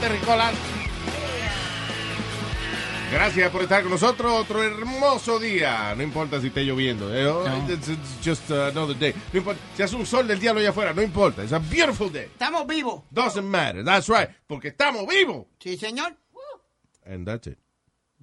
Terricolas. 0.00 0.54
Gracias 3.12 3.50
por 3.50 3.62
estar 3.62 3.82
con 3.82 3.90
nosotros. 3.90 4.32
Otro 4.32 4.62
hermoso 4.62 5.38
día. 5.40 5.94
No 5.96 6.02
importa 6.04 6.40
si 6.40 6.46
esté 6.46 6.62
lloviendo. 6.64 7.12
eh, 7.14 7.26
oh, 7.26 7.44
It's, 7.68 7.88
it's 7.88 8.24
just 8.24 8.48
another 8.52 8.96
day. 8.96 9.12
No 9.32 9.38
importa. 9.38 9.60
Si 9.76 9.82
hace 9.82 9.96
un 9.96 10.06
sol 10.06 10.28
del 10.28 10.38
diablo 10.38 10.60
allá 10.60 10.70
afuera, 10.70 10.92
no 10.94 11.02
importa. 11.02 11.42
It's 11.42 11.52
a 11.52 11.58
beautiful 11.58 12.10
day. 12.12 12.26
Estamos 12.26 12.66
vivos. 12.68 13.02
Doesn't 13.10 13.44
matter. 13.44 13.84
That's 13.84 14.08
right. 14.08 14.28
Porque 14.46 14.68
estamos 14.68 15.06
vivos. 15.08 15.46
Sí, 15.58 15.76
señor. 15.76 16.16
And 17.04 17.26
that's 17.26 17.48
it. 17.48 17.58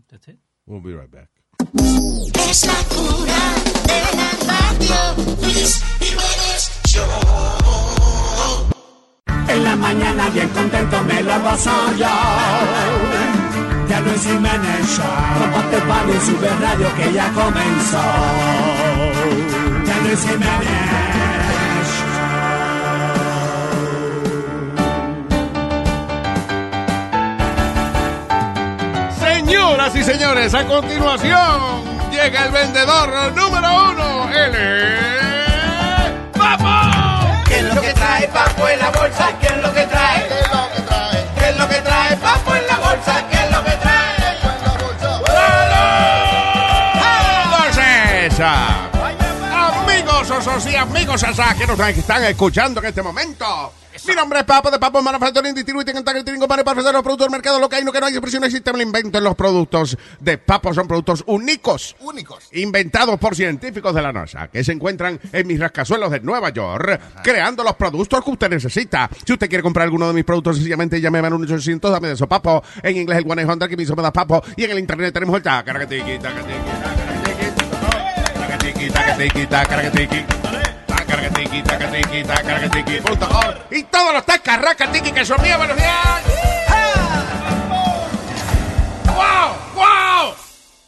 That's 0.10 0.28
it. 0.30 0.40
We'll 0.66 0.82
be 0.82 0.94
right 0.96 1.12
back. 1.12 1.30
Es 2.50 2.66
la 2.66 2.74
cura 2.96 3.56
de 3.88 4.00
la 4.16 4.32
radio. 4.48 5.24
Luis 5.42 5.84
Jiménez 6.00 6.72
Show. 6.88 8.70
En 9.50 9.64
la 9.64 9.76
mañana 9.76 10.30
bien 10.34 10.50
contento 10.50 10.98
me 11.04 11.24
lo 11.24 11.40
gozo 11.42 11.72
yo. 11.98 12.08
Ya 13.90 14.00
Luis 14.02 14.24
Jiménez 14.24 14.96
Show. 14.96 15.06
Pan 15.88 16.10
y 16.10 16.26
sube 16.26 16.50
radio 16.62 16.96
que 16.96 17.14
ya 17.14 17.32
comenzó. 17.32 18.04
Ya 19.86 19.98
Luis 20.04 20.22
Jiménez 20.22 20.98
Señoras 29.20 29.96
y 29.96 30.04
señores, 30.04 30.54
a 30.54 30.66
continuación 30.66 31.98
llega 32.12 32.46
el 32.46 32.52
vendedor 32.52 33.34
número 33.36 33.92
uno. 33.92 34.30
Él. 34.34 35.17
Que 37.88 37.94
trae 37.94 38.28
Papo 38.28 38.68
en 38.68 38.80
la 38.80 38.90
bolsa? 38.92 39.32
¿Qué 39.40 39.48
es 39.48 39.58
lo 39.62 39.74
que 39.74 39.86
trae? 39.86 40.28
¿Qué 40.28 40.40
es 40.40 40.52
lo 40.52 40.70
que 40.74 40.82
trae? 40.82 41.26
¿Qué 41.38 41.50
es 41.50 41.58
lo 41.58 41.70
que 41.70 41.76
trae 41.76 42.18
Papo 42.18 42.56
en 42.56 42.68
la 42.68 42.78
bolsa? 42.78 43.28
¿Qué 43.30 43.38
es 43.38 43.52
lo 43.52 43.64
que 43.64 43.72
trae? 43.72 44.16
¿Qué 44.18 44.28
en 44.28 44.66
la 44.66 44.74
bolsa? 44.84 45.22
¡Saludos, 47.54 47.78
esa! 48.14 48.54
Amigos, 49.68 50.32
osos 50.32 50.68
y 50.68 50.76
amigos, 50.76 51.24
esa, 51.24 51.56
que 51.56 51.66
nos 51.66 51.80
están 51.80 52.24
escuchando 52.26 52.82
en 52.82 52.88
este 52.88 53.02
momento. 53.02 53.72
Mi 54.06 54.14
nombre 54.14 54.40
es 54.40 54.46
Papo 54.46 54.70
de 54.70 54.80
Papo 54.80 55.02
Manufacturing 55.02 55.56
Distributing 55.56 55.98
en 55.98 56.04
Kentucky, 56.04 56.24
Trinco, 56.24 56.48
para 56.48 56.62
ofrecer 56.62 56.94
los 56.94 57.02
productos 57.02 57.26
del 57.26 57.32
mercado, 57.32 57.60
lo 57.60 57.68
que 57.68 57.78
hay, 57.78 57.84
lo 57.84 57.92
que 57.92 58.00
no 58.00 58.06
hay, 58.06 58.12
siempre 58.12 58.32
no 58.40 58.46
existe 58.46 58.70
el 58.70 58.82
invento 58.82 59.18
en 59.18 59.24
los 59.24 59.36
productos 59.36 59.98
de 60.20 60.38
Papo, 60.38 60.74
son 60.74 60.88
productos 60.88 61.24
únicos. 61.26 61.96
Únicos. 62.02 62.50
inventados 62.52 63.18
por 63.20 63.36
científicos 63.36 63.96
de 63.96 64.02
la 64.02 64.12
NASA, 64.12 64.50
que 64.50 64.64
se 64.64 64.72
encuentran 64.72 65.20
en 65.32 65.48
mis 65.48 65.60
rascazuelos 65.60 66.12
de 66.12 66.20
Nueva 66.20 66.50
York, 66.50 67.00
creando 67.24 67.64
los 67.64 67.76
productos 67.76 68.24
que 68.24 68.32
usted 68.32 68.50
necesita. 68.50 69.10
Si 69.26 69.34
usted 69.34 69.50
quiere 69.50 69.64
comprar 69.64 69.86
alguno 69.86 70.08
de 70.08 70.14
mis 70.14 70.24
productos, 70.24 70.58
sencillamente 70.58 71.02
llámeme 71.02 71.28
al 71.28 71.34
1-800, 71.34 71.90
dame 71.90 72.10
de 72.10 72.14
eso, 72.14 72.28
papo. 72.28 72.64
En 72.84 72.98
inglés 72.98 73.20
el 73.20 73.26
1 73.26 73.68
que 73.68 73.78
me 73.78 73.84
hizo 73.84 73.96
me 73.96 74.04
da 74.04 74.12
papo. 74.12 74.44
Y 74.56 74.64
en 74.64 74.72
el 74.72 74.80
internet 74.80 75.14
tenemos 75.14 75.36
el 75.36 75.44
tacaracatiqui, 75.44 76.20
tacaratiqui, 76.20 76.58
tacaratiqui, 78.90 79.48
tacaratiqui, 79.48 80.26
org. 83.30 83.58
Y 83.72 83.84
todos 83.84 84.14
los 84.14 84.26
tacaracatiqui 84.26 85.12
que 85.12 85.26
son 85.26 85.42
míos, 85.42 85.58
buenos 85.58 85.76
días. 85.78 86.24
¡Wow! 89.06 89.56
¡Wow! 89.76 90.36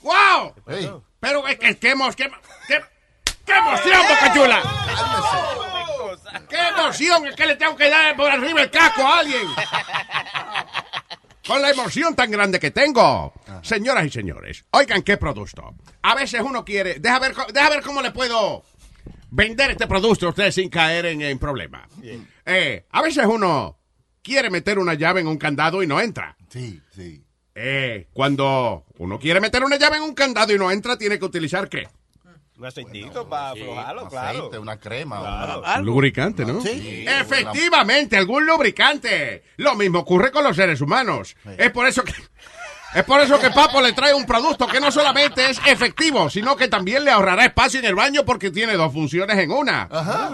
¡Wow! 0.01 0.53
Hey, 0.67 0.91
Pero 1.19 1.47
es 1.47 1.57
que 1.59 1.77
qué, 1.77 1.95
emo- 1.95 2.13
qué, 2.15 2.29
qué, 2.67 2.81
qué 3.45 3.53
emoción, 3.53 4.01
Boca 4.07 4.33
Chula. 4.33 4.61
¡Qué 6.49 6.57
emoción! 6.57 7.27
Es 7.27 7.35
que 7.35 7.45
le 7.47 7.55
tengo 7.55 7.75
que 7.75 7.89
dar 7.89 8.15
por 8.15 8.29
arriba 8.29 8.61
el 8.61 8.71
casco 8.71 9.01
a 9.05 9.19
alguien. 9.19 9.41
Con 11.45 11.61
la 11.61 11.71
emoción 11.71 12.15
tan 12.15 12.29
grande 12.29 12.59
que 12.59 12.69
tengo. 12.71 13.33
Señoras 13.63 14.05
y 14.05 14.09
señores, 14.11 14.65
oigan 14.71 15.01
qué 15.01 15.17
producto. 15.17 15.73
A 16.03 16.15
veces 16.15 16.41
uno 16.41 16.63
quiere... 16.63 16.99
Deja 16.99 17.19
ver, 17.19 17.35
deja 17.51 17.69
ver 17.69 17.81
cómo 17.81 18.01
le 18.01 18.11
puedo 18.11 18.63
vender 19.31 19.71
este 19.71 19.87
producto 19.87 20.27
a 20.27 20.29
ustedes 20.29 20.55
sin 20.55 20.69
caer 20.69 21.05
en, 21.07 21.21
en 21.21 21.37
problemas. 21.39 21.89
Eh, 22.45 22.85
a 22.89 23.01
veces 23.01 23.25
uno 23.25 23.77
quiere 24.21 24.49
meter 24.49 24.79
una 24.79 24.93
llave 24.93 25.21
en 25.21 25.27
un 25.27 25.37
candado 25.37 25.81
y 25.83 25.87
no 25.87 25.99
entra. 25.99 26.35
sí, 26.49 26.81
sí. 26.95 27.23
Eh, 27.61 28.07
cuando 28.13 28.85
uno 28.99 29.19
quiere 29.19 29.41
meter 29.41 29.63
una 29.65 29.75
llave 29.75 29.97
en 29.97 30.03
un 30.03 30.13
candado 30.13 30.53
y 30.53 30.57
no 30.57 30.71
entra, 30.71 30.97
tiene 30.97 31.19
que 31.19 31.25
utilizar 31.25 31.67
qué? 31.67 31.89
Un 32.57 32.65
aceitito 32.65 33.27
para 33.27 33.49
aflojarlo, 33.51 34.07
claro. 34.07 34.37
Aceite, 34.39 34.59
una 34.59 34.77
crema. 34.79 35.19
Claro. 35.19 35.59
una- 35.59 35.79
Un 35.79 35.85
lubricante, 35.85 36.45
¿no? 36.45 36.61
Sí. 36.61 37.05
Efectivamente, 37.07 38.15
algún 38.17 38.45
lubricante. 38.45 39.43
Lo 39.57 39.75
mismo 39.75 39.99
ocurre 39.99 40.31
con 40.31 40.43
los 40.45 40.55
seres 40.55 40.79
humanos. 40.79 41.35
Es 41.57 41.71
por 41.71 41.85
eso 41.87 42.03
que 42.03 42.13
es 42.93 43.03
por 43.03 43.21
eso 43.21 43.39
que 43.39 43.49
Papo 43.51 43.81
le 43.81 43.93
trae 43.93 44.13
un 44.13 44.25
producto 44.25 44.67
que 44.67 44.79
no 44.79 44.91
solamente 44.91 45.49
es 45.49 45.59
efectivo, 45.65 46.29
sino 46.29 46.55
que 46.55 46.67
también 46.67 47.05
le 47.05 47.11
ahorrará 47.11 47.45
espacio 47.45 47.79
en 47.79 47.85
el 47.85 47.95
baño 47.95 48.25
porque 48.25 48.51
tiene 48.51 48.73
dos 48.73 48.91
funciones 48.91 49.37
en 49.37 49.51
una. 49.51 49.87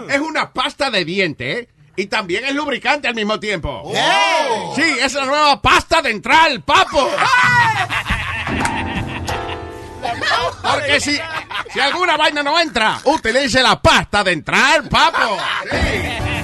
Es 0.08 0.20
una 0.20 0.52
pasta 0.52 0.90
de 0.90 1.04
diente 1.04 1.68
y 1.96 2.06
también 2.06 2.44
es 2.44 2.54
lubricante 2.54 3.08
al 3.08 3.14
mismo 3.14 3.38
tiempo. 3.40 3.82
Oh. 3.84 4.72
Sí, 4.74 4.82
es 4.82 5.14
la 5.14 5.24
nueva 5.26 5.60
pasta 5.60 6.02
dentral, 6.02 6.62
Papo. 6.62 7.10
Porque 10.62 11.00
si, 11.00 11.18
si 11.72 11.80
alguna 11.80 12.16
vaina 12.16 12.42
no 12.42 12.58
entra, 12.58 13.00
utilice 13.04 13.62
la 13.62 13.80
pasta 13.80 14.22
de 14.24 14.32
entrar, 14.32 14.88
papo. 14.88 15.38
Sí. 15.70 16.35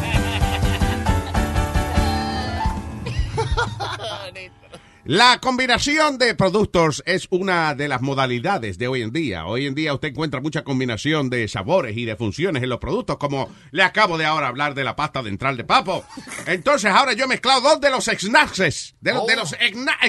La 5.04 5.40
combinación 5.40 6.16
de 6.16 6.36
productos 6.36 7.02
es 7.06 7.26
una 7.30 7.74
de 7.74 7.88
las 7.88 8.02
modalidades 8.02 8.78
de 8.78 8.86
hoy 8.86 9.02
en 9.02 9.10
día. 9.10 9.46
Hoy 9.46 9.66
en 9.66 9.74
día 9.74 9.92
usted 9.94 10.08
encuentra 10.10 10.40
mucha 10.40 10.62
combinación 10.62 11.28
de 11.28 11.48
sabores 11.48 11.96
y 11.96 12.04
de 12.04 12.14
funciones 12.14 12.62
en 12.62 12.68
los 12.68 12.78
productos, 12.78 13.16
como 13.18 13.50
le 13.72 13.82
acabo 13.82 14.16
de 14.16 14.24
ahora 14.26 14.46
hablar 14.46 14.74
de 14.74 14.84
la 14.84 14.94
pasta 14.94 15.20
dentral 15.22 15.56
de 15.56 15.64
papo. 15.64 16.04
Entonces 16.46 16.90
ahora 16.92 17.14
yo 17.14 17.24
he 17.24 17.28
mezclado 17.28 17.62
dos 17.62 17.80
de 17.80 17.90
los 17.90 18.04
snacks, 18.04 18.94
de, 19.00 19.12
los- 19.12 19.26
de. 19.26 19.36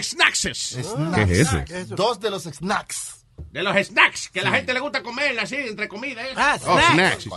Snacks. 0.04 1.16
¿Qué 1.16 1.22
es 1.24 1.40
eso? 1.40 1.58
Dos 1.96 2.20
de 2.20 2.30
los 2.30 2.44
snacks. 2.44 3.23
De 3.52 3.62
los 3.62 3.76
snacks, 3.86 4.30
que 4.30 4.42
la 4.42 4.50
gente 4.52 4.74
le 4.74 4.80
gusta 4.80 5.04
comer 5.04 5.40
así, 5.40 5.56
entre 5.56 5.88
comidas. 5.88 6.26
¿eh? 6.26 6.34
Ah, 6.36 6.58
Oh, 6.66 6.80
snacks. 6.92 7.28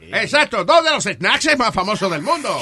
Exacto, 0.00 0.64
dos 0.64 0.82
de 0.82 0.90
los 0.90 1.04
snacks 1.04 1.58
más 1.58 1.74
famosos 1.74 2.10
del 2.10 2.22
mundo. 2.22 2.58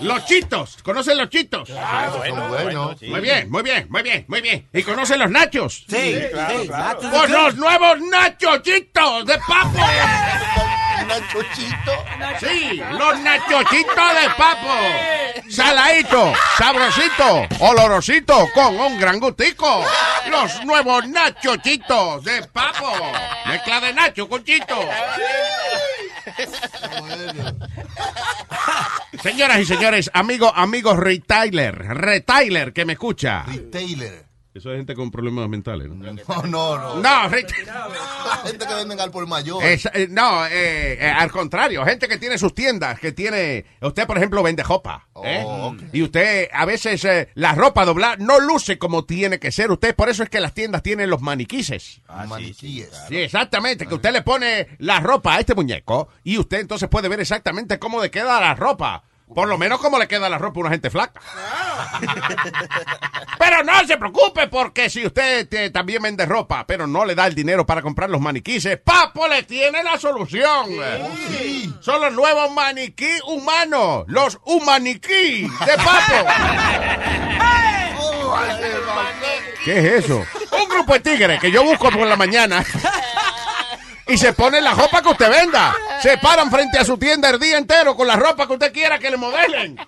Los 0.00 0.24
chitos, 0.26 0.78
¿conocen 0.82 1.18
los 1.18 1.28
chitos? 1.28 1.70
Ah, 1.76 2.10
Son 2.26 2.48
buenos. 2.48 2.98
sí. 2.98 3.06
Muy 3.06 3.20
bien, 3.20 3.48
muy 3.48 3.62
bien, 3.62 3.86
muy 3.90 4.02
bien, 4.02 4.24
muy 4.26 4.40
bien. 4.40 4.68
¿Y 4.72 4.82
conocen 4.82 5.20
los 5.20 5.30
nachos? 5.30 5.84
Sí, 5.88 6.20
claro, 6.32 6.60
sí. 6.62 6.66
claro. 6.68 7.00
that's- 7.00 7.10
Pues 7.18 7.30
los 7.30 7.54
nuevos 7.56 8.00
nachochitos 8.00 9.26
de 9.26 9.38
papo. 9.38 9.78
Nachochito. 11.06 12.04
Sí, 12.40 12.82
los 12.92 13.18
nachochitos 13.20 14.14
de 14.14 14.30
papo. 14.36 14.74
Saladito, 15.48 16.32
sabrosito, 16.56 17.46
olorosito, 17.60 18.48
con 18.54 18.78
un 18.78 18.98
gran 18.98 19.18
gustico. 19.18 19.84
Los 20.30 20.64
nuevos 20.64 21.08
nachochitos 21.08 22.24
de 22.24 22.42
papo. 22.44 22.92
Mezcla 23.46 23.80
de 23.80 23.92
nacho 23.92 24.28
con 24.28 24.44
chito. 24.44 24.78
Señoras 29.22 29.58
y 29.58 29.66
señores, 29.66 30.10
amigo, 30.14 30.52
amigo 30.54 30.94
retailer, 30.94 31.76
retailer 31.76 32.72
que 32.72 32.84
me 32.84 32.94
escucha. 32.94 33.44
Retailer. 33.46 34.29
Eso 34.52 34.72
es 34.72 34.78
gente 34.78 34.96
con 34.96 35.12
problemas 35.12 35.48
mentales, 35.48 35.88
¿no? 35.88 35.94
No, 35.94 36.42
no, 36.42 36.78
no. 36.78 36.96
No. 36.96 37.30
Gente 37.30 38.66
que 38.66 38.74
venden 38.74 38.98
al 39.00 39.10
por 39.12 39.26
mayor. 39.26 39.62
Es- 39.62 39.86
eh, 39.94 40.08
no, 40.10 40.44
eh, 40.46 40.94
eh, 40.94 41.08
al 41.16 41.30
contrario, 41.30 41.84
gente 41.84 42.08
que 42.08 42.18
tiene 42.18 42.36
sus 42.36 42.52
tiendas, 42.54 42.98
que 42.98 43.12
tiene, 43.12 43.64
usted 43.80 44.06
por 44.08 44.16
ejemplo 44.16 44.42
vende 44.42 44.62
ropa, 44.64 45.06
¿eh? 45.24 45.42
Oh, 45.46 45.68
ok. 45.68 45.82
y 45.92 46.02
usted 46.02 46.48
a 46.52 46.64
veces 46.64 47.04
eh, 47.04 47.28
la 47.34 47.54
ropa 47.54 47.84
doblada 47.84 48.16
no 48.16 48.40
luce 48.40 48.76
como 48.78 49.04
tiene 49.04 49.38
que 49.38 49.52
ser, 49.52 49.70
usted 49.70 49.94
por 49.94 50.08
eso 50.08 50.22
es 50.24 50.28
que 50.30 50.40
las 50.40 50.52
tiendas 50.52 50.82
tienen 50.82 51.10
los 51.10 51.20
maniquíes. 51.20 52.00
Maniquíes. 52.28 52.90
Sí, 53.08 53.16
exactamente, 53.18 53.86
que 53.86 53.94
usted 53.94 54.12
le 54.12 54.22
pone 54.22 54.66
la 54.78 54.98
ropa 55.00 55.36
a 55.36 55.40
este 55.40 55.54
muñeco 55.54 56.08
y 56.24 56.38
usted 56.38 56.58
entonces 56.58 56.88
puede 56.88 57.08
ver 57.08 57.20
exactamente 57.20 57.78
cómo 57.78 58.02
le 58.02 58.10
queda 58.10 58.40
la 58.40 58.54
ropa. 58.54 59.04
Por 59.34 59.48
lo 59.48 59.58
menos 59.58 59.80
cómo 59.80 59.98
le 59.98 60.08
queda 60.08 60.28
la 60.28 60.38
ropa 60.38 60.58
a 60.58 60.62
una 60.62 60.70
gente 60.70 60.90
flaca. 60.90 61.20
Pero 63.38 63.62
no 63.62 63.86
se 63.86 63.96
preocupe 63.96 64.48
porque 64.48 64.90
si 64.90 65.06
usted 65.06 65.48
eh, 65.52 65.70
también 65.70 66.02
vende 66.02 66.26
ropa, 66.26 66.66
pero 66.66 66.86
no 66.86 67.06
le 67.06 67.14
da 67.14 67.26
el 67.26 67.34
dinero 67.34 67.64
para 67.64 67.80
comprar 67.80 68.10
los 68.10 68.20
maniquíes, 68.20 68.78
Papo 68.84 69.26
le 69.28 69.44
tiene 69.44 69.82
la 69.82 69.98
solución. 69.98 70.66
Son 71.80 72.00
los 72.02 72.12
nuevos 72.12 72.50
maniquí 72.52 73.08
humanos, 73.26 74.04
los 74.08 74.38
humaniquí 74.44 75.42
de 75.42 75.76
Papo. 75.76 76.26
¿Qué 79.64 79.78
es 79.78 80.04
eso? 80.04 80.24
Un 80.52 80.68
grupo 80.68 80.94
de 80.94 81.00
tigres 81.00 81.40
que 81.40 81.50
yo 81.50 81.64
busco 81.64 81.90
por 81.90 82.06
la 82.06 82.16
mañana. 82.16 82.64
Y 84.06 84.16
se 84.16 84.32
ponen 84.32 84.64
la 84.64 84.74
ropa 84.74 85.02
que 85.02 85.08
usted 85.08 85.30
venda. 85.30 85.74
Se 86.02 86.16
paran 86.18 86.50
frente 86.50 86.78
a 86.78 86.84
su 86.84 86.96
tienda 86.96 87.28
el 87.30 87.38
día 87.38 87.58
entero 87.58 87.94
con 87.94 88.06
la 88.06 88.16
ropa 88.16 88.46
que 88.46 88.54
usted 88.54 88.72
quiera 88.72 88.98
que 88.98 89.10
le 89.10 89.16
modelen. 89.16 89.78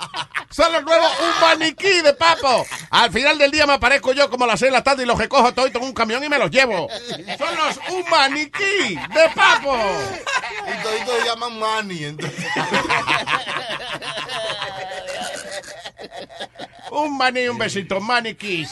Son 0.50 0.70
los 0.72 0.82
nuevos 0.82 1.10
un 1.20 1.40
maniquí 1.40 2.02
de 2.02 2.12
papo. 2.12 2.66
Al 2.90 3.10
final 3.10 3.38
del 3.38 3.50
día 3.50 3.66
me 3.66 3.74
aparezco 3.74 4.12
yo 4.12 4.28
como 4.28 4.44
a 4.44 4.48
las 4.48 4.60
seis 4.60 4.70
de 4.70 4.76
la 4.76 4.84
tarde 4.84 5.04
y 5.04 5.06
los 5.06 5.18
recojo 5.18 5.52
todo 5.54 5.66
en 5.66 5.76
un 5.82 5.94
camión 5.94 6.22
y 6.22 6.28
me 6.28 6.38
los 6.38 6.50
llevo. 6.50 6.88
Son 7.38 7.56
los 7.56 7.78
un 7.88 8.10
maniquí 8.10 8.94
de 8.94 9.28
papo. 9.34 9.76
Y 10.68 10.82
toditos 10.82 11.20
se 11.20 11.26
llaman 11.26 11.58
Manny. 11.58 12.04
Entonces. 12.04 12.46
Un 16.90 17.16
maní, 17.16 17.48
un 17.48 17.56
besito, 17.56 18.00
maniquís. 18.00 18.70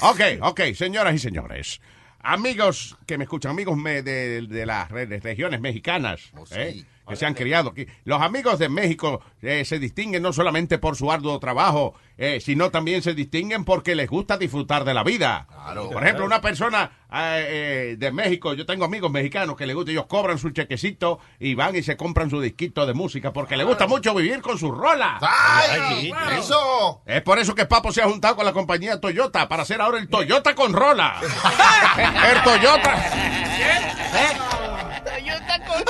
Ok, 0.00 0.20
ok, 0.40 0.60
señoras 0.74 1.14
y 1.14 1.18
señores. 1.18 1.80
Amigos 2.22 2.96
que 3.06 3.18
me 3.18 3.24
escuchan, 3.24 3.50
amigos 3.50 3.76
me- 3.76 4.02
de, 4.02 4.42
de 4.42 4.66
las 4.66 4.90
re- 4.90 5.06
regiones 5.06 5.60
mexicanas, 5.60 6.30
Oh, 6.36 6.46
sí. 6.46 6.54
¿eh? 6.56 6.84
Que 7.08 7.16
se 7.16 7.26
han 7.26 7.34
criado 7.34 7.70
aquí. 7.70 7.86
Los 8.04 8.20
amigos 8.22 8.58
de 8.58 8.68
México 8.68 9.20
eh, 9.40 9.64
se 9.64 9.78
distinguen 9.78 10.22
no 10.22 10.32
solamente 10.32 10.78
por 10.78 10.96
su 10.96 11.10
arduo 11.10 11.38
trabajo, 11.38 11.94
eh, 12.18 12.40
sino 12.40 12.70
también 12.70 13.02
se 13.02 13.14
distinguen 13.14 13.64
porque 13.64 13.94
les 13.94 14.08
gusta 14.08 14.36
disfrutar 14.36 14.84
de 14.84 14.94
la 14.94 15.02
vida. 15.02 15.46
Claro. 15.48 15.90
Por 15.90 16.02
ejemplo, 16.02 16.24
una 16.24 16.40
persona 16.40 16.90
eh, 17.12 17.46
eh, 17.48 17.96
de 17.98 18.12
México, 18.12 18.54
yo 18.54 18.64
tengo 18.64 18.84
amigos 18.84 19.10
mexicanos 19.10 19.56
que 19.56 19.66
les 19.66 19.74
gusta, 19.74 19.90
ellos 19.90 20.06
cobran 20.06 20.38
su 20.38 20.50
chequecito 20.50 21.18
y 21.40 21.54
van 21.54 21.74
y 21.74 21.82
se 21.82 21.96
compran 21.96 22.30
su 22.30 22.40
disquito 22.40 22.86
de 22.86 22.94
música 22.94 23.32
porque 23.32 23.56
les 23.56 23.66
gusta 23.66 23.86
mucho 23.86 24.14
vivir 24.14 24.40
con 24.40 24.58
su 24.58 24.70
rola. 24.70 25.18
¡Ay! 25.20 26.12
¡Eso! 26.38 27.02
Es 27.06 27.22
por 27.22 27.38
eso 27.38 27.54
que 27.54 27.66
Papo 27.66 27.92
se 27.92 28.02
ha 28.02 28.08
juntado 28.08 28.36
con 28.36 28.44
la 28.44 28.52
compañía 28.52 29.00
Toyota 29.00 29.48
para 29.48 29.62
hacer 29.62 29.80
ahora 29.80 29.98
el 29.98 30.08
Toyota 30.08 30.54
con 30.54 30.72
rola. 30.72 31.20
el 32.32 32.42
Toyota. 32.42 32.92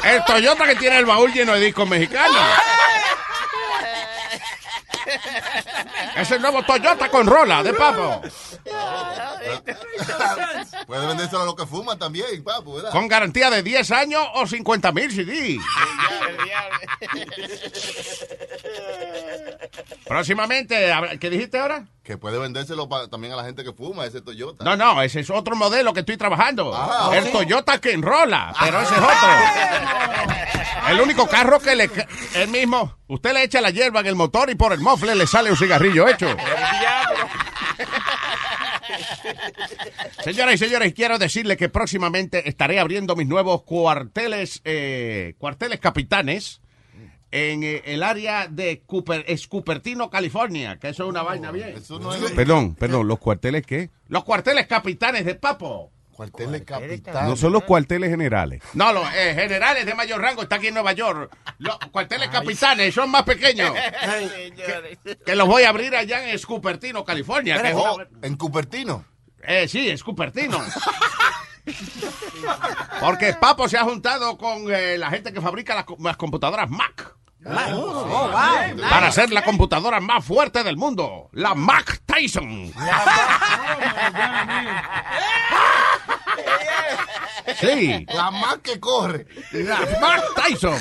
El 0.04 0.24
Toyota 0.24 0.66
que 0.66 0.76
tiene 0.76 0.98
el 0.98 1.06
baúl 1.06 1.32
lleno 1.32 1.54
de 1.54 1.60
discos 1.60 1.88
mexicanos. 1.88 2.36
Es 6.16 6.30
el 6.30 6.40
nuevo 6.42 6.62
Toyota 6.62 7.08
con 7.10 7.26
rola 7.26 7.62
de 7.62 7.72
Papo. 7.74 8.22
Puede 10.86 11.06
vendérselo 11.06 11.42
a 11.42 11.44
los 11.46 11.54
que 11.56 11.66
fuman 11.66 11.98
también, 11.98 12.42
papo, 12.44 12.74
¿verdad? 12.74 12.90
Con 12.90 13.08
garantía 13.08 13.50
de 13.50 13.62
10 13.62 13.90
años 13.92 14.22
o 14.34 14.46
50 14.46 14.92
mil 14.92 15.10
CD. 15.10 15.58
Próximamente, 20.06 20.92
¿qué 21.20 21.30
dijiste 21.30 21.58
ahora? 21.58 21.86
Que 22.02 22.18
puede 22.18 22.38
vendérselo 22.38 22.88
pa- 22.88 23.08
también 23.08 23.32
a 23.32 23.36
la 23.36 23.44
gente 23.44 23.62
que 23.64 23.72
fuma, 23.72 24.04
ese 24.04 24.20
Toyota. 24.20 24.64
No, 24.64 24.76
no, 24.76 25.00
ese 25.02 25.20
es 25.20 25.30
otro 25.30 25.54
modelo 25.56 25.92
que 25.94 26.00
estoy 26.00 26.16
trabajando. 26.16 26.72
Ah, 26.74 27.10
el. 27.14 27.30
Toyota 27.30 27.80
que 27.80 27.92
enrola, 27.92 28.52
pero 28.60 28.80
ese 28.80 28.94
es 28.94 29.00
otro. 29.00 29.28
El 30.88 31.00
único 31.00 31.28
carro 31.28 31.60
que 31.60 31.76
le... 31.76 31.88
El 32.34 32.48
mismo. 32.48 32.98
Usted 33.06 33.32
le 33.32 33.44
echa 33.44 33.60
la 33.60 33.70
hierba 33.70 34.00
en 34.00 34.06
el 34.06 34.16
motor 34.16 34.50
y 34.50 34.56
por 34.56 34.72
el 34.72 34.80
mofle 34.80 35.14
le 35.14 35.26
sale 35.28 35.50
un 35.50 35.56
cigarrillo 35.72 36.08
hecho. 36.08 36.26
Señoras 40.24 40.54
y 40.54 40.58
señores, 40.58 40.94
quiero 40.94 41.18
decirle 41.18 41.56
que 41.56 41.68
próximamente 41.68 42.48
estaré 42.48 42.78
abriendo 42.78 43.16
mis 43.16 43.26
nuevos 43.26 43.62
cuarteles, 43.62 44.60
eh, 44.64 45.34
cuarteles 45.38 45.80
capitanes 45.80 46.60
en 47.30 47.62
eh, 47.62 47.82
el 47.86 48.02
área 48.02 48.46
de 48.48 48.82
Cooper, 48.84 49.24
Cupertino, 49.48 50.10
California, 50.10 50.78
que 50.78 50.88
eso 50.88 51.04
es 51.04 51.08
una 51.08 51.22
vaina 51.22 51.50
bien. 51.50 51.70
Eso 51.76 51.98
no 51.98 52.14
es 52.14 52.30
Perdón, 52.32 52.74
perdón, 52.74 53.08
¿los 53.08 53.18
cuarteles 53.18 53.64
qué? 53.64 53.90
Los 54.08 54.24
cuarteles 54.24 54.66
capitanes 54.66 55.24
de 55.24 55.34
Papo. 55.34 55.91
Cuartel 56.12 56.52
de 56.52 56.64
capitán. 56.64 57.26
No 57.28 57.36
son 57.36 57.52
los 57.52 57.64
cuarteles 57.64 58.10
generales. 58.10 58.62
No, 58.74 58.92
los 58.92 59.06
eh, 59.14 59.32
generales 59.34 59.84
de 59.86 59.94
mayor 59.94 60.20
rango 60.20 60.42
están 60.42 60.58
aquí 60.58 60.68
en 60.68 60.74
Nueva 60.74 60.92
York. 60.92 61.34
Los 61.58 61.76
cuarteles 61.90 62.28
capitanes 62.28 62.94
son 62.94 63.10
más 63.10 63.22
pequeños. 63.24 63.72
que, 64.56 65.16
que 65.24 65.34
los 65.36 65.48
voy 65.48 65.64
a 65.64 65.70
abrir 65.70 65.96
allá 65.96 66.30
en 66.30 66.38
Cupertino, 66.40 67.04
California. 67.04 67.60
que 67.62 67.72
Oh, 67.74 67.98
en 68.22 68.36
Cupertino. 68.36 69.04
eh, 69.42 69.66
sí, 69.68 69.88
es 69.90 70.04
Cupertino. 70.04 70.60
Porque 73.00 73.34
Papo 73.34 73.68
se 73.68 73.78
ha 73.78 73.84
juntado 73.84 74.36
con 74.36 74.72
eh, 74.72 74.98
la 74.98 75.10
gente 75.10 75.32
que 75.32 75.40
fabrica 75.40 75.74
las, 75.74 75.84
las 76.00 76.16
computadoras 76.16 76.68
Mac. 76.70 77.14
Para 77.44 79.08
hacer 79.08 79.30
la 79.32 79.42
computadora 79.44 80.00
más 80.00 80.24
fuerte 80.24 80.62
del 80.62 80.76
mundo, 80.76 81.28
la 81.32 81.54
Mac 81.54 82.00
Tyson. 82.06 82.72
Sí, 87.60 88.06
La 88.14 88.30
más 88.30 88.58
que 88.62 88.78
corre. 88.80 89.26
la 89.52 89.80
Mac 90.00 90.22
Tyson. 90.36 90.78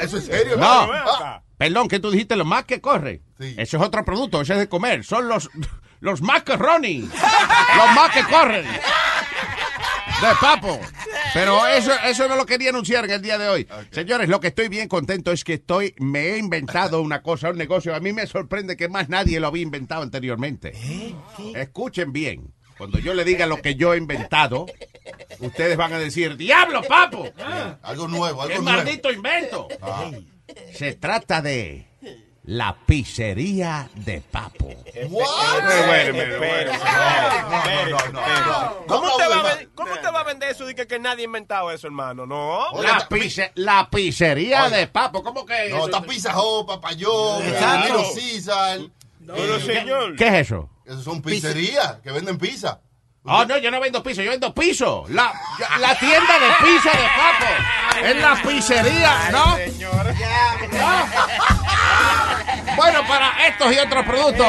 Eso 0.00 0.16
es 0.18 0.24
serio. 0.26 0.56
No. 0.56 0.88
Ah, 0.92 1.42
perdón, 1.58 1.88
que 1.88 1.98
tú 1.98 2.10
dijiste 2.10 2.36
lo 2.36 2.44
más 2.44 2.64
que 2.64 2.80
corre. 2.80 3.22
Sí. 3.40 3.54
Eso 3.58 3.76
es 3.76 3.82
otro 3.82 4.04
producto, 4.04 4.40
ese 4.40 4.52
es 4.54 4.58
de 4.60 4.68
comer. 4.68 5.04
Son 5.04 5.28
los, 5.28 5.50
los 6.00 6.22
macaroni. 6.22 7.00
los 7.00 7.90
más 7.94 8.10
que 8.12 8.24
corren. 8.24 8.66
De 10.20 10.28
papo. 10.40 10.80
Pero 11.32 11.66
eso, 11.66 11.92
eso 12.04 12.28
no 12.28 12.36
lo 12.36 12.46
quería 12.46 12.70
anunciar 12.70 13.04
en 13.04 13.10
el 13.10 13.22
día 13.22 13.36
de 13.38 13.48
hoy. 13.48 13.68
Señores, 13.90 14.28
lo 14.28 14.40
que 14.40 14.48
estoy 14.48 14.68
bien 14.68 14.88
contento 14.88 15.32
es 15.32 15.44
que 15.44 15.54
estoy, 15.54 15.94
me 15.98 16.30
he 16.30 16.38
inventado 16.38 17.02
una 17.02 17.22
cosa, 17.22 17.50
un 17.50 17.58
negocio. 17.58 17.94
A 17.94 18.00
mí 18.00 18.12
me 18.12 18.26
sorprende 18.26 18.76
que 18.76 18.88
más 18.88 19.08
nadie 19.08 19.40
lo 19.40 19.48
había 19.48 19.62
inventado 19.62 20.02
anteriormente. 20.02 20.72
Escuchen 21.54 22.12
bien. 22.12 22.54
Cuando 22.78 22.98
yo 22.98 23.14
le 23.14 23.24
diga 23.24 23.46
lo 23.46 23.60
que 23.62 23.74
yo 23.76 23.94
he 23.94 23.98
inventado, 23.98 24.66
ustedes 25.38 25.76
van 25.76 25.92
a 25.92 25.98
decir, 25.98 26.36
diablo, 26.36 26.82
papo. 26.82 27.28
algo 27.82 28.08
nuevo, 28.08 28.46
¡Qué 28.46 28.54
algo 28.54 28.64
nuevo. 28.64 28.78
maldito 28.84 29.12
invento! 29.12 29.68
Se 30.72 30.94
trata 30.94 31.40
de 31.40 31.86
la 32.44 32.74
pizzería 32.86 33.88
de 33.94 34.20
Papo. 34.20 34.68
¿Cómo 38.86 39.06
No, 39.06 39.16
te, 39.16 39.26
va 39.28 39.34
a 39.34 39.38
no, 39.38 39.42
ven- 39.44 39.70
¿Cómo 39.74 39.94
te 39.96 40.10
va 40.10 40.20
a 40.20 40.24
vender 40.24 40.50
eso? 40.50 40.66
Dice 40.66 40.86
que 40.86 40.98
nadie 40.98 41.22
ha 41.22 41.24
inventado 41.24 41.70
eso, 41.70 41.86
hermano. 41.86 42.26
No. 42.26 42.66
La, 42.82 42.98
ta- 42.98 43.08
pizze- 43.08 43.50
la 43.54 43.88
pizzería 43.90 44.64
Oye. 44.66 44.76
de 44.76 44.86
Papo. 44.88 45.22
¿Cómo 45.22 45.46
que 45.46 45.70
No, 45.70 45.76
eso? 45.78 45.86
está 45.86 46.02
Pizza 46.02 46.34
Papayón, 46.66 47.42
Exacto. 47.46 48.04
Caesar. 48.14 48.78
Pero, 49.26 49.60
señor. 49.60 50.16
¿Qué 50.16 50.28
es 50.28 50.34
eso? 50.34 50.68
Esos 50.84 51.02
son 51.04 51.22
pizzerías 51.22 51.96
que 52.02 52.10
venden 52.12 52.36
pizza. 52.36 52.80
Oh, 53.26 53.42
no, 53.46 53.56
yo 53.56 53.70
no 53.70 53.80
vendo 53.80 54.02
piso, 54.02 54.20
yo 54.20 54.30
vendo 54.32 54.52
piso. 54.52 55.04
La, 55.08 55.32
la 55.80 55.98
tienda 55.98 56.38
de 56.38 56.48
piso 56.62 56.90
de 56.90 57.04
Papo. 57.16 58.04
Es 58.04 58.16
la 58.20 58.42
pizzería, 58.42 59.30
¿no? 59.30 59.56
¿No? 60.76 61.63
Bueno, 62.76 63.00
para 63.06 63.46
estos 63.48 63.72
y 63.72 63.78
otros 63.78 64.04
productos. 64.04 64.46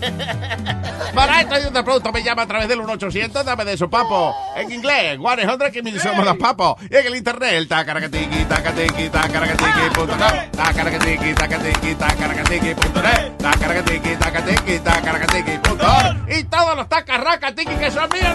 Para 1.14 1.40
estos 1.40 1.62
y 1.62 1.66
otros 1.66 1.84
productos 1.84 2.12
me 2.12 2.22
llama 2.22 2.42
a 2.42 2.46
través 2.46 2.68
del 2.68 2.78
1800, 2.78 3.44
dame 3.44 3.64
de 3.64 3.76
su 3.76 3.90
papo. 3.90 4.34
En 4.56 4.70
inglés, 4.70 5.18
100 5.18 5.72
que 5.72 5.82
me 5.82 5.98
somos 5.98 6.24
los 6.24 6.36
papos. 6.36 6.76
Y 6.88 6.96
en 6.96 7.06
el 7.06 7.16
internet, 7.16 7.54
el 7.54 7.68
tacaracatiqui, 7.68 8.44
tacatiqui, 8.44 9.08
tacaracatiqui, 9.08 9.90
punto 9.94 10.16
net. 10.16 10.50
Tacaracatiqui, 10.52 11.34
tacatiqui, 11.34 11.94
tacaracatiqui, 11.94 12.74
punto 12.74 13.02
net. 13.02 13.36
Tacaracatiqui, 13.38 14.16
tacatiqui, 14.16 14.78
tacaracatiqui, 14.78 15.58
punto 15.58 15.84
org. 15.84 16.16
Y 16.28 16.44
todos 16.44 16.76
los 16.76 16.88
tacarracatiqui 16.88 17.74
que 17.74 17.90
son 17.90 18.08
míos. 18.10 18.32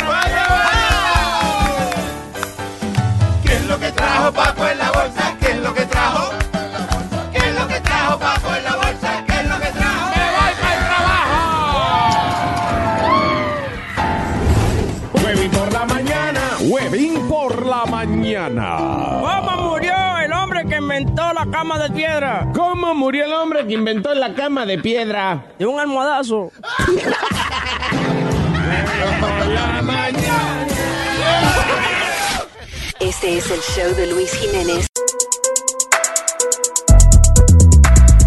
¿Qué 3.43 3.53
es 3.53 3.65
lo 3.65 3.79
que 3.79 3.91
trajo 3.91 4.31
Papo 4.33 4.67
en 4.67 4.77
la 4.77 4.91
bolsa? 4.91 5.34
Cama 21.65 21.79
de 21.79 21.89
piedra. 21.95 22.47
¿Cómo 22.53 22.93
murió 22.93 23.25
el 23.25 23.33
hombre 23.33 23.65
que 23.65 23.73
inventó 23.73 24.13
la 24.13 24.35
cama 24.35 24.67
de 24.67 24.77
piedra? 24.77 25.47
De 25.57 25.65
un 25.65 25.79
almohadazo. 25.79 26.51
Este 32.99 33.37
es 33.37 33.49
el 33.49 33.59
show 33.61 33.95
de 33.95 34.07
Luis 34.13 34.31
Jiménez. 34.33 34.85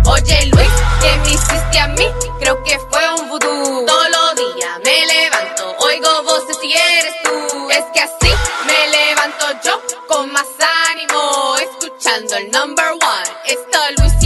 Oye 0.04 0.46
Luis, 0.46 0.72
¿qué 1.00 1.16
me 1.22 1.30
hiciste 1.30 1.78
a 1.78 1.88
mí? 1.88 2.06
Creo 2.40 2.60
que 2.64 2.76
fue 2.90 3.14
un 3.20 3.28
vudú. 3.28 3.86
Todos 3.86 4.06
los 4.10 4.34
días 4.34 4.80
me 4.84 5.06
levanto, 5.06 5.76
oigo 5.78 6.22
voces 6.24 6.58
y 6.64 6.72
eres 6.72 7.14
tú. 7.22 7.70
Es 7.70 7.84
que 7.94 8.00
así 8.00 8.34
me 8.66 8.88
levanto 8.88 9.46
yo 9.64 9.80
con 10.08 10.32
más 10.32 10.46
ánimo, 10.90 11.56
escuchando 11.58 12.36
el 12.36 12.50
number 12.50 12.90
one. 12.92 13.27
Esto 13.48 13.78
Luis 13.98 14.17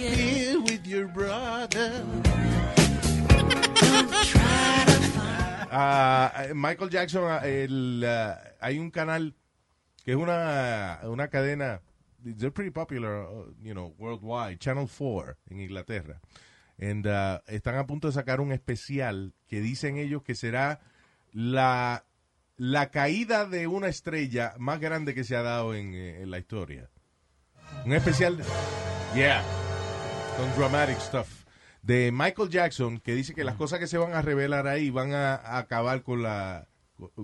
Gonna 0.00 0.16
disappear 0.16 0.60
with 0.60 0.86
your 0.86 1.06
brother. 1.08 2.04
Ah, 5.72 6.46
Michael 6.54 6.88
Jackson, 6.88 7.22
ah, 7.24 7.40
el, 7.44 8.02
ah, 8.04 8.38
hay 8.60 8.78
un 8.78 8.90
canal 8.90 9.34
que 10.04 10.12
es 10.12 10.16
una, 10.16 11.00
una 11.04 11.28
cadena, 11.28 11.80
they're 12.24 12.50
pretty 12.50 12.70
popular, 12.70 13.22
uh, 13.22 13.52
you 13.62 13.72
know, 13.72 13.94
worldwide, 13.98 14.58
Channel 14.58 14.88
4 14.88 15.36
en 15.50 15.60
Inglaterra. 15.60 16.20
And, 16.78 17.06
están 17.46 17.76
a 17.76 17.86
punto 17.86 18.08
de 18.08 18.14
sacar 18.14 18.40
un 18.40 18.52
especial 18.52 19.34
que 19.48 19.60
dicen 19.60 19.96
ellos 19.96 20.22
que 20.22 20.34
será 20.34 20.80
la, 21.32 22.04
la 22.56 22.90
caída 22.90 23.44
de 23.44 23.66
una 23.66 23.88
estrella 23.88 24.54
más 24.58 24.80
grande 24.80 25.14
que 25.14 25.24
se 25.24 25.36
ha 25.36 25.42
dado 25.42 25.74
en, 25.74 25.94
eh, 25.94 26.22
en 26.22 26.30
la 26.30 26.38
historia. 26.38 26.88
Un 27.84 27.92
especial, 27.92 28.38
yeah, 29.14 29.44
con 30.40 30.56
dramatic 30.58 30.98
stuff. 31.00 31.44
De 31.82 32.10
Michael 32.12 32.48
Jackson, 32.50 32.98
que 33.00 33.14
dice 33.14 33.34
que 33.34 33.44
las 33.44 33.56
cosas 33.56 33.78
que 33.78 33.86
se 33.86 33.98
van 33.98 34.12
a 34.14 34.22
revelar 34.22 34.66
ahí 34.66 34.90
van 34.90 35.12
a, 35.14 35.34
a 35.34 35.58
acabar 35.58 36.02
con 36.02 36.22
la 36.22 36.66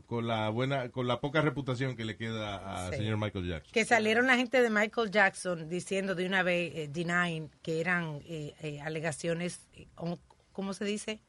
con 0.07 0.27
la 0.27 0.49
buena, 0.49 0.89
con 0.89 1.07
la 1.07 1.21
poca 1.21 1.43
reputación 1.43 1.97
que 1.97 2.07
le 2.07 2.17
queda 2.17 2.57
al 2.87 2.93
Sí. 2.93 2.99
señor 3.01 3.19
Michael 3.19 3.47
Jackson. 3.47 3.73
Que 3.75 3.85
salieron 3.85 4.27
la 4.27 4.37
gente 4.37 4.63
de 4.63 4.71
Michael 4.71 5.11
Jackson 5.11 5.69
diciendo 5.69 6.15
de 6.15 6.25
una 6.27 6.43
vez, 6.43 6.73
eh, 6.75 6.89
denying, 6.91 7.51
que 7.63 7.81
eran 7.83 8.21
eh, 8.25 8.55
eh, 8.63 8.81
alegaciones, 8.81 9.69
eh, 9.75 9.87
un- 10.01 10.19
¿cómo 10.53 10.73
se 10.73 10.87
dice? 10.87 11.21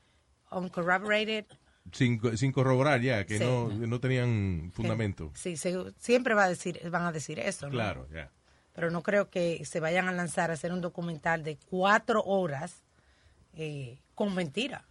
Uncorroborated. 0.50 1.46
Sin, 1.92 2.22
sin 2.38 2.54
corroborar 2.54 3.02
ya, 3.02 3.26
que 3.26 3.38
Sí. 3.38 3.44
no, 3.44 3.68
no 3.70 4.00
tenían 4.00 4.72
fundamento. 4.74 5.32
Sí, 5.36 5.58
se- 5.58 5.92
siempre 5.98 6.34
va 6.34 6.46
a 6.46 6.50
decir, 6.50 6.80
van 6.90 7.04
a 7.04 7.12
decir 7.12 7.40
eso, 7.40 7.66
¿no? 7.68 7.72
Claro, 7.74 8.08
ya. 8.14 8.32
Pero 8.78 8.92
no 8.92 9.02
creo 9.02 9.32
que 9.32 9.66
se 9.66 9.80
vayan 9.80 10.08
a 10.08 10.12
lanzar 10.12 10.52
a 10.52 10.54
hacer 10.54 10.72
un 10.72 10.82
documental 10.82 11.44
de 11.44 11.58
cuatro 11.68 12.22
horas 12.24 12.84
eh, 13.56 13.98
con 14.14 14.36
mentira, 14.36 14.86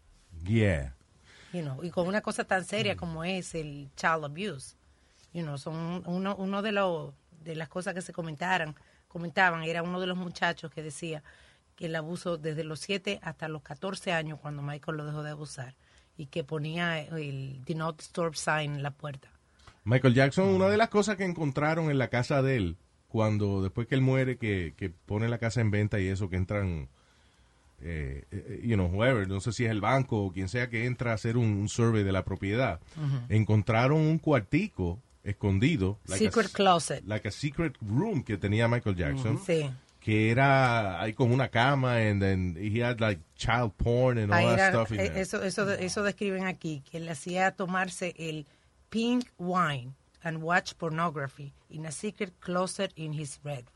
Yeah. 0.45 0.93
you 1.53 1.63
know, 1.63 1.85
y 1.85 1.91
con 1.91 2.09
una 2.09 2.21
cosa 2.21 2.43
tan 2.43 2.65
seria 2.65 2.97
como 2.97 3.23
es 3.23 3.55
el 3.55 3.89
child 3.95 4.25
abuse. 4.25 4.75
You 5.33 5.43
know, 5.45 5.57
son 5.57 6.03
uno, 6.07 6.35
uno 6.35 6.63
de 6.63 6.73
los 6.73 7.15
de 7.45 7.55
las 7.55 7.69
cosas 7.69 7.95
que 7.95 8.03
se 8.03 8.13
comentaran, 8.13 8.75
comentaban, 9.07 9.63
era 9.63 9.85
uno 9.85 10.01
de 10.01 10.09
los 10.09 10.17
muchachos 10.17 10.73
que 10.73 10.83
decía 10.83 11.23
que 11.77 11.87
el 11.87 11.95
abuso 11.95 12.39
desde 12.39 12.65
los 12.65 12.81
7 12.81 13.21
hasta 13.23 13.47
los 13.47 13.63
14 13.63 14.13
años 14.13 14.41
cuando 14.41 14.63
Michael 14.63 14.97
lo 14.97 15.05
dejó 15.07 15.23
de 15.23 15.31
abusar 15.31 15.77
y 16.17 16.27
que 16.27 16.43
ponía 16.43 16.99
el 16.99 17.63
Do 17.65 17.75
Not 17.77 17.99
Disturb 17.99 18.35
sign 18.35 18.75
en 18.75 18.83
la 18.83 18.91
puerta. 18.91 19.29
Michael 19.85 20.15
Jackson, 20.15 20.49
una 20.49 20.69
de 20.69 20.77
las 20.77 20.89
cosas 20.89 21.17
que 21.17 21.25
encontraron 21.25 21.89
en 21.89 21.99
la 21.99 22.09
casa 22.09 22.43
de 22.43 22.57
él, 22.57 22.77
cuando 23.09 23.63
después 23.63 23.87
que 23.87 23.95
él 23.95 24.01
muere, 24.01 24.37
que, 24.37 24.75
que 24.77 24.91
pone 24.91 25.29
la 25.29 25.39
casa 25.39 25.61
en 25.61 25.71
venta 25.71 25.99
y 26.01 26.07
eso, 26.09 26.29
que 26.29 26.37
entran, 26.37 26.89
eh, 27.83 28.25
eh, 28.31 28.61
you 28.65 28.75
know, 28.75 28.87
whoever, 28.89 29.29
no 29.29 29.41
sé 29.41 29.53
si 29.53 29.65
es 29.65 29.71
el 29.71 29.81
banco 29.81 30.25
o 30.25 30.33
quien 30.33 30.49
sea 30.49 30.69
que 30.69 30.87
entra 30.87 31.13
a 31.13 31.15
hacer 31.15 31.37
un, 31.37 31.47
un 31.49 31.69
survey 31.69 32.03
de 32.05 32.13
la 32.13 32.25
propiedad, 32.25 32.81
encontraron 33.29 34.01
un 34.01 34.19
cuartico 34.19 34.99
escondido, 35.25 35.99
like 36.07 36.27
a- 36.27 36.31
Secret 36.31 36.53
closet. 36.53 37.05
like 37.07 37.27
a 37.29 37.31
secret 37.33 37.75
room 37.81 38.23
que 38.23 38.39
tenía 38.39 38.69
Michael 38.69 38.97
Jackson, 38.97 39.39
Sí. 39.45 39.69
que 40.01 40.31
era 40.31 41.01
ahí 41.03 41.13
con 41.15 41.33
una 41.33 41.49
cama 41.49 41.97
and 41.97 42.23
then 42.23 42.57
he 42.57 42.81
had 42.83 43.01
like 43.01 43.21
child 43.37 43.73
porn 43.77 44.19
and 44.19 44.33
all 44.33 44.57
that 44.57 44.59
era- 44.59 44.69
stuff 44.71 44.93
in 44.93 45.01
eh, 45.01 45.09
there. 45.09 45.21
eso, 45.21 45.43
eso, 45.43 45.69
eso 45.73 46.03
describen 46.05 46.45
aquí, 46.47 46.83
que 46.91 47.01
le 47.01 47.11
hacía 47.11 47.51
tomarse 47.53 48.15
el 48.19 48.47
pink 48.89 49.27
wine 49.39 49.93
and 50.27 50.43
watch 50.43 50.77
pornography 50.77 51.53
in 51.71 51.87
a 51.87 51.93
secret 51.93 52.33
closet 52.41 52.93
in 52.97 53.13
his 53.13 53.39
bedroom. 53.39 53.71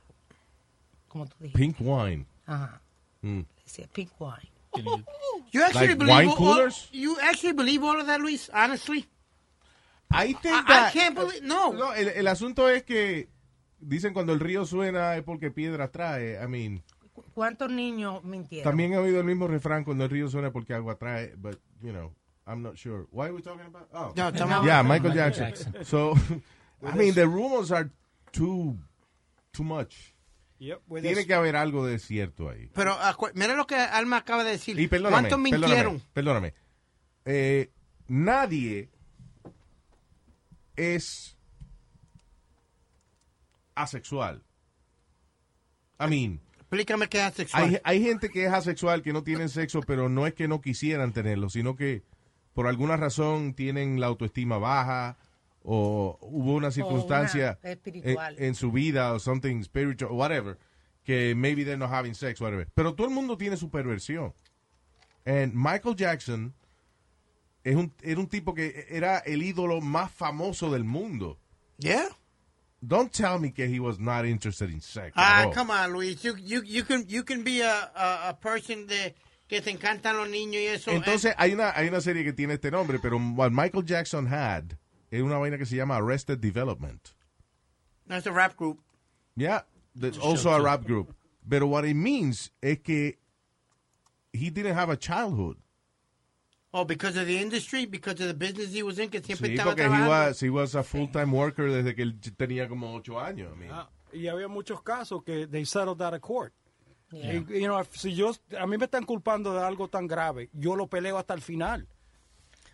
Como 1.08 1.26
tú 1.26 1.36
dijiste. 1.40 1.58
Pink 1.58 1.76
wine. 1.80 2.26
Ajá. 2.46 2.80
Mm. 3.22 3.42
Decía 3.64 3.86
pink 3.92 4.10
wine. 4.18 4.50
You 5.52 5.62
actually 5.64 5.88
Like 5.88 5.98
believe 5.98 6.16
wine 6.16 6.28
all- 6.28 6.36
coolers? 6.36 6.88
you 6.92 7.16
actually 7.20 7.52
believe 7.54 7.82
all 7.84 8.00
of 8.00 8.06
that, 8.06 8.20
Luis? 8.20 8.50
Honestly, 8.54 9.04
I 10.10 10.32
think 10.34 10.68
I, 10.68 10.90
can't 10.92 11.14
believe. 11.14 11.42
No. 11.42 11.72
No, 11.72 11.92
el, 11.92 12.08
el 12.08 12.26
asunto 12.28 12.68
es 12.68 12.82
que 12.84 13.28
dicen 13.80 14.12
cuando 14.12 14.32
el 14.32 14.40
río 14.40 14.64
suena 14.66 15.16
es 15.16 15.22
porque 15.24 15.50
piedra 15.50 15.90
trae. 15.90 16.38
I 16.42 16.46
mean, 16.48 16.82
¿Cu- 17.12 17.24
¿Cuántos 17.34 17.70
niños 17.70 18.22
mintieron? 18.24 18.70
también 18.70 18.92
he 18.92 18.98
oído 18.98 19.18
el 19.18 19.24
mismo 19.24 19.46
refrán 19.48 19.82
cuando 19.84 20.04
el 20.04 20.10
río 20.10 20.28
suena 20.28 20.48
es 20.48 20.52
porque 20.52 20.74
agua 20.74 20.96
trae, 20.96 21.34
but 21.36 21.58
you 21.82 21.90
know, 21.92 22.12
I'm 22.50 22.62
not 22.62 22.76
sure. 22.76 23.06
Why 23.12 23.28
are 23.28 23.32
we 23.34 23.42
talking 23.42 23.66
about? 23.66 23.88
Oh, 23.94 24.12
No, 24.16 24.28
estamos- 24.30 24.64
yeah, 24.66 24.82
Michael 24.82 25.10
Michael 25.10 25.14
Jackson. 25.14 25.72
Jackson. 25.72 25.74
So, 25.84 26.14
I 26.82 26.96
mean, 26.96 27.14
the 27.14 27.26
rumors 27.28 27.70
are 27.70 27.90
too 28.32 28.76
too 29.52 29.62
much. 29.64 30.14
Tiene 30.58 31.24
que 31.26 31.34
haber 31.34 31.56
algo 31.56 31.86
de 31.86 31.98
cierto 31.98 32.50
ahí. 32.50 32.68
Pero 32.74 32.94
mira 33.34 33.54
lo 33.54 33.66
que 33.66 33.76
Alma 33.76 34.18
acaba 34.18 34.44
de 34.44 34.50
decir. 34.50 34.78
Y 34.78 34.88
perdóname, 34.88 35.28
¿Cuántos 35.28 35.38
mintieron? 35.38 36.02
perdóname, 36.12 36.52
perdóname. 36.52 36.54
Eh, 37.24 37.70
nadie 38.08 38.90
es 40.76 41.36
asexual. 43.74 44.42
I 45.98 46.06
mean, 46.08 46.40
Explícame 46.58 47.08
qué 47.08 47.18
es 47.18 47.24
asexual. 47.24 47.62
hay, 47.64 47.78
hay 47.82 48.02
gente 48.02 48.28
que 48.28 48.44
es 48.44 48.52
asexual 48.52 49.02
que 49.02 49.12
no 49.12 49.22
tienen 49.22 49.48
sexo, 49.48 49.80
pero 49.80 50.08
no 50.08 50.26
es 50.26 50.34
que 50.34 50.46
no 50.46 50.60
quisieran 50.60 51.12
tenerlo, 51.12 51.48
sino 51.48 51.74
que 51.74 52.02
por 52.54 52.66
alguna 52.66 52.96
razón 52.96 53.54
tienen 53.54 54.00
la 54.00 54.06
autoestima 54.06 54.58
baja 54.58 55.16
o 55.62 56.18
hubo 56.20 56.54
una 56.54 56.70
circunstancia 56.70 57.58
una 57.62 57.70
en, 57.70 57.78
espiritual. 57.78 58.36
en 58.38 58.54
su 58.54 58.72
vida 58.72 59.12
o 59.12 59.18
something 59.18 59.62
spiritual, 59.62 60.12
whatever, 60.12 60.58
que 61.04 61.34
maybe 61.34 61.64
they're 61.64 61.78
not 61.78 61.90
having 61.90 62.14
sex, 62.14 62.40
whatever. 62.40 62.66
Pero 62.74 62.94
todo 62.94 63.06
el 63.06 63.14
mundo 63.14 63.36
tiene 63.36 63.56
su 63.56 63.70
perversión. 63.70 64.32
And 65.26 65.54
Michael 65.54 65.96
Jackson 65.96 66.54
es 67.62 67.76
un, 67.76 67.92
era 68.02 68.18
un 68.18 68.26
tipo 68.26 68.54
que 68.54 68.86
era 68.88 69.18
el 69.18 69.42
ídolo 69.42 69.80
más 69.80 70.10
famoso 70.10 70.70
del 70.70 70.84
mundo. 70.84 71.38
Yeah. 71.78 72.08
Don't 72.82 73.12
tell 73.12 73.38
me 73.38 73.52
que 73.52 73.66
he 73.66 73.78
was 73.78 73.98
not 73.98 74.24
interested 74.24 74.70
in 74.70 74.80
sex. 74.80 75.12
Ah, 75.14 75.50
come 75.52 75.70
on, 75.70 75.92
Luis. 75.92 76.22
You, 76.24 76.34
you, 76.36 76.62
you 76.64 76.82
can, 76.82 77.04
you 77.06 77.22
can 77.22 77.44
be 77.44 77.60
a, 77.60 77.90
a, 77.94 78.30
a 78.30 78.34
person 78.40 78.86
de, 78.86 79.14
que 79.50 79.60
te 79.60 79.70
encantan 79.70 80.16
los 80.16 80.28
niños 80.30 80.62
y 80.62 80.66
eso. 80.66 80.92
Entonces 80.92 81.34
hay 81.36 81.52
una, 81.52 81.72
hay 81.76 81.88
una 81.88 82.00
serie 82.00 82.22
que 82.22 82.32
tiene 82.32 82.54
este 82.54 82.70
nombre, 82.70 83.00
pero 83.00 83.18
what 83.18 83.50
Michael 83.50 83.84
Jackson 83.84 84.26
had 84.32 84.78
es 85.10 85.20
una 85.22 85.38
vaina 85.38 85.58
que 85.58 85.66
se 85.66 85.74
llama 85.74 85.96
Arrested 85.96 86.38
Development. 86.38 87.00
That's 88.06 88.26
a 88.28 88.32
rap 88.32 88.56
group. 88.56 88.78
Yeah, 89.36 89.64
that's 89.94 90.18
also 90.18 90.50
a 90.50 90.60
rap 90.62 90.84
group. 90.86 91.14
But 91.44 91.64
what 91.64 91.84
it 91.84 91.96
means 91.96 92.52
es 92.62 92.78
que 92.78 93.18
he 94.32 94.50
didn't 94.50 94.76
have 94.76 94.88
a 94.88 94.96
childhood. 94.96 95.56
Oh, 96.72 96.84
because 96.84 97.16
of 97.16 97.26
the 97.26 97.36
industry, 97.38 97.84
because 97.86 98.20
of 98.20 98.28
the 98.28 98.34
business 98.34 98.72
he 98.72 98.84
was 98.84 99.00
in, 99.00 99.10
que 99.10 99.20
siempre 99.20 99.48
Sí, 99.48 99.54
estaba 99.56 99.70
porque 99.74 99.82
he 99.82 99.88
trabajando. 99.88 100.08
was, 100.28 100.40
he 100.40 100.50
was 100.50 100.76
a 100.76 100.84
full-time 100.84 101.32
worker 101.32 101.68
desde 101.68 101.96
que 101.96 102.04
él 102.04 102.20
tenía 102.36 102.68
como 102.68 102.94
ocho 102.94 103.18
años. 103.18 103.52
I 103.52 103.58
mean. 103.58 103.70
Ah, 103.72 103.88
y 104.12 104.28
había 104.28 104.46
muchos 104.46 104.80
casos 104.82 105.24
que 105.24 105.48
they 105.48 105.64
settled 105.64 106.00
out 106.00 106.14
of 106.14 106.20
court. 106.20 106.52
Yeah. 107.12 107.32
Y, 107.34 107.60
you 107.60 107.66
know, 107.66 107.82
si 107.92 108.14
yo, 108.14 108.32
a 108.58 108.66
mí 108.66 108.78
me 108.78 108.84
están 108.86 109.04
culpando 109.04 109.52
de 109.52 109.64
algo 109.64 109.88
tan 109.88 110.06
grave, 110.06 110.48
yo 110.52 110.76
lo 110.76 110.86
peleo 110.86 111.18
hasta 111.18 111.34
el 111.34 111.40
final. 111.42 111.86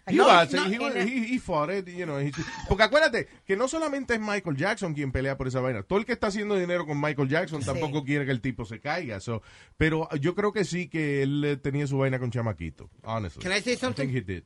He 0.08 0.14
No, 0.14 0.26
was, 0.28 0.52
no, 0.52 0.66
he, 0.68 1.36
fought 1.40 1.68
it, 1.70 1.88
you 1.88 2.04
know, 2.06 2.20
he- 2.20 2.30
porque 2.68 2.84
acuérdate 2.84 3.26
que 3.44 3.56
no 3.56 3.66
solamente 3.66 4.14
es 4.14 4.20
Michael 4.20 4.56
Jackson 4.56 4.94
quien 4.94 5.10
pelea 5.10 5.36
por 5.36 5.48
esa 5.48 5.60
vaina. 5.60 5.82
Todo 5.82 5.98
el 5.98 6.04
que 6.06 6.12
está 6.12 6.28
haciendo 6.28 6.54
dinero 6.54 6.86
con 6.86 7.00
Michael 7.00 7.28
Jackson 7.28 7.60
Sí. 7.60 7.66
tampoco 7.66 8.04
quiere 8.04 8.24
que 8.24 8.30
el 8.30 8.40
tipo 8.40 8.64
se 8.64 8.78
caiga. 8.78 9.18
so, 9.18 9.42
pero 9.76 10.08
yo 10.20 10.36
creo 10.36 10.52
que 10.52 10.64
sí 10.64 10.88
que 10.88 11.22
él 11.24 11.42
eh, 11.44 11.56
tenía 11.56 11.88
su 11.88 11.98
vaina 11.98 12.20
con 12.20 12.30
chamaquito. 12.30 12.88
Honestly. 13.02 13.42
Can 13.42 13.50
I 13.52 13.60
say 13.60 13.74
something? 13.76 14.04
I 14.04 14.12
think 14.12 14.16
he 14.16 14.20
did. 14.34 14.44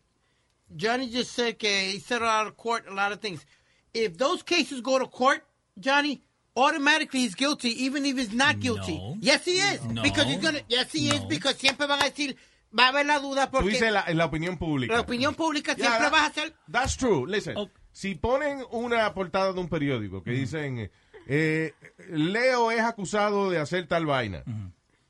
Johnny 0.75 1.11
just 1.11 1.33
said 1.33 1.57
que 1.59 1.91
he 1.93 2.01
settled 2.01 2.31
out 2.31 2.47
of 2.47 2.57
court 2.57 2.87
a 2.89 2.95
lot 2.95 3.13
of 3.13 3.19
things. 3.21 3.45
If 3.93 4.17
those 4.17 4.43
cases 4.43 4.81
go 4.81 4.99
to 4.99 5.09
court, 5.11 5.43
Johnny, 5.79 6.23
automatically 6.63 7.21
he's 7.21 7.35
guilty, 7.35 7.69
even 7.85 8.05
if 8.07 8.17
he's 8.19 8.33
not 8.33 8.59
guilty. 8.61 8.97
No. 8.99 9.17
Yes, 9.21 9.45
he 9.45 9.59
is. 9.59 9.83
No. 9.85 10.03
Because 10.03 10.27
he's 10.27 10.41
gonna, 10.41 10.61
yes, 10.69 10.93
he 10.93 11.09
is, 11.09 11.23
No. 11.23 11.29
because 11.29 11.57
siempre 11.59 11.87
van 11.87 12.01
a 12.01 12.05
decir, 12.05 12.37
va 12.79 12.87
a 12.87 12.89
haber 12.89 13.07
la 13.07 13.19
duda 13.19 13.47
Tú 13.47 13.53
porque 13.59 13.71
dices 13.71 13.93
la, 13.93 14.25
opinión 14.25 14.57
pública. 14.59 14.95
la 14.95 15.01
opinión 15.01 15.35
pública 15.35 15.75
Yeah, 15.77 15.87
siempre 15.89 16.07
that- 16.09 16.13
va 16.15 16.27
a 16.27 16.33
ser... 16.33 16.55
That's 16.71 16.97
true. 16.97 17.27
Listen, 17.27 17.57
si 17.93 18.15
ponen 18.15 18.65
una 18.71 19.13
portada 19.15 19.53
de 19.53 19.61
un 19.61 19.69
periódico 19.69 20.23
que 20.23 20.31
dicen 20.31 20.91
eh, 21.27 21.73
Leo 22.09 22.71
es 22.71 22.81
acusado 22.81 23.51
de 23.51 23.59
hacer 23.59 23.87
tal 23.87 24.07
vaina, 24.07 24.43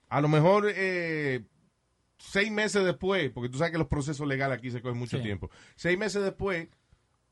a 0.09 0.21
lo 0.21 0.29
mejor 0.29 0.73
eh, 0.75 1.43
seis 2.19 2.51
meses 2.51 2.85
después, 2.85 3.31
porque 3.31 3.49
tú 3.49 3.59
sabes 3.59 3.73
que 3.73 3.79
los 3.79 3.87
procesos 3.89 4.27
legales 4.27 4.59
aquí 4.59 4.71
se 4.71 4.81
cogen 4.83 4.99
mucho 4.99 5.17
Sí. 5.19 5.23
tiempo, 5.23 5.51
seis 5.77 5.97
meses 5.99 6.23
después 6.23 6.69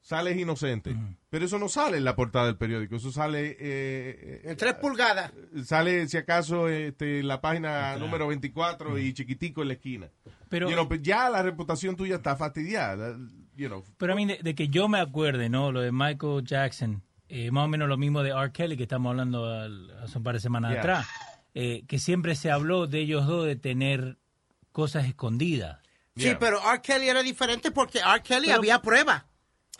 sales 0.00 0.38
inocente, 0.38 0.96
pero 1.28 1.44
eso 1.44 1.58
no 1.58 1.68
sale 1.68 1.98
en 1.98 2.04
la 2.04 2.16
portada 2.16 2.46
del 2.46 2.56
periódico, 2.56 2.96
eso 2.96 3.12
sale 3.12 3.56
eh, 3.60 4.40
En 4.44 4.56
tres 4.56 4.74
pulgadas. 4.74 5.32
sale 5.64 6.08
si 6.08 6.16
acaso 6.16 6.68
este, 6.68 7.22
la 7.22 7.40
página 7.40 7.68
Claro. 7.92 8.00
número 8.00 8.26
24 8.28 8.98
y 8.98 9.12
chiquitico 9.12 9.62
en 9.62 9.68
la 9.68 9.74
esquina. 9.74 10.08
Pero- 10.48 10.68
You 10.68 10.74
know, 10.74 10.88
pues 10.88 11.02
ya 11.02 11.28
la 11.28 11.42
reputación 11.42 11.94
tuya 11.96 12.16
está 12.16 12.36
fastidiada. 12.36 13.16
You 13.56 13.66
know. 13.68 13.84
Pero 13.98 14.12
a 14.12 14.16
mí, 14.16 14.24
de, 14.24 14.38
de 14.42 14.54
que 14.54 14.68
yo 14.68 14.88
me 14.88 14.98
acuerde, 15.00 15.48
¿no? 15.50 15.72
Lo 15.72 15.80
de 15.80 15.92
Michael 15.92 16.44
Jackson, 16.44 17.02
eh, 17.28 17.50
más 17.50 17.64
o 17.64 17.68
menos 17.68 17.88
lo 17.88 17.98
mismo 17.98 18.22
de 18.22 18.30
R. 18.30 18.52
Kelly, 18.52 18.76
que 18.76 18.84
estamos 18.84 19.10
hablando 19.10 19.44
al- 19.52 19.90
hace 20.02 20.16
un 20.16 20.24
par 20.24 20.34
de 20.34 20.40
semanas 20.40 20.70
Yeah. 20.70 20.80
atrás, 20.80 21.06
eh, 21.54 21.82
que 21.86 21.98
siempre 21.98 22.34
se 22.36 22.50
habló 22.50 22.86
de 22.86 23.00
ellos 23.00 23.26
dos 23.26 23.44
de 23.46 23.56
tener 23.56 24.16
cosas 24.72 25.06
escondidas. 25.06 25.80
Sí, 26.16 26.22
Yeah. 26.24 26.38
pero 26.38 26.58
R. 26.66 26.80
Kelly 26.80 27.08
era 27.08 27.22
diferente 27.22 27.70
porque 27.72 27.98
R. 27.98 28.22
Kelly 28.22 28.46
Pero- 28.46 28.58
había 28.58 28.80
prueba. 28.80 29.26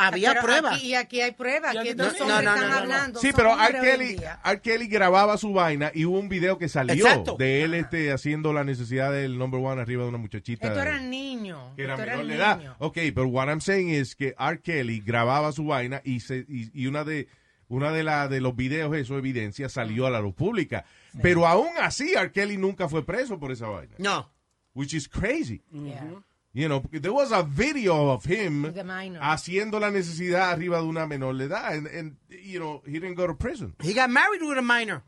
Había 0.01 0.31
Pero 0.31 0.43
prueba. 0.45 0.75
aquí- 0.75 0.87
y 0.87 0.95
aquí 0.95 1.21
hay 1.21 1.33
pruebas 1.33 1.77
aquí 1.77 1.89
que 1.89 1.95
No, 1.97 2.05
no, 2.05 2.11
están 2.11 2.29
no, 2.29 2.57
no, 2.57 2.69
no. 2.69 2.75
hablando. 2.77 3.21
Sí, 3.21 3.31
pero 3.35 3.53
R. 3.61 3.81
Kelly, 3.81 4.15
día. 4.15 4.41
R. 4.45 4.61
Kelly 4.61 4.87
grababa 4.87 5.37
su 5.37 5.53
vaina 5.53 5.91
y 5.93 6.05
hubo 6.05 6.21
un 6.21 6.29
video 6.29 6.57
que 6.57 6.69
salió 6.69 6.95
Exacto. 7.07 7.35
de 7.37 7.65
él 7.65 7.75
este, 7.75 8.13
haciendo 8.13 8.53
la 8.53 8.63
necesidad 8.63 9.11
del 9.11 9.37
number 9.39 9.61
one 9.61 9.83
arriba 9.83 10.05
de 10.05 10.09
una 10.11 10.19
muchachita. 10.19 10.69
Esto 10.69 10.81
era 10.81 11.01
niño. 11.01 11.75
que 11.75 11.83
era 11.83 11.95
esto 11.95 12.07
menor 12.07 12.27
de 12.27 12.35
edad. 12.37 12.77
Ok, 12.79 12.97
pero 13.15 13.27
what 13.27 13.49
I'm 13.49 13.61
saying 13.61 13.91
es 13.91 14.15
que 14.15 14.35
R. 14.39 14.61
Kelly 14.61 15.01
grababa 15.01 15.51
su 15.51 15.65
vaina 15.65 16.01
y, 16.05 16.21
se, 16.21 16.47
y, 16.49 16.71
y 16.73 16.87
una 16.87 17.03
de 17.03 17.27
una 17.71 17.91
de, 17.93 18.03
la, 18.03 18.29
de 18.29 18.41
los 18.41 18.57
videos, 18.57 18.97
eso, 18.97 19.19
evidencia, 19.19 19.69
salió 19.69 20.07
a 20.07 20.11
la 20.11 20.21
luz 20.21 20.35
pública. 20.35 20.85
Pero 21.21 21.47
aún 21.47 21.69
así, 21.83 22.15
R. 22.17 22.33
Kelly 22.33 22.57
nunca 22.57 22.89
fue 22.89 23.05
preso 23.05 23.39
por 23.39 23.51
esa 23.53 23.67
vaina. 23.67 23.95
No. 23.99 24.33
Which 24.75 24.95
is 24.95 25.09
crazy. 25.09 25.61
Yeah. 25.73 26.23
You 26.55 26.67
know, 26.69 26.81
porque 26.81 27.01
there 27.01 27.13
was 27.13 27.31
a 27.31 27.43
video 27.43 28.11
of 28.11 28.25
him 28.25 28.63
the 28.73 28.83
haciendo 29.21 29.79
la 29.79 29.91
necesidad 29.91 30.51
arriba 30.53 30.79
de 30.79 30.85
una 30.85 31.07
menor 31.07 31.37
de 31.37 31.45
edad. 31.45 31.73
And, 31.75 31.87
and, 31.87 32.17
you 32.31 32.59
know, 32.59 32.83
he 32.87 32.93
didn't 32.99 33.15
go 33.17 33.27
to 33.27 33.35
prison. 33.35 33.75
He 33.83 33.93
got 33.93 34.11
married 34.11 34.43
with 34.43 34.57
a 34.59 34.63
minor. 34.63 35.03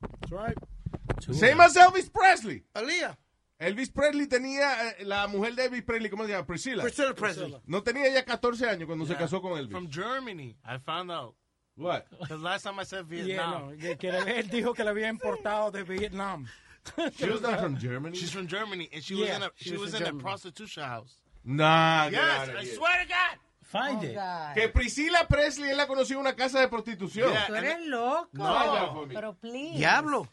That's 0.00 0.32
right. 0.32 0.56
Same 1.30 1.60
as 1.60 1.76
Elvis 1.76 2.10
Presley. 2.12 2.62
Aaliyah. 2.74 3.16
Elvis 3.60 3.90
Presley 3.90 4.26
tenía, 4.26 4.90
eh, 4.98 5.04
la 5.04 5.26
mujer 5.28 5.54
de 5.54 5.64
Elvis 5.66 5.82
Presley, 5.82 6.10
¿cómo 6.10 6.24
se 6.24 6.32
llama? 6.32 6.46
Priscilla. 6.46 6.82
Priscilla 6.82 7.14
Presley. 7.14 7.56
No 7.66 7.82
tenía 7.82 8.08
ya 8.12 8.24
14 8.24 8.68
años 8.68 8.86
cuando 8.86 9.06
se 9.06 9.14
casó 9.16 9.40
con 9.40 9.56
Elvis. 9.58 9.72
From 9.72 9.88
Germany, 9.90 10.56
I 10.64 10.78
found 10.78 11.10
out. 11.10 11.34
What? 11.76 12.04
Because 12.20 12.42
last 12.42 12.64
time 12.64 12.78
I 12.80 12.84
said 12.84 13.04
Yeah, 13.10 13.24
Vietnam. 13.24 13.70
no, 13.70 13.76
que, 13.76 13.96
que 13.98 14.08
él 14.08 14.48
dijo 14.50 14.74
que 14.74 14.82
le 14.82 14.90
había 14.90 15.08
importado 15.08 15.70
de 15.70 15.84
Vietnam. 15.84 16.46
She 17.16 17.28
was 17.30 17.40
not 17.40 17.60
from 17.60 17.76
Germany? 17.78 18.16
She's 18.16 18.30
from 18.30 18.46
Germany, 18.46 18.88
and 18.92 19.02
she 19.02 19.14
Yeah, 19.14 19.20
was 19.28 19.36
in 19.36 19.42
a 19.42 19.50
she 19.56 19.64
she 19.64 19.72
was 19.72 19.80
was 19.80 19.90
in 19.94 19.96
in 19.96 20.02
a 20.02 20.06
Germany. 20.06 20.22
prostitution 20.22 20.82
house. 20.84 21.14
Nah, 21.44 22.08
Yes, 22.08 22.48
I 22.48 22.62
here. 22.62 22.74
swear 22.74 23.02
to 23.02 23.08
God. 23.08 23.38
Find 23.62 23.98
Oh, 24.00 24.04
it. 24.06 24.14
God. 24.14 24.54
Que 24.54 24.68
Priscilla 24.68 25.26
Presley 25.28 25.70
él 25.70 25.76
la 25.76 25.86
conoció 25.86 26.14
en 26.14 26.20
una 26.20 26.34
casa 26.36 26.60
de 26.60 26.68
prostitución. 26.68 27.32
Yeah. 27.32 27.46
Tú 27.46 27.54
eres 27.54 27.86
loco. 27.86 28.28
No. 28.32 29.06
Pero 29.12 29.34
please. 29.34 29.76
Diablo. 29.76 30.28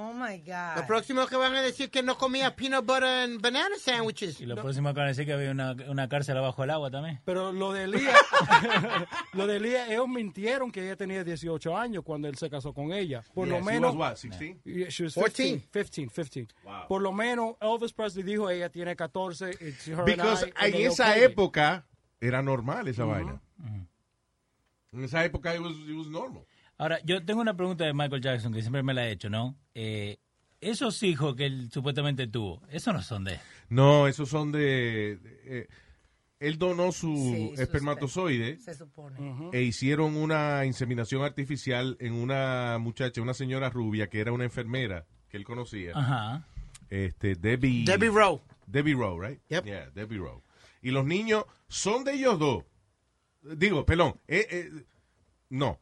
Oh 0.00 0.12
my 0.12 0.38
God. 0.38 0.76
Lo 0.76 0.86
próximo 0.86 1.26
que 1.26 1.34
van 1.34 1.56
a 1.56 1.60
decir 1.60 1.90
que 1.90 2.04
no 2.04 2.16
comía 2.16 2.54
peanut 2.54 2.86
butter 2.86 3.02
and 3.02 3.40
banana 3.42 3.74
sandwiches. 3.80 4.40
Y 4.40 4.46
lo 4.46 4.54
próximo 4.54 4.90
que 4.94 5.00
van 5.00 5.06
a 5.06 5.08
decir 5.08 5.26
que 5.26 5.32
había 5.32 5.50
una, 5.50 5.74
una 5.88 6.08
cárcel 6.08 6.36
abajo 6.36 6.62
del 6.62 6.70
agua 6.70 6.88
también. 6.88 7.20
Pero 7.24 7.50
lo 7.50 7.72
de 7.72 7.82
Elías, 7.84 8.16
lo 9.32 9.48
de 9.48 9.56
Elías, 9.56 9.88
ellos 9.90 10.06
mintieron 10.06 10.70
que 10.70 10.84
ella 10.84 10.94
tenía 10.94 11.24
18 11.24 11.76
años 11.76 12.04
cuando 12.04 12.28
él 12.28 12.36
se 12.36 12.48
casó 12.48 12.72
con 12.72 12.92
ella. 12.92 13.24
Por 13.34 13.48
Yeah, 13.48 13.58
lo 13.58 13.64
she 13.64 13.72
menos. 13.72 13.96
was 13.96 13.98
what, 13.98 14.16
16? 14.16 14.56
Yeah, 14.64 14.88
she 14.88 15.02
was 15.02 15.14
14. 15.14 15.66
15, 15.72 16.08
15, 16.10 16.30
15. 16.30 16.54
Wow. 16.62 16.86
Por 16.86 17.02
lo 17.02 17.10
menos 17.12 17.56
Elvis 17.60 17.92
Presley 17.92 18.22
dijo 18.22 18.48
ella 18.48 18.68
tiene 18.70 18.94
14. 18.94 19.50
It's 19.60 19.88
her 19.88 19.94
and 19.98 20.04
Because 20.06 20.44
I, 20.46 20.52
and 20.54 20.66
en 20.66 20.72
they 20.74 20.84
esa 20.84 21.10
okay. 21.10 21.24
época 21.24 21.86
era 22.20 22.40
normal 22.40 22.86
esa 22.86 23.04
vaina. 23.04 23.40
En 24.92 25.02
esa 25.04 25.24
época 25.24 25.54
it 25.54 25.60
was, 25.60 25.72
it 25.88 25.96
was 25.96 26.06
normal. 26.06 26.46
Ahora, 26.78 27.00
yo 27.04 27.24
tengo 27.24 27.40
una 27.40 27.56
pregunta 27.56 27.84
de 27.84 27.92
Michael 27.92 28.22
Jackson 28.22 28.52
que 28.52 28.60
siempre 28.60 28.82
me 28.82 28.94
la 28.94 29.06
he 29.08 29.12
hecho, 29.12 29.28
¿no? 29.28 29.56
Eh, 29.74 30.18
esos 30.60 31.02
hijos 31.02 31.34
que 31.36 31.46
él 31.46 31.70
supuestamente 31.72 32.26
tuvo, 32.26 32.62
esos 32.70 32.94
no 32.94 33.02
son 33.02 33.24
de 33.24 33.34
él. 33.34 33.40
No, 33.68 34.06
esos 34.08 34.28
son 34.28 34.52
de... 34.52 35.18
eh, 35.44 35.68
él 36.40 36.56
donó 36.56 36.92
su 36.92 37.14
Sí, 37.16 37.52
su 37.56 37.60
espermatozoide 37.62 38.58
Se 38.60 38.74
supone. 38.74 39.50
e 39.52 39.62
hicieron 39.62 40.16
una 40.16 40.64
inseminación 40.64 41.24
artificial 41.24 41.96
en 42.00 42.12
una 42.14 42.78
muchacha, 42.78 43.20
una 43.20 43.34
señora 43.34 43.70
rubia 43.70 44.08
que 44.08 44.20
era 44.20 44.30
una 44.32 44.44
enfermera 44.44 45.04
que 45.28 45.36
él 45.36 45.44
conocía. 45.44 45.92
Ajá. 45.96 46.46
Este, 46.90 47.34
Debbie... 47.34 47.84
Debbie 47.84 48.08
Rowe. 48.10 48.40
Debbie 48.66 48.94
Rowe, 48.94 49.20
right? 49.28 49.40
Yep. 49.48 49.64
Yeah, 49.64 49.90
Debbie 49.90 50.18
Rowe. 50.18 50.42
Y 50.80 50.90
los 50.92 51.04
niños 51.04 51.44
son 51.66 52.04
de 52.04 52.12
ellos 52.14 52.38
dos. 52.38 52.64
Digo, 53.42 53.84
perdón, 53.84 54.20
eh, 54.28 54.46
eh, 54.50 54.70
no. 55.50 55.80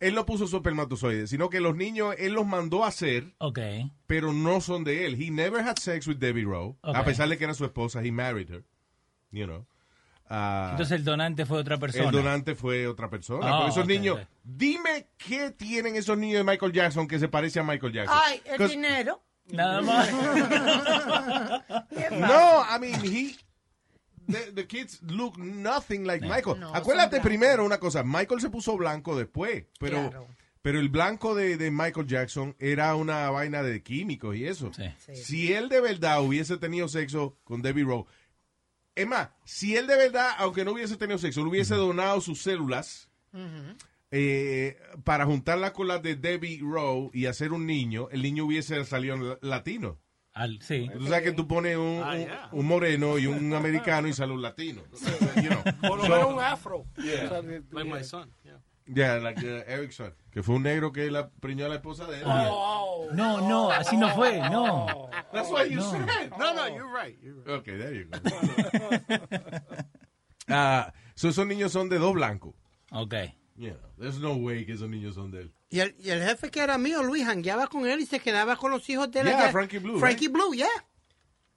Él 0.00 0.14
no 0.14 0.26
puso 0.26 0.46
su 0.46 0.56
espermatozoide, 0.56 1.26
sino 1.26 1.48
que 1.48 1.60
los 1.60 1.76
niños 1.76 2.14
él 2.18 2.32
los 2.34 2.46
mandó 2.46 2.84
a 2.84 2.88
hacer, 2.88 3.34
Ok. 3.38 3.58
pero 4.06 4.32
no 4.32 4.60
son 4.60 4.84
de 4.84 5.06
él. 5.06 5.20
He 5.22 5.30
never 5.30 5.60
had 5.66 5.76
sex 5.78 6.06
with 6.06 6.16
Debbie 6.16 6.44
Rowe, 6.44 6.76
Ok. 6.82 6.96
a 6.96 7.04
pesar 7.04 7.28
de 7.28 7.38
que 7.38 7.44
era 7.44 7.54
su 7.54 7.64
esposa. 7.64 8.02
He 8.04 8.12
married 8.12 8.50
her, 8.50 8.64
you 9.30 9.46
know. 9.46 9.66
Ah, 10.30 10.68
Entonces 10.72 10.98
el 10.98 11.04
donante 11.04 11.46
fue 11.46 11.58
otra 11.58 11.78
persona. 11.78 12.04
el 12.04 12.10
donante 12.10 12.54
fue 12.54 12.86
otra 12.86 13.08
persona. 13.08 13.46
Pero 13.46 13.68
esos 13.68 13.86
niños, 13.86 14.18
dime 14.44 15.08
qué 15.16 15.50
tienen 15.52 15.96
esos 15.96 16.18
niños 16.18 16.44
de 16.44 16.44
Michael 16.52 16.72
Jackson 16.72 17.08
que 17.08 17.18
se 17.18 17.28
parece 17.28 17.60
a 17.60 17.62
Michael 17.62 17.92
Jackson. 17.94 18.18
Ay, 18.26 18.42
el 18.44 18.68
dinero. 18.68 19.22
Nada 19.46 19.80
más. 19.80 20.10
No, 22.10 22.62
I 22.62 22.78
mean, 22.78 23.00
he. 23.04 23.34
The, 24.28 24.52
the 24.52 24.66
kids 24.66 25.00
look 25.02 25.38
nothing 25.38 26.04
like 26.04 26.24
Michael. 26.26 26.60
No, 26.60 26.74
Acuérdate 26.74 27.20
primero 27.20 27.64
una 27.64 27.78
cosa, 27.78 28.02
Michael 28.04 28.40
se 28.40 28.50
puso 28.50 28.76
blanco 28.76 29.16
después, 29.16 29.64
pero 29.80 30.10
Claro. 30.10 30.26
pero 30.60 30.80
el 30.80 30.90
blanco 30.90 31.34
de, 31.34 31.56
de 31.56 31.70
Michael 31.70 32.06
Jackson 32.06 32.54
era 32.58 32.94
una 32.94 33.30
vaina 33.30 33.62
de 33.62 33.82
químicos 33.82 34.36
y 34.36 34.46
eso. 34.46 34.70
Sí. 34.74 34.84
Sí. 34.98 35.16
Si 35.16 35.52
él 35.54 35.68
de 35.70 35.80
verdad 35.80 36.20
hubiese 36.22 36.58
tenido 36.58 36.88
sexo 36.88 37.38
con 37.44 37.62
Debbie 37.62 37.84
Rowe, 37.84 38.06
es 38.94 39.06
más, 39.06 39.30
si 39.44 39.76
él 39.76 39.86
de 39.86 39.96
verdad, 39.96 40.30
aunque 40.38 40.64
no 40.64 40.72
hubiese 40.72 40.96
tenido 40.96 41.16
sexo, 41.18 41.40
le 41.42 41.48
hubiese 41.48 41.74
donado 41.76 42.20
sus 42.20 42.42
células 42.42 43.08
eh, 44.10 44.76
para 45.04 45.24
juntarlas 45.26 45.72
con 45.72 45.86
las 45.88 46.02
de 46.02 46.16
Debbie 46.16 46.60
Rowe 46.62 47.10
y 47.12 47.26
hacer 47.26 47.52
un 47.52 47.66
niño, 47.66 48.08
el 48.10 48.22
niño 48.22 48.44
hubiese 48.44 48.84
salido 48.84 49.38
latino. 49.42 49.98
Al- 50.38 50.60
sí. 50.62 50.88
Tú 50.92 51.04
sabes 51.06 51.22
que 51.22 51.32
tú 51.32 51.46
pones 51.48 51.76
un, 51.76 52.00
Ah, 52.04 52.12
un- 52.12 52.18
yeah. 52.18 52.48
un 52.52 52.66
moreno 52.66 53.18
y 53.18 53.26
un 53.26 53.52
americano 53.54 54.06
y 54.08 54.12
sale 54.12 54.32
un 54.32 54.40
latino. 54.42 54.82
You 55.36 55.48
know. 55.50 55.62
Por 55.80 55.98
lo 55.98 56.04
So- 56.04 56.08
menos 56.10 56.32
un 56.34 56.40
afro. 56.40 56.84
Yeah. 56.96 57.42
Like 57.72 57.90
my 57.90 58.02
son. 58.04 58.30
Yeah. 58.44 58.58
Yeah, 58.90 59.18
like 59.18 59.42
uh, 59.44 59.64
Erickson, 59.70 60.14
que 60.30 60.42
fue 60.42 60.54
un 60.54 60.62
negro 60.62 60.92
que 60.92 61.10
la 61.10 61.28
preñó 61.28 61.66
a 61.66 61.68
la 61.68 61.74
esposa 61.74 62.06
de 62.06 62.20
él. 62.20 62.24
Oh. 62.26 63.08
No, 63.12 63.46
no, 63.46 63.70
así 63.70 63.98
no 63.98 64.08
fue, 64.14 64.38
no. 64.50 65.10
That's 65.30 65.50
what 65.50 65.66
you 65.68 65.76
No. 65.76 65.90
said. 65.90 66.30
No, 66.38 66.54
no, 66.54 66.68
you're 66.68 66.88
right. 66.90 67.18
You're 67.22 67.34
right. 67.44 67.60
Okay, 67.60 67.76
there 67.76 67.92
you 67.94 68.06
go. 68.08 68.18
Ah, 70.48 70.94
so 71.14 71.28
esos 71.28 71.46
niños 71.46 71.72
son 71.72 71.90
de 71.90 71.98
dos 71.98 72.14
blancos. 72.14 72.54
Ok. 72.90 73.14
You 73.58 73.70
know, 73.70 73.78
there's 73.98 74.20
no 74.20 74.34
way 74.36 74.64
que 74.64 74.74
esos 74.74 74.88
niños 74.88 75.16
son 75.16 75.32
de 75.32 75.40
él. 75.40 75.52
Y 75.68 75.80
el, 75.80 75.94
y 75.98 76.10
el 76.10 76.22
jefe 76.22 76.48
que 76.48 76.60
era 76.60 76.78
mío, 76.78 77.02
Luis, 77.02 77.24
jangueaba 77.24 77.66
con 77.66 77.86
él 77.86 77.98
y 77.98 78.06
se 78.06 78.20
quedaba 78.20 78.56
con 78.56 78.70
los 78.70 78.88
hijos 78.88 79.10
de 79.10 79.20
él. 79.20 79.26
Yeah. 79.26 79.50
Frankie 79.50 79.78
Blue, 79.78 79.98
Frankie 79.98 80.28
Blue, 80.28 80.54
yeah. 80.54 80.68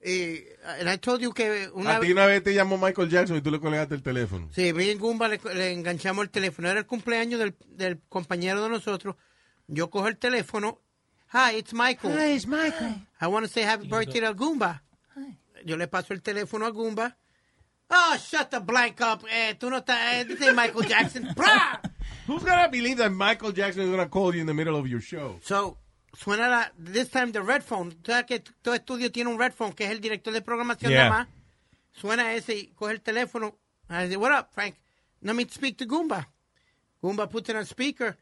Y 0.04 0.42
and 0.80 0.90
I 0.90 0.98
told 0.98 1.20
you 1.20 1.32
que 1.32 1.70
una 1.74 1.98
a 1.98 2.00
ti 2.00 2.10
una 2.10 2.26
vez 2.26 2.42
te 2.42 2.52
llamó 2.52 2.76
Michael 2.76 3.08
Jackson 3.08 3.36
y 3.36 3.40
tú 3.40 3.52
le 3.52 3.60
colgaste 3.60 3.94
el 3.94 4.02
teléfono. 4.02 4.48
Sí, 4.52 4.72
vi 4.72 4.90
en 4.90 4.98
Gumba 4.98 5.28
le, 5.28 5.40
le 5.54 5.70
enganchamos 5.70 6.24
el 6.24 6.30
teléfono. 6.30 6.68
Era 6.68 6.80
el 6.80 6.86
cumpleaños 6.86 7.38
del, 7.38 7.54
del 7.68 8.00
compañero 8.08 8.64
de 8.64 8.68
nosotros. 8.68 9.14
Yo 9.68 9.88
cojo 9.88 10.08
el 10.08 10.18
teléfono. 10.18 10.80
Hi, 11.32 11.56
it's 11.56 11.72
Michael. 11.72 12.18
Hi, 12.18 12.34
it's 12.34 12.48
Michael. 12.48 12.96
I 13.20 13.28
want 13.28 13.46
to 13.46 13.52
say 13.52 13.62
happy 13.62 13.86
birthday 13.86 14.20
to 14.20 14.34
Goomba. 14.34 14.82
Yo 15.64 15.76
le 15.76 15.86
paso 15.86 16.12
el 16.12 16.20
teléfono 16.20 16.66
a 16.66 16.70
Goomba. 16.70 17.16
Oh, 17.88 18.16
shut 18.18 18.50
the 18.50 18.58
blank 18.58 19.00
up. 19.02 19.24
Eh, 19.30 19.54
tú 19.54 19.70
no 19.70 19.78
estás, 19.78 19.98
eh, 20.26 20.52
Michael 20.52 20.88
Jackson. 20.88 21.28
Who's 22.26 22.42
gonna 22.44 22.68
believe 22.68 22.98
that 22.98 23.10
Michael 23.12 23.52
Jackson 23.52 23.82
is 23.84 23.90
gonna 23.90 24.08
call 24.08 24.34
you 24.34 24.40
in 24.40 24.46
the 24.46 24.54
middle 24.54 24.76
of 24.76 24.86
your 24.86 25.00
show? 25.00 25.38
So, 25.42 25.76
suena 26.16 26.48
la, 26.48 26.64
this 26.78 27.08
time 27.08 27.32
the 27.32 27.42
red 27.42 27.62
phone. 27.64 27.90
Tú 27.92 28.12
sabes 28.12 28.26
que 28.26 28.40
todo 28.62 28.74
estudio 28.74 29.10
tiene 29.10 29.28
un 29.30 29.38
red 29.38 29.52
phone, 29.52 29.72
que 29.72 29.84
es 29.86 29.90
el 29.90 30.00
director 30.00 30.32
de 30.32 30.40
programación 30.40 30.90
Yeah. 30.92 31.08
nada 31.08 31.10
más. 31.10 31.28
Suena 31.94 32.32
ese 32.34 32.54
y 32.56 32.66
coge 32.74 32.92
el 32.92 33.00
teléfono. 33.02 33.54
I 33.90 34.08
say, 34.08 34.16
what 34.16 34.32
up, 34.32 34.52
Frank? 34.54 34.76
Let 35.22 35.34
me 35.34 35.46
speak 35.50 35.76
to 35.78 35.86
Goomba. 35.86 36.26
Goomba 37.02 37.28
puts 37.28 37.48
it 37.50 37.56
on 37.56 37.64
speaker. 37.66 38.16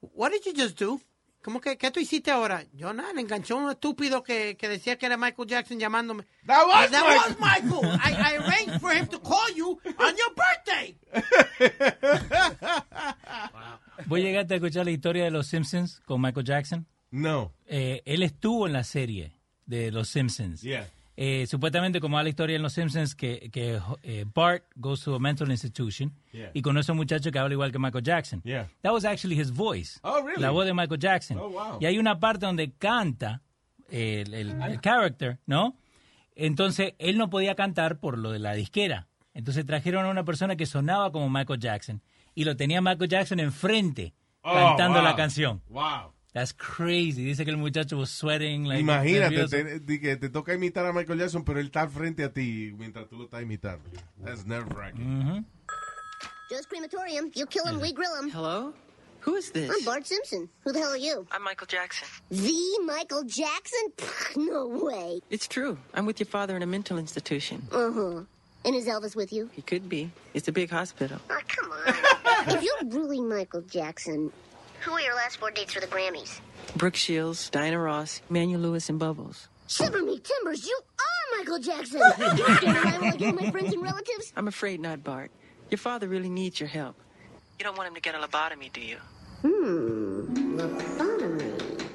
What 0.00 0.32
did 0.32 0.44
you 0.46 0.52
just 0.52 0.76
do? 0.76 1.00
¿Cómo 1.42 1.58
que, 1.60 1.76
qué 1.78 1.90
tú 1.90 2.00
hiciste 2.00 2.30
ahora? 2.30 2.64
Yo 2.74 2.92
nada, 2.92 3.14
le 3.14 3.22
enganchó 3.22 3.56
un 3.56 3.70
estúpido 3.70 4.22
que, 4.22 4.56
que 4.58 4.68
decía 4.68 4.98
que 4.98 5.06
era 5.06 5.16
Michael 5.16 5.48
Jackson 5.48 5.78
llamándome. 5.78 6.24
That 6.46 6.66
was 6.66 6.90
That 6.90 7.02
Michael. 7.02 7.16
was 7.16 7.38
Michael. 7.40 7.80
I, 8.04 8.12
I 8.12 8.36
arranged 8.36 8.78
for 8.80 8.92
him 8.92 9.06
to 9.06 9.18
call 9.20 9.48
you 9.56 9.80
on 9.98 10.14
your 10.16 10.34
birthday. 10.36 10.98
¿Vos 14.06 14.18
llegaste 14.18 14.54
a 14.54 14.56
escuchar 14.56 14.84
la 14.84 14.90
historia 14.90 15.24
de 15.24 15.30
los 15.30 15.46
Simpsons 15.46 16.00
con 16.04 16.20
Michael 16.20 16.46
Jackson? 16.46 16.86
No. 17.10 17.52
Eh, 17.66 18.02
él 18.04 18.22
estuvo 18.22 18.66
en 18.66 18.72
la 18.72 18.84
serie 18.84 19.36
de 19.66 19.90
los 19.90 20.08
Simpsons. 20.08 20.62
Yeah. 20.62 20.88
Eh, 21.22 21.46
supuestamente, 21.46 22.00
como 22.00 22.16
va 22.16 22.22
la 22.22 22.30
historia 22.30 22.56
en 22.56 22.62
Los 22.62 22.72
Simpsons, 22.72 23.14
que, 23.14 23.50
que 23.52 23.78
eh, 24.02 24.24
Bart 24.34 24.64
goes 24.74 25.02
to 25.04 25.14
a 25.14 25.18
mental 25.18 25.50
institution 25.50 26.14
Yeah. 26.32 26.50
y 26.54 26.62
conoce 26.62 26.90
a 26.90 26.94
un 26.94 26.96
muchacho 26.98 27.30
que 27.30 27.38
habla 27.38 27.52
igual 27.52 27.70
que 27.72 27.78
Michael 27.78 28.02
Jackson. 28.02 28.40
Yeah. 28.42 28.68
That 28.80 28.92
was 28.92 29.04
actually 29.04 29.38
his 29.38 29.50
voice. 29.52 30.00
Oh, 30.02 30.22
really? 30.24 30.40
La 30.40 30.48
voz 30.50 30.64
de 30.64 30.72
Michael 30.72 30.98
Jackson. 30.98 31.36
Oh, 31.38 31.50
wow. 31.50 31.78
Y 31.78 31.84
hay 31.84 31.98
una 31.98 32.18
parte 32.18 32.46
donde 32.46 32.72
canta 32.72 33.42
el, 33.90 34.32
el, 34.32 34.62
el 34.62 34.80
character, 34.80 35.38
¿no? 35.44 35.76
Entonces, 36.34 36.94
él 36.98 37.18
no 37.18 37.28
podía 37.28 37.54
cantar 37.54 37.98
por 37.98 38.16
lo 38.16 38.30
de 38.30 38.38
la 38.38 38.54
disquera. 38.54 39.08
Entonces 39.34 39.66
trajeron 39.66 40.06
a 40.06 40.08
una 40.08 40.24
persona 40.24 40.56
que 40.56 40.64
sonaba 40.64 41.12
como 41.12 41.28
Michael 41.28 41.60
Jackson 41.60 42.02
y 42.34 42.44
lo 42.44 42.56
tenía 42.56 42.80
Michael 42.80 43.10
Jackson 43.10 43.40
enfrente 43.40 44.14
Oh, 44.42 44.54
cantando 44.54 45.00
wow. 45.00 45.04
la 45.08 45.16
canción. 45.16 45.60
Wow. 45.68 46.14
That's 46.32 46.52
crazy. 46.52 47.24
Dice 47.24 47.44
que 47.44 47.50
el 47.50 47.56
muchacho 47.58 47.96
was 47.98 48.10
sweating. 48.10 48.64
Like, 48.64 48.80
Imagínate, 48.80 49.30
nervioso. 49.30 49.50
te, 49.50 49.78
di 49.80 49.98
que 49.98 50.16
te 50.16 50.28
toca 50.28 50.54
imitar 50.54 50.86
a 50.86 50.92
Michael 50.92 51.18
Jackson, 51.18 51.42
pero 51.44 51.58
él 51.58 51.66
está 51.70 51.88
frente 51.88 52.22
a 52.22 52.32
ti 52.32 52.72
mientras 52.78 53.08
tú 53.08 53.16
lo 53.18 53.24
estás 53.24 53.42
imitando. 53.42 53.82
That's 54.24 54.46
nerve 54.46 54.72
wracking. 54.74 55.44
Joe's 56.50 56.66
crematorium. 56.66 57.30
You 57.34 57.46
kill 57.46 57.64
him, 57.66 57.80
we 57.80 57.92
grill 57.92 58.14
him. 58.16 58.30
Hello? 58.30 58.72
Who 59.20 59.36
is 59.36 59.50
this? 59.50 59.70
I'm 59.70 59.84
Bart 59.84 60.06
Simpson. 60.06 60.48
Who 60.64 60.72
the 60.72 60.78
hell 60.78 60.90
are 60.92 60.96
you? 60.96 61.26
I'm 61.30 61.42
Michael 61.42 61.66
Jackson. 61.66 62.08
The 62.30 62.78
Michael 62.86 63.24
Jackson? 63.24 63.80
Pfft, 63.96 64.36
No 64.48 64.66
way. 64.66 65.20
It's 65.30 65.46
true. 65.46 65.78
I'm 65.94 66.06
with 66.06 66.20
your 66.20 66.26
father 66.26 66.56
in 66.56 66.62
a 66.62 66.66
mental 66.66 66.96
institution. 66.96 67.66
Uh 67.70 67.90
huh. 67.92 68.20
And 68.64 68.74
is 68.76 68.86
Elvis 68.86 69.14
with 69.16 69.32
you? 69.32 69.50
He 69.52 69.62
could 69.62 69.88
be. 69.88 70.10
It's 70.32 70.48
a 70.48 70.52
big 70.52 70.70
hospital. 70.70 71.18
Oh, 71.28 71.38
come 71.48 71.72
on. 71.72 71.94
if 72.54 72.62
you're 72.62 73.00
really 73.00 73.20
Michael 73.20 73.62
Jackson, 73.62 74.32
who 74.80 74.92
are 74.92 75.00
your 75.00 75.14
last 75.14 75.36
four 75.38 75.50
dates 75.50 75.72
for 75.74 75.80
the 75.80 75.86
Grammys? 75.86 76.40
Brooke 76.76 76.96
Shields, 76.96 77.50
Diana 77.50 77.78
Ross, 77.78 78.22
Manuel 78.28 78.60
Lewis, 78.60 78.88
and 78.88 78.98
Bubbles. 78.98 79.48
Shiver 79.68 80.02
me 80.02 80.18
timbers, 80.20 80.66
you 80.66 80.78
are 80.98 81.38
Michael 81.38 81.58
Jackson. 81.58 82.00
you 82.18 82.56
stand 82.56 82.76
around 82.76 83.00
like 83.02 83.20
all 83.22 83.32
my 83.32 83.50
friends 83.50 83.72
and 83.72 83.82
relatives. 83.82 84.32
I'm 84.36 84.48
afraid 84.48 84.80
not, 84.80 85.04
Bart. 85.04 85.30
Your 85.70 85.78
father 85.78 86.08
really 86.08 86.28
needs 86.30 86.58
your 86.58 86.68
help. 86.68 86.96
You 87.58 87.64
don't 87.64 87.76
want 87.76 87.88
him 87.88 87.94
to 87.94 88.00
get 88.00 88.14
a 88.14 88.18
lobotomy, 88.18 88.72
do 88.72 88.80
you? 88.80 88.96
Hmm. 89.42 90.56
Lobotomy. 90.58 91.86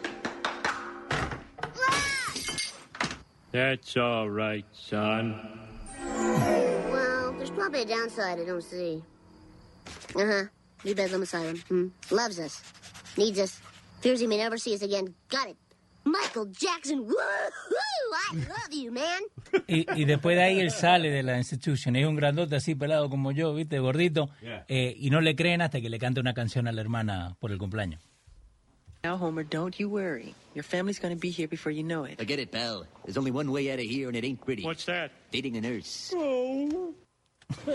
That's 3.52 3.96
all 3.98 4.30
right, 4.30 4.66
son. 4.74 5.60
Well, 6.04 7.34
there's 7.34 7.50
probably 7.52 7.82
a 7.82 7.86
downside 7.86 8.40
I 8.40 8.46
don't 8.46 8.62
see. 8.64 9.02
Uh 10.16 10.26
huh. 10.26 10.44
New 10.86 10.94
Bedlam 10.94 11.24
Asylum. 11.24 11.58
Hmm. 11.68 11.88
Loves 12.12 12.40
us. 12.40 12.62
Needs 13.18 13.40
us. 13.40 13.60
Fears 14.02 14.20
he 14.22 14.28
may 14.28 14.38
never 14.38 14.58
see 14.58 14.76
us 14.76 14.84
again. 14.84 15.14
Got 15.30 15.50
it. 15.50 15.58
Michael 16.04 16.46
Jackson. 16.46 17.00
Woohoo! 17.00 18.14
I 18.14 18.36
love 18.36 18.72
you, 18.72 18.92
man. 18.92 19.22
Y, 19.68 19.86
y 19.96 20.06
después 20.06 20.38
de 20.38 20.44
ahí 20.44 20.60
él 20.60 20.70
sale 20.70 21.10
de 21.10 21.24
la 21.24 21.38
institution. 21.38 21.96
Es 21.96 22.06
un 22.06 22.16
grandote 22.16 22.56
así 22.56 22.76
pelado 22.76 23.10
como 23.10 23.32
yo, 23.32 23.54
¿viste? 23.56 23.80
Gordito. 23.80 24.30
Yeah. 24.42 24.66
Eh, 24.68 24.96
y 24.98 25.10
no 25.10 25.22
le 25.22 25.36
creen 25.36 25.62
hasta 25.62 25.82
que 25.82 25.90
le 25.90 25.98
canta 25.98 26.22
una 26.22 26.34
canción 26.36 26.68
a 26.68 26.72
la 26.72 26.82
hermana 26.82 27.36
por 27.40 27.52
el 27.52 27.58
cumpleaños. 27.58 28.00
Now, 29.04 29.18
Homer, 29.18 29.44
don't 29.44 29.76
you 29.78 29.90
worry. 29.90 30.36
Your 30.54 30.64
family's 30.64 31.00
going 31.00 31.14
to 31.14 31.20
be 31.20 31.30
here 31.32 31.48
before 31.48 31.72
you 31.72 31.84
know 31.84 32.06
it. 32.06 32.18
Forget 32.18 32.40
it, 32.40 32.52
pal. 32.52 32.86
There's 33.04 33.18
only 33.18 33.32
one 33.32 33.52
way 33.52 33.72
out 33.72 33.80
of 33.80 33.86
here, 33.86 34.08
and 34.08 34.16
it 34.16 34.24
ain't 34.24 34.40
pretty. 34.44 34.64
What's 34.64 34.86
that? 34.86 35.12
Dating 35.32 35.58
a 35.58 35.62
nurse. 35.62 36.14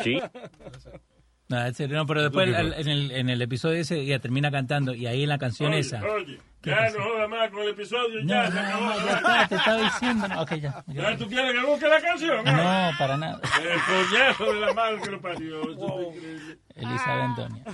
Sí. 0.03 0.21
No, 1.51 1.67
en 1.67 1.75
serio, 1.75 1.97
no, 1.97 2.07
pero 2.07 2.23
después 2.23 2.55
al- 2.55 2.73
en 2.75 2.89
el, 2.89 3.11
en 3.11 3.29
el 3.29 3.43
episodio 3.43 3.81
ese 3.81 4.05
ya 4.07 4.19
termina 4.21 4.51
cantando 4.53 4.95
y 4.95 5.07
ahí 5.07 5.25
en 5.25 5.29
la 5.29 5.37
canción 5.39 5.73
Oye, 5.73 5.81
esa. 5.81 6.01
oye, 6.05 6.39
¿Qué 6.63 6.71
ya 6.71 6.91
no 6.91 7.03
jodas 7.05 7.29
más 7.29 7.51
con 7.51 7.63
el 7.63 7.69
episodio, 7.71 8.21
No, 8.23 8.29
ya 8.29 8.45
no, 8.45 8.53
se 8.53 8.59
acabó. 8.61 8.85
no, 8.85 8.97
ya 9.07 9.13
está, 9.17 9.49
te 9.49 9.55
estaba 9.57 9.83
diciendo. 9.83 10.29
No, 10.29 10.43
ok, 10.43 10.55
ya. 10.55 10.85
¿Ya 10.87 11.17
tú 11.17 11.27
quieres 11.27 11.53
que 11.53 11.67
busque 11.67 11.89
la 11.89 12.01
canción? 12.01 12.45
No, 12.45 12.91
para 12.99 13.17
nada. 13.17 13.41
El 13.61 13.81
coñazo 13.81 14.53
de 14.55 14.61
la 14.61 14.73
madre 14.75 15.01
que 15.03 15.11
lo 15.11 15.21
parió. 15.21 15.63
Increíble. 15.73 16.59
Elizabeth 16.77 17.23
Antonia. 17.25 17.65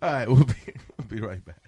All 0.00 0.12
right, 0.14 0.28
we'll 0.28 0.44
be, 0.46 0.54
we'll 0.96 1.08
be 1.08 1.20
right 1.20 1.44
back. 1.44 1.58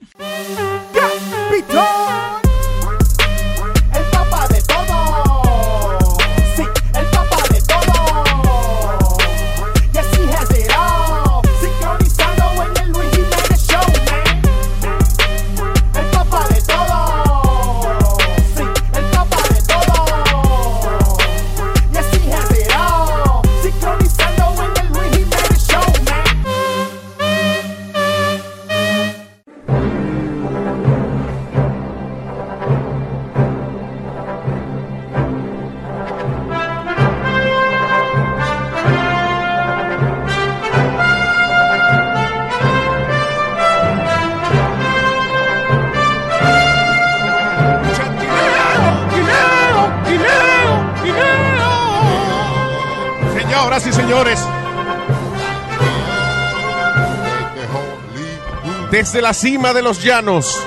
Desde 58.91 59.23
la 59.23 59.33
cima 59.33 59.73
de 59.73 59.83
los 59.83 60.03
llanos, 60.03 60.61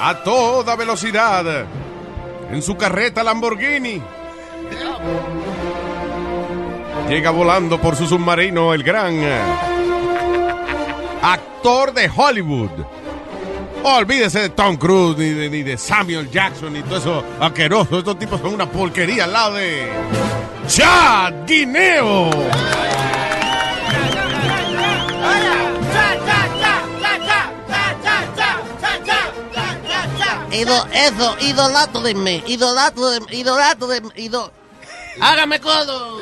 a 0.00 0.14
toda 0.22 0.76
velocidad, 0.76 1.64
en 2.50 2.62
su 2.62 2.76
carreta 2.76 3.22
Lamborghini, 3.22 4.02
llega 7.08 7.30
volando 7.30 7.80
por 7.80 7.96
su 7.96 8.06
submarino 8.06 8.74
el 8.74 8.82
gran 8.82 9.20
actor 11.22 11.94
de 11.94 12.10
Hollywood. 12.14 12.70
Olvídese 13.84 14.40
de 14.40 14.48
Tom 14.48 14.76
Cruise, 14.76 15.18
ni 15.18 15.28
de, 15.30 15.50
ni 15.50 15.62
de 15.62 15.76
Samuel 15.76 16.30
Jackson, 16.30 16.72
ni 16.72 16.82
todo 16.82 16.96
eso 16.96 17.24
asqueroso. 17.38 17.98
Estos 17.98 18.18
tipos 18.18 18.40
son 18.40 18.54
una 18.54 18.66
porquería 18.66 19.24
al 19.24 19.32
lado 19.32 19.54
de 19.56 19.86
Chad 20.66 21.46
Guineo. 21.46 22.30
Ido, 30.54 30.86
eso, 30.92 31.36
idolato 31.40 32.00
de 32.00 32.14
mí, 32.14 32.42
idolato 32.46 33.10
de 33.10 33.36
idolato 33.36 33.86
de 33.88 34.02
ido. 34.16 34.52
Hágame 35.20 35.60
codo. 35.60 36.20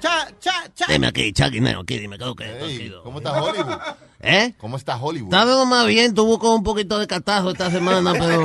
Cha, 0.00 0.28
cha, 0.40 0.70
cha. 0.74 0.86
Dime 0.88 1.08
aquí, 1.08 1.32
Chaguineo, 1.32 1.80
aquí, 1.80 1.98
dime, 1.98 2.18
¿qué, 2.18 2.24
qué, 2.36 2.92
¿Cómo 3.02 3.18
está 3.18 3.42
Hollywood? 3.42 3.78
¿Eh? 4.20 4.54
¿Cómo 4.58 4.76
está 4.76 4.96
Hollywood? 4.96 5.32
Está 5.32 5.44
todo 5.44 5.66
más 5.66 5.86
bien, 5.86 6.14
tuvo 6.14 6.38
con 6.38 6.52
un 6.52 6.62
poquito 6.62 6.98
de 6.98 7.06
catajo 7.06 7.50
esta 7.50 7.70
semana, 7.70 8.12
pero... 8.12 8.44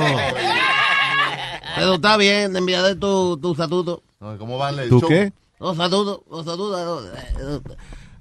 pero 1.76 1.94
está 1.94 2.16
bien, 2.16 2.56
enviaré 2.56 2.94
tu, 2.96 3.36
tu 3.38 3.54
saludo. 3.54 4.02
No, 4.20 4.36
¿Cómo 4.38 4.58
van 4.58 4.78
el 4.78 4.88
¿Tú 4.88 5.00
show? 5.00 5.08
qué? 5.08 5.32
Los 5.58 5.76
saludos, 5.76 6.20
los 6.30 6.44
saludos. 6.44 7.08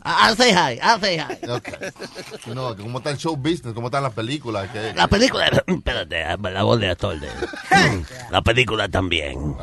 Eh, 0.03 0.09
I'll 0.27 0.35
say 0.35 0.51
hi, 0.51 0.79
I'll 0.81 0.99
say 0.99 1.17
hi. 1.17 1.37
Ok. 1.49 1.69
No, 2.53 2.75
¿cómo 2.75 2.97
está 2.99 3.11
el 3.11 3.17
show 3.17 3.35
business? 3.35 3.73
¿Cómo 3.73 3.87
están 3.87 4.03
las 4.03 4.13
películas? 4.13 4.69
¿Qué- 4.71 4.93
La 4.95 5.07
película, 5.07 5.45
espérate, 5.67 6.23
la 6.51 6.63
voz 6.63 6.79
de 6.79 6.89
actor 6.89 7.19
de... 7.19 7.27
La 8.31 8.41
película 8.41 8.87
también, 8.89 9.55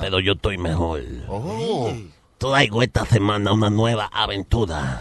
pero 0.00 0.20
yo 0.20 0.32
estoy 0.34 0.58
mejor. 0.58 1.02
Oh. 1.28 1.92
Traigo 2.38 2.82
esta 2.82 3.04
semana 3.06 3.52
una 3.52 3.70
nueva 3.70 4.10
aventura. 4.12 5.00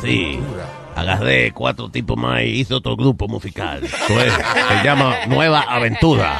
Sí, 0.00 0.38
agarré 0.96 1.52
cuatro 1.52 1.90
tipos 1.90 2.16
más 2.16 2.40
y 2.42 2.60
hice 2.60 2.74
otro 2.74 2.96
grupo 2.96 3.28
musical. 3.28 3.86
Se 3.86 4.84
llama 4.84 5.26
Nueva 5.26 5.60
Aventura. 5.62 6.38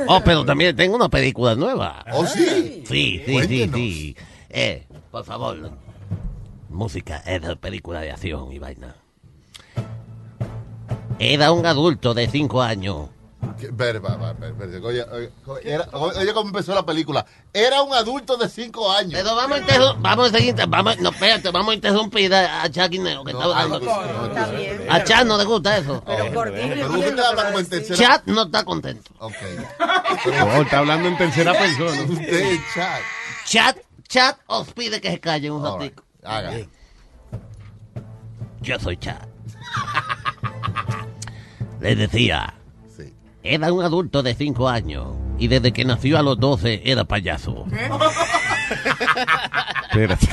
Oh, 0.08 0.20
pero 0.24 0.44
también 0.44 0.74
tengo 0.76 0.96
una 0.96 1.08
película 1.08 1.54
nueva. 1.54 2.04
¿Oh, 2.12 2.26
sí? 2.26 2.84
Sí, 2.86 3.22
sí, 3.24 3.42
sí, 3.46 3.70
sí. 3.72 4.16
Eh, 4.50 4.86
por 5.10 5.24
favor, 5.24 5.70
música 6.68 7.18
es 7.26 7.42
de 7.42 7.56
película 7.56 8.00
de 8.00 8.12
acción 8.12 8.52
y 8.52 8.58
vaina. 8.58 8.94
Era 11.18 11.52
un 11.52 11.66
adulto 11.66 12.14
de 12.14 12.28
cinco 12.28 12.62
años. 12.62 13.08
Oye, 13.40 14.80
oye, 14.82 15.04
oye, 15.46 15.60
era- 15.64 15.88
oye, 15.92 16.32
cómo 16.32 16.48
empezó 16.48 16.74
la 16.74 16.84
película. 16.84 17.24
Era 17.52 17.82
un 17.82 17.94
adulto 17.94 18.36
de 18.36 18.48
5 18.48 18.90
años. 18.92 19.12
Pero 19.14 19.34
vamos 19.36 19.58
a 19.58 19.60
interrumpir, 19.60 20.02
vamos 20.02 20.28
a 20.28 20.30
seguir, 20.38 20.54
vamos, 20.68 20.98
no, 20.98 21.10
espérate, 21.10 21.50
vamos 21.50 21.72
a 21.72 21.74
interrumpir 21.74 22.34
a, 22.34 22.62
a 22.62 22.70
Chaquineo 22.70 23.24
que 23.24 23.32
No, 23.32 23.40
está 23.42 23.56
ay, 23.58 23.62
hablando. 23.64 24.26
está 24.26 24.46
bien. 24.50 24.86
A 24.90 25.04
Chat 25.04 25.24
no 25.26 25.38
le 25.38 25.44
gusta 25.44 25.76
eso. 25.78 26.02
Pero 26.04 26.32
por 26.32 26.52
Disney 26.52 26.68
Pero 26.70 26.86
usted 26.86 26.96
entiendo, 26.98 27.26
habla 27.26 27.44
como 27.46 27.58
en 27.60 27.66
tercera- 27.68 27.96
Chat 27.98 28.26
no 28.26 28.42
está 28.42 28.64
contento. 28.64 29.10
Ok. 29.18 29.34
Oh, 30.42 30.62
está 30.62 30.78
hablando 30.78 31.08
en 31.08 31.16
tercera 31.16 31.52
persona. 31.52 32.02
Usted, 32.02 32.58
chat. 32.74 33.00
Chat, 33.44 33.76
Chat 34.08 34.36
os 34.46 34.72
pide 34.72 35.00
que 35.00 35.10
se 35.12 35.20
callen 35.20 35.52
un 35.52 35.64
ratito. 35.64 36.02
Haga. 36.24 36.52
Yo 38.62 38.78
soy 38.80 38.96
Chat. 38.96 39.22
Les 41.80 41.96
decía, 41.96 42.52
era 43.42 43.72
un 43.72 43.82
adulto 43.82 44.22
de 44.22 44.34
5 44.34 44.68
años 44.68 45.08
y 45.38 45.48
desde 45.48 45.72
que 45.72 45.84
nació 45.84 46.18
a 46.18 46.22
los 46.22 46.38
12 46.38 46.82
era 46.84 47.04
payaso. 47.04 47.66
Espérate. 49.90 50.28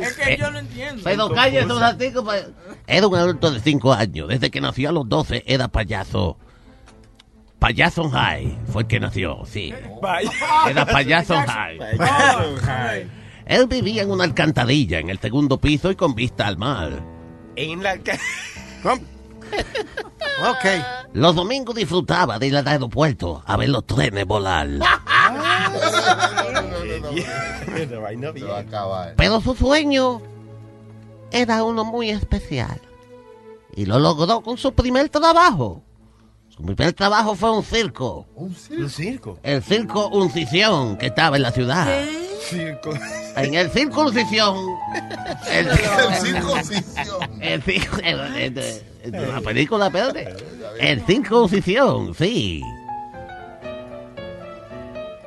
Es 0.00 0.14
que 0.14 0.36
yo 0.36 0.50
no 0.50 0.58
entiendo. 0.58 1.02
Pero 1.04 1.30
cállese 1.30 1.72
un 1.72 1.80
ratico. 1.80 2.24
Era 2.86 3.06
un 3.06 3.14
adulto 3.14 3.50
de 3.50 3.60
5 3.60 3.92
años. 3.92 4.28
Desde 4.28 4.50
que 4.50 4.60
nació 4.60 4.88
a 4.88 4.92
los 4.92 5.08
12 5.08 5.44
era 5.46 5.68
payaso. 5.68 6.36
Payaso 7.58 8.08
High 8.08 8.58
fue 8.72 8.82
el 8.82 8.88
que 8.88 8.98
nació, 8.98 9.42
sí. 9.44 9.74
Era 10.68 10.86
payaso 10.86 11.34
High. 11.36 11.78
Él 13.44 13.66
vivía 13.66 14.02
en 14.02 14.10
una 14.10 14.24
alcantarilla 14.24 14.98
en 14.98 15.10
el 15.10 15.18
segundo 15.18 15.58
piso 15.58 15.90
y 15.90 15.96
con 15.96 16.14
vista 16.14 16.46
al 16.46 16.56
mar. 16.56 17.02
En 17.56 17.82
la 17.82 17.98
Ok. 20.42 20.64
Los 21.12 21.34
domingos 21.34 21.74
disfrutaba 21.74 22.38
de 22.38 22.46
ir 22.46 22.56
al 22.56 22.66
aeropuerto 22.66 23.42
a 23.46 23.56
ver 23.56 23.68
los 23.68 23.86
trenes 23.86 24.24
volar. 24.26 24.68
Pero 29.16 29.40
su 29.40 29.54
sueño 29.54 30.22
era 31.30 31.62
uno 31.64 31.84
muy 31.84 32.10
especial. 32.10 32.80
Y 33.74 33.86
lo 33.86 33.98
logró 33.98 34.40
con 34.40 34.56
su 34.58 34.72
primer 34.72 35.08
trabajo. 35.08 35.82
Su 36.48 36.62
primer 36.64 36.92
trabajo 36.92 37.34
fue 37.34 37.50
un 37.52 37.62
circo. 37.62 38.26
¿Un 38.34 38.54
circo? 38.90 39.38
El 39.42 39.62
circo 39.62 40.08
Uncisión, 40.08 40.96
que 40.96 41.06
estaba 41.06 41.36
en 41.36 41.42
la 41.42 41.52
ciudad. 41.52 41.86
Circo. 42.42 42.92
En 43.36 43.54
el 43.54 43.70
circo 43.70 44.02
Uncisión. 44.02 44.56
El, 45.50 45.68
El 45.68 45.76
circo 46.16 46.52
Uncisión. 46.52 47.42
El 47.42 47.62
circo. 47.62 47.96
el- 47.98 48.20
el- 48.20 48.36
el- 48.36 48.58
el- 48.58 48.89
la 49.04 49.40
película, 49.40 49.86
espérate. 49.86 50.34
El 50.78 51.04
circo 51.06 51.42
Uncisión, 51.42 52.14
sí. 52.14 52.62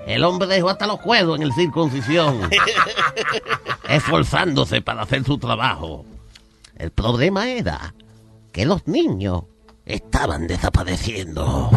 El 0.06 0.24
hombre 0.24 0.48
dejó 0.48 0.70
hasta 0.70 0.86
los 0.86 1.00
cuerdos 1.00 1.38
en 1.38 1.44
el 1.44 1.54
circo 1.54 1.84
Uncisión. 1.84 2.50
esforzándose 3.88 4.82
para 4.82 5.04
hacer 5.04 5.24
su 5.24 5.38
trabajo. 5.38 6.06
El 6.78 6.92
problema 6.92 7.50
era 7.50 7.94
que 8.52 8.66
los 8.66 8.88
niños 8.88 9.44
estaban 9.86 10.48
desapareciendo. 10.48 11.70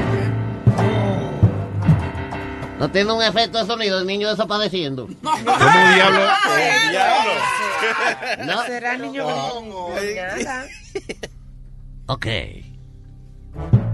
¿No 2.79 2.91
tiene 2.91 3.13
un 3.13 3.23
efecto 3.23 3.59
de 3.59 3.67
sonido 3.67 3.99
el 3.99 4.07
niño 4.07 4.29
desapareciendo? 4.29 5.09
¿Cómo 5.23 5.45
diablo? 5.95 6.27
¿No? 8.45 8.63
¿Será 8.65 8.99
niño 8.99 9.27
Nada. 9.27 10.67
Ok. 12.07 12.27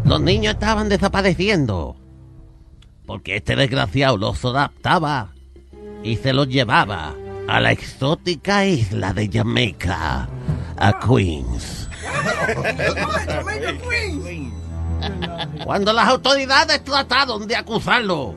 Los 0.05 0.21
niños 0.21 0.55
estaban 0.55 0.89
desapareciendo. 0.89 1.97
Porque 3.07 3.37
este 3.37 3.57
desgraciado 3.57 4.17
los 4.17 4.45
adaptaba 4.45 5.33
y 6.03 6.17
se 6.17 6.33
los 6.33 6.49
llevaba 6.49 7.15
a 7.49 7.61
la 7.61 7.73
exótica 7.73 8.67
isla 8.67 9.13
de 9.13 9.29
Jamaica, 9.33 10.29
a 10.77 11.01
Queens. 11.01 11.89
Cuando 15.65 15.93
las 15.93 16.09
autoridades 16.09 16.85
trataron 16.85 17.47
de 17.47 17.57
acusarlo, 17.57 18.35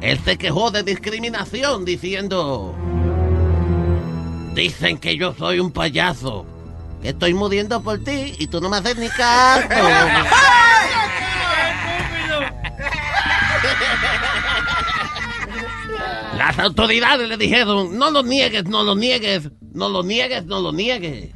él 0.00 0.18
se 0.24 0.38
quejó 0.38 0.70
de 0.70 0.82
discriminación 0.82 1.84
diciendo, 1.84 2.74
dicen 4.54 4.98
que 4.98 5.16
yo 5.16 5.34
soy 5.34 5.60
un 5.60 5.72
payaso, 5.72 6.46
que 7.02 7.10
estoy 7.10 7.34
muriendo 7.34 7.82
por 7.82 7.98
ti 8.02 8.34
y 8.38 8.46
tú 8.46 8.60
no 8.60 8.68
me 8.68 8.78
haces 8.78 8.96
ni 8.96 9.08
caso. 9.10 9.68
Las 16.36 16.58
autoridades 16.58 17.28
le 17.28 17.36
dijeron, 17.36 17.98
no 17.98 18.10
lo 18.10 18.22
niegues, 18.22 18.64
no 18.64 18.82
lo 18.82 18.94
niegues, 18.96 19.50
no 19.72 19.88
lo 19.88 20.02
niegues, 20.02 20.46
no 20.46 20.60
lo 20.60 20.72
niegues. 20.72 21.30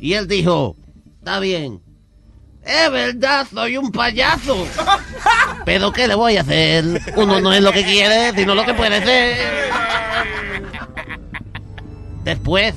Y 0.00 0.14
él 0.14 0.26
dijo, 0.26 0.76
está 1.18 1.40
bien, 1.40 1.80
es 2.66 2.90
verdad, 2.90 3.46
soy 3.52 3.76
un 3.76 3.92
payaso. 3.92 4.66
Pero 5.64 5.92
¿qué 5.92 6.08
le 6.08 6.16
voy 6.16 6.36
a 6.36 6.40
hacer? 6.40 6.84
Uno 7.14 7.40
no 7.40 7.52
es 7.52 7.62
lo 7.62 7.72
que 7.72 7.84
quiere, 7.84 8.32
sino 8.34 8.54
lo 8.54 8.64
que 8.64 8.74
puede 8.74 9.04
ser. 9.04 9.36
Después, 12.24 12.74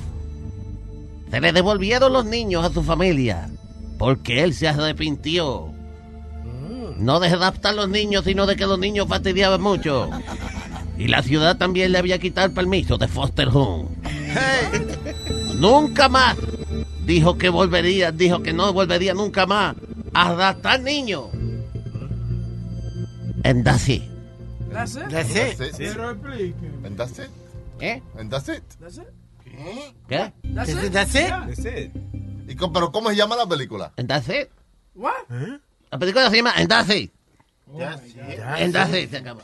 se 1.29 1.41
le 1.41 1.51
devolvieron 1.51 2.13
los 2.13 2.25
niños 2.25 2.65
a 2.65 2.73
su 2.73 2.83
familia, 2.83 3.49
porque 3.97 4.43
él 4.43 4.53
se 4.53 4.67
arrepintió. 4.67 5.73
No 6.97 7.19
de 7.19 7.29
adaptar 7.29 7.75
los 7.75 7.87
niños, 7.87 8.25
sino 8.25 8.45
de 8.45 8.55
que 8.55 8.65
los 8.65 8.77
niños 8.77 9.07
fastidiaban 9.07 9.61
mucho. 9.61 10.09
Y 10.97 11.07
la 11.07 11.23
ciudad 11.23 11.57
también 11.57 11.93
le 11.93 11.97
había 11.97 12.19
quitado 12.19 12.47
el 12.47 12.53
permiso 12.53 12.97
de 12.97 13.07
foster 13.07 13.47
home. 13.53 13.87
Nunca 15.55 16.09
más. 16.09 16.35
Dijo 17.05 17.37
que 17.37 17.49
volvería, 17.49 18.11
dijo 18.11 18.43
que 18.43 18.53
no 18.53 18.73
volvería 18.73 19.13
nunca 19.13 19.45
más 19.45 19.75
a 20.13 20.29
adaptar 20.29 20.81
niños. 20.81 21.27
And 23.45 23.63
that's 23.63 23.87
it. 23.87 24.03
That's 24.71 24.95
it. 24.95 25.09
That's 25.09 25.29
it. 25.35 25.57
That's 25.57 25.79
it. 25.79 25.97
Explique. 25.97 26.55
And 26.83 26.97
that's 26.97 27.17
it. 27.19 27.29
¿Eh? 27.79 28.01
And 28.17 28.29
that's 28.29 28.49
it. 28.49 28.63
That's 28.79 28.97
it. 28.97 29.07
¿Qué? 30.07 30.33
That's 30.53 30.69
it. 30.69 30.91
That's 30.91 31.15
it. 31.15 31.29
That's 31.29 31.65
it. 31.65 31.91
¿Y 32.47 32.55
cómo- 32.55 32.73
pero 32.73 32.91
cómo 32.91 33.09
se 33.09 33.15
llama 33.15 33.35
la 33.35 33.45
película? 33.47 33.91
And 33.97 34.07
that's 34.07 34.27
it. 34.29 34.49
What? 34.95 35.13
La 35.91 35.97
película 35.99 36.29
se 36.29 36.37
llama 36.37 36.51
And 36.55 36.67
that's 36.69 36.89
it. 36.89 37.11
And 37.77 38.73
that's 38.73 38.93
it. 38.93 39.09
Se 39.11 39.17
acabó. 39.17 39.41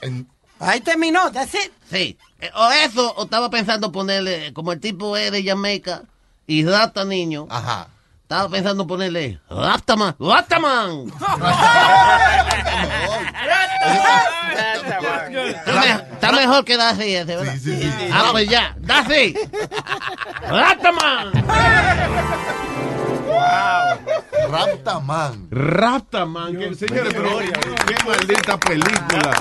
Ahí 0.60 0.80
terminó. 0.82 1.32
That's 1.32 1.54
it. 1.54 1.72
Sí. 1.92 2.18
Eh, 2.40 2.50
O 2.56 2.72
eso, 2.72 3.14
o 3.16 3.24
estaba 3.26 3.50
pensando 3.50 3.92
ponerle, 3.92 4.54
como 4.54 4.72
el 4.72 4.80
tipo 4.80 5.16
es 5.18 5.32
de 5.32 5.44
Jamaica 5.44 6.04
y 6.48 6.66
rapta 6.66 7.04
niño. 7.06 7.48
Ajá. 7.50 7.90
Estaba 8.26 8.50
pensando 8.50 8.88
ponerle 8.88 9.40
Raptaman, 9.52 10.16
Raptaman. 10.20 11.06
Está, 15.36 15.74
me- 15.80 16.14
está 16.14 16.32
mejor 16.32 16.66
que 16.66 16.78
Daffy 16.78 17.16
ese, 17.16 17.36
¿verdad? 17.36 17.56
Ah, 18.12 18.30
pues 18.32 18.48
ya, 18.50 18.76
Daffy. 18.80 19.36
Raptaman. 20.50 21.32
Raptaman. 24.50 25.48
Raptaman, 25.52 26.58
que 26.58 26.76
señores, 26.76 27.14
pero 27.14 27.38
qué 27.40 27.96
maldita 28.08 28.58
película. 28.60 29.32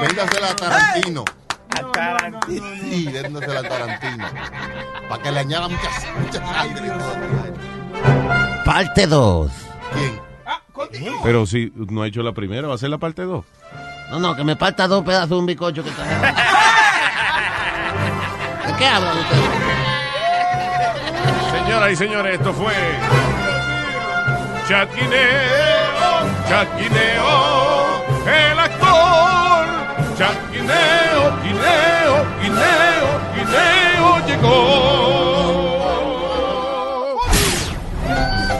Véndasela 0.00 0.50
a 0.50 0.56
Tarantino. 0.56 1.24
A 1.74 1.82
Tarantino. 1.92 2.66
Sí, 2.80 3.08
véndasela 3.12 3.60
a 3.60 3.62
Tarantino. 3.62 4.24
Para 5.08 5.22
que 5.22 5.30
le 5.32 5.38
añada 5.40 5.68
muchas, 5.68 6.06
muchas 6.20 6.48
sangre 6.48 6.86
y 6.86 6.90
todo. 6.90 7.16
Parte 8.64 9.06
2. 9.06 9.50
¿Quién? 9.92 10.20
Pero 11.22 11.46
si 11.46 11.72
no 11.74 12.02
ha 12.02 12.08
hecho 12.08 12.22
la 12.22 12.32
primera, 12.32 12.68
va 12.68 12.74
a 12.74 12.78
ser 12.78 12.90
la 12.90 12.98
parte 12.98 13.22
2. 13.22 13.44
No, 14.10 14.18
no, 14.18 14.36
que 14.36 14.44
me 14.44 14.56
falta 14.56 14.86
dos 14.86 15.02
pedazos 15.04 15.30
de 15.30 15.36
un 15.36 15.46
bicocho 15.46 15.82
que 15.82 15.88
está. 15.88 16.04
qué 18.78 18.86
hablan 18.86 19.16
ustedes? 19.18 19.42
Señoras 21.50 21.92
y 21.92 21.96
señores, 21.96 22.34
esto 22.34 22.52
fue 22.52 22.74
Chaquineo, 24.68 26.26
Chaquineo, 26.48 28.02
el 28.26 28.58
actor. 28.58 29.66
Chaquineo, 30.18 31.11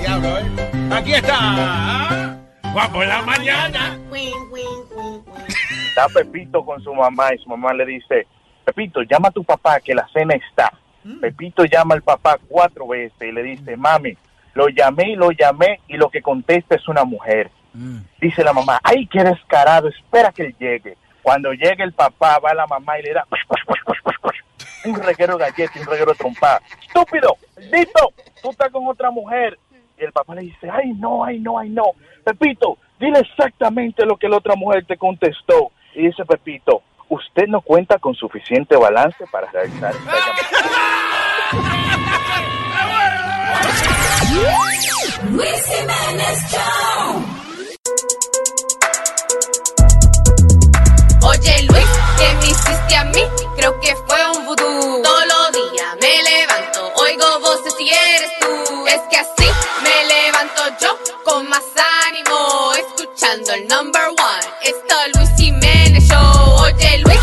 Diablo, 0.00 0.38
¿eh? 0.38 0.44
Aquí 0.92 1.14
está. 1.14 2.38
Guapo 2.72 3.02
en 3.02 3.08
la 3.08 3.22
mañana. 3.22 3.98
Está 5.88 6.06
Pepito 6.08 6.64
con 6.64 6.82
su 6.82 6.94
mamá 6.94 7.34
y 7.34 7.38
su 7.38 7.48
mamá 7.48 7.72
le 7.74 7.84
dice, 7.84 8.26
Pepito, 8.64 9.02
llama 9.02 9.28
a 9.28 9.32
tu 9.32 9.44
papá 9.44 9.80
que 9.80 9.94
la 9.94 10.06
cena 10.12 10.34
está. 10.34 10.72
Pepito 11.20 11.64
llama 11.64 11.94
al 11.96 12.02
papá 12.02 12.38
cuatro 12.48 12.86
veces 12.86 13.20
y 13.20 13.32
le 13.32 13.42
dice, 13.42 13.76
mami, 13.76 14.16
lo 14.54 14.68
llamé 14.68 15.10
y 15.10 15.16
lo 15.16 15.32
llamé 15.32 15.80
y 15.88 15.96
lo 15.96 16.08
que 16.10 16.22
contesta 16.22 16.76
es 16.76 16.86
una 16.88 17.04
mujer. 17.04 17.50
Dice 18.20 18.44
la 18.44 18.52
mamá, 18.52 18.78
ay, 18.84 19.06
qué 19.06 19.24
descarado, 19.24 19.88
espera 19.88 20.30
que 20.30 20.44
él 20.44 20.54
llegue. 20.58 20.96
Cuando 21.22 21.52
llegue 21.52 21.82
el 21.82 21.92
papá, 21.92 22.38
va 22.38 22.54
la 22.54 22.66
mamá 22.66 22.98
y 22.98 23.02
le 23.02 23.14
da 23.14 23.26
un 24.84 24.96
reguero 24.96 25.38
galleta 25.38 25.80
un 25.80 25.86
reguero 25.86 26.14
trompada. 26.14 26.60
¡Estúpido! 26.86 27.36
¡Dito! 27.56 28.12
Tú 28.40 28.50
estás 28.50 28.70
con 28.70 28.86
otra 28.86 29.10
mujer. 29.10 29.58
Y 29.98 30.04
el 30.04 30.12
papá 30.12 30.34
le 30.34 30.42
dice, 30.42 30.68
ay, 30.70 30.92
no, 30.94 31.24
ay, 31.24 31.38
no, 31.38 31.58
ay, 31.58 31.70
no. 31.70 31.92
Pepito, 32.24 32.78
dile 32.98 33.20
exactamente 33.20 34.04
lo 34.04 34.16
que 34.16 34.28
la 34.28 34.38
otra 34.38 34.56
mujer 34.56 34.84
te 34.86 34.96
contestó. 34.96 35.70
Y 35.94 36.06
dice 36.06 36.24
Pepito, 36.24 36.82
usted 37.08 37.46
no 37.46 37.60
cuenta 37.60 37.98
con 37.98 38.14
suficiente 38.14 38.76
balance 38.76 39.24
para 39.30 39.50
realizar 39.50 39.94
esta 39.94 40.12
Luis 45.30 45.66
Jiménez 45.66 46.50
Show. 46.50 47.31
Me 52.42 52.48
hiciste 52.48 52.96
a 52.96 53.04
mí? 53.04 53.22
Creo 53.56 53.78
que 53.80 53.94
fue 54.06 54.30
un 54.36 54.44
vudú. 54.46 55.02
Todos 55.02 55.26
los 55.26 55.52
días 55.52 55.96
me 56.00 56.22
levanto, 56.22 56.92
oigo 56.96 57.40
voces 57.40 57.74
y 57.78 57.88
eres 57.88 58.30
tú. 58.40 58.86
Es 58.86 59.00
que 59.10 59.16
así 59.18 59.48
me 59.82 60.04
levanto 60.04 60.62
yo 60.80 60.98
con 61.24 61.48
más 61.48 61.64
ánimo, 62.08 62.72
escuchando 62.74 63.52
el 63.52 63.68
number 63.68 64.08
one. 64.08 64.46
Esto 64.62 64.94
Luis 65.14 65.30
Jiménez 65.36 66.04
Show. 66.08 66.64
Oye 66.64 66.98
Luis, 66.98 67.21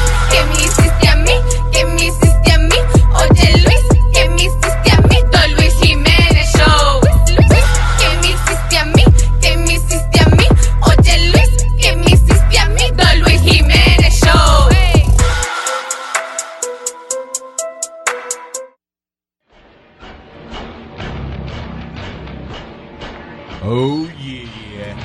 Oh, 23.71 24.09
yeah. 24.17 24.97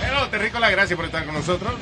Hello, 0.00 0.30
te 0.30 0.38
rico 0.38 0.60
la 0.60 0.70
gracias 0.70 0.96
por 0.96 1.04
estar 1.06 1.24
con 1.24 1.34
nosotros. 1.34 1.74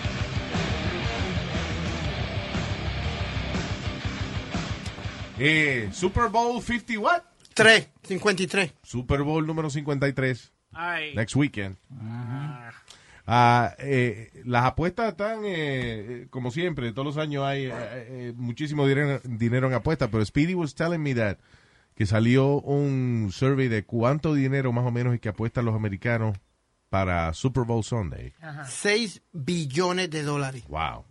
Eh, 5.38 5.90
Super 5.92 6.30
Bowl 6.30 6.62
50 6.62 6.98
what? 6.98 7.22
3, 7.52 7.90
53. 8.04 8.72
Super 8.82 9.22
Bowl 9.22 9.46
número 9.46 9.68
53. 9.68 10.52
Ay. 10.72 11.14
Next 11.14 11.36
weekend. 11.36 11.76
Ah, 13.26 13.74
eh, 13.80 14.30
las 14.46 14.64
apuestas 14.64 15.10
están, 15.10 15.44
eh, 15.44 15.50
eh, 16.22 16.26
como 16.30 16.50
siempre, 16.50 16.90
todos 16.92 17.04
los 17.04 17.16
años 17.18 17.44
hay 17.44 17.66
eh, 17.66 17.72
eh, 17.74 18.32
muchísimo 18.34 18.86
dinero, 18.86 19.20
dinero 19.24 19.66
en 19.66 19.74
apuestas, 19.74 20.08
pero 20.10 20.24
Speedy 20.24 20.54
was 20.54 20.74
telling 20.74 21.02
me 21.02 21.14
that 21.14 21.36
que 21.94 22.06
salió 22.06 22.60
un 22.60 23.30
survey 23.32 23.68
de 23.68 23.84
cuánto 23.84 24.34
dinero 24.34 24.72
más 24.72 24.84
o 24.86 24.90
menos 24.90 25.14
es 25.14 25.20
que 25.20 25.28
apuestan 25.28 25.64
los 25.64 25.74
americanos 25.74 26.36
para 26.88 27.32
Super 27.34 27.64
Bowl 27.64 27.84
Sunday. 27.84 28.32
6 28.66 29.22
billones 29.32 30.10
de 30.10 30.22
dólares. 30.22 30.64
Wow. 30.68 31.04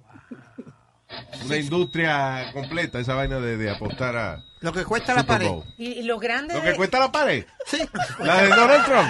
Una 1.46 1.58
industria 1.58 2.52
completa 2.54 3.00
esa 3.00 3.15
vaina 3.15 3.39
de, 3.39 3.58
de 3.58 3.70
apostar 3.70 4.15
a 4.15 4.44
Lo 4.62 4.72
que 4.72 4.86
cuesta 4.86 5.13
la 5.13 5.24
pared. 5.24 5.48
Bowl. 5.50 5.65
Y, 5.78 5.88
y 6.00 6.04
lo 6.04 6.20
grande 6.20 6.54
Lo 6.54 6.62
que 6.62 6.70
de- 6.70 6.76
cuesta 6.76 7.00
la 7.00 7.12
pared. 7.12 7.46
Sí. 7.65 7.80
La 8.20 8.41
de 8.44 8.50
Donald 8.50 8.86
Trump. 8.86 9.10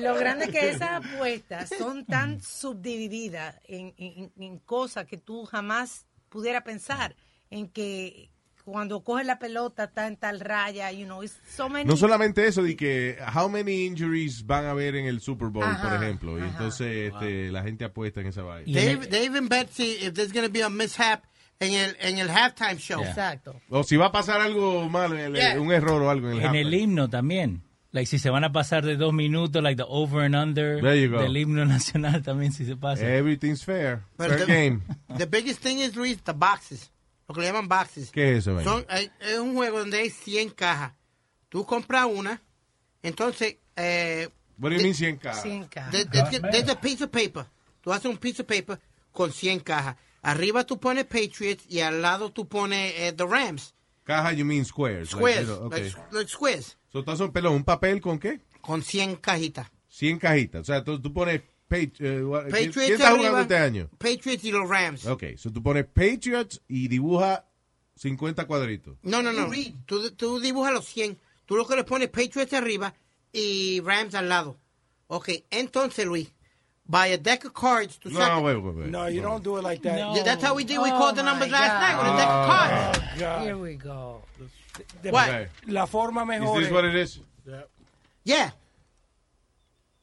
Lo 0.00 0.14
grande 0.16 0.48
que 0.50 0.70
esas 0.70 1.04
apuestas 1.04 1.70
son 1.78 2.04
tan 2.04 2.40
subdivididas 2.42 3.60
en, 3.64 3.94
en- 3.96 4.32
en 4.36 4.58
cosas 4.58 5.06
que 5.06 5.16
tú 5.18 5.44
jamás 5.44 6.06
pudieras 6.28 6.62
pensar. 6.62 7.14
En 7.50 7.68
que 7.68 8.32
cuando 8.64 9.04
coges 9.04 9.26
la 9.26 9.38
pelota 9.38 9.84
está 9.84 10.06
en 10.06 10.16
tal 10.16 10.40
raya, 10.40 10.90
you 10.92 11.04
know, 11.04 11.22
it's 11.22 11.38
so 11.48 11.68
many. 11.68 11.84
No 11.84 11.96
solamente 11.96 12.46
eso, 12.46 12.62
de 12.62 12.74
que 12.76 13.16
how 13.34 13.48
many 13.48 13.84
injuries 13.84 14.44
van 14.46 14.64
a 14.64 14.70
haber 14.70 14.96
en 14.96 15.06
el 15.06 15.20
Super 15.20 15.48
Bowl, 15.48 15.64
Ajá, 15.64 15.82
por 15.90 16.02
ejemplo. 16.02 16.38
Y 16.38 16.42
entonces 16.42 17.12
este, 17.12 17.50
la 17.52 17.62
gente 17.62 17.84
apuesta 17.84 18.20
en 18.20 18.28
esa 18.28 18.42
vaina. 18.42 18.72
They, 18.72 18.96
they 19.08 19.24
even 19.26 19.48
bet 19.48 19.68
si 19.70 19.96
if 20.00 20.14
there's 20.14 20.32
going 20.32 20.46
to 20.46 20.52
be 20.52 20.62
a 20.62 20.70
mishap 20.70 21.24
en 21.60 21.72
el, 21.74 21.96
en 22.00 22.18
el 22.18 22.28
halftime 22.30 22.76
show. 22.78 23.02
Exacto. 23.02 23.54
O 23.68 23.84
si 23.84 23.96
va 23.96 24.06
a 24.06 24.12
pasar 24.12 24.40
algo 24.40 24.88
malo, 24.88 25.16
en 25.18 25.26
el- 25.26 25.34
Yeah. 25.34 25.60
un 25.60 25.70
error 25.70 26.02
o 26.02 26.10
algo 26.10 26.30
en 26.30 26.38
el 26.38 26.44
En 26.44 26.54
el 26.54 26.72
himno 26.74 27.08
también. 27.08 27.62
Like, 27.92 28.06
si 28.06 28.18
se 28.18 28.28
van 28.28 28.42
a 28.42 28.50
pasar 28.50 28.84
de 28.84 28.96
dos 28.96 29.12
minutos, 29.12 29.62
like 29.62 29.76
the 29.76 29.86
over 29.88 30.24
and 30.24 30.34
under 30.34 30.80
There 30.82 31.00
you 31.00 31.10
go. 31.12 31.22
del 31.22 31.36
himno 31.36 31.64
nacional 31.66 32.22
también, 32.24 32.52
si 32.52 32.64
se 32.64 32.74
pasa. 32.76 33.06
Everything's 33.08 33.62
fair. 33.64 34.00
But 34.16 34.30
fair 34.30 34.38
the, 34.40 34.46
game. 34.46 34.82
the 35.18 35.26
biggest 35.26 35.60
thing 35.60 35.78
is, 35.78 35.94
Luis, 35.94 36.18
the 36.24 36.32
boxes. 36.32 36.90
Lo 37.28 37.34
que 37.34 37.40
le 37.40 37.46
llaman 37.46 37.68
boxes. 37.68 38.10
¿Qué 38.10 38.32
es 38.32 38.46
eso? 38.46 38.60
Son, 38.62 38.86
es 38.88 39.38
un 39.38 39.54
juego 39.54 39.78
donde 39.78 39.98
hay 39.98 40.10
100 40.10 40.50
cajas. 40.50 40.92
Tú 41.48 41.64
compras 41.64 42.06
una, 42.10 42.42
entonces... 43.02 43.56
Eh, 43.76 44.28
What 44.58 44.70
do 44.70 44.76
you 44.76 44.82
mean 44.82 44.94
100 44.94 45.16
cajas? 45.18 45.42
100 45.42 45.68
cajas. 45.68 45.92
there- 45.92 46.40
there's, 46.50 46.68
a 46.68 46.80
piece 46.80 47.02
of 47.02 47.10
paper. 47.10 47.46
Tú 47.80 47.92
haces 47.92 48.06
un 48.06 48.18
piece 48.18 48.40
of 48.42 48.46
paper 48.48 48.78
con 49.12 49.32
100 49.32 49.60
cajas. 49.60 49.96
Arriba 50.22 50.64
tú 50.64 50.78
pones 50.78 51.04
Patriots 51.04 51.64
y 51.68 51.80
al 51.80 52.00
lado 52.00 52.30
tú 52.32 52.46
pones 52.48 52.94
eh, 52.96 53.12
the 53.12 53.26
Rams. 53.26 53.74
Caja, 54.04 54.32
you 54.32 54.44
mean 54.44 54.64
squares. 54.64 55.12
like, 55.12 55.16
Squares. 55.16 55.46
know, 55.46 55.66
okay. 55.66 55.84
like, 55.84 55.96
like 56.12 56.28
squares. 56.30 56.76
So, 56.92 57.00
entonces, 57.00 57.26
un 57.26 57.32
pelón, 57.32 57.54
¿un 57.54 57.64
papel 57.64 58.00
con 58.00 58.18
qué? 58.18 58.40
Con 58.60 58.82
100 58.82 59.16
cajitas. 59.16 59.70
100 59.88 60.18
cajitas. 60.18 60.60
O 60.62 60.64
sea, 60.64 60.84
tú, 60.84 61.00
tú 61.00 61.12
pones... 61.12 61.42
Eh, 61.74 62.22
what- 62.24 62.42
¿quién- 62.44 62.50
Patriots 62.52 62.74
¿Quién 62.74 62.92
está 62.94 63.10
jugando 63.10 63.26
arriba, 63.26 63.40
este 63.42 63.56
año? 63.56 63.88
Patriots 63.98 64.44
y 64.44 64.50
los 64.52 64.68
Rams. 64.68 65.06
Ok, 65.06 65.24
so 65.36 65.50
tú 65.52 65.62
pones 65.62 65.84
Patriots 65.86 66.60
y 66.68 66.88
dibuja 66.88 67.44
50 67.96 68.46
cuadritos. 68.46 68.96
No, 69.02 69.22
no, 69.22 69.32
no. 69.32 69.50
Tú, 69.86 70.10
tú 70.12 70.40
dibujas 70.40 70.72
los 70.72 70.84
100. 70.86 71.18
Tú 71.46 71.56
lo 71.56 71.66
que 71.66 71.76
le 71.76 71.84
pones 71.84 72.08
Patriots 72.08 72.52
arriba 72.52 72.94
y 73.32 73.80
Rams 73.80 74.14
al 74.14 74.28
lado. 74.28 74.56
Ok, 75.08 75.30
entonces, 75.50 76.06
Luis, 76.06 76.32
by 76.86 77.12
a 77.12 77.18
deck 77.18 77.44
of 77.46 77.52
cards, 77.52 77.98
tú 77.98 78.10
No, 78.10 78.40
wait, 78.40 78.56
wait, 78.56 78.74
wait. 78.74 78.86
No, 78.88 79.08
you 79.08 79.20
don't 79.22 79.42
do 79.44 79.58
it 79.58 79.62
like 79.62 79.82
that. 79.82 80.14
Yeah, 80.14 80.22
that's 80.24 80.42
how 80.42 80.54
we 80.54 80.64
did. 80.64 80.78
We 80.78 80.90
Oh 80.90 80.98
called 80.98 81.16
the 81.16 81.22
numbers 81.22 81.50
last 81.50 81.72
God. 81.72 81.80
night 81.80 81.96
with 82.02 82.12
a 82.12 82.16
deck 82.16 82.28
of 82.28 82.46
cards. 82.48 82.98
Oh, 82.98 83.18
God. 83.20 83.42
Here 83.42 83.56
we 83.58 83.74
go. 83.76 84.22
De- 85.02 85.10
What? 85.10 85.28
Okay. 85.28 85.48
La 85.68 85.86
forma 85.86 86.22
Is 86.22 86.28
mejor. 86.28 86.58
this 86.58 86.66
es- 86.68 86.72
what 86.72 86.84
it 86.84 86.94
is? 86.96 87.20
Yeah. 88.24 88.50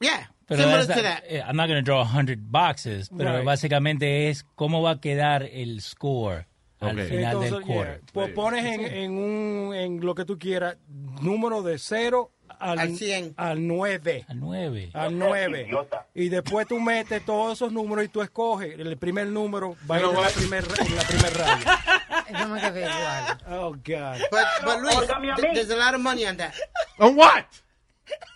Yeah. 0.00 0.26
Pero 0.56 0.62
Similar 0.64 0.86
that's- 0.86 0.96
to 0.96 1.02
that. 1.02 1.24
eh, 1.28 1.42
I'm 1.46 1.56
not 1.56 1.68
going 1.68 1.78
to 1.78 1.82
draw 1.82 2.02
100 2.04 2.50
boxes, 2.50 3.10
pero 3.16 3.32
Right. 3.36 3.44
básicamente 3.44 4.28
es 4.28 4.44
cómo 4.54 4.82
va 4.82 4.92
a 4.92 5.00
quedar 5.00 5.42
el 5.44 5.80
score 5.80 6.46
al 6.80 6.98
final 7.00 7.24
Entonces, 7.24 7.50
del 7.52 7.62
quarter. 7.62 7.98
yeah, 8.00 8.06
pues 8.12 8.32
pones 8.32 8.64
en, 8.64 8.80
en, 8.84 9.12
un, 9.12 9.74
en 9.74 10.00
lo 10.04 10.14
que 10.16 10.24
tú 10.24 10.36
quieras, 10.38 10.76
número 11.20 11.62
de 11.62 11.78
0 11.78 12.30
al, 12.58 12.78
Al 12.78 12.96
100. 12.96 13.34
al 13.36 13.66
9. 13.66 14.24
Al 14.28 14.38
9. 14.40 14.90
Al 14.92 15.18
9. 15.18 15.68
Y 16.14 16.28
después 16.28 16.66
tú 16.66 16.78
metes 16.80 17.24
todos 17.24 17.54
esos 17.54 17.72
números 17.72 18.04
y 18.04 18.08
tú 18.08 18.20
escoges. 18.20 18.78
El 18.78 18.96
primer 18.98 19.26
número 19.28 19.76
va 19.90 19.96
a 19.96 20.00
ir 20.00 20.06
en 20.06 20.14
la 20.14 20.28
primer, 20.28 20.64
en 20.64 20.96
la 20.96 21.02
primer 21.02 21.32
raya. 21.34 21.78
Eso 22.28 22.48
me 22.48 22.60
quedé 22.60 22.80
igual. 22.82 23.38
Oh, 23.50 23.70
God. 23.70 24.20
But, 24.30 24.44
but 24.64 24.80
Luis, 24.80 25.36
th- 25.40 25.54
there's 25.54 25.70
a 25.70 25.76
lot 25.76 25.94
of 25.94 26.00
money 26.00 26.24
on 26.26 26.36
that. 26.36 26.52
On 26.98 27.16
what? 27.16 27.46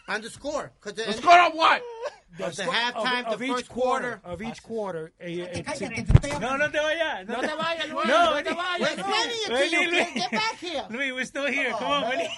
On 0.09 0.21
the 0.23 0.31
score. 0.31 0.71
'Cause 0.81 0.95
the, 0.95 1.05
The 1.05 1.13
score 1.15 1.39
on 1.39 1.53
what? 1.57 1.83
of 2.39 2.55
the 2.55 2.63
score 2.63 2.73
halftime, 2.75 3.27
of, 3.27 3.33
of 3.35 3.39
the 3.41 3.45
each 3.47 3.53
first 3.53 3.69
quarter. 3.69 4.21
Of 4.23 4.41
each 4.43 4.63
quarter. 4.63 5.13
eh, 5.19 5.41
eh. 5.41 6.39
No, 6.39 6.57
no 6.57 6.71
te 6.71 6.79
vayas. 6.79 7.27
No 7.27 7.41
te 7.41 7.49
vayas, 7.49 7.89
Luis. 7.91 8.07
No, 8.07 8.35
no 8.35 8.43
te 8.43 8.51
vayas. 8.51 8.79
We're 8.81 8.93
explaining 8.93 9.37
it 9.37 9.47
to 9.49 9.77
you. 9.77 9.91
Luis. 9.91 10.13
Get, 10.15 10.31
back 10.31 10.57
here. 10.59 10.85
Luis, 10.91 11.13
we're 11.13 11.25
still 11.25 11.47
here. 11.47 11.73
Come 11.73 11.91
on, 11.91 12.03
vení. 12.05 12.29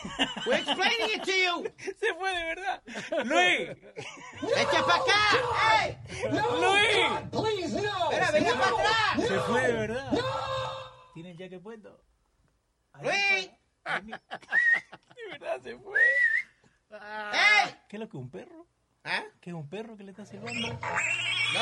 We're 0.47 0.55
explaining 0.57 1.11
it 1.16 1.22
to 1.24 1.33
you. 1.33 1.66
Se 2.01 2.14
fue 2.14 2.31
de 2.33 2.45
verdad. 2.55 2.81
Luis. 3.26 3.76
Echa 4.57 4.83
para 4.87 5.03
acá. 5.03 5.20
Hey. 5.59 5.99
¡Luis! 6.31 7.31
Please, 7.31 7.74
no. 7.83 8.11
Espera, 8.11 8.31
venga 8.33 8.55
para 8.55 8.70
atrás. 8.70 9.29
Se 9.29 9.39
fue 9.41 9.61
de 9.66 9.72
verdad. 9.72 10.12
¿Tiene 11.14 11.37
ya 11.37 11.49
que 11.49 11.59
puesto? 11.59 12.01
Luis. 13.03 13.51
De 13.89 15.29
verdad 15.39 15.61
se 15.62 15.76
fue. 15.79 16.01
¡Ey! 16.91 17.74
¿Qué 17.89 17.97
es 17.97 18.01
lo 18.01 18.09
que 18.09 18.16
un 18.16 18.30
perro? 18.30 18.66
¿Ah? 19.05 19.24
¿Qué 19.41 19.51
es 19.51 19.55
un 19.55 19.68
perro 19.68 19.97
que 19.97 20.05
le 20.05 20.11
está 20.11 20.24
silbando? 20.24 20.68
No, 20.68 20.78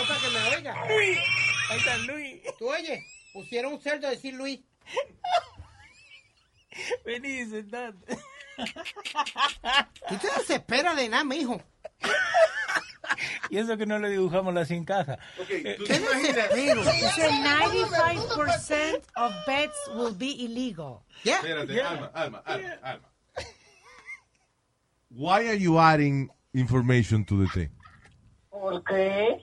para 0.06 0.20
que 0.20 0.28
me 0.30 0.56
oiga. 0.56 0.86
Luis. 0.86 1.18
Ahí 1.70 1.78
está 1.78 1.98
Luis. 1.98 2.42
Tú 2.58 2.68
oye, 2.68 3.02
pusieron 3.32 3.72
un 3.74 3.80
cerdo 3.80 4.06
a 4.06 4.10
decir 4.10 4.34
Luis. 4.34 4.60
Vení, 7.04 7.46
sentate. 7.46 8.16
Tú 10.08 10.16
te 10.18 10.28
desesperas 10.38 10.96
de 10.96 11.08
nada, 11.08 11.24
mijo. 11.24 11.62
Y 13.50 13.58
eso 13.58 13.76
que 13.76 13.86
no 13.86 13.98
le 13.98 14.10
dibujamos 14.10 14.52
la 14.52 14.64
sin 14.64 14.84
caja. 14.84 15.18
¿Qué 15.46 15.76
desespero? 15.78 16.82
Dice 16.82 17.30
95% 17.30 19.02
of 19.16 19.32
bets 19.46 19.76
will 19.94 20.14
be 20.14 20.26
illegal. 20.26 21.04
Yeah. 21.22 21.36
Espérate, 21.36 21.80
Alma, 21.82 22.10
Alma, 22.14 22.42
Alma, 22.44 22.78
Alma. 22.82 23.15
Why 25.16 25.48
are 25.48 25.54
you 25.54 25.78
adding 25.78 26.28
information 26.52 27.24
to 27.24 27.40
the 27.40 27.48
thing? 27.48 27.70
¿Por 28.50 28.82
qué? 28.82 29.40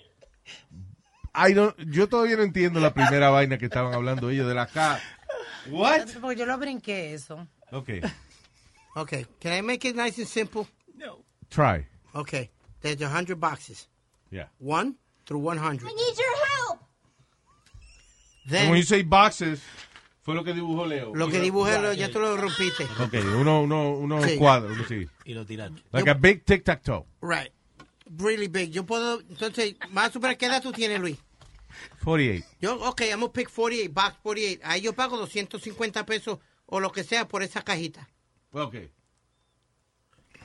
I 1.34 1.54
don't, 1.54 1.76
yo 1.90 2.08
todavía 2.08 2.38
no 2.38 2.44
entiendo 2.44 2.80
la 2.80 2.94
primera 2.94 3.32
vaina 3.32 3.58
que 3.58 3.66
estaban 3.66 3.94
hablando 3.94 4.30
ellos 4.30 4.48
de 4.48 4.54
la 4.54 4.68
K. 4.68 5.00
What? 5.72 6.10
Porque 6.22 6.38
yo 6.38 6.46
lo 6.46 6.58
brinqué 6.60 7.14
eso. 7.14 7.48
Okay, 7.72 8.02
Okay, 8.96 9.26
can 9.40 9.54
I 9.54 9.62
make 9.62 9.84
it 9.86 9.96
nice 9.96 10.20
and 10.20 10.28
simple? 10.28 10.68
No. 10.96 11.24
Try. 11.50 11.88
Okay, 12.14 12.52
there's 12.82 13.02
a 13.02 13.10
hundred 13.10 13.40
boxes. 13.40 13.88
Yeah. 14.30 14.46
One 14.60 14.96
through 15.26 15.40
one 15.40 15.58
hundred. 15.58 15.90
I 15.90 15.94
need 15.94 16.18
your 16.18 16.36
help. 16.48 16.80
And 18.52 18.70
when 18.70 18.78
you 18.78 18.84
say 18.84 19.02
boxes, 19.02 19.62
fue 20.24 20.34
lo 20.36 20.44
que 20.44 20.54
dibujó 20.54 20.86
Leo. 20.86 21.14
Lo 21.16 21.30
que 21.30 21.40
dibujé, 21.40 21.80
lo- 21.80 21.94
ya 21.94 22.10
tú 22.10 22.20
lo 22.20 22.36
rompiste. 22.36 22.86
Ok, 23.00 23.14
uno, 23.40 23.62
uno, 23.62 23.92
uno 23.92 24.24
Sí. 24.24 24.38
cuadro, 24.38 24.74
sí. 24.88 25.08
Y 25.26 25.34
lo 25.34 25.46
tiraste. 25.46 25.82
Like 25.92 26.10
a 26.10 26.14
big 26.16 26.44
tic-tac-toe. 26.46 27.06
Right. 27.22 27.52
Really 28.18 28.48
big. 28.48 28.72
Yo 28.72 28.86
puedo, 28.86 29.20
entonces, 29.22 29.76
más 29.92 30.16
o 30.16 30.20
menos, 30.20 30.38
¿qué 30.38 30.46
edad 30.48 30.62
tú 30.62 30.72
tienes, 30.72 31.00
Luis? 31.00 31.18
48. 32.04 32.46
Yo, 32.62 32.76
ok, 32.90 33.02
I'm 33.02 33.20
gonna 33.22 33.32
pick 33.34 33.50
48, 33.50 33.92
box 33.94 34.16
48. 34.22 34.62
Ahí 34.64 34.82
yo 34.82 34.94
pago 34.94 35.18
250 35.18 36.06
pesos 36.06 36.40
o 36.68 36.80
lo 36.80 36.92
que 36.92 37.04
sea 37.04 37.28
por 37.28 37.44
esa 37.44 37.62
cajita. 37.62 38.08
Ok. 38.52 38.76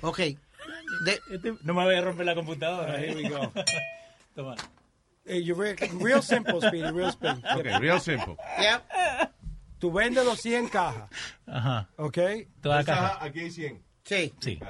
Ok. 0.01 0.19
De- 1.05 1.21
Este- 1.31 1.55
no 1.63 1.75
me 1.75 1.85
voy 1.85 1.95
a 1.95 2.01
romper 2.01 2.27
la 2.27 2.35
computadora. 2.35 2.99
Here 3.01 3.15
we 3.15 3.29
go. 3.29 3.53
Toma. 4.35 4.55
Eh, 5.27 5.43
you 5.43 5.55
re- 5.55 5.77
real 6.01 6.23
simple, 6.23 6.59
Speedy, 6.61 6.91
real 6.91 7.11
simple. 7.13 7.31
Ok, 7.55 7.81
real 7.81 8.01
simple. 8.01 8.37
Yep. 8.61 8.83
Tú 9.79 9.93
vendes 9.93 10.25
los 10.25 10.41
100 10.41 10.69
cajas, 10.69 11.09
Ajá. 11.47 11.89
¿ok? 11.97 12.19
Toda 12.61 12.85
caja. 12.85 13.19
Aquí 13.25 13.41
hay 13.41 13.51
100. 13.51 13.83
Sí. 14.05 14.35
Sí. 14.41 14.61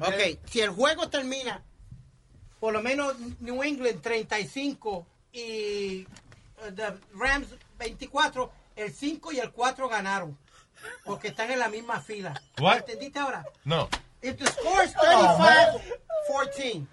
Ok, 0.00 0.38
si 0.48 0.60
el 0.60 0.70
juego 0.70 1.08
termina, 1.08 1.62
por 2.58 2.72
lo 2.72 2.82
menos 2.82 3.14
New 3.40 3.62
England 3.62 4.00
35 4.02 5.06
y 5.32 6.06
uh, 6.66 6.72
the 6.74 6.92
Rams 7.14 7.48
24, 7.78 8.52
el 8.76 8.92
5 8.92 9.32
y 9.32 9.38
el 9.40 9.50
4 9.52 9.88
ganaron. 9.88 10.36
Porque 11.04 11.28
están 11.28 11.50
en 11.50 11.58
la 11.58 11.68
misma 11.68 12.00
fila. 12.00 12.40
What? 12.58 12.78
¿Entendiste 12.78 13.18
ahora? 13.18 13.44
No. 13.64 13.88
If 14.22 14.36
the 14.38 14.46
score 14.46 14.82
is 14.84 14.94
35-14, 14.94 16.86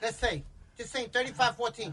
let's 0.00 0.16
say, 0.18 0.44
just 0.78 0.92
saying 0.92 1.10
35-14, 1.10 1.92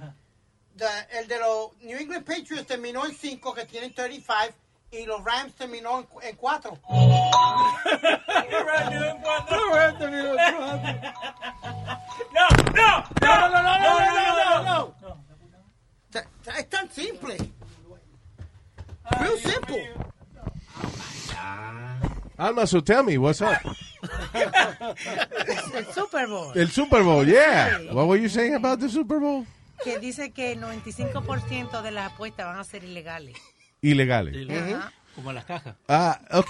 the- 0.75 0.86
el 1.19 1.27
de 1.27 1.39
los 1.39 1.71
New 1.82 1.97
England 1.97 2.25
Patriots 2.25 2.67
terminó 2.67 3.05
en 3.05 3.13
5, 3.15 3.53
que 3.53 3.65
tienen 3.65 3.93
35, 3.93 4.53
y 4.91 5.05
los 5.05 5.23
Rams 5.23 5.53
terminó 5.55 5.99
en, 5.99 6.07
en 6.29 6.35
4. 6.35 6.77
No, 12.33 12.49
no, 13.21 13.49
no, 13.49 13.49
no, 13.49 13.61
no, 13.61 13.73
no, 13.79 14.15
no, 14.15 14.63
no, 14.63 14.63
no. 14.63 14.95
Ta- 16.11 16.25
ta- 16.43 16.57
Es 16.59 16.69
tan 16.69 16.89
simple. 16.91 17.37
Real 19.19 19.37
simple. 19.39 19.89
Alma, 22.37 22.65
so 22.65 22.81
tell 22.81 23.03
me, 23.03 23.17
what's 23.17 23.41
up? 23.41 23.57
El 25.73 25.85
Super 25.93 26.27
Bowl. 26.27 26.51
El 26.55 26.69
Super 26.69 27.03
Bowl, 27.03 27.25
yeah. 27.25 27.79
What 27.91 28.07
were 28.07 28.17
you 28.17 28.29
saying 28.29 28.55
about 28.55 28.79
the 28.79 28.87
Super 28.89 29.19
Bowl? 29.19 29.45
Que 29.83 29.99
dice 29.99 30.31
que 30.31 30.53
el 30.53 30.61
95% 30.61 31.81
de 31.81 31.91
las 31.91 32.13
apuestas 32.13 32.45
van 32.45 32.59
a 32.59 32.63
ser 32.63 32.83
ilegales. 32.83 33.35
Ilegales. 33.82 34.36
Como 35.15 35.32
las 35.34 35.45
cajas. 35.45 35.75
Ah, 35.88 36.19
ok. 36.32 36.47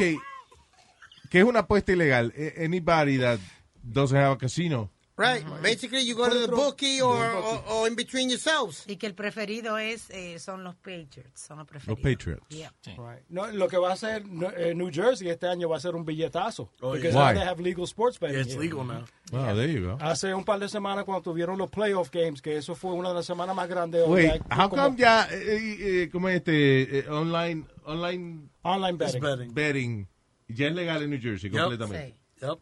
¿Qué 1.30 1.40
es 1.40 1.44
una 1.44 1.60
apuesta 1.60 1.92
ilegal? 1.92 2.34
A- 2.38 2.64
Anybody 2.66 3.18
that 3.20 3.40
doesn't 3.84 4.18
have 4.18 4.32
a 4.34 4.38
casino. 4.38 4.90
Right. 5.20 5.44
Basically, 5.62 6.02
you 6.06 6.16
go 6.16 6.30
to 6.30 6.40
the 6.40 6.48
bookie 6.48 7.02
or, 7.02 7.14
or, 7.18 7.62
or 7.70 7.88
in 7.88 7.96
between 7.96 8.30
yourselves. 8.30 8.86
Y 8.88 8.96
que 8.96 9.06
el 9.06 9.14
preferido 9.16 9.78
es 9.78 10.10
eh, 10.12 10.40
son 10.40 10.64
los 10.64 10.76
Patriots, 10.76 11.42
son 11.42 11.58
los 11.58 11.68
preferidos. 11.68 12.00
Patriots. 12.02 12.46
Yeah. 12.50 12.70
Right. 12.98 13.22
No, 13.28 13.48
lo 13.52 13.68
que 13.68 13.78
va 13.78 13.90
a 13.90 13.94
hacer 13.94 14.24
eh, 14.56 14.74
New 14.74 14.90
Jersey 14.94 15.28
este 15.30 15.48
año 15.48 15.68
va 15.68 15.76
a 15.76 15.80
ser 15.82 15.94
un 15.96 16.06
billetazo. 16.06 16.72
Oh, 16.82 16.94
because 16.94 17.14
yeah. 17.14 17.34
they 17.34 17.44
have 17.44 17.60
legal 17.62 17.86
sports 17.86 18.18
betting. 18.18 18.36
Yeah, 18.38 18.44
it's 18.44 18.54
here. 18.54 18.62
legal 18.62 18.86
now. 18.86 19.04
Wow, 19.34 19.56
there 19.56 19.68
you 19.68 19.82
go. 19.82 19.98
Hace 20.00 20.34
un 20.34 20.46
par 20.46 20.60
de 20.60 20.70
semanas 20.70 21.04
cuando 21.04 21.22
tuvieron 21.22 21.58
los 21.58 21.70
playoff 21.70 22.10
games, 22.12 22.42
que 22.42 22.56
eso 22.56 22.74
fue 22.74 22.94
una 22.94 23.10
de 23.10 23.16
las 23.16 23.26
semanas 23.26 23.54
más 23.56 23.68
grandes. 23.68 24.08
Wait, 24.08 24.32
Ya- 24.50 24.56
how 24.64 24.70
como- 24.70 24.84
come 24.84 24.98
ya, 24.98 25.28
eh, 25.30 25.38
eh, 25.38 25.78
eh, 26.04 26.10
¿cómo 26.10 26.30
es 26.30 26.38
este, 26.38 27.00
eh, 27.00 27.10
online, 27.10 27.66
online 27.84 28.50
Online 28.64 28.98
betting. 28.98 29.22
betting. 29.22 29.54
betting 29.54 30.08
ya 30.48 30.68
es 30.68 30.74
legal 30.74 31.04
en 31.04 31.10
New 31.10 31.20
Jersey 31.22 31.50
Yep. 31.50 31.60
completamente? 31.62 32.16
Yep. 32.42 32.50
Yep. 32.50 32.60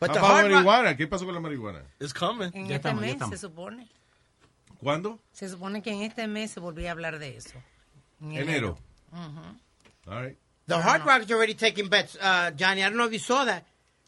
But 0.00 0.12
the 0.12 0.20
hard 0.20 0.44
rock, 0.50 0.52
marihuana? 0.64 0.96
¿Qué 0.96 1.06
pasó 1.08 1.24
con 1.24 1.34
la 1.34 1.40
marihuana? 1.40 1.82
It's 1.98 2.12
coming. 2.12 2.50
En 2.54 2.68
Ya 2.68 2.76
este 2.76 2.88
estamos, 2.88 3.00
mes 3.02 3.16
se 3.30 3.38
supone. 3.38 3.88
¿Cuándo? 4.80 5.18
Se 5.32 5.48
supone 5.48 5.82
que 5.82 5.90
en 5.90 6.02
este 6.02 6.26
mes 6.28 6.52
se 6.52 6.60
volvió 6.60 6.88
a 6.88 6.92
hablar 6.92 7.18
de 7.18 7.36
eso. 7.36 7.58
En 8.20 8.32
Enero. 8.36 8.78
Ujú. 9.12 10.10
All 10.12 10.22
right. 10.24 10.36
the 10.66 10.76
Hard 10.76 11.04
Rock's 11.04 11.30
already 11.32 11.54
taking 11.54 11.88
bets. 11.88 12.16
Uh, 12.20 12.50
Johnny, 12.52 12.82
I 12.82 12.88
don't 12.88 12.96
know 12.96 13.06
if 13.06 13.12
you 13.12 13.18
saw 13.18 13.44
that. 13.44 13.64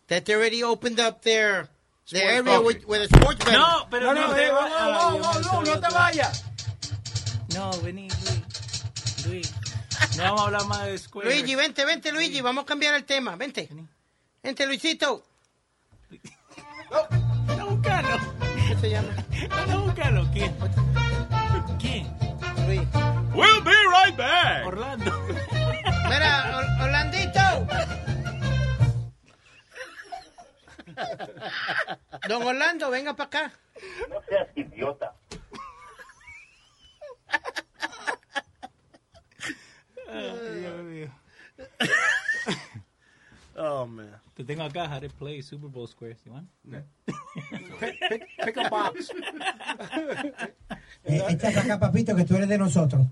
That 0.08 0.24
they 0.26 0.34
already 0.34 0.62
opened 0.62 1.00
up 1.00 1.22
their, 1.22 1.68
their 2.10 2.28
area 2.28 2.42
betting. 2.42 2.64
with, 2.66 2.84
with 2.86 3.08
the 3.10 3.16
sports 3.16 3.44
betting. 3.44 3.58
No, 3.60 3.86
pero 3.90 4.12
No, 4.12 4.14
no, 4.14 4.26
no, 4.28 4.36
no, 4.36 4.36
no, 4.36 4.58
Ay, 4.60 5.18
no, 5.18 5.40
no, 5.40 5.62
no 5.62 5.80
te 5.80 5.94
vayas. 5.94 6.44
No, 7.54 7.70
vení, 7.82 8.08
Luis. 8.08 9.26
Luis. 9.26 9.52
No 10.16 10.22
vamos 10.24 10.40
a 10.40 10.44
hablar 10.46 10.66
más 10.66 10.86
de 10.86 10.98
Square. 10.98 11.28
Luigi, 11.28 11.54
vente, 11.54 11.84
vente, 11.84 12.12
Luigi. 12.12 12.40
Vamos 12.40 12.62
a 12.64 12.66
cambiar 12.66 12.94
el 12.94 13.04
tema. 13.04 13.36
Vente. 13.36 13.68
Vente, 14.42 14.66
Luisito. 14.66 15.24
Anda 16.90 17.62
a 17.62 17.64
buscarlo. 17.66 18.16
¿Qué 18.68 18.76
se 18.76 18.90
llama? 18.90 19.08
Anda 19.50 19.72
a 19.74 19.76
buscarlo. 19.78 20.30
¿Quién? 20.32 20.54
¿Quién? 21.78 22.06
Luis. 22.66 22.80
We'll 23.34 23.62
be 23.62 23.70
right 23.92 24.16
back. 24.16 24.66
Orlando. 24.66 25.12
Mira, 26.08 26.56
Or- 26.58 26.84
Orlandito. 26.84 27.66
Don 32.28 32.42
Orlando, 32.42 32.90
venga 32.90 33.14
para 33.14 33.26
acá. 33.26 33.52
No 34.08 34.20
seas 34.28 34.48
idiota. 34.56 35.14
Dios 40.06 40.82
mío. 40.84 41.10
Oh 43.56 43.84
man. 43.86 44.18
Te 44.40 44.46
tengo 44.46 44.62
acá, 44.62 44.88
how 44.88 44.98
to 44.98 45.10
play 45.10 45.42
Super 45.42 45.68
Bowl 45.68 45.86
squares. 45.86 46.16
You 46.24 46.32
want? 46.32 46.48
Pick, 47.78 48.00
pick, 48.08 48.22
pick 48.42 48.56
a 48.56 48.70
box. 48.70 49.10
Eh, 51.04 51.20
acá, 51.20 51.78
papito, 51.78 52.16
que 52.16 52.24
tú 52.24 52.36
eres 52.36 52.48
de 52.48 52.56
nosotros. 52.56 53.06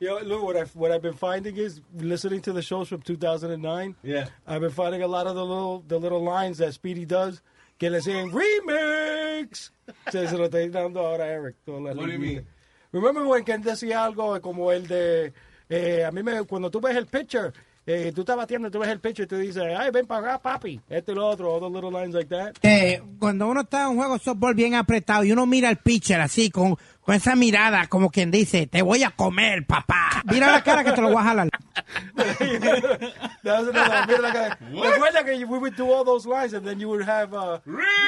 Yo, 0.00 0.18
look, 0.20 0.42
what 0.42 0.56
I've, 0.56 0.76
what 0.76 0.92
I've 0.92 1.00
been 1.00 1.14
finding 1.14 1.56
is 1.56 1.80
listening 1.94 2.42
to 2.42 2.52
the 2.52 2.60
shows 2.60 2.88
from 2.88 3.00
2009. 3.00 3.94
Yeah. 4.02 4.26
I've 4.46 4.60
been 4.60 4.70
finding 4.70 5.02
a 5.02 5.06
lot 5.06 5.26
of 5.26 5.34
the 5.34 5.44
little 5.44 5.82
the 5.88 5.98
little 5.98 6.22
lines 6.22 6.58
that 6.58 6.74
Speedy 6.74 7.06
does. 7.06 7.40
Que 7.78 7.88
le 7.88 8.00
siguen 8.00 8.30
remix. 8.30 9.70
Se, 10.10 10.26
se 10.26 10.36
lo 10.36 10.46
estoy 10.48 10.70
dando 10.70 11.00
ahora 11.00 11.24
a 11.24 11.28
Eric. 11.28 11.56
What 11.64 11.96
do 11.96 12.06
you 12.12 12.18
mean? 12.18 12.46
Remember 12.92 13.26
when 13.26 13.44
Ken 13.44 13.62
decía 13.62 14.04
algo 14.04 14.38
como 14.42 14.70
el 14.72 14.86
de 14.86 15.32
eh, 15.70 16.04
a 16.04 16.10
mí 16.10 16.22
me 16.22 16.42
cuando 16.42 16.70
tú 16.70 16.80
ves 16.80 16.96
el 16.96 17.06
picture 17.06 17.52
eh, 17.86 18.12
tú 18.14 18.20
estás 18.20 18.36
batiendo, 18.36 18.70
tú 18.70 18.78
ves 18.78 18.90
el 18.90 19.00
pitcher 19.00 19.24
y 19.24 19.28
tú 19.28 19.36
dices, 19.36 19.62
ay, 19.76 19.90
ven 19.90 20.06
para 20.06 20.34
acá, 20.34 20.42
papi. 20.42 20.80
Este 20.88 21.12
y 21.12 21.14
lo 21.14 21.26
otro, 21.26 21.58
the 21.58 21.68
little 21.68 21.90
lines 21.90 22.14
like 22.14 22.28
that. 22.28 22.54
Eh, 22.62 23.02
cuando 23.18 23.48
uno 23.48 23.62
está 23.62 23.82
en 23.82 23.88
un 23.88 23.96
juego 23.96 24.14
de 24.14 24.20
softball 24.20 24.54
bien 24.54 24.74
apretado 24.74 25.24
y 25.24 25.32
uno 25.32 25.46
mira 25.46 25.68
al 25.68 25.78
pitcher 25.78 26.20
así, 26.20 26.50
con, 26.50 26.76
con 27.10 27.16
esa 27.16 27.34
mirada, 27.34 27.88
como 27.88 28.10
quien 28.10 28.30
dice, 28.30 28.68
te 28.68 28.82
voy 28.82 29.02
a 29.02 29.10
comer, 29.10 29.66
papá. 29.66 30.22
Mira 30.30 30.52
la 30.52 30.62
cara 30.62 30.84
que 30.84 30.92
te 30.92 31.00
lo 31.00 31.08
voy 31.08 31.16
a 31.16 31.24
jalar. 31.24 31.48
That 33.42 33.58
was 33.58 33.68
another. 33.68 34.06
Mira 34.06 34.20
la 34.20 34.32
cara. 34.32 34.58
Recuerda 34.70 35.24
que 35.24 35.44
we 35.44 35.58
would 35.58 35.74
do 35.74 35.90
all 35.90 36.04
those 36.04 36.24
lines 36.24 36.52
and 36.52 36.64
then 36.64 36.78
you 36.78 36.88
would 36.88 37.02
have 37.02 37.34
uh, 37.34 37.58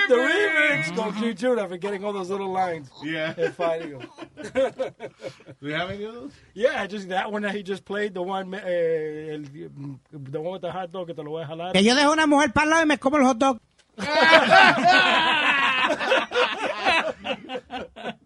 the 0.09 0.15
remix 0.15 0.95
go 0.95 1.11
through 1.11 1.35
Judah 1.35 1.67
for 1.67 1.79
getting 1.79 2.05
all 2.05 2.13
those 2.13 2.31
little 2.31 2.53
lines. 2.53 2.91
Yeah. 3.03 3.35
And 3.37 3.53
fighting 3.53 3.99
them. 3.99 4.09
Do 5.61 5.69
you 5.69 5.75
have 5.75 5.91
any 5.91 6.05
of 6.05 6.15
those? 6.15 6.33
Yeah, 6.55 6.87
just 6.87 7.09
that 7.09 7.33
one 7.33 7.43
that 7.43 7.57
he 7.57 7.65
just 7.65 7.85
played, 7.85 8.15
the 8.15 8.23
one, 8.23 8.55
eh, 8.55 9.35
el, 9.35 9.43
the 10.13 10.41
one 10.41 10.53
with 10.53 10.63
the 10.63 10.71
hot 10.71 10.93
dog 10.93 11.09
que 11.09 11.15
te 11.15 11.23
lo 11.23 11.33
voy 11.33 11.43
a 11.43 11.47
jalar. 11.47 11.73
Que 11.73 11.83
yo 11.83 11.97
dejo 11.97 12.13
una 12.13 12.29
mujer 12.29 12.53
para 12.53 12.67
el 12.67 12.71
lado 12.71 12.83
y 12.83 12.87
me 12.87 12.99
como 12.99 13.17
el 13.17 13.25
hot 13.25 13.39
dog. 13.39 13.59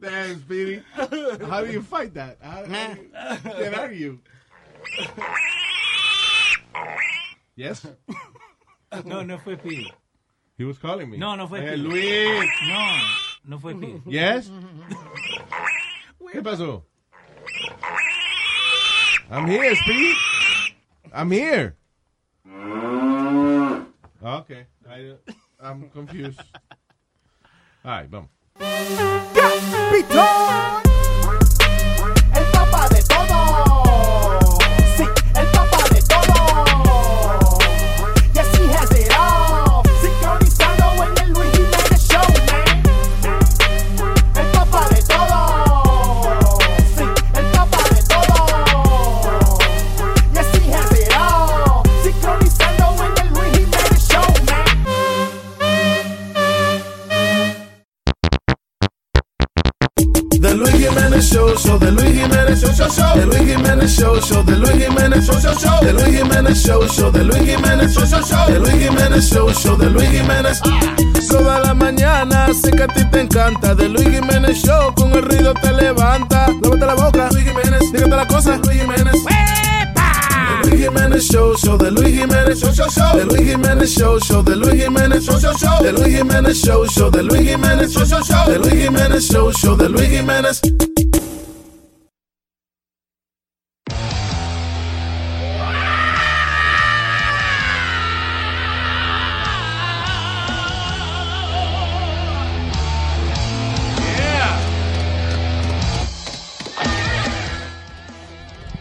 Damn, 0.00 0.40
Speedy. 0.40 0.82
How 0.94 1.60
do 1.62 1.72
you 1.72 1.82
fight 1.82 2.14
that? 2.14 2.38
How, 2.40 2.64
how 2.66 2.94
do 2.94 3.00
you 3.48 3.54
get 3.64 3.74
out 3.74 3.84
of 3.86 3.92
you? 3.98 4.20
Yes? 7.56 7.86
No, 9.04 9.22
no 9.22 9.38
fue 9.38 9.56
Speedy. 9.56 9.92
He 10.56 10.64
was 10.64 10.78
calling 10.78 11.10
me. 11.10 11.18
No, 11.18 11.34
no 11.36 11.46
fue 11.48 11.60
Eh, 11.60 11.76
Luis. 11.76 12.48
No, 12.68 12.98
no 13.44 13.58
fue 13.58 13.72
Speedy. 13.74 14.00
Yes? 14.06 14.50
¿Qué 16.32 16.42
pasó? 16.42 16.82
I'm 19.30 19.46
here, 19.46 19.74
Speedy. 19.76 20.14
I'm 21.12 21.30
here. 21.30 21.76
Okay. 24.22 24.66
I, 24.88 25.14
I'm 25.60 25.88
confused. 25.90 26.40
All 27.84 27.90
right, 27.90 28.08
vamos. 28.08 28.28
Pitón, 29.90 30.85
Show, 61.36 61.54
show, 61.54 61.78
The 61.78 61.90
Luis 61.90 62.16
Jiménez 62.16 62.56
Show, 62.62 62.72
show, 62.72 62.88
show. 62.88 63.12
The 63.12 63.26
Luis 63.26 63.44
Jiménez 63.44 63.94
Show, 63.94 64.18
show, 64.20 64.42
The 64.42 64.56
Luis 64.56 64.72
Jiménez 64.80 65.20
Show, 65.20 65.38
show, 65.38 65.52
show. 65.52 65.80
The 65.84 65.92
Luis 65.92 66.16
Jiménez 66.16 66.56
Show, 66.64 66.88
show, 66.88 67.10
The 67.12 67.24
Luis 67.24 67.44
Jiménez 67.44 67.92
Show, 67.92 68.06
show, 68.06 68.22
show. 68.24 68.46
The 68.48 68.58
Luis 68.58 68.80
Jiménez 68.80 69.28
Show, 69.28 69.52
show, 69.52 69.76
The 69.76 69.90
Luis 69.90 70.08
Jiménez. 70.08 70.62
Toda 71.28 71.60
la 71.60 71.74
mañana 71.74 72.48
sé 72.54 72.70
que 72.70 72.84
a 72.84 72.88
ti 72.88 73.04
te 73.10 73.20
encanta. 73.20 73.76
The 73.76 73.86
Luis 73.86 74.08
Jiménez 74.08 74.62
Show, 74.64 74.94
con 74.94 75.12
el 75.12 75.24
ruido 75.24 75.52
te 75.60 75.74
levanta. 75.74 76.46
Lávate 76.62 76.86
la 76.86 76.94
boca, 76.94 77.28
Luis 77.30 77.44
Jiménez. 77.44 77.82
Dígate 77.92 78.16
la 78.16 78.26
cosa, 78.26 78.56
Luis 78.64 78.80
Jiménez. 78.80 79.14
Luis 80.64 80.80
Jiménez 80.80 81.22
Show, 81.30 81.54
show, 81.58 81.76
The 81.76 81.90
Luis 81.90 82.16
Jiménez 82.16 82.58
Show, 82.58 82.72
show, 82.72 82.88
show. 82.88 83.12
The 83.12 83.26
Luis 83.26 83.46
Jiménez 83.46 83.94
Show, 83.94 84.18
show, 84.20 84.42
The 84.42 84.56
Luis 84.56 84.82
Jiménez 84.82 85.20
Show, 85.22 85.38
show, 85.38 85.52
show. 85.52 85.82
The 85.84 85.92
Luis 85.92 86.16
Jiménez 86.16 86.54
Show, 86.64 86.86
show, 86.86 87.10
The 87.10 87.22
Luis 87.22 87.42
Jiménez 87.44 87.92
Show, 87.92 88.06
show, 88.06 88.22
show. 88.22 88.46
The 88.50 88.58
Luis 88.58 88.88
Jiménez 88.88 89.20
Show, 89.30 89.52
show, 89.52 89.76
The 89.76 89.88
Luis 89.90 90.08
Jiménez. 90.08 91.05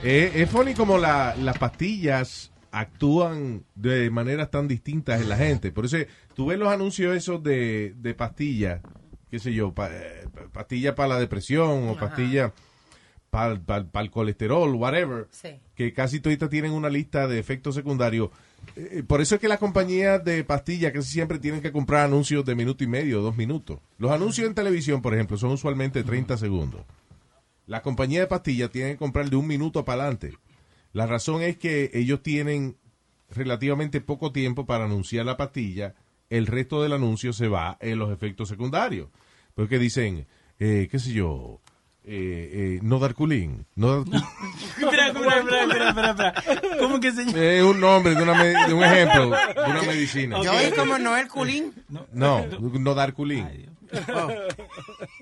Eh, 0.07 0.31
es 0.35 0.49
funny 0.49 0.73
como 0.75 0.97
la- 0.99 1.35
las 1.35 1.57
pastillas 1.57 2.51
actúan 2.71 3.63
de 3.73 4.09
maneras 4.11 4.51
tan 4.51 4.67
distintas 4.67 5.19
en 5.21 5.29
la 5.29 5.37
gente. 5.37 5.71
Por 5.71 5.85
eso 5.85 5.97
tú 6.35 6.45
ves 6.47 6.59
los 6.59 6.67
anuncios 6.69 7.15
esos 7.15 7.41
de, 7.41 7.93
de 7.97 8.13
pastillas, 8.13 8.81
qué 9.31 9.39
sé 9.39 9.53
yo, 9.53 9.73
pa- 9.73 9.89
eh, 9.91 10.25
pastillas 10.51 10.93
para 10.93 11.09
la 11.09 11.19
depresión 11.19 11.87
o 11.89 11.95
pastillas 11.97 12.51
para 13.31 13.59
el 14.01 14.11
colesterol, 14.11 14.73
whatever, 14.75 15.27
Sí. 15.31 15.59
que 15.75 15.91
casi 15.91 16.19
toditas 16.19 16.49
tienen 16.49 16.71
una 16.71 16.89
lista 16.89 17.27
de 17.27 17.39
efectos 17.39 17.75
secundarios. 17.75 18.29
Eh, 18.75 19.03
por 19.05 19.21
eso 19.21 19.35
es 19.35 19.41
que 19.41 19.47
las 19.47 19.59
compañías 19.59 20.23
de 20.23 20.43
pastillas 20.43 20.91
casi 20.93 21.11
siempre 21.11 21.39
tienen 21.39 21.61
que 21.61 21.71
comprar 21.71 22.05
anuncios 22.05 22.45
de 22.45 22.55
minuto 22.55 22.83
y 22.83 22.87
medio, 22.87 23.21
dos 23.21 23.35
minutos. 23.35 23.79
Los 23.97 24.11
anuncios 24.11 24.47
en 24.47 24.53
televisión, 24.53 25.01
por 25.01 25.13
ejemplo, 25.13 25.37
son 25.37 25.51
usualmente 25.51 26.03
30 26.03 26.37
segundos. 26.37 26.81
La 27.67 27.81
compañía 27.81 28.19
de 28.19 28.27
pastillas 28.27 28.69
tiene 28.71 28.91
que 28.91 28.97
comprar 28.97 29.29
de 29.29 29.35
un 29.35 29.47
minuto 29.47 29.85
para 29.85 30.03
adelante. 30.03 30.37
La 30.93 31.07
razón 31.07 31.41
es 31.41 31.57
que 31.57 31.91
ellos 31.93 32.21
tienen 32.21 32.77
relativamente 33.29 34.01
poco 34.01 34.31
tiempo 34.31 34.65
para 34.65 34.85
anunciar 34.85 35.25
la 35.25 35.37
pastilla. 35.37 35.95
El 36.29 36.47
resto 36.47 36.81
del 36.81 36.93
anuncio 36.93 37.33
se 37.33 37.47
va 37.47 37.77
en 37.81 37.99
los 37.99 38.11
efectos 38.11 38.49
secundarios. 38.49 39.09
Porque 39.55 39.79
dicen, 39.79 40.27
eh, 40.59 40.87
qué 40.89 40.99
sé 40.99 41.11
yo, 41.11 41.59
eh, 42.03 42.49
eh, 42.53 42.79
no 42.83 42.99
Darculín. 42.99 43.65
No 43.75 44.03
Darculín. 44.03 44.23
Espera, 44.79 45.07
espera, 45.07 45.89
espera, 45.89 46.09
espera. 46.11 46.77
¿Cómo 46.79 46.99
que 46.99 47.11
se 47.11 47.25
llama? 47.25 47.43
Es 47.43 47.63
un 47.63 47.79
nombre 47.79 48.13
de, 48.13 48.21
una 48.21 48.43
de 48.43 48.73
un 48.73 48.83
ejemplo 48.83 49.29
de 49.31 49.71
una 49.71 49.81
medicina. 49.81 50.41
Yo 50.43 50.53
oí 50.53 50.71
como 50.71 50.97
Noel 50.99 51.27
Culín. 51.27 51.73
No, 52.11 52.45
no 52.61 52.93
Darculín. 52.93 53.74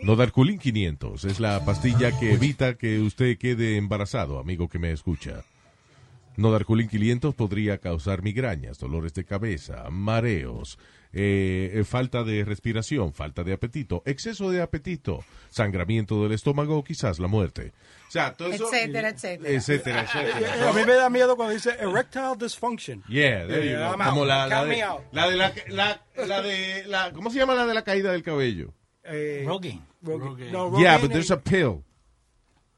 No 0.01 0.15
Darculín 0.15 0.59
500 0.59 1.25
es 1.25 1.39
la 1.39 1.63
pastilla 1.65 2.17
que 2.19 2.33
evita 2.33 2.75
que 2.75 2.99
usted 2.99 3.37
quede 3.37 3.77
embarazado, 3.77 4.39
amigo 4.39 4.67
que 4.69 4.79
me 4.79 4.91
escucha. 4.91 5.43
No 6.35 6.51
Darculín 6.51 6.89
500 6.89 7.35
podría 7.35 7.77
causar 7.77 8.23
migrañas, 8.23 8.79
dolores 8.79 9.13
de 9.13 9.23
cabeza, 9.23 9.89
mareos, 9.91 10.79
eh, 11.13 11.71
eh, 11.75 11.83
falta 11.83 12.23
de 12.23 12.43
respiración, 12.43 13.13
falta 13.13 13.43
de 13.43 13.53
apetito, 13.53 14.01
exceso 14.05 14.49
de 14.49 14.61
apetito, 14.61 15.23
sangramiento 15.49 16.23
del 16.23 16.31
estómago 16.33 16.83
quizás 16.83 17.19
la 17.19 17.27
muerte. 17.27 17.71
O 18.07 18.11
sea, 18.13 18.33
todo 18.33 18.49
eso... 18.49 18.65
Etcétera, 18.65 19.09
etcétera. 19.09 19.49
Etcétera, 19.49 20.01
Eh, 20.03 20.05
etcétera. 20.05 20.69
A 20.69 20.73
mí 20.73 20.81
me 20.85 20.93
da 20.93 21.09
miedo 21.09 21.35
cuando 21.35 21.53
dice 21.53 21.71
erectile 21.79 22.33
dysfunction. 22.37 23.03
Yeah, 23.07 23.47
there 23.47 23.69
you 23.71 23.77
go. 23.77 23.97
Como 24.03 24.25
la, 24.25 24.47
la 24.47 24.65
de, 24.65 24.77
la 25.11 25.27
de 25.29 25.35
la, 25.37 25.53
la, 25.69 26.01
la 26.27 26.41
de 26.41 26.83
la, 26.87 27.11
¿cómo 27.13 27.29
se 27.31 27.39
llama 27.39 27.55
la 27.55 27.65
de 27.65 27.73
la 27.73 27.83
caída 27.83 28.11
del 28.11 28.23
cabello? 28.23 28.73
Eh, 29.03 29.43
Rogaine. 29.45 29.81
Rogaine. 30.01 30.51
No, 30.51 30.77
yeah, 30.79 30.97
Rogaine 30.97 31.01
but 31.01 31.11
there's 31.11 31.25
es- 31.25 31.31
a 31.31 31.41
pill. 31.41 31.83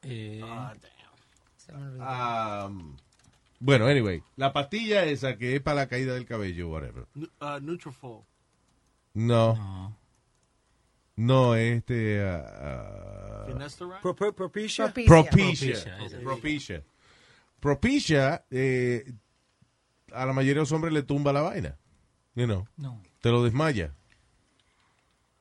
Eh, 0.03 0.41
Um, 1.67 2.95
bueno, 3.65 3.87
anyway, 3.87 4.21
la 4.35 4.53
pastilla 4.53 5.05
esa 5.05 5.37
que 5.37 5.55
es 5.55 5.61
para 5.61 5.81
la 5.81 5.87
caída 5.87 6.13
del 6.13 6.25
cabello, 6.25 6.69
whatever. 6.69 7.07
Uh, 7.15 7.59
Nutrafol. 7.61 8.23
No. 9.13 9.97
No, 11.15 11.55
este... 11.55 12.21
Pro- 14.01 14.15
pro- 14.15 14.33
propicia. 14.35 14.85
Propicia. 14.93 15.07
Propicia. 15.31 15.97
Propicia. 16.23 16.83
Propicia, 17.59 18.45
eh, 18.51 19.13
a 20.11 20.25
la 20.25 20.33
mayoría 20.33 20.55
de 20.55 20.59
los 20.61 20.71
hombres 20.71 20.93
le 20.93 21.03
tumba 21.03 21.33
la 21.33 21.41
vaina. 21.41 21.77
You 22.35 22.45
know, 22.45 22.67
No. 22.77 23.01
te 23.21 23.31
lo 23.31 23.43
desmaya, 23.43 23.95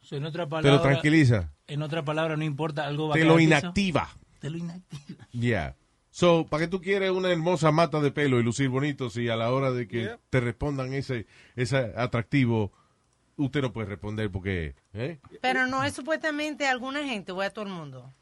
So, 0.01 0.16
en 0.16 0.25
otra 0.27 0.47
te 0.47 0.70
lo 0.70 0.81
tranquiliza, 0.83 1.53
En 1.66 1.83
otra 1.83 2.05
palabra, 2.05 2.37
no 2.37 2.45
importa, 2.45 2.87
algo 2.87 3.09
va 3.09 3.14
a 3.14 3.18
te 3.18 3.25
lo 3.25 3.41
inactiva. 3.41 4.09
Te 4.39 4.51
lo 4.51 4.59
inactiva. 4.59 5.27
Yeah. 5.33 5.77
So, 6.17 6.47
¿para 6.49 6.62
qué 6.65 6.69
tú 6.69 6.81
quieres 6.81 7.11
una 7.11 7.33
hermosa 7.33 7.73
mata 7.73 7.99
de 8.01 8.12
pelo 8.12 8.39
y 8.39 8.45
lucir 8.45 8.69
bonito 8.69 9.11
si 9.11 9.29
a 9.29 9.35
la 9.35 9.51
hora 9.51 9.73
de 9.73 9.89
que 9.89 10.03
Yeah. 10.03 10.19
te 10.31 10.39
respondan 10.39 10.93
ese, 10.95 11.27
ese 11.57 11.93
atractivo, 11.97 12.71
usted 13.37 13.62
no 13.62 13.73
puede 13.73 13.89
responder 13.89 14.31
porque, 14.31 14.77
¿eh? 14.93 15.19
Pero 15.43 15.67
no 15.67 15.83
es 15.83 15.93
supuestamente 15.93 16.69
alguna 16.69 17.03
gente, 17.03 17.33
voy 17.33 17.47
a 17.47 17.51
todo 17.51 17.65
el 17.65 17.73
mundo. 17.73 18.15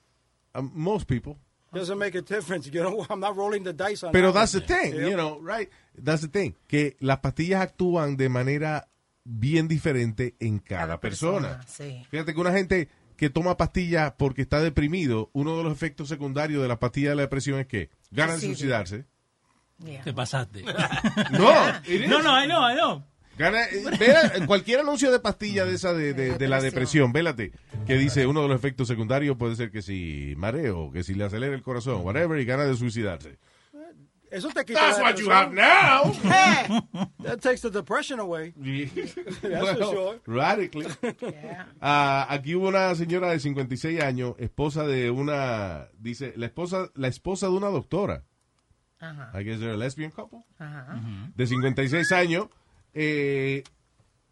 Um, 0.55 0.71
most 0.73 1.07
people. 1.07 1.37
Doesn't 1.71 1.99
make 1.99 2.17
a 2.17 2.23
difference. 2.23 2.71
You 2.71 2.81
know, 2.83 3.05
I'm 3.11 3.21
not 3.21 3.37
rolling 3.37 3.63
the 3.63 3.75
dice 3.75 4.03
on 4.07 4.13
Pero 4.13 4.33
that 4.33 4.41
that's 4.41 4.53
the 4.53 4.63
thing, 4.63 4.95
Yeah. 4.95 5.09
you 5.11 5.17
know, 5.17 5.39
right? 5.43 5.69
That's 5.95 6.23
the 6.23 6.29
thing. 6.29 6.55
Que 6.67 6.97
las 6.99 7.19
pastillas 7.19 7.61
actúan 7.61 8.17
de 8.17 8.31
manera 8.31 8.89
bien 9.23 9.69
diferente 9.69 10.35
en 10.41 10.61
cada, 10.61 10.99
persona. 10.99 11.61
Sí. 11.67 12.07
Fíjate 12.11 12.33
que 12.33 12.41
una 12.41 12.53
gente 12.53 12.89
que 13.17 13.31
toma 13.31 13.57
pastillas 13.57 14.13
porque 14.19 14.43
está 14.43 14.61
deprimido, 14.61 15.31
uno 15.33 15.57
de 15.59 15.65
los 15.65 15.73
efectos 15.73 16.09
secundarios 16.09 16.63
de 16.63 16.69
la 16.69 16.79
pastilla 16.79 17.11
de 17.11 17.17
la 17.17 17.23
depresión 17.23 17.59
es 17.61 17.67
que 17.67 17.91
ganan 18.11 18.41
de 18.41 18.47
suicidarse. 18.47 19.05
Yeah. 19.85 20.03
Te 20.05 20.13
pasaste. 20.13 20.65
No, 21.33 21.39
no, 22.09 22.23
no, 22.23 22.43
I 22.43 22.47
know, 22.47 22.71
I 22.71 22.75
know. 22.75 23.05
Gana, 23.39 23.65
eh, 23.65 24.45
cualquier 24.47 24.81
anuncio 24.81 25.11
de 25.11 25.19
pastilla 25.19 25.65
de 25.65 25.75
esa 25.75 25.95
de, 25.95 26.13
de- 26.13 26.37
de 26.37 26.49
la 26.49 26.61
depresión, 26.61 27.13
vélate, 27.15 27.53
que 27.87 27.97
dice 27.97 28.27
uno 28.27 28.43
de 28.43 28.49
los 28.49 28.57
efectos 28.59 28.87
secundarios 28.89 29.37
puede 29.39 29.57
ser 29.57 29.71
que 29.71 29.81
si 29.81 30.35
mareo, 30.37 30.93
que 30.93 31.03
si 31.03 31.15
le 31.15 31.25
acelera 31.25 31.55
el 31.55 31.63
corazón, 31.63 32.03
whatever, 32.05 32.39
y 32.39 32.45
gana 32.45 32.65
de 32.65 32.77
suicidarse. 32.77 33.39
Eso 34.33 34.49
te 34.49 34.65
quita 34.65 34.81
That's 34.81 34.99
la 34.99 35.05
what 35.05 35.19
you 35.19 35.29
have 35.31 35.53
now. 35.53 36.11
That 37.23 37.41
takes 37.43 37.61
the 37.61 37.71
depression 37.71 38.19
away. 38.19 38.55
That's 39.43 39.79
for 39.79 39.85
sure. 39.85 40.21
radically. 40.27 40.87
Ah, 41.81 42.27
aquí 42.31 42.55
hubo 42.55 42.69
una 42.69 42.95
señora 42.95 43.31
de 43.31 43.39
56 43.41 44.01
años, 44.03 44.35
esposa 44.39 44.85
de 44.87 45.11
una, 45.11 45.89
dice, 45.99 46.33
la 46.37 46.47
esposa, 46.47 46.89
la 46.95 47.09
esposa 47.09 47.47
de 47.49 47.53
una 47.53 47.69
doctora. 47.69 48.25
Ajá. 49.01 49.31
I 49.39 49.43
guess 49.45 49.59
they're 49.61 49.75
a 49.75 49.77
lesbian 49.77 50.11
couple. 50.11 50.45
Ajá. 50.59 50.99
De 51.37 51.47
56 51.47 52.11
años. 52.13 52.47
eh, 52.95 53.63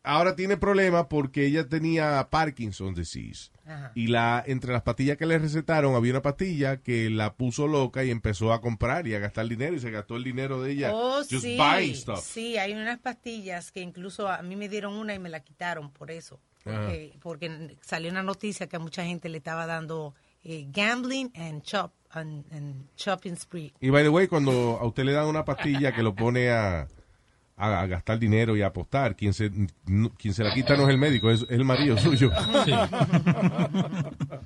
ahora 0.03 0.37
tiene 0.37 0.57
problemas 0.57 1.07
porque 1.07 1.47
ella 1.47 1.69
tenía 1.69 2.29
Parkinson's 2.31 2.97
disease. 2.97 3.51
Ajá. 3.67 3.93
Y 3.95 4.09
la, 4.09 4.43
entre 4.47 4.73
las 4.73 4.83
pastillas 4.83 5.17
que 5.17 5.27
le 5.27 5.39
recetaron, 5.39 5.95
había 5.95 6.13
una 6.13 6.23
pastilla 6.23 6.79
que 6.79 7.09
la 7.11 7.35
puso 7.35 7.69
loca 7.69 8.03
y 8.05 8.11
empezó 8.11 8.53
a 8.53 8.61
comprar 8.61 9.07
y 9.07 9.15
a 9.15 9.19
gastar 9.19 9.47
dinero 9.49 9.77
y 9.77 9.81
se 9.81 9.91
gastó 9.91 10.17
el 10.17 10.25
dinero 10.25 10.61
de 10.63 10.73
ella. 10.73 10.91
Oh, 10.93 11.19
just 11.19 11.43
sí, 11.43 11.57
buying 11.57 11.95
stuff. 11.95 12.21
sí, 12.21 12.57
hay 12.57 12.73
unas 12.73 12.99
pastillas 12.99 13.71
que 13.71 13.81
incluso 13.81 14.29
a 14.29 14.43
mí 14.43 14.57
me 14.57 14.69
dieron 14.69 14.95
una 14.95 15.15
y 15.15 15.19
me 15.19 15.29
la 15.29 15.41
quitaron 15.41 15.91
por 15.91 16.11
eso. 16.11 16.41
Porque, 16.63 17.17
porque 17.23 17.79
salió 17.81 18.11
una 18.11 18.23
noticia 18.23 18.69
que 18.69 18.77
a 18.77 18.79
mucha 18.79 19.03
gente 19.05 19.31
le 19.31 19.39
estaba 19.39 19.65
dando 19.65 20.15
eh, 20.45 20.67
gambling 20.69 21.33
and 21.35 21.63
chop 21.63 21.93
and, 22.11 22.45
and 22.53 22.87
shopping 22.97 23.35
spree. 23.35 23.73
Y 23.81 23.89
by 23.89 24.03
the 24.03 24.11
way, 24.11 24.27
cuando 24.27 24.79
a 24.79 24.87
usted 24.87 25.05
le 25.05 25.13
dan 25.13 25.27
una 25.27 25.45
pastilla 25.45 25.93
que 25.95 26.03
lo 26.03 26.15
pone 26.15 26.51
a, 26.51 26.87
a, 27.61 27.81
a 27.81 27.87
gastar 27.87 28.19
dinero 28.19 28.57
y 28.57 28.63
a 28.63 28.67
apostar, 28.69 29.15
quien 29.17 29.33
se, 29.35 29.51
no- 29.87 30.11
quien 30.19 30.33
se 30.35 30.43
la 30.45 30.53
quita 30.55 30.77
no 30.77 30.85
es 30.85 30.89
el 30.91 30.99
médico, 30.99 31.31
es, 31.31 31.43
es 31.43 31.51
el 31.51 31.65
marido 31.65 31.97
suyo. 31.99 32.31
Sí. 32.65 32.73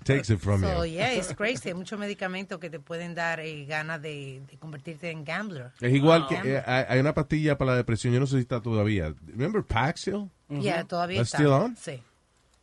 Takes 0.05 0.31
it 0.33 0.39
from 0.41 0.61
So, 0.61 0.85
you. 0.85 0.93
yeah, 0.93 1.15
it's 1.15 1.35
crazy. 1.35 1.69
Hay 1.69 1.75
muchos 1.75 1.99
medicamentos 1.99 2.59
que 2.59 2.71
te 2.71 2.79
pueden 2.81 3.15
dar 3.15 3.41
eh, 3.41 3.65
ganas 3.67 4.01
de, 4.03 4.43
de 4.51 4.57
convertirte 4.59 5.11
en 5.11 5.25
gambler. 5.25 5.71
Es 5.81 5.93
igual 5.95 6.27
que 6.29 6.37
eh, 6.45 6.63
hay 6.67 6.99
una 7.01 7.15
pastilla 7.15 7.57
para 7.57 7.73
la 7.73 7.77
depresión, 7.79 8.13
yo 8.13 8.21
no 8.21 8.27
sé 8.27 8.37
si 8.37 8.43
está 8.43 8.61
todavía. 8.61 9.15
Remember 9.27 9.63
Paxil? 9.63 10.31
Yeah, 10.49 10.85
todavía 10.85 11.19
That's 11.21 11.29
está. 11.35 11.39
still 11.39 11.53
on? 11.53 11.77
Sí. 11.77 12.01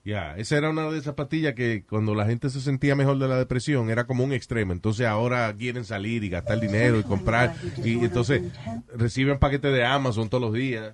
Ya, 0.03 0.35
esa 0.37 0.57
era 0.57 0.71
una 0.71 0.89
de 0.89 0.97
esas 0.97 1.13
pastillas 1.13 1.53
que 1.53 1.83
cuando 1.87 2.15
la 2.15 2.25
gente 2.25 2.49
se 2.49 2.59
sentía 2.59 2.95
mejor 2.95 3.19
de 3.19 3.27
la 3.27 3.37
depresión 3.37 3.89
era 3.91 4.05
como 4.05 4.23
un 4.23 4.33
extremo. 4.33 4.73
Entonces 4.73 5.05
ahora 5.05 5.53
quieren 5.55 5.85
salir 5.85 6.23
y 6.23 6.29
gastar 6.29 6.59
dinero 6.59 6.99
y 6.99 7.03
comprar. 7.03 7.53
Y 7.83 8.03
entonces 8.03 8.41
reciben 8.95 9.37
paquetes 9.37 9.71
de 9.71 9.85
Amazon 9.85 10.27
todos 10.29 10.41
los 10.41 10.53
días. 10.53 10.93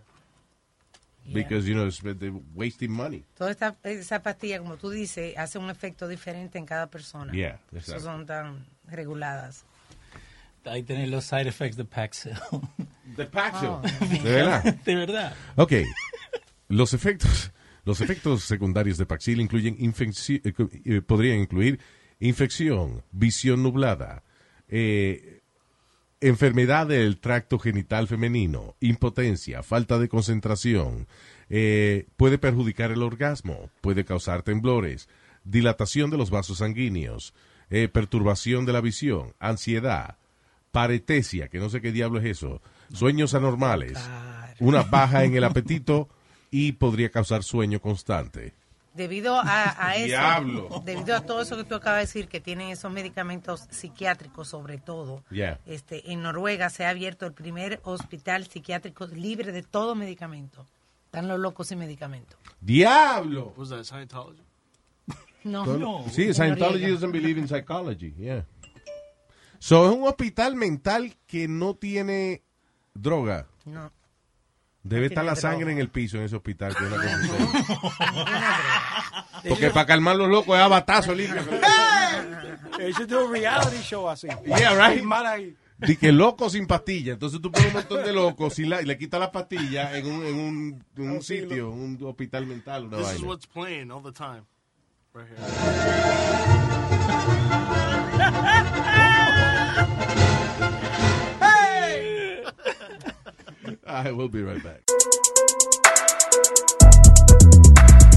Because, 1.33 1.67
you 1.67 1.73
know, 1.73 1.85
it's- 1.87 2.01
they're 2.19 2.31
wasting 2.55 2.89
money. 2.91 3.25
Toda 3.37 3.51
esta, 3.51 3.75
esa 3.83 4.21
pastilla, 4.23 4.59
como 4.59 4.77
tú 4.77 4.89
dices, 4.89 5.37
hace 5.37 5.57
un 5.57 5.69
efecto 5.69 6.07
diferente 6.07 6.57
en 6.57 6.65
cada 6.65 6.87
persona. 6.87 7.33
Yeah, 7.33 7.59
Eso 7.71 7.77
exacto. 7.77 8.01
son 8.03 8.25
tan 8.25 8.65
reguladas. 8.87 9.65
Ahí 10.63 10.83
tenés 10.83 11.09
los 11.09 11.25
side 11.25 11.47
effects 11.47 11.75
de 11.77 11.83
Paxil. 11.85 12.31
¿De 13.17 13.25
Paxil? 13.25 13.69
Oh. 13.69 13.81
¿De 14.23 14.31
verdad? 14.31 14.63
De 14.85 14.95
verdad. 14.95 15.33
Ok. 15.57 15.73
Los 16.69 16.93
efectos, 16.93 17.51
los 17.87 18.01
efectos 18.01 18.43
secundarios 18.43 18.97
de 18.97 19.05
Paxil 19.05 19.39
incluyen 19.39 19.77
eh, 19.79 20.53
eh, 20.83 21.01
podrían 21.01 21.39
incluir 21.39 21.79
infección, 22.19 23.01
visión 23.13 23.63
nublada, 23.63 24.23
eh, 24.67 25.39
enfermedad 26.19 26.87
del 26.87 27.17
tracto 27.17 27.57
genital 27.57 28.09
femenino, 28.09 28.75
impotencia, 28.81 29.63
falta 29.63 29.99
de 29.99 30.09
concentración, 30.09 31.07
eh, 31.49 32.07
puede 32.17 32.37
perjudicar 32.37 32.91
el 32.91 33.03
orgasmo, 33.03 33.69
puede 33.79 34.03
causar 34.03 34.43
temblores, 34.43 35.07
dilatación 35.45 36.09
de 36.09 36.17
los 36.17 36.29
vasos 36.29 36.57
sanguíneos, 36.57 37.33
eh, 37.69 37.87
perturbación 37.87 38.65
de 38.65 38.73
la 38.73 38.81
visión, 38.81 39.33
ansiedad, 39.39 40.17
paretesia, 40.73 41.47
que 41.47 41.59
no 41.59 41.69
sé 41.69 41.79
qué 41.79 41.93
diablo 41.93 42.19
es 42.19 42.25
eso, 42.25 42.61
sueños 42.91 43.33
anormales, 43.33 43.97
una 44.59 44.83
baja 44.83 45.23
en 45.23 45.35
el 45.35 45.45
apetito 45.45 46.09
y 46.51 46.73
podría 46.73 47.09
causar 47.09 47.43
sueño 47.43 47.79
constante. 47.81 48.53
Debido 48.93 49.35
a, 49.39 49.43
a 49.87 49.95
eso, 49.97 50.05
Diablo. 50.07 50.81
debido 50.83 51.15
a 51.15 51.21
todo 51.21 51.41
eso 51.41 51.55
que 51.55 51.63
tú 51.63 51.75
acabas 51.75 51.99
de 51.99 52.05
decir, 52.07 52.27
que 52.27 52.39
tienen 52.41 52.69
esos 52.69 52.91
medicamentos 52.91 53.67
psiquiátricos 53.69 54.47
sobre 54.47 54.77
todo, 54.79 55.23
Yeah. 55.29 55.59
este, 55.67 56.11
en 56.11 56.23
Noruega 56.23 56.69
se 56.69 56.85
ha 56.85 56.89
abierto 56.89 57.25
el 57.27 57.33
primer 57.33 57.79
hospital 57.83 58.47
psiquiátrico 58.47 59.05
libre 59.07 59.51
de 59.51 59.61
todo 59.63 59.93
medicamento. 59.93 60.65
Están 61.05 61.27
los 61.27 61.39
locos 61.39 61.67
sin 61.67 61.79
medicamento. 61.79 62.35
¡Diablo! 62.59 63.53
Was 63.55 63.69
that 63.69 63.83
Scientology? 63.83 64.41
No, 65.43 65.63
Todo- 65.63 66.09
Sí, 66.09 66.33
Scientology 66.33 66.91
doesn't 66.91 67.11
believe 67.11 67.39
in 67.39 67.47
psychology. 67.47 68.13
Yeah. 68.17 68.45
So, 69.59 69.89
es 69.89 69.95
un 69.95 70.03
hospital 70.07 70.55
mental 70.55 71.15
que 71.25 71.47
no 71.47 71.75
tiene 71.75 72.41
droga. 72.93 73.47
No. 73.65 73.91
Debe 74.87 75.07
estar 75.07 75.25
la 75.25 75.35
sangre 75.35 75.59
droga. 75.65 75.71
en 75.73 75.77
el 75.79 75.89
piso 75.89 76.17
en 76.17 76.23
ese 76.23 76.35
hospital. 76.35 76.75
que 76.75 76.83
es 76.85 76.89
seria. 76.91 77.47
Porque 79.49 79.69
para 79.69 79.85
calmar 79.85 80.15
los 80.15 80.29
locos 80.29 80.57
es 80.57 80.63
a 80.63 80.67
batazo 80.67 81.13
limpio. 81.13 81.41
They 82.77 82.91
should 82.93 83.09
do 83.09 83.27
a 83.27 83.31
reality 83.31 83.77
show 83.81 84.07
así. 84.09 84.27
Yeah, 84.45 84.73
right. 84.89 85.03
Mal 85.03 85.25
ahí. 85.25 85.55
Di 85.79 85.95
que 85.95 86.11
loco 86.11 86.49
sin 86.49 86.65
pastilla. 86.67 87.13
Entonces 87.13 87.39
tú 87.41 87.51
pones 87.51 87.67
un 87.67 87.73
montón 87.73 88.03
de 88.03 88.13
locos 88.13 88.53
sin 88.55 88.69
la- 88.69 88.81
y 88.81 88.85
le 88.85 88.97
quitas 88.97 89.19
la 89.19 89.31
pastilla 89.31 89.95
en 89.97 90.05
un, 90.11 90.25
en 90.25 90.35
un, 90.39 90.83
en 90.97 91.09
un 91.11 91.21
sitio, 91.21 91.69
un 91.69 91.97
hospital 92.03 92.45
mental, 92.47 92.85
una 92.85 92.97
This 92.97 93.07
is 93.07 93.13
vaina. 93.13 93.27
what's 93.27 93.45
playing 93.47 93.91
all 93.91 94.01
the 94.01 94.11
time. 94.11 94.43
Right 95.13 95.27
here. 95.27 95.37
I 103.89 104.11
will 104.11 104.27
be 104.27 104.43
right 104.43 104.61
back. 104.61 104.81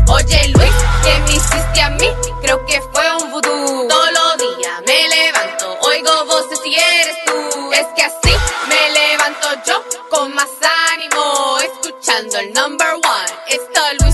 Oye 0.08 0.48
Luis, 0.48 0.74
¿qué 1.04 1.18
me 1.20 1.32
hiciste 1.32 1.80
a 1.80 1.90
mí? 1.90 2.08
Creo 2.42 2.66
que 2.66 2.80
fue 2.92 3.16
un 3.22 3.30
vudú. 3.30 3.88
Todos 3.88 4.10
los 4.12 4.38
días 4.38 4.82
me 4.84 5.08
levanto, 5.08 5.78
oigo 5.82 6.24
voces 6.24 6.60
y 6.64 6.74
eres 6.74 7.16
tú. 7.24 7.72
Es 7.72 7.86
que 7.94 8.02
así 8.02 8.34
me 8.68 8.90
levanto 8.90 9.48
yo 9.64 9.84
con 10.10 10.34
más 10.34 10.50
ánimo, 10.92 11.58
escuchando 11.60 12.38
el 12.38 12.52
number 12.52 12.94
one. 12.94 13.32
Esto 13.48 13.80
Luis 14.00 14.09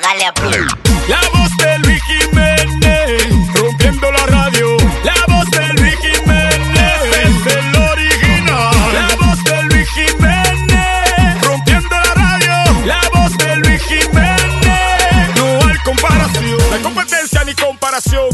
Dale 0.00 0.24
a 0.24 0.32
play. 0.32 0.66
La 1.08 1.20
voz 1.32 1.56
de 1.58 1.78
Luis 1.86 2.02
Jiménez, 2.02 3.54
rompiendo 3.54 4.10
la 4.10 4.26
radio. 4.26 4.76
La 5.04 5.14
voz 5.28 5.48
de 5.50 5.68
Luis 5.74 5.94
Jiménez, 6.00 7.00
es 7.22 7.54
el 7.54 7.76
original. 7.76 8.74
La 8.92 9.14
voz 9.24 9.44
de 9.44 9.62
Luis 9.64 9.88
Jiménez, 9.90 11.42
rompiendo 11.42 11.90
la 11.90 12.14
radio. 12.14 12.86
La 12.86 13.00
voz 13.12 13.38
de 13.38 13.56
Luis 13.56 13.82
Jiménez, 13.82 15.36
no 15.36 15.68
hay 15.68 15.78
comparación. 15.84 16.58
No 16.58 16.74
hay 16.74 16.82
competencia 16.82 17.44
ni 17.44 17.54
comparación. 17.54 18.33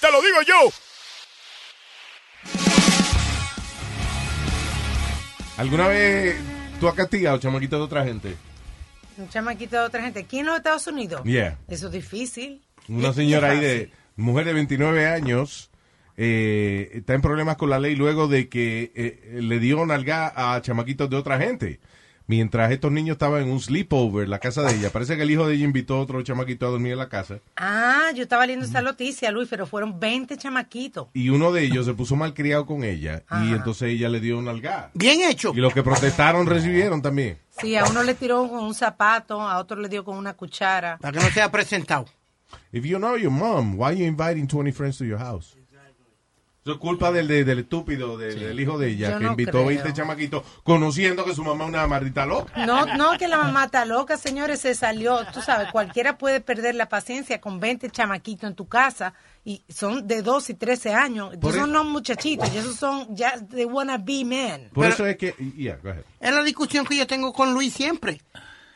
Te 0.00 0.10
lo 0.10 0.22
digo 0.22 0.42
yo. 0.46 0.72
¿Alguna 5.56 5.88
vez 5.88 6.36
tú 6.80 6.88
has 6.88 6.94
castigado 6.94 7.38
chamaquito 7.38 7.76
de 7.76 7.82
otra 7.82 8.04
gente? 8.04 8.34
Un 9.18 9.28
chamaquito 9.28 9.76
de 9.76 9.82
otra 9.82 10.02
gente. 10.02 10.20
¿Aquí 10.20 10.38
en 10.38 10.46
los 10.46 10.56
Estados 10.56 10.86
Unidos? 10.86 11.22
Yeah. 11.24 11.58
Eso 11.68 11.88
es 11.88 11.92
difícil. 11.92 12.62
Una 12.88 13.12
señora 13.12 13.50
ahí 13.50 13.60
de, 13.60 13.92
mujer 14.16 14.46
de 14.46 14.54
29 14.54 15.06
años, 15.06 15.70
eh, 16.16 16.90
está 16.94 17.14
en 17.14 17.20
problemas 17.20 17.56
con 17.56 17.68
la 17.68 17.78
ley 17.78 17.94
luego 17.94 18.26
de 18.26 18.48
que 18.48 18.92
eh, 18.94 19.38
le 19.42 19.58
dio 19.58 19.84
nalga 19.84 20.32
a 20.34 20.62
chamaquitos 20.62 21.10
de 21.10 21.16
otra 21.16 21.38
gente. 21.38 21.80
Mientras 22.30 22.70
estos 22.70 22.92
niños 22.92 23.14
estaban 23.14 23.42
en 23.42 23.50
un 23.50 23.58
sleepover 23.58 24.22
en 24.22 24.30
la 24.30 24.38
casa 24.38 24.62
de 24.62 24.76
ella. 24.76 24.90
Parece 24.90 25.16
que 25.16 25.24
el 25.24 25.32
hijo 25.32 25.48
de 25.48 25.54
ella 25.56 25.64
invitó 25.64 25.96
a 25.96 26.00
otro 26.00 26.22
chamaquito 26.22 26.64
a 26.64 26.70
dormir 26.70 26.92
en 26.92 26.98
la 26.98 27.08
casa. 27.08 27.40
Ah, 27.56 28.12
yo 28.14 28.22
estaba 28.22 28.46
leyendo 28.46 28.66
esa 28.66 28.82
noticia, 28.82 29.32
Luis, 29.32 29.48
pero 29.50 29.66
fueron 29.66 29.98
20 29.98 30.36
chamaquitos. 30.36 31.08
Y 31.12 31.30
uno 31.30 31.50
de 31.50 31.64
ellos 31.64 31.86
se 31.86 31.94
puso 31.94 32.14
malcriado 32.14 32.66
con 32.66 32.84
ella. 32.84 33.24
Y 33.42 33.52
entonces 33.52 33.88
ella 33.88 34.08
le 34.08 34.20
dio 34.20 34.40
nalga. 34.40 34.92
Bien 34.94 35.22
hecho. 35.28 35.52
Y 35.56 35.58
los 35.58 35.74
que 35.74 35.82
protestaron 35.82 36.46
recibieron 36.46 37.02
también. 37.02 37.36
Sí, 37.60 37.74
a 37.74 37.84
uno 37.86 38.04
le 38.04 38.14
tiró 38.14 38.48
con 38.48 38.62
un 38.62 38.74
zapato, 38.74 39.40
a 39.40 39.58
otro 39.58 39.80
le 39.80 39.88
dio 39.88 40.04
con 40.04 40.16
una 40.16 40.34
cuchara. 40.34 40.98
Para 40.98 41.18
que 41.18 41.24
no 41.24 41.32
sea 41.32 41.50
presentado. 41.50 42.04
If 42.70 42.84
you 42.84 42.98
know 42.98 43.16
your 43.16 43.32
mom, 43.32 43.76
why 43.76 43.96
you 43.96 44.04
inviting 44.04 44.46
20 44.46 44.70
friends 44.70 44.98
to 44.98 45.04
your 45.04 45.18
house? 45.18 45.56
Eso 46.62 46.72
es 46.72 46.78
culpa 46.78 47.10
del, 47.10 47.26
del, 47.26 47.46
del 47.46 47.60
estúpido, 47.60 48.18
del, 48.18 48.38
del 48.38 48.60
hijo 48.60 48.78
de 48.78 48.88
ella, 48.90 49.12
Yo 49.12 49.18
que 49.18 49.24
no 49.24 49.30
invitó 49.30 49.52
creo. 49.52 49.66
20 49.66 49.92
chamaquitos 49.94 50.42
conociendo 50.62 51.24
que 51.24 51.34
su 51.34 51.42
mamá 51.42 51.64
es 51.64 51.70
una 51.70 51.86
maldita 51.86 52.26
loca. 52.26 52.66
No, 52.66 52.84
no, 52.96 53.16
que 53.16 53.28
la 53.28 53.38
mamá 53.38 53.64
está 53.64 53.86
loca, 53.86 54.18
señores, 54.18 54.60
se 54.60 54.74
salió. 54.74 55.24
Tú 55.32 55.40
sabes, 55.40 55.72
cualquiera 55.72 56.18
puede 56.18 56.42
perder 56.42 56.74
la 56.74 56.90
paciencia 56.90 57.40
con 57.40 57.60
20 57.60 57.88
chamaquitos 57.88 58.50
en 58.50 58.54
tu 58.56 58.68
casa 58.68 59.14
y 59.42 59.64
son 59.70 60.06
de 60.06 60.20
12 60.20 60.52
y 60.52 60.54
13 60.56 60.92
años. 60.92 61.28
Por 61.40 61.52
Esos 61.52 61.60
son 61.62 61.70
eso- 61.70 61.82
no 61.82 61.84
muchachitos, 61.84 62.52
y 62.54 62.58
esos 62.58 62.76
son, 62.76 63.16
ya, 63.16 63.34
they 63.48 63.64
wanna 63.64 63.96
be 63.96 64.22
men. 64.26 64.68
Por 64.74 64.84
eso 64.84 65.06
es 65.06 65.16
que... 65.16 65.32
Yeah, 65.56 65.78
go 65.82 65.88
ahead. 65.88 66.04
Es 66.20 66.30
la 66.34 66.42
discusión 66.42 66.84
que 66.84 66.94
yo 66.94 67.06
tengo 67.06 67.32
con 67.32 67.54
Luis 67.54 67.72
siempre. 67.72 68.20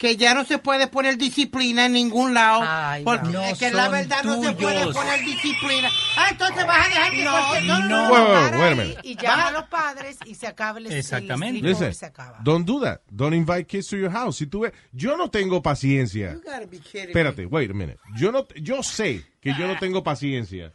Que 0.05 0.16
ya 0.18 0.34
no 0.34 0.44
se 0.44 0.59
puede 0.59 0.86
poner 0.86 1.16
disciplina 1.16 1.86
en 1.86 1.92
ningún 1.94 2.34
lado. 2.34 2.61
porque 3.05 3.28
no. 3.30 3.42
es 3.42 3.59
que 3.59 3.70
la 3.70 3.88
verdad 3.88 4.22
no 4.22 4.34
se 4.42 4.52
puede 4.52 4.80
tuyos. 4.82 4.94
poner 4.94 5.20
disciplina. 5.24 5.88
Ah, 6.18 6.28
entonces 6.30 6.66
vas 6.66 6.84
a 6.84 6.88
dejar 6.90 7.11
que 7.11 7.24
No, 7.24 7.30
cualquier- 7.30 7.64
no, 7.64 7.78
no, 7.78 7.88
no. 7.88 8.50
no. 8.50 8.62
Ahí. 8.62 8.74
minute. 8.74 8.98
Y 9.02 9.16
llama 9.16 9.46
a 9.46 9.50
los 9.52 9.64
padres 9.68 10.18
y 10.26 10.34
se 10.34 10.46
acaba 10.46 10.78
el 10.78 10.92
Exactamente. 10.92 11.61
el 11.61 11.64
Listen, 11.64 11.94
se 11.94 12.05
acaba. 12.05 12.38
don't 12.42 12.66
do 12.66 12.82
that. 12.82 13.00
Don't 13.11 13.34
invite 13.34 13.66
kids 13.66 13.86
to 13.88 13.96
your 13.96 14.11
house. 14.11 14.36
Si 14.36 14.46
tú 14.46 14.61
ves, 14.61 14.72
yo 14.92 15.16
no 15.16 15.30
tengo 15.30 15.62
paciencia. 15.62 16.34
You 16.34 16.42
gotta 16.42 16.66
be 16.66 16.80
kidding 16.80 17.05
me. 17.07 17.12
Espérate, 17.12 17.46
wait 17.46 17.70
a 17.70 17.74
minute. 17.74 17.98
Yo 18.14 18.30
no, 18.30 18.46
yo 18.61 18.82
sé 18.82 19.24
que 19.40 19.55
yo 19.59 19.66
no 19.66 19.78
tengo 19.78 20.02
paciencia 20.05 20.70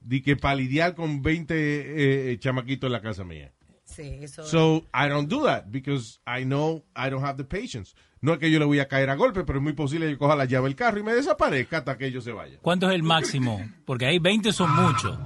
de 0.00 0.20
que 0.22 0.36
para 0.36 0.54
lidiar 0.56 0.94
con 0.94 1.22
20 1.22 1.54
eh, 1.54 2.32
eh, 2.32 2.38
chamaquitos 2.38 2.88
en 2.88 2.92
la 2.92 3.00
casa 3.00 3.24
mía. 3.24 3.52
Sí, 3.86 4.18
eso 4.20 4.44
So 4.44 4.84
I 4.92 5.08
don't 5.08 5.30
do 5.30 5.44
that 5.46 5.66
because 5.70 6.18
I 6.26 6.44
know 6.44 6.84
I 6.94 7.08
don't 7.08 7.24
have 7.24 7.38
the 7.38 7.44
patience. 7.44 7.94
No 8.26 8.32
es 8.32 8.38
que 8.40 8.50
yo 8.50 8.58
le 8.58 8.64
voy 8.64 8.80
a 8.80 8.88
caer 8.88 9.08
a 9.08 9.14
golpe, 9.14 9.44
pero 9.44 9.60
es 9.60 9.62
muy 9.62 9.72
posible 9.72 10.06
que 10.06 10.12
yo 10.14 10.18
coja 10.18 10.34
la 10.34 10.46
llave 10.46 10.64
del 10.64 10.74
carro 10.74 10.98
y 10.98 11.04
me 11.04 11.14
desaparezca 11.14 11.78
hasta 11.78 11.96
que 11.96 12.06
ellos 12.06 12.24
se 12.24 12.32
vayan. 12.32 12.58
¿Cuánto 12.60 12.88
es 12.90 12.96
el 12.96 13.04
máximo? 13.04 13.64
Porque 13.84 14.04
ahí 14.04 14.18
20 14.18 14.52
son 14.52 14.68
muchos. 14.74 15.16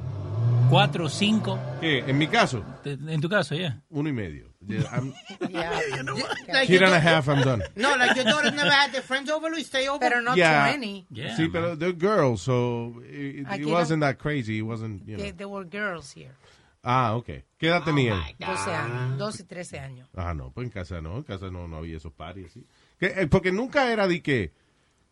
¿Cuatro, 0.69 1.09
cinco? 1.09 1.59
¿Qué? 1.81 2.01
En 2.01 2.19
mi 2.19 2.29
caso. 2.29 2.63
En 2.85 3.19
tu 3.23 3.29
caso, 3.31 3.55
ya. 3.55 3.81
Uno 3.89 4.11
y 4.11 4.13
medio. 4.13 4.51
Yeah, 4.69 4.83
I'm- 4.93 5.15
Like 5.41 6.67
Kid 6.67 6.75
your 6.81 6.85
and 6.85 6.95
a 6.95 7.01
half, 7.01 7.27
I'm 7.29 7.43
done. 7.43 7.63
No, 7.75 7.97
like 7.97 8.15
your 8.17 8.27
daughter 8.27 8.53
never 8.53 8.71
had 8.71 8.93
their 8.93 9.03
friends 9.03 9.31
over, 9.31 9.49
Luis, 9.51 9.67
stay 9.67 9.89
over. 9.89 9.99
Pero 9.99 10.21
no 10.21 10.35
Yeah. 10.37 10.67
20. 10.71 11.07
Sí, 11.37 11.49
pero 11.51 11.77
they're 11.79 11.95
girls, 11.97 12.43
so 12.43 13.01
it, 13.03 13.47
it 13.61 13.67
wasn't 13.67 14.01
no- 14.01 14.07
that 14.09 14.19
crazy. 14.19 14.59
It 14.59 14.63
wasn't, 14.67 15.07
you 15.07 15.17
know. 15.17 15.49
Were 15.49 15.65
girls 15.65 16.13
here. 16.15 16.35
Ah, 16.83 17.15
ok. 17.17 17.27
¿Qué 17.59 17.67
edad 17.69 17.83
tenían? 17.83 18.21
12 18.39 18.71
años, 18.75 19.19
12 19.19 19.43
y 19.43 19.47
13 19.47 19.79
años. 19.81 20.09
Ah, 20.15 20.33
no, 20.35 20.51
pues 20.51 20.67
en 20.67 20.71
casa 20.71 21.01
no, 21.01 21.17
en 21.17 21.23
casa 21.25 21.51
no, 21.51 21.67
no 21.69 21.77
había 21.79 21.97
esos 21.97 22.13
paris 22.13 22.47
así. 22.51 22.65
Que, 23.01 23.07
eh, 23.07 23.27
porque 23.27 23.51
nunca 23.51 23.91
era 23.93 24.07
de 24.07 24.23
que 24.23 24.53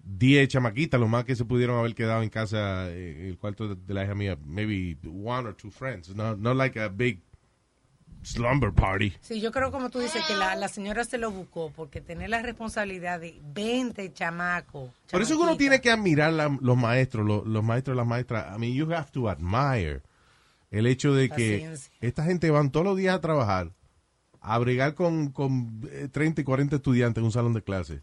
10 0.04 0.46
chamaquitas, 0.48 1.00
lo 1.00 1.08
más 1.08 1.24
que 1.24 1.34
se 1.34 1.44
pudieron 1.44 1.78
haber 1.78 1.94
quedado 1.94 2.22
en 2.22 2.28
casa, 2.30 2.88
eh, 2.90 3.16
en 3.20 3.26
el 3.26 3.38
cuarto 3.38 3.74
de, 3.74 3.94
la 3.94 4.04
hija 4.04 4.14
mía, 4.14 4.38
maybe 4.44 4.96
one 5.04 5.48
or 5.48 5.54
two 5.56 5.70
friends, 5.70 6.14
no, 6.14 6.36
not 6.36 6.56
like 6.56 6.78
a 6.80 6.88
big 6.88 7.20
slumber 8.22 8.72
party. 8.72 9.12
Sí, 9.20 9.40
yo 9.40 9.52
creo 9.52 9.70
como 9.70 9.90
tú 9.90 10.00
dices 10.00 10.22
que 10.26 10.34
la, 10.34 10.54
la 10.56 10.68
señora 10.68 11.04
se 11.04 11.18
lo 11.18 11.30
buscó 11.30 11.72
porque 11.74 12.00
tener 12.00 12.30
la 12.30 12.42
responsabilidad 12.42 13.20
de 13.20 13.40
20 13.54 14.12
chamacos. 14.12 14.90
Por 15.10 15.22
eso 15.22 15.38
uno 15.40 15.56
tiene 15.56 15.80
que 15.80 15.90
admirar 15.90 16.32
la- 16.32 16.56
los 16.60 16.76
maestros, 16.76 17.26
lo- 17.26 17.44
los, 17.44 17.64
maestros 17.64 17.96
las 17.96 18.06
maestras. 18.06 18.54
I 18.54 18.58
mean, 18.58 18.74
you 18.74 18.90
have 18.92 19.10
to 19.12 19.28
admire 19.28 20.02
el 20.70 20.86
hecho 20.86 21.14
de 21.14 21.28
que 21.30 21.52
Paciencia. 21.52 21.92
esta 22.00 22.24
gente 22.24 22.50
van 22.50 22.70
todos 22.70 22.84
los 22.86 22.96
días 22.96 23.14
a 23.14 23.20
trabajar, 23.20 23.70
a 24.54 24.58
bregar 24.58 24.94
con, 24.94 25.30
con 25.32 25.80
eh, 25.90 26.08
30 26.10 26.40
y 26.40 26.44
40 26.44 26.76
estudiantes 26.76 27.20
en 27.20 27.24
un 27.26 27.32
salón 27.32 27.52
de 27.54 27.62
clase. 27.62 28.02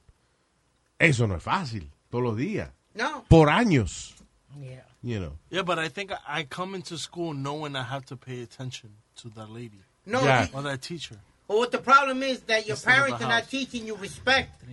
Eso 1.00 1.28
no 1.28 1.36
es 1.36 1.43
fácil, 1.43 1.91
todos 2.10 2.24
los 2.24 2.38
días. 2.38 2.70
No. 2.93 3.24
Por 3.28 3.50
años. 3.50 4.16
Yeah. 4.60 4.86
You 5.02 5.20
know. 5.20 5.38
Yeah, 5.50 5.64
but 5.64 5.78
I 5.80 5.89
think 5.89 6.12
I, 6.12 6.41
I 6.41 6.46
come 6.46 6.76
into 6.76 6.98
school 6.98 7.34
knowing 7.34 7.76
I 7.76 7.84
have 7.84 8.06
to 8.08 8.16
pay 8.18 8.41
attention 8.41 8.91
to 9.22 9.30
that 9.32 9.50
lady. 9.50 9.82
No, 10.06 10.22
Yeah. 10.24 10.48
Or 10.54 10.64
that 10.64 10.82
teacher. 10.82 11.18
Well, 11.48 11.60
what 11.60 11.72
the 11.72 11.78
problem 11.80 12.24
is 12.24 12.41
that 12.48 12.66
your 12.66 12.76
Instead 12.76 12.93
parents 12.96 13.22
are 13.22 13.30
not 13.30 13.48
teaching 13.50 13.86
you 13.86 13.96
respect 13.98 14.64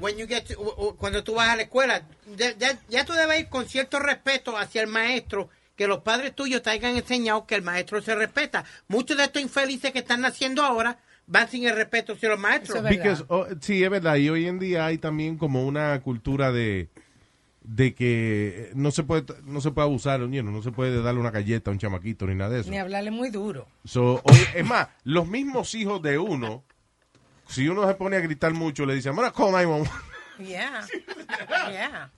when 0.00 0.18
you 0.18 0.26
get 0.26 0.46
to- 0.48 0.58
o- 0.58 0.74
o- 0.88 0.94
cuando 0.96 1.22
tú 1.22 1.34
vas 1.34 1.50
a 1.50 1.56
la 1.56 1.62
escuela. 1.62 2.02
Ya, 2.36 2.52
ya- 2.58 2.78
ya 2.88 3.04
tú 3.04 3.12
debes 3.12 3.40
ir 3.40 3.48
con 3.48 3.66
cierto 3.68 4.00
respeto 4.00 4.56
hacia 4.56 4.80
el 4.82 4.88
maestro, 4.88 5.48
que 5.76 5.86
los 5.86 6.00
padres 6.02 6.34
tuyos 6.34 6.62
te 6.62 6.70
hayan 6.70 6.96
enseñado 6.96 7.46
que 7.46 7.54
el 7.54 7.62
maestro 7.62 8.00
se 8.02 8.14
respeta. 8.16 8.64
Muchos 8.88 9.16
de 9.16 9.24
estos 9.24 9.40
infelices 9.42 9.92
que 9.92 10.00
están 10.00 10.20
naciendo 10.22 10.64
ahora 10.64 10.98
van 11.26 11.48
sin 11.48 11.66
el 11.66 11.74
respeto 11.74 12.12
hacia 12.14 12.28
los 12.30 12.38
maestros. 12.38 12.82
Because, 12.88 13.24
oh, 13.28 13.46
sí, 13.60 13.82
es 13.82 13.90
verdad. 13.90 14.16
Y 14.16 14.28
hoy 14.28 14.46
en 14.46 14.58
día 14.58 14.86
hay 14.86 14.98
también 14.98 15.36
como 15.38 15.66
una 15.66 16.00
cultura 16.00 16.52
de 16.52 16.88
de 17.68 17.94
que 17.96 18.70
no 18.76 18.92
se 18.92 19.02
puede 19.02 19.24
no 19.42 19.60
se 19.60 19.72
puede 19.72 19.86
abusar, 19.88 20.20
you 20.20 20.28
know, 20.40 20.52
no 20.52 20.62
se 20.62 20.70
puede 20.70 21.02
darle 21.02 21.18
una 21.18 21.32
galleta 21.32 21.68
a 21.68 21.72
un 21.72 21.78
chamaquito 21.80 22.24
ni 22.26 22.36
nada 22.36 22.50
de 22.50 22.60
eso. 22.60 22.70
Ni 22.70 22.78
hablarle 22.78 23.10
muy 23.10 23.28
duro. 23.30 23.66
So, 23.84 24.20
hoy- 24.22 24.46
es 24.54 24.64
más, 24.64 24.88
los 25.02 25.26
mismos 25.26 25.74
hijos 25.74 26.00
de 26.00 26.16
uno, 26.16 26.62
si 27.48 27.66
uno 27.68 27.86
se 27.88 27.94
pone 27.94 28.16
a 28.16 28.20
gritar 28.20 28.52
mucho, 28.54 28.86
le 28.86 28.94
dicen, 28.94 29.10
I'm 29.10 29.16
gonna 29.16 29.32
call 29.32 29.50
911". 29.50 29.90
Yeah. 30.38 30.86
Yeah. 31.70 32.10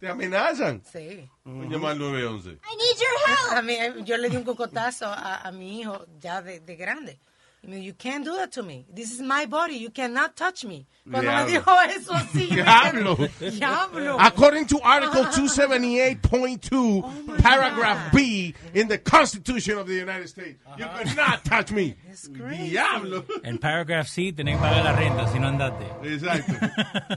Te 0.00 0.08
amenazan. 0.08 0.82
Sí. 0.90 1.28
Voy 1.44 1.66
a 1.66 1.70
llamar 1.70 1.92
al 1.92 1.98
911. 1.98 2.50
I 2.50 2.54
need 2.76 2.96
your 2.98 3.18
help. 3.26 3.58
A 3.58 3.62
mí, 3.62 4.04
yo 4.04 4.16
le 4.18 4.28
di 4.28 4.36
un 4.36 4.44
cocotazo 4.44 5.06
a, 5.06 5.36
a 5.46 5.52
mi 5.52 5.80
hijo 5.80 6.06
ya 6.18 6.42
de, 6.42 6.60
de 6.60 6.76
grande. 6.76 7.18
Y 7.62 7.68
me 7.68 7.76
dijo, 7.76 7.84
you 7.84 7.92
can't 7.92 8.24
do 8.24 8.34
that 8.36 8.50
to 8.52 8.62
me. 8.62 8.86
This 8.90 9.12
is 9.12 9.20
my 9.20 9.44
body. 9.44 9.74
You 9.76 9.90
cannot 9.90 10.34
touch 10.34 10.64
me. 10.64 10.86
Cuando 11.04 11.30
me 11.30 11.44
Diablo. 11.44 11.60
dijo 11.60 11.76
eso 11.94 12.12
así. 12.14 12.48
yo 12.48 12.56
me 12.56 12.62
Diablo. 12.62 13.16
Diablo. 13.50 14.16
According 14.18 14.64
to 14.68 14.80
Article 14.80 15.24
278.2, 15.26 17.38
paragraph 17.42 18.12
B 18.12 18.54
in 18.74 18.88
the 18.88 18.98
Constitution 18.98 19.78
of 19.78 19.86
the 19.86 19.94
United 19.94 20.28
States, 20.28 20.58
you 20.78 20.84
cannot 20.86 21.44
touch 21.44 21.70
me. 21.72 21.94
Diablo. 22.32 23.24
En 23.44 23.58
paragraph 23.58 24.08
C 24.08 24.32
tenés 24.32 24.56
que 24.56 24.62
pagar 24.62 24.84
la 24.84 24.92
renta 24.96 25.28
si 25.30 25.38
no 25.38 25.48
andate. 25.48 25.84
Exacto. 26.04 26.54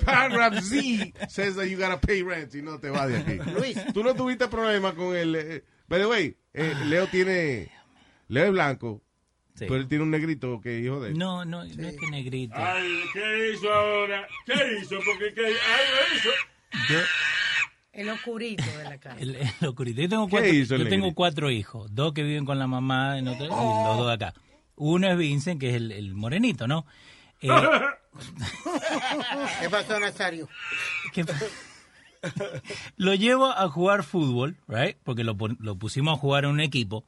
Paragraph 0.06 0.60
Z 0.62 1.14
says 1.30 1.56
that 1.56 1.70
you 1.70 1.78
gotta 1.78 1.98
pay 1.98 2.22
rent 2.22 2.52
si 2.52 2.62
no 2.62 2.78
te 2.80 2.90
vas 2.90 3.08
de 3.10 3.18
aquí. 3.20 3.38
Luis. 3.54 3.78
Tú 3.94 4.04
no 4.04 4.14
tuviste 4.14 4.48
problema 4.50 4.94
con 4.94 5.16
el... 5.16 5.36
eh, 5.36 5.62
by 5.88 6.00
the 6.00 6.08
way, 6.08 6.36
eh, 6.54 6.74
Leo 6.86 7.08
tiene... 7.08 7.70
Leo 8.30 8.46
es 8.46 8.52
blanco, 8.52 9.02
Sí. 9.56 9.66
pero 9.68 9.76
él 9.76 9.88
tiene 9.88 10.04
un 10.04 10.12
negrito 10.12 10.60
que 10.62 10.80
hijo 10.80 11.00
de 11.00 11.12
él. 11.12 11.18
No, 11.18 11.46
no, 11.46 11.64
no 11.64 11.88
es 11.88 11.96
que 11.98 12.08
negrito. 12.10 12.56
Ay, 12.58 13.02
¿qué 13.14 13.52
hizo 13.54 13.72
ahora? 13.72 14.28
¿Qué 14.46 14.54
hizo? 14.82 14.96
Porque 15.06 15.34
¿qué 15.34 15.46
ay, 15.46 16.18
hizo? 16.18 16.30
El 17.92 18.10
oscurito 18.10 18.64
de 18.78 18.84
la 18.84 18.98
calle. 18.98 19.22
El, 19.22 19.36
el 19.36 19.68
oscurito. 19.68 20.02
Yo 20.02 20.10
tengo 20.10 20.26
¿Qué 20.26 20.32
cuatro, 20.32 20.50
hizo 20.54 20.76
el 20.76 20.84
yo 20.84 20.90
tengo 20.90 21.14
cuatro 21.14 21.52
hijos, 21.52 21.94
dos 21.94 22.14
que 22.14 22.24
viven 22.24 22.46
con 22.46 22.58
la 22.58 22.66
mamá 22.66 23.20
en 23.20 23.28
otro, 23.28 23.46
y 23.46 23.50
los 23.50 23.98
dos 23.98 24.12
acá. 24.12 24.34
Uno 24.76 25.08
es 25.12 25.18
Vincent, 25.18 25.60
que 25.62 25.70
es 25.70 25.76
el, 25.76 25.92
el 25.92 26.16
morenito, 26.16 26.68
¿no? 26.68 26.88
Eh, 27.42 27.50
¿Qué 29.62 29.70
pasó, 29.70 30.00
Nazario? 30.00 30.50
que- 31.14 31.26
lo 32.98 33.14
llevo 33.14 33.52
a 33.52 33.70
jugar 33.70 34.04
fútbol, 34.04 34.56
right? 34.68 34.98
Porque 35.04 35.24
lo, 35.24 35.38
lo 35.60 35.76
pusimos 35.76 36.18
a 36.18 36.20
jugar 36.20 36.46
en 36.46 36.52
un 36.52 36.60
equipo. 36.62 37.04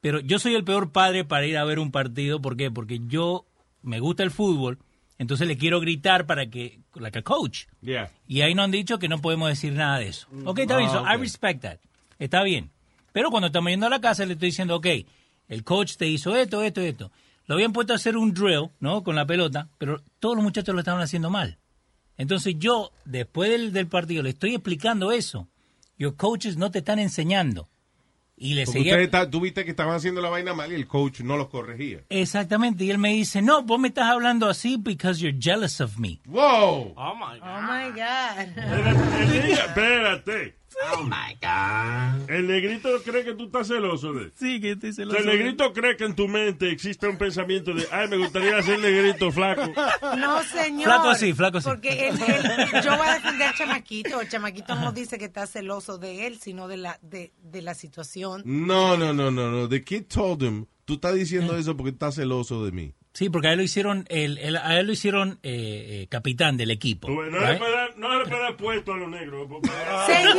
Pero 0.00 0.20
yo 0.20 0.38
soy 0.38 0.54
el 0.54 0.64
peor 0.64 0.92
padre 0.92 1.24
para 1.24 1.46
ir 1.46 1.56
a 1.58 1.64
ver 1.64 1.78
un 1.78 1.90
partido. 1.90 2.40
¿Por 2.40 2.56
qué? 2.56 2.70
Porque 2.70 3.00
yo 3.06 3.44
me 3.82 4.00
gusta 4.00 4.22
el 4.22 4.30
fútbol, 4.30 4.78
entonces 5.18 5.46
le 5.46 5.56
quiero 5.58 5.80
gritar 5.80 6.26
para 6.26 6.48
que, 6.48 6.80
like 6.94 7.18
a 7.18 7.22
coach. 7.22 7.66
Yeah. 7.82 8.10
Y 8.26 8.40
ahí 8.40 8.54
nos 8.54 8.64
han 8.64 8.70
dicho 8.70 8.98
que 8.98 9.08
no 9.08 9.20
podemos 9.20 9.48
decir 9.48 9.72
nada 9.74 9.98
de 9.98 10.08
eso. 10.08 10.26
Ok, 10.44 10.60
está 10.60 10.76
bien, 10.78 10.88
Ah, 10.90 10.92
so 10.92 11.04
I 11.06 11.16
respect 11.18 11.62
that. 11.62 11.78
Está 12.18 12.42
bien. 12.42 12.70
Pero 13.12 13.30
cuando 13.30 13.48
estamos 13.48 13.70
yendo 13.70 13.86
a 13.86 13.90
la 13.90 14.00
casa 14.00 14.24
le 14.24 14.34
estoy 14.34 14.48
diciendo, 14.48 14.76
ok, 14.76 14.86
el 15.48 15.64
coach 15.64 15.96
te 15.96 16.06
hizo 16.06 16.36
esto, 16.36 16.62
esto, 16.62 16.80
esto. 16.80 17.10
Lo 17.46 17.56
habían 17.56 17.72
puesto 17.72 17.92
a 17.92 17.96
hacer 17.96 18.16
un 18.16 18.32
drill, 18.32 18.70
¿no? 18.78 19.02
Con 19.02 19.16
la 19.16 19.26
pelota, 19.26 19.68
pero 19.78 20.00
todos 20.20 20.36
los 20.36 20.44
muchachos 20.44 20.74
lo 20.74 20.80
estaban 20.80 21.02
haciendo 21.02 21.28
mal. 21.30 21.58
Entonces 22.16 22.54
yo, 22.58 22.92
después 23.04 23.50
del, 23.50 23.72
del 23.72 23.88
partido, 23.88 24.22
le 24.22 24.30
estoy 24.30 24.54
explicando 24.54 25.10
eso. 25.10 25.48
Your 25.98 26.14
coaches 26.16 26.56
no 26.56 26.70
te 26.70 26.78
están 26.78 26.98
enseñando. 26.98 27.68
Y 28.42 28.54
le 28.54 28.64
Porque 28.64 28.78
seguía... 28.78 28.98
está- 29.00 29.28
tú 29.30 29.40
viste 29.42 29.66
que 29.66 29.70
estaban 29.70 29.94
haciendo 29.94 30.22
la 30.22 30.30
vaina 30.30 30.54
mal 30.54 30.72
y 30.72 30.74
el 30.74 30.86
coach 30.86 31.20
no 31.20 31.36
los 31.36 31.48
corregía. 31.48 32.00
Exactamente. 32.08 32.84
Y 32.84 32.90
él 32.90 32.96
me 32.96 33.10
dice, 33.12 33.42
no, 33.42 33.62
vos 33.62 33.78
me 33.78 33.88
estás 33.88 34.06
hablando 34.06 34.48
así 34.48 34.78
because 34.78 35.20
you're 35.20 35.38
jealous 35.38 35.78
of 35.82 35.98
me. 35.98 36.20
¡Wow! 36.24 36.94
Oh 36.96 37.14
my 37.16 37.38
God. 37.38 37.46
Oh 37.46 37.62
my 37.62 37.90
God. 37.90 38.40
Espérate, 38.56 39.52
espérate. 39.52 40.59
Oh 40.94 41.02
my 41.02 41.34
God. 41.40 42.30
El 42.30 42.46
negrito 42.46 42.88
cree 43.04 43.24
que 43.24 43.34
tú 43.34 43.46
estás 43.46 43.66
celoso 43.68 44.12
de 44.12 44.24
él. 44.24 44.32
Sí, 44.36 44.60
que 44.60 44.72
estoy 44.72 44.90
O 44.90 44.92
celoso. 44.94 45.16
sea, 45.22 45.32
el 45.32 45.38
negrito 45.38 45.72
cree 45.72 45.96
que 45.96 46.04
en 46.04 46.14
tu 46.14 46.28
mente 46.28 46.70
existe 46.70 47.08
un 47.08 47.18
pensamiento 47.18 47.74
de, 47.74 47.86
ay, 47.90 48.08
me 48.08 48.16
gustaría 48.16 48.62
ser 48.62 48.78
negrito 48.78 49.30
flaco. 49.32 49.62
No, 50.16 50.42
señor. 50.44 50.84
Flaco 50.84 51.14
sí, 51.14 51.32
flaco 51.32 51.60
sí. 51.60 51.68
Porque 51.68 52.08
él, 52.08 52.18
él- 52.20 52.82
yo 52.82 52.96
voy 52.96 53.06
a 53.08 53.14
defender 53.14 53.48
al 53.48 53.54
chamaquito. 53.54 54.20
El 54.20 54.28
chamaquito 54.28 54.74
no 54.76 54.92
dice 54.92 55.18
que 55.18 55.24
está 55.26 55.46
celoso 55.46 55.98
de 55.98 56.26
él, 56.26 56.38
sino 56.40 56.68
de 56.68 56.76
la, 56.76 56.98
de, 57.02 57.32
de 57.42 57.62
la 57.62 57.74
situación. 57.74 58.42
No, 58.44 58.96
no, 58.96 59.12
no, 59.12 59.30
no, 59.30 59.50
no. 59.50 59.68
The 59.68 59.82
kid 59.82 60.04
told 60.06 60.42
him, 60.42 60.66
tú 60.84 60.94
estás 60.94 61.14
diciendo 61.14 61.56
eso 61.56 61.76
porque 61.76 61.90
estás 61.90 62.14
celoso 62.14 62.64
de 62.64 62.72
mí. 62.72 62.94
Sí, 63.12 63.28
porque 63.28 63.48
a 63.48 63.52
él 63.52 63.58
lo 63.58 63.64
hicieron, 63.64 64.04
el, 64.08 64.38
el- 64.38 64.56
a 64.56 64.78
él 64.78 64.86
lo 64.86 64.92
hicieron 64.92 65.40
eh, 65.42 66.02
eh, 66.02 66.06
capitán 66.08 66.56
del 66.56 66.70
equipo. 66.70 67.08
No, 67.10 67.22
le 67.22 67.30
right? 67.40 67.58
puede 67.58 67.72
dar, 67.72 67.98
no 67.98 68.18
le 68.18 68.24
puede 68.24 68.40
dar 68.42 68.56
puesto 68.56 68.92
a 68.92 68.96
los 68.98 69.08
negros. 69.10 69.48
Señor, 70.06 70.36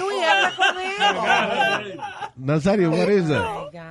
Luis, 0.00 0.26
habla 0.28 0.54
con 0.56 0.76
él. 1.86 2.00
Nazario, 2.36 2.90
what 2.90 3.08
is 3.08 3.28
that? 3.28 3.46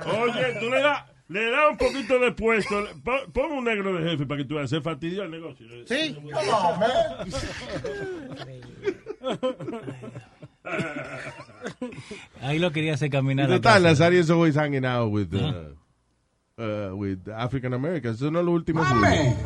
Oye, 0.06 0.54
tú 0.60 0.70
le 0.70 0.80
das 0.80 1.02
le 1.28 1.50
das 1.50 1.70
un 1.72 1.76
poquito 1.76 2.18
de 2.20 2.32
puesto. 2.32 2.86
pon, 3.04 3.18
pon 3.34 3.52
un 3.52 3.64
negro 3.64 3.92
de 3.98 4.08
jefe 4.12 4.24
para 4.24 4.38
que 4.42 4.48
tú 4.48 4.54
veas. 4.54 4.70
Se 4.70 4.80
fastidia 4.80 5.24
el 5.24 5.30
negocio. 5.32 5.66
Sí. 5.86 6.16
Ahí 12.40 12.58
lo 12.58 12.70
quería 12.72 12.94
hacer 12.94 13.10
caminar. 13.10 13.48
Total, 13.48 13.60
casa. 13.82 13.88
Nazario 13.88 14.20
is 14.20 14.30
always 14.30 14.54
hanging 14.56 14.84
out 14.84 15.10
with, 15.10 15.34
uh, 15.34 15.74
uh, 16.58 16.94
with 16.94 17.28
African 17.28 17.72
Americans. 17.74 18.16
Eso 18.20 18.30
no 18.30 18.40
es 18.40 18.44
lo 18.44 18.52
último. 18.52 18.82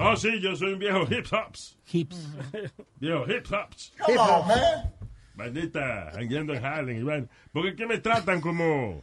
Oh, 0.01 0.17
sí, 0.17 0.41
yo 0.41 0.57
soy 0.57 0.73
un 0.73 0.79
viejo 0.79 1.03
hip 1.11 1.27
hops. 1.33 1.77
Hips. 1.93 2.17
Viejo 3.01 3.25
hip 3.31 3.47
hops. 3.53 3.93
Come 4.05 4.19
on, 4.19 4.49
man. 4.49 4.93
Maldita, 5.35 6.11
jangueando 6.15 6.55
en 6.55 6.65
Harlem 6.65 6.99
y 6.99 7.03
vaina. 7.03 7.27
Porque 7.53 7.75
que 7.75 7.87
me 7.87 7.99
tratan 7.99 8.41
como, 8.41 9.03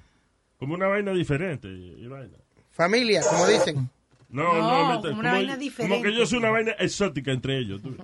como 0.60 0.74
una 0.76 0.88
vaina 0.88 1.12
diferente. 1.12 1.68
y- 1.68 2.08
vaina. 2.08 2.38
Familia, 2.72 3.22
como 3.30 3.48
dicen. 3.48 3.90
No, 4.30 4.44
No, 4.44 4.62
no, 4.62 4.88
me 4.90 4.96
como 4.96 5.08
tra- 5.08 5.20
una 5.20 5.32
vaina 5.34 5.58
diferente. 5.58 5.96
Como 5.98 6.04
que 6.12 6.18
yo 6.18 6.26
soy 6.26 6.38
una 6.40 6.52
vaina 6.52 6.72
exótica 6.80 7.32
entre 7.32 7.58
ellos. 7.58 7.82
tú. 7.82 7.96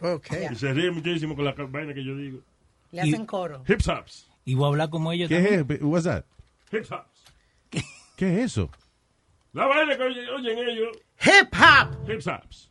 Ok. 0.00 0.26
Y 0.52 0.54
se 0.54 0.72
ríen 0.72 0.94
muchísimo 0.94 1.34
con 1.34 1.44
la 1.44 1.52
vaina 1.52 1.92
que 1.94 2.04
yo 2.04 2.16
digo. 2.16 2.38
Le 2.92 3.00
hacen 3.00 3.26
coro. 3.26 3.62
Hip 3.66 3.80
hops. 3.88 4.28
Y 4.44 4.54
voy 4.54 4.66
a 4.66 4.68
hablar 4.68 4.90
como 4.90 5.10
ellos 5.12 5.28
¿Qué 5.28 5.36
también. 5.40 5.66
es? 5.70 5.82
What's 5.82 6.04
that? 6.04 6.24
Hip 6.72 6.84
hops. 6.92 7.24
¿Qué 8.16 8.38
es 8.38 8.52
eso? 8.52 8.70
La 9.54 9.66
vaina 9.66 9.96
que 9.96 10.02
oyen, 10.02 10.58
ellos. 10.58 10.96
Hip 11.20 11.54
hop. 11.54 12.10
Hip 12.10 12.20
hops. 12.26 12.70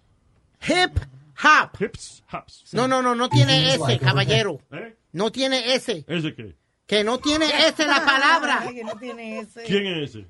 Hip 0.67 0.99
hop. 1.41 1.81
Hips 1.81 2.23
hops. 2.31 2.73
No, 2.73 2.87
no, 2.87 3.01
no, 3.01 3.15
no 3.15 3.29
tiene 3.29 3.73
ese, 3.73 3.97
caballero. 3.99 4.59
¿Eh? 4.71 4.95
No 5.13 5.31
tiene 5.31 5.75
ese. 5.75 6.03
¿Ese 6.07 6.35
qué? 6.35 6.55
Que 6.85 7.05
no 7.05 7.19
tiene 7.19 7.45
ese 7.67 7.87
la 7.87 8.03
palabra. 8.03 8.59
Ay, 8.61 8.75
que 8.75 8.83
no 8.83 8.95
tiene 8.97 9.39
ese. 9.39 9.63
¿Quién 9.63 9.87
es 9.87 10.09
ese? 10.09 10.27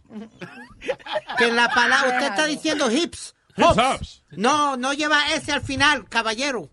Que 1.39 1.51
la 1.51 1.69
palabra, 1.69 2.13
usted 2.13 2.27
está 2.27 2.45
diciendo 2.45 2.91
hips. 2.91 3.35
Hips 3.57 3.67
hops. 3.67 3.77
hops. 3.77 4.23
No, 4.31 4.77
no 4.77 4.93
lleva 4.93 5.33
ese 5.33 5.51
al 5.51 5.61
final, 5.61 6.07
caballero. 6.07 6.69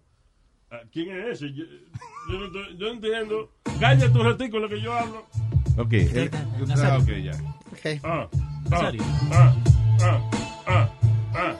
Ah, 0.71 0.81
¿Quién 0.93 1.11
es 1.11 1.43
ese? 1.43 1.55
Yo, 1.55 1.65
yo 2.31 2.39
no, 2.39 2.71
yo 2.79 2.89
entiendo. 2.89 3.51
Cállate 3.81 4.19
un 4.19 4.25
ratico 4.27 4.59
lo 4.59 4.69
que 4.69 4.81
yo 4.81 4.93
hablo. 4.93 5.27
Ok, 5.79 5.93
eh, 5.93 6.31
ah, 6.77 6.99
ok, 7.01 7.09
ya. 7.23 7.33
Ah, 8.05 8.29
ah, 8.73 8.93
ah, 9.33 9.55
ah, 10.01 10.21
ah, 10.67 10.89
ah. 11.35 11.57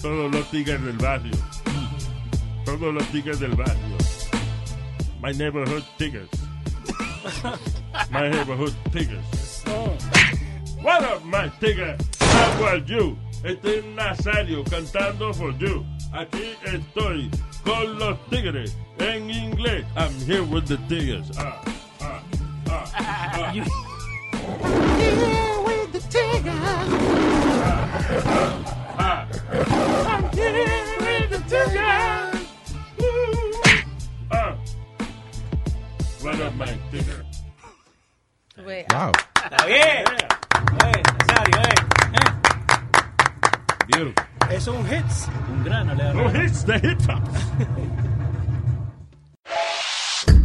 Todos 0.00 0.32
los 0.32 0.50
tigres 0.50 0.82
del 0.82 0.98
barrio. 0.98 1.32
Todos 2.64 2.94
los 2.94 3.04
tigres 3.08 3.40
del 3.40 3.54
barrio. 3.54 3.96
My 5.22 5.32
neighborhood 5.32 5.84
tigers. 5.98 6.28
My 8.10 8.28
neighborhood 8.28 8.74
tigers. 8.92 9.62
What 10.82 11.02
up, 11.04 11.24
my 11.24 11.48
tigger? 11.60 11.96
How 12.20 12.64
are 12.64 12.76
you? 12.76 13.16
Este 13.42 13.78
es 13.78 13.84
Nazario 13.96 14.64
cantando 14.64 15.32
for 15.34 15.52
you. 15.52 15.84
Aquí 16.12 16.54
estoy 16.64 17.30
con 17.64 17.98
los 17.98 18.18
tigres 18.28 18.76
en 18.98 19.30
inglés. 19.30 19.84
I'm 19.96 20.12
here 20.26 20.42
with 20.42 20.66
the 20.66 20.76
tigers. 20.88 21.30
Ah, 21.38 21.64
ah, 22.00 22.22
ah, 22.68 23.52
ah. 23.56 24.80
Here 26.14 26.28
with 26.30 26.44
the 26.44 26.50
Ah. 28.96 29.26
I'm 30.06 30.22
here 30.30 30.52
with 31.00 31.30
the 31.30 31.40
tigers. 31.50 32.46
Ah. 34.30 34.54
What 36.22 36.40
up, 36.40 36.54
my 36.54 36.66
tigger? 36.92 37.24
Wow. 38.64 39.10
Está 39.34 39.66
bien. 39.66 40.04
Eh, 40.84 41.02
Nazario, 41.18 41.58
eh. 41.66 41.78
Beautiful. 43.88 44.24
Es 44.50 44.68
un 44.68 44.86
hits. 44.86 45.28
Un 45.50 45.64
grano 45.64 45.94
le 45.94 46.14
No 46.14 46.28
hits, 46.30 46.62
the 46.64 46.78
hip 46.78 47.02
hop. 47.08 47.28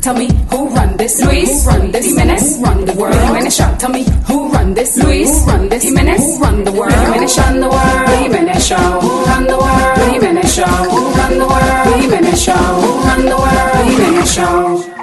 Tell 0.01 0.13
me 0.15 0.29
who 0.49 0.69
run 0.69 0.95
this, 0.97 1.21
Luis. 1.21 1.63
Who 1.65 1.69
run 1.69 1.91
this, 1.91 2.05
Jimenez. 2.07 2.57
Who 2.57 2.63
run 2.63 2.85
the 2.85 2.93
world, 2.93 3.15
Jimenez 3.15 3.55
Show. 3.55 3.75
Tell 3.77 3.89
me 3.89 4.03
who 4.27 4.49
run 4.49 4.73
this, 4.73 4.95
Luis. 4.97 5.29
Who 5.43 5.51
run 5.51 5.69
this, 5.69 5.83
Jimenez. 5.83 6.37
Who 6.37 6.43
run 6.43 6.63
the 6.63 6.71
world, 6.71 6.93
Jimenez 6.93 7.35
Show. 7.35 7.59
The 7.59 7.69
world, 7.69 8.09
Jimenez 8.23 8.67
Show. 8.67 8.75
Who 8.75 9.25
run 9.25 9.43
the 9.45 9.57
world, 9.57 10.11
Jimenez 10.11 10.55
Show. 10.55 10.63
Who 10.65 11.11
run 11.19 11.37
the 11.37 11.47
world, 11.47 12.01
Jimenez 12.01 12.43
Show. 12.43 12.53
Who 12.53 12.89
run 13.07 13.25
the 13.25 13.37
world, 13.37 13.87
Jimenez 13.89 14.33
Show. 14.33 14.98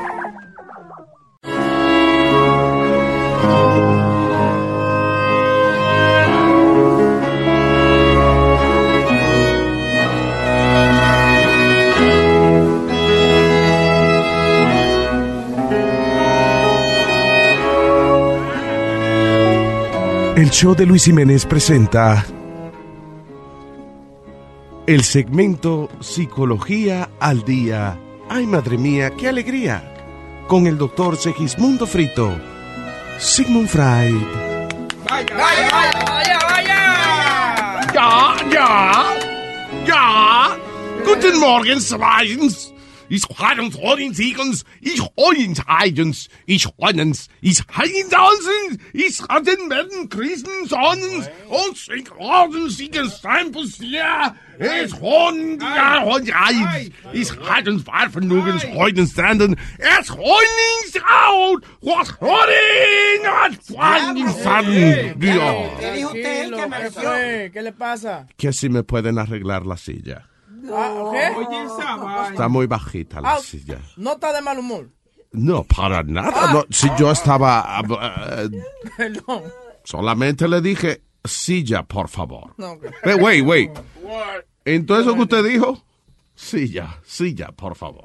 El 20.47 20.53
show 20.53 20.77
de 20.77 20.87
Luis 20.87 21.07
Jiménez 21.07 21.45
presenta 21.45 22.25
el 24.87 25.03
segmento 25.03 25.89
Psicología 25.99 27.11
al 27.19 27.45
Día. 27.45 27.99
Ay, 28.29 28.47
madre 28.47 28.79
mía, 28.79 29.11
qué 29.19 29.27
alegría. 29.27 29.83
Con 30.47 30.69
el 30.69 30.79
doctor 30.79 31.17
Segismundo 31.17 31.85
Frito, 31.85 32.39
Sigmund 33.19 33.67
Freud. 33.67 34.23
Vaya, 35.11 35.37
vaya, 35.37 35.69
vaya, 35.73 36.05
vaya, 36.13 36.39
vaya. 36.49 37.93
Ja, 37.93 38.37
ja, 38.53 39.05
ja. 39.85 40.59
Guten 41.05 41.41
Morgen, 41.41 41.81
Zweitens. 41.81 42.73
Ich 43.09 43.23
freuen 43.23 43.61
uns, 43.61 44.17
Siegens. 44.17 44.65
Ich 44.81 45.01
Heidens. 45.69 46.29
Ich 46.47 46.65
freuen 46.65 47.17
Ich 47.41 47.63
heidens. 47.77 48.79
Ich 48.93 49.23
hatten 49.23 49.71
werden 49.71 50.09
Krisen 50.09 50.67
Sonnens. 50.67 51.29
Und 51.49 51.77
sich 51.77 52.11
Orden 52.19 52.69
Siegens 52.69 53.21
sein 53.21 53.53
Bussier. 53.53 54.35
Ich 54.59 54.91
freuen 54.91 55.61
ja 55.61 56.03
und 56.03 56.33
rein. 56.33 56.93
Ich 57.13 57.31
heidens 57.49 57.87
warfen 57.87 58.27
nugens 58.27 58.65
freuen 58.65 59.07
standen. 59.07 59.57
Es 59.79 60.09
freuen 60.09 60.83
sich 60.87 61.03
out. 61.05 61.63
Was 61.83 62.11
freuen 62.11 63.23
was 63.23 63.67
freuen 63.67 64.29
standen. 64.41 65.23
Ja. 65.23 65.55
¿Qué 65.79 65.93
dijo 65.93 66.09
usted 66.09 66.51
que 66.51 67.51
¿Qué 67.53 67.63
le 67.63 67.73
pasa? 67.73 68.27
Que 68.37 68.53
si 68.53 68.69
me 68.69 68.83
pueden 68.83 69.19
arreglar 69.19 69.65
la 69.67 69.77
silla. 69.77 70.27
Ah, 70.73 71.11
¿qué? 71.12 71.37
Oye, 71.37 71.64
esa 71.64 71.97
vaina. 71.97 72.29
Está 72.31 72.49
muy 72.49 72.67
bajita 72.67 73.21
la 73.21 73.35
Ah, 73.35 73.39
silla. 73.41 73.79
No 73.97 74.12
está 74.12 74.33
de 74.33 74.43
mal 74.43 74.59
humor. 74.59 74.91
No, 75.33 75.64
para 75.64 76.03
nada. 76.03 76.53
No, 76.53 76.64
si 76.71 76.89
yo 76.99 77.11
estaba... 77.11 77.83
eh, 78.39 78.49
Perdón. 78.97 79.43
solamente 79.85 80.49
le 80.49 80.61
dije, 80.61 81.03
silla, 81.25 81.83
por 81.83 82.09
favor. 82.09 82.55
No, 82.57 82.73
ok. 82.73 82.85
Eh, 83.05 83.14
wait, 83.17 83.45
wait. 83.45 83.71
Entonces, 84.64 85.07
¿eso 85.07 85.14
que 85.14 85.23
usted 85.23 85.45
dijo? 85.45 85.83
Silla, 86.39 87.01
silla, 87.05 87.49
por 87.53 87.75
favor. 87.77 88.05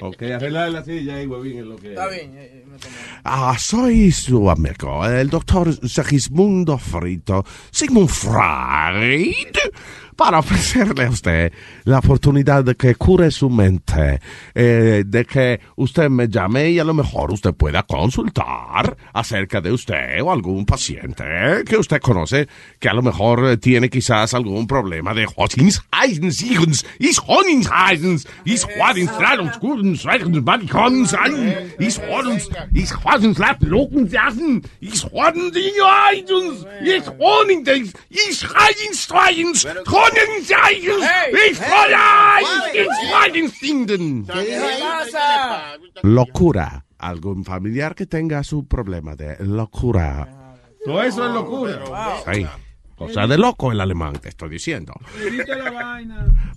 Ok, 0.00 0.22
arreglar 0.22 0.70
la 0.70 0.84
silla 0.84 1.20
y 1.20 1.26
huevín 1.26 1.58
es 1.58 1.64
lo 1.64 1.76
que... 1.76 1.90
Está 1.90 2.06
bien. 2.08 2.32
eh, 2.36 2.64
me 2.66 2.78
tomo. 2.78 2.94
Ah, 3.24 3.56
soy 3.58 4.12
su 4.12 4.48
amigo, 4.48 5.04
el 5.04 5.28
doctor 5.30 5.72
Segismundo 5.88 6.78
Frito, 6.78 7.44
Sigmund 7.72 8.08
Freud, 8.08 9.56
para 10.20 10.40
ofrecerle 10.40 11.06
a 11.06 11.08
usted 11.08 11.50
la 11.84 12.00
oportunidad 12.00 12.62
de 12.62 12.74
que 12.74 12.94
cure 12.94 13.30
su 13.30 13.48
mente, 13.48 14.20
eh, 14.54 15.02
de 15.06 15.24
que 15.24 15.58
usted 15.76 16.10
me 16.10 16.28
llame 16.28 16.68
y 16.68 16.78
a 16.78 16.84
lo 16.84 16.92
mejor 16.92 17.32
usted 17.32 17.54
pueda 17.54 17.84
consultar 17.84 18.98
acerca 19.14 19.62
de 19.62 19.72
usted 19.72 20.20
o 20.22 20.30
algún 20.30 20.66
paciente 20.66 21.24
que 21.66 21.78
usted 21.78 22.02
conoce 22.02 22.46
que 22.78 22.90
a 22.90 22.92
lo 22.92 23.00
mejor 23.00 23.46
eh, 23.46 23.56
tiene 23.56 23.88
quizás 23.88 24.34
algún 24.34 24.66
problema 24.66 25.14
de 25.14 25.24
Heidenstinden. 43.24 44.26
Locura. 46.02 46.84
Algún 46.98 47.44
familiar 47.44 47.94
que 47.94 48.06
tenga 48.06 48.44
su 48.44 48.66
problema 48.66 49.16
de 49.16 49.36
locura. 49.44 50.56
Todo 50.84 51.02
eso 51.02 51.26
es 51.26 51.32
locura. 51.32 51.80
Sí. 52.32 52.46
O 53.00 53.08
sea, 53.08 53.26
de 53.26 53.38
loco 53.38 53.72
el 53.72 53.80
alemán, 53.80 54.12
te 54.20 54.28
estoy 54.28 54.50
diciendo. 54.50 54.92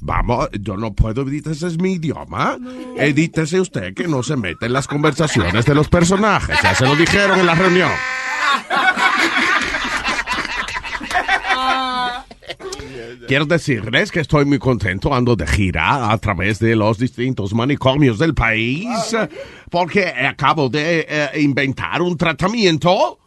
Vamos, 0.01 0.49
yo 0.59 0.75
no 0.75 0.93
puedo 0.93 1.21
editar, 1.21 1.53
ese 1.53 1.67
es 1.67 1.79
mi 1.79 1.93
idioma. 1.93 2.57
Edítese 2.97 3.61
usted 3.61 3.93
que 3.93 4.09
no 4.09 4.21
se 4.23 4.35
mete 4.35 4.65
en 4.65 4.73
las 4.73 4.85
conversaciones 4.85 5.65
de 5.65 5.73
los 5.73 5.87
personajes. 5.87 6.59
Ya 6.61 6.75
se 6.75 6.85
lo 6.85 6.97
dijeron 6.97 7.39
en 7.39 7.45
la 7.45 7.55
reunión. 7.55 7.91
Quiero 13.27 13.45
decirles 13.45 14.11
que 14.11 14.19
estoy 14.19 14.45
muy 14.45 14.59
contento, 14.59 15.13
ando 15.13 15.35
de 15.35 15.47
gira 15.47 16.11
a 16.11 16.17
través 16.17 16.59
de 16.59 16.75
los 16.75 16.97
distintos 16.97 17.53
manicomios 17.53 18.19
del 18.19 18.33
país, 18.33 18.87
porque 19.69 20.05
acabo 20.07 20.69
de 20.69 21.05
eh, 21.07 21.29
inventar 21.41 22.01
un 22.01 22.17
tratamiento, 22.17 23.19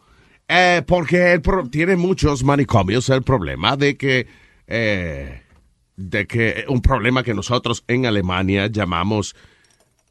eh, 0.47 0.81
porque 0.85 1.33
el 1.33 1.41
pro- 1.41 1.67
tiene 1.69 1.95
muchos 1.95 2.43
manicomios 2.43 3.09
el 3.09 3.23
problema 3.23 3.75
de 3.75 3.97
que, 3.97 4.27
eh, 4.67 5.41
de 5.95 6.27
que 6.27 6.65
un 6.69 6.81
problema 6.81 7.23
que 7.23 7.33
nosotros 7.33 7.83
en 7.87 8.05
Alemania 8.05 8.67
llamamos 8.67 9.35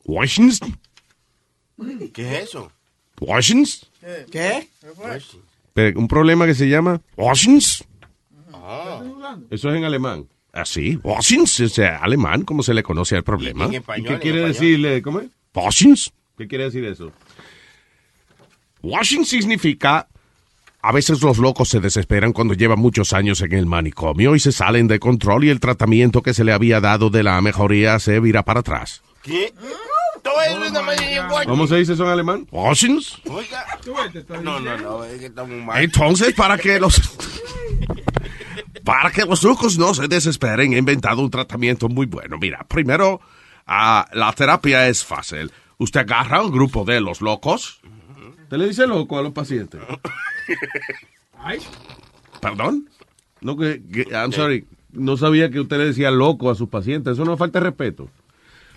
Washings, 0.05 0.61
¿Qué 2.13 2.37
es 2.39 2.45
eso? 2.49 2.73
Washings, 3.21 3.87
¿Qué? 4.31 4.69
Pero 5.75 5.99
un 6.01 6.09
problema 6.09 6.47
que 6.47 6.55
se 6.55 6.69
llama 6.69 7.01
Washings. 7.17 7.85
Ah. 8.69 9.39
Eso 9.51 9.71
es 9.71 9.77
en 9.77 9.85
alemán. 9.85 10.27
Así, 10.53 10.99
Washings, 11.03 11.61
o 11.61 11.69
sea, 11.69 11.99
alemán, 11.99 12.43
como 12.43 12.63
se 12.63 12.75
le 12.75 12.83
conoce 12.83 13.15
al 13.15 13.23
problema. 13.23 13.67
Y 13.67 13.69
en 13.69 13.75
español, 13.75 14.07
qué 14.09 14.15
en 14.15 14.21
quiere 14.21 14.41
decirle? 14.41 15.03
¿Cómo 15.03 15.21
es? 15.21 15.29
Washings. 15.55 16.13
¿Qué 16.37 16.49
quiere 16.49 16.65
decir 16.65 16.85
eso? 16.85 17.13
Washing 18.83 19.25
significa 19.25 20.09
a 20.83 20.93
veces 20.93 21.23
los 21.23 21.39
locos 21.39 21.69
se 21.69 21.81
desesperan 21.81 22.33
cuando 22.33 22.55
llevan 22.55 22.79
muchos 22.79 23.13
años 23.13 23.41
en 23.43 23.53
el 23.53 23.67
manicomio 23.67 24.35
y 24.35 24.41
se 24.41 24.53
salen 24.53 24.89
de 24.89 24.99
control 24.99 25.45
y 25.45 25.51
el 25.51 25.61
tratamiento 25.61 26.23
que 26.23 26.33
se 26.33 26.45
le 26.45 26.53
había 26.53 26.81
dado 26.81 27.11
de 27.11 27.23
la 27.23 27.41
mejoría 27.41 27.99
se 27.99 28.21
vira 28.21 28.45
para 28.45 28.61
atrás. 28.61 29.03
¿Qué? 29.23 29.53
¿Cómo 31.47 31.67
se 31.67 31.77
dice 31.77 31.93
eso 31.93 32.05
en 32.05 32.11
alemán? 32.11 32.47
Washings. 32.51 33.19
Oiga. 33.29 33.65
No, 34.43 34.61
no, 34.61 34.77
no, 34.79 35.05
es 35.05 35.19
que 35.19 35.27
estamos 35.27 35.63
mal. 35.65 35.83
Entonces, 35.83 36.35
para 36.35 36.57
que 36.59 36.81
los 36.81 37.01
para 38.87 39.11
que 39.11 39.25
los 39.27 39.43
locos 39.43 39.77
no 39.79 39.93
se 39.93 40.07
desesperen, 40.09 40.73
he 40.73 40.79
inventado 40.79 41.21
un 41.21 41.31
tratamiento 41.31 41.89
muy 41.89 42.07
bueno. 42.07 42.39
Mira, 42.41 42.65
primero, 42.69 43.21
ah, 43.67 44.07
la 44.13 44.33
terapia 44.33 44.89
es 44.89 45.05
fácil. 45.05 45.53
Usted 45.79 46.01
agarra 46.01 46.41
un 46.43 46.53
grupo 46.53 46.85
de 46.85 47.01
los 47.01 47.21
locos. 47.21 47.81
¿Usted 48.45 48.57
le 48.57 48.69
dice 48.69 48.87
loco 48.87 49.19
a 49.19 49.23
los 49.23 49.33
pacientes? 49.33 49.81
¿Perdón? 52.41 52.89
No, 53.41 53.57
que, 53.57 53.83
que- 53.93 54.07
I'm 54.13 54.33
sorry. 54.33 54.67
No 54.93 55.17
sabía 55.17 55.51
que 55.51 55.61
usted 55.61 55.79
le 55.79 55.87
decía 55.87 56.11
loco 56.11 56.49
a 56.51 56.55
sus 56.55 56.69
pacientes. 56.69 57.15
Eso 57.15 57.25
no 57.25 57.37
falta 57.37 57.59
de 57.61 57.67
respeto. 57.67 58.09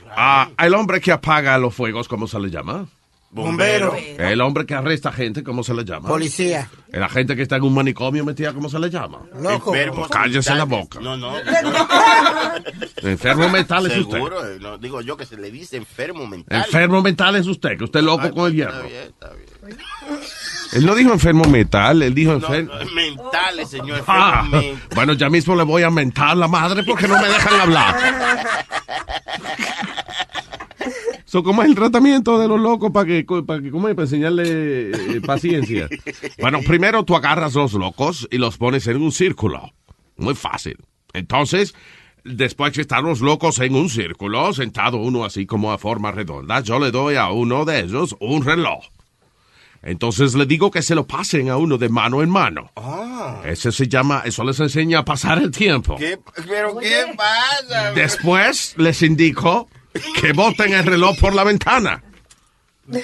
Ah, 0.10 0.49
el 0.57 0.74
hombre 0.74 0.99
que 0.99 1.12
apaga 1.12 1.57
los 1.60 1.74
fuegos, 1.74 2.07
¿cómo 2.07 2.28
se 2.28 2.39
le 2.39 2.49
llama? 2.49 2.88
Bombero. 3.32 3.95
El 3.95 4.41
hombre 4.41 4.65
que 4.65 4.73
arresta 4.73 5.11
gente, 5.11 5.43
¿cómo 5.43 5.63
se 5.63 5.73
le 5.73 5.86
llama? 5.86 6.09
Policía. 6.09 6.67
La 6.91 7.07
gente 7.07 7.36
que 7.36 7.43
está 7.43 7.57
en 7.57 7.63
un 7.63 7.73
manicomio 7.75 8.25
metida, 8.25 8.53
¿cómo 8.53 8.69
se 8.69 8.80
le 8.80 8.89
llama? 8.89 9.19
Loco. 9.39 9.71
Pues 9.71 10.09
cállese 10.09 10.55
la 10.55 10.63
boca. 10.63 10.99
No, 10.99 11.15
no. 11.15 11.34
Enfermo 13.03 13.47
mental 13.49 13.86
es 13.86 13.97
usted. 13.99 14.17
Seguro, 14.17 14.45
eh, 14.47 14.57
no, 14.59 14.77
digo 14.80 15.01
yo 15.01 15.15
que 15.15 15.25
se 15.25 15.38
le 15.38 15.51
dice 15.51 15.77
enfermo 15.77 16.25
mental. 16.25 16.63
Enfermo 16.65 17.01
mental 17.01 17.36
es 17.36 17.45
usted, 17.47 17.77
que 17.77 17.84
usted 17.84 17.99
es 17.99 18.05
loco 18.05 18.23
Ay, 18.23 18.32
con 18.32 18.51
el 18.51 18.59
está 18.59 18.71
hierro. 18.73 18.88
bien, 18.88 19.03
está 19.03 19.30
bien. 19.34 19.77
Él 20.73 20.86
no 20.86 20.95
dijo 20.95 21.11
enfermo 21.13 21.43
mental, 21.45 22.03
él 22.03 22.13
dijo 22.13 22.32
No, 22.32 22.38
enfermo. 22.38 22.73
no, 22.73 22.91
mentales, 22.93 23.69
señor. 23.69 24.03
Ah, 24.07 24.41
enfermo 24.45 24.61
mental. 24.67 24.88
bueno, 24.95 25.13
ya 25.13 25.30
mismo 25.30 25.55
le 25.55 25.63
voy 25.63 25.84
a 25.84 25.89
mentar 25.89 26.36
la 26.38 26.47
madre 26.47 26.84
porque 26.84 27.07
no 27.07 27.19
me 27.19 27.27
dejan 27.27 27.59
hablar. 27.61 27.95
So, 31.30 31.43
¿Cómo 31.43 31.61
es 31.61 31.69
el 31.69 31.75
tratamiento 31.75 32.39
de 32.39 32.47
los 32.47 32.59
locos 32.59 32.89
para 32.91 33.05
que, 33.05 33.23
para 33.45 33.61
que, 33.61 33.69
¿cómo 33.69 33.88
es? 33.88 33.93
Para 33.93 34.05
enseñarle 34.05 34.89
eh, 34.89 35.21
paciencia? 35.23 35.88
Bueno, 36.39 36.61
primero 36.65 37.03
tú 37.03 37.15
agarras 37.15 37.53
los 37.53 37.73
locos 37.73 38.27
y 38.32 38.39
los 38.39 38.57
pones 38.57 38.88
en 38.88 38.97
un 38.97 39.11
círculo. 39.11 39.71
Muy 40.17 40.34
fácil. 40.34 40.77
Entonces, 41.13 41.75
después 42.23 42.73
que 42.73 42.82
están 42.82 43.05
los 43.05 43.21
locos 43.21 43.59
en 43.59 43.75
un 43.75 43.89
círculo, 43.89 44.53
sentado 44.53 44.97
uno 44.97 45.23
así 45.23 45.45
como 45.45 45.71
a 45.71 45.77
forma 45.77 46.11
redonda, 46.11 46.61
yo 46.61 46.80
le 46.80 46.89
doy 46.89 47.15
a 47.15 47.30
uno 47.30 47.63
de 47.63 47.82
ellos 47.82 48.15
un 48.19 48.43
reloj. 48.43 48.86
Entonces 49.84 50.34
le 50.34 50.47
digo 50.47 50.71
que 50.71 50.82
se 50.82 50.95
lo 50.95 51.05
pasen 51.05 51.49
a 51.49 51.57
uno 51.57 51.77
de 51.77 51.89
mano 51.89 52.23
en 52.23 52.32
mano. 52.32 52.71
Ah. 52.75 53.41
Eso 53.45 53.71
se 53.71 53.88
llama, 53.88 54.23
eso 54.25 54.43
les 54.43 54.59
enseña 54.59 54.99
a 54.99 55.05
pasar 55.05 55.38
el 55.38 55.51
tiempo. 55.51 55.95
¿Qué? 55.95 56.17
¿Pero 56.47 56.75
qué 56.80 57.05
pasa? 57.15 57.91
Después 57.91 58.73
les 58.77 59.03
indico 59.03 59.67
que 60.19 60.33
boten 60.33 60.73
el 60.73 60.85
reloj 60.85 61.17
por 61.19 61.33
la 61.33 61.43
ventana. 61.43 62.03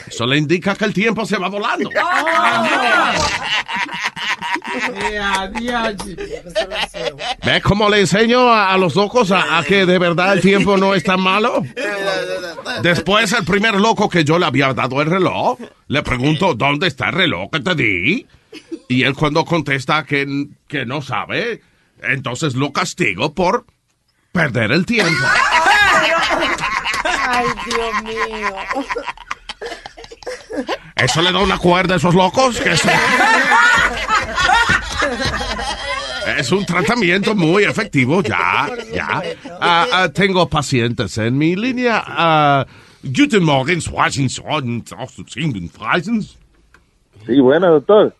Eso 0.07 0.25
le 0.25 0.37
indica 0.37 0.75
que 0.75 0.85
el 0.85 0.93
tiempo 0.93 1.25
se 1.25 1.37
va 1.37 1.47
volando. 1.47 1.89
¿Ves 7.45 7.61
cómo 7.61 7.89
le 7.89 8.01
enseño 8.01 8.51
a, 8.51 8.73
a 8.73 8.77
los 8.77 8.95
locos 8.95 9.31
a, 9.31 9.59
a 9.59 9.63
que 9.63 9.85
de 9.85 9.99
verdad 9.99 10.33
el 10.33 10.41
tiempo 10.41 10.77
no 10.77 10.95
es 10.95 11.03
tan 11.03 11.21
malo? 11.21 11.63
Después, 12.81 13.31
el 13.33 13.45
primer 13.45 13.75
loco 13.75 14.09
que 14.09 14.23
yo 14.23 14.39
le 14.39 14.45
había 14.45 14.73
dado 14.73 15.01
el 15.01 15.09
reloj, 15.09 15.59
le 15.87 16.01
pregunto, 16.03 16.55
¿dónde 16.55 16.87
está 16.87 17.09
el 17.09 17.15
reloj 17.15 17.51
que 17.51 17.59
te 17.59 17.75
di? 17.75 18.25
Y 18.87 19.03
él 19.03 19.13
cuando 19.13 19.45
contesta 19.45 20.03
que, 20.03 20.47
que 20.67 20.85
no 20.85 21.01
sabe, 21.01 21.61
entonces 22.01 22.55
lo 22.55 22.71
castigo 22.71 23.33
por 23.33 23.65
perder 24.31 24.71
el 24.71 24.85
tiempo. 24.85 25.25
Ay, 27.28 27.45
Dios 27.65 28.03
mío. 28.03 28.55
¿Eso 30.95 31.21
le 31.21 31.32
da 31.32 31.39
una 31.39 31.57
cuerda 31.57 31.95
a 31.95 31.97
esos 31.97 32.15
locos? 32.15 32.59
Que 32.59 32.76
Es 36.38 36.51
un 36.51 36.65
tratamiento 36.65 37.36
muy 37.36 37.63
efectivo, 37.63 38.21
ya, 38.23 38.67
ya. 38.93 39.21
Ah, 39.61 39.86
ah, 39.91 40.09
tengo 40.13 40.49
pacientes 40.49 41.17
en 41.17 41.38
mi 41.38 41.55
línea. 41.55 42.03
ah, 42.05 42.65
Guten 43.03 43.43
Morgen, 43.43 43.80
Washington, 43.91 44.84
Sí, 47.28 47.39
bueno, 47.39 47.71
doctor. 47.71 48.15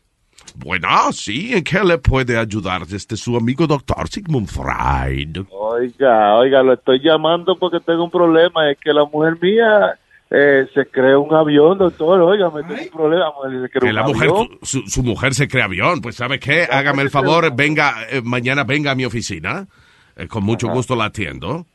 Bueno, 0.58 1.12
sí, 1.12 1.54
¿en 1.54 1.64
qué 1.64 1.84
le 1.84 1.98
puede 1.98 2.38
ayudar 2.38 2.84
este 2.92 3.16
su 3.18 3.36
amigo 3.38 3.68
doctor 3.68 4.08
Sigmund 4.08 4.48
Freud? 4.48 5.46
Oiga, 5.52 6.36
oiga, 6.36 6.64
lo 6.64 6.74
estoy 6.74 7.00
llamando 7.02 7.56
porque 7.58 7.80
tengo 7.80 8.04
un 8.06 8.12
problema. 8.12 8.70
Es 8.72 8.78
que 8.80 8.94
la 8.94 9.06
mujer 9.06 9.38
mía 9.42 10.00
eh, 10.32 10.68
se 10.74 10.86
creó 10.88 11.22
un 11.22 11.34
avión, 11.36 11.78
doctor. 11.78 12.22
Oiga, 12.22 12.50
me 12.50 12.64
tengo 12.64 12.82
un 12.82 12.90
problema. 12.90 13.26
Se 13.64 13.70
Que 13.80 13.86
un 13.86 13.96
la 13.96 14.04
mujer, 14.04 14.30
avión. 14.30 14.60
su, 14.62 14.82
su 14.88 15.04
mujer 15.04 15.34
se 15.34 15.48
cree 15.48 15.64
avión. 15.64 16.02
Pues, 16.02 16.16
¿sabe 16.16 16.40
qué? 16.40 16.68
Hágame 16.72 17.02
el 17.04 17.10
favor, 17.10 17.54
venga, 17.56 17.96
eh, 18.10 18.22
mañana 18.24 18.64
venga 18.64 18.92
a 18.92 18.96
mi 18.96 19.06
oficina. 19.06 19.68
Eh, 20.16 20.28
con 20.28 20.44
mucho 20.44 20.70
gusto 20.70 20.96
la 20.96 21.06
atiendo. 21.06 21.66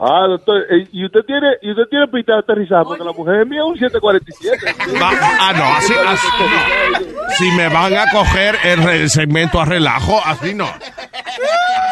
Ah, 0.00 0.26
doctor, 0.28 0.62
eh, 0.70 0.86
y 0.92 1.04
usted 1.04 1.22
tiene, 1.26 1.48
y 1.60 1.70
usted 1.72 1.82
tiene 1.90 2.06
pista 2.06 2.34
de 2.34 2.38
aterrizar 2.38 2.84
porque 2.84 3.02
la 3.02 3.12
mujer 3.12 3.44
mía 3.46 3.60
es 3.60 3.66
un 3.66 3.78
747. 3.78 4.94
Va- 4.94 5.10
ah, 5.40 5.52
no, 5.56 5.64
así, 5.74 5.92
así 6.06 6.26
no. 6.38 7.34
Si 7.34 7.50
me 7.52 7.68
van 7.68 7.94
a 7.94 8.08
coger 8.12 8.56
el, 8.62 9.10
segmento 9.10 9.60
a 9.60 9.64
relajo, 9.64 10.20
así 10.24 10.54
no. 10.54 10.68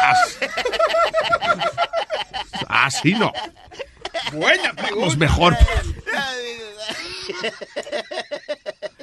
Así, 0.03 0.45
así 2.69 3.13
no. 3.13 3.33
Vamos 4.89 5.17
mejor. 5.17 5.57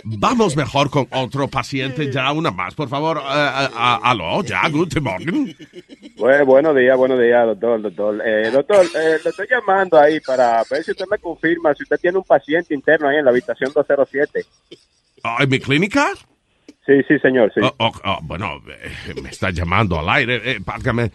Vamos 0.04 0.56
mejor 0.56 0.88
con 0.90 1.06
otro 1.10 1.48
paciente, 1.48 2.10
ya 2.10 2.32
una 2.32 2.50
más, 2.50 2.74
por 2.74 2.88
favor. 2.88 3.20
Ah, 3.22 4.00
aló, 4.02 4.42
ya, 4.42 4.66
guten 4.68 5.02
Morgen. 5.02 5.56
Bueno, 6.24 6.46
buenos 6.46 6.74
días, 6.74 6.96
buenos 6.96 7.20
días, 7.20 7.44
doctor, 7.44 7.82
doctor. 7.82 8.22
Eh, 8.26 8.50
doctor, 8.50 8.86
eh, 8.96 9.18
le 9.22 9.28
estoy 9.28 9.46
llamando 9.46 9.98
ahí 10.00 10.20
para 10.20 10.62
ver 10.70 10.82
si 10.82 10.92
usted 10.92 11.04
me 11.10 11.18
confirma 11.18 11.74
si 11.74 11.82
usted 11.82 11.98
tiene 12.00 12.16
un 12.16 12.24
paciente 12.24 12.72
interno 12.72 13.08
ahí 13.08 13.18
en 13.18 13.26
la 13.26 13.30
habitación 13.30 13.70
207. 13.74 14.42
Ah, 15.22 15.36
¿En 15.40 15.50
mi 15.50 15.58
clínica? 15.60 16.14
Sí, 16.86 17.02
sí, 17.06 17.18
señor, 17.18 17.52
sí. 17.52 17.60
Oh, 17.62 17.74
oh, 17.76 17.92
oh, 18.06 18.18
bueno, 18.22 18.62
eh, 18.70 19.20
me 19.22 19.28
está 19.28 19.50
llamando 19.50 19.98
al 19.98 20.08
aire. 20.08 20.40
Eh, 20.52 20.60
págame, 20.64 21.10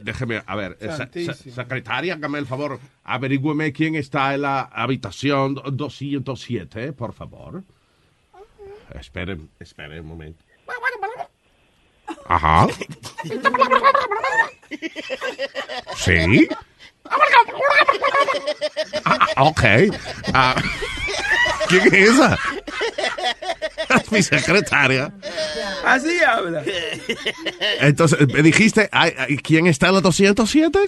déjeme, 0.00 0.40
a 0.46 0.56
ver, 0.56 0.72
eh, 0.80 0.86
sa- 0.86 0.92
sa- 0.92 0.96
Santísimo. 1.04 1.54
secretaria, 1.54 2.14
hágame 2.14 2.38
el 2.38 2.46
favor, 2.46 2.78
averigüeme 3.04 3.74
quién 3.74 3.94
está 3.94 4.32
en 4.34 4.40
la 4.40 4.62
habitación 4.62 5.54
207, 5.70 6.82
eh, 6.82 6.92
por 6.94 7.12
favor. 7.12 7.62
Espere, 8.98 9.36
espere 9.60 10.00
un 10.00 10.06
momento. 10.06 10.45
Ajá. 12.28 12.66
Sí. 15.96 16.48
Ah, 19.04 19.44
ok. 19.44 19.62
Ah, 20.34 20.56
¿Quién 21.68 21.86
es 21.94 22.10
esa? 22.10 22.38
Es 24.00 24.12
mi 24.12 24.22
secretaria. 24.22 25.12
Así 25.84 26.18
habla. 26.22 26.62
Entonces, 27.80 28.26
me 28.32 28.42
dijiste, 28.42 28.88
ay, 28.92 29.14
ay, 29.18 29.36
¿quién 29.38 29.66
está 29.66 29.88
en 29.88 29.94
la 29.94 30.00
207? 30.00 30.78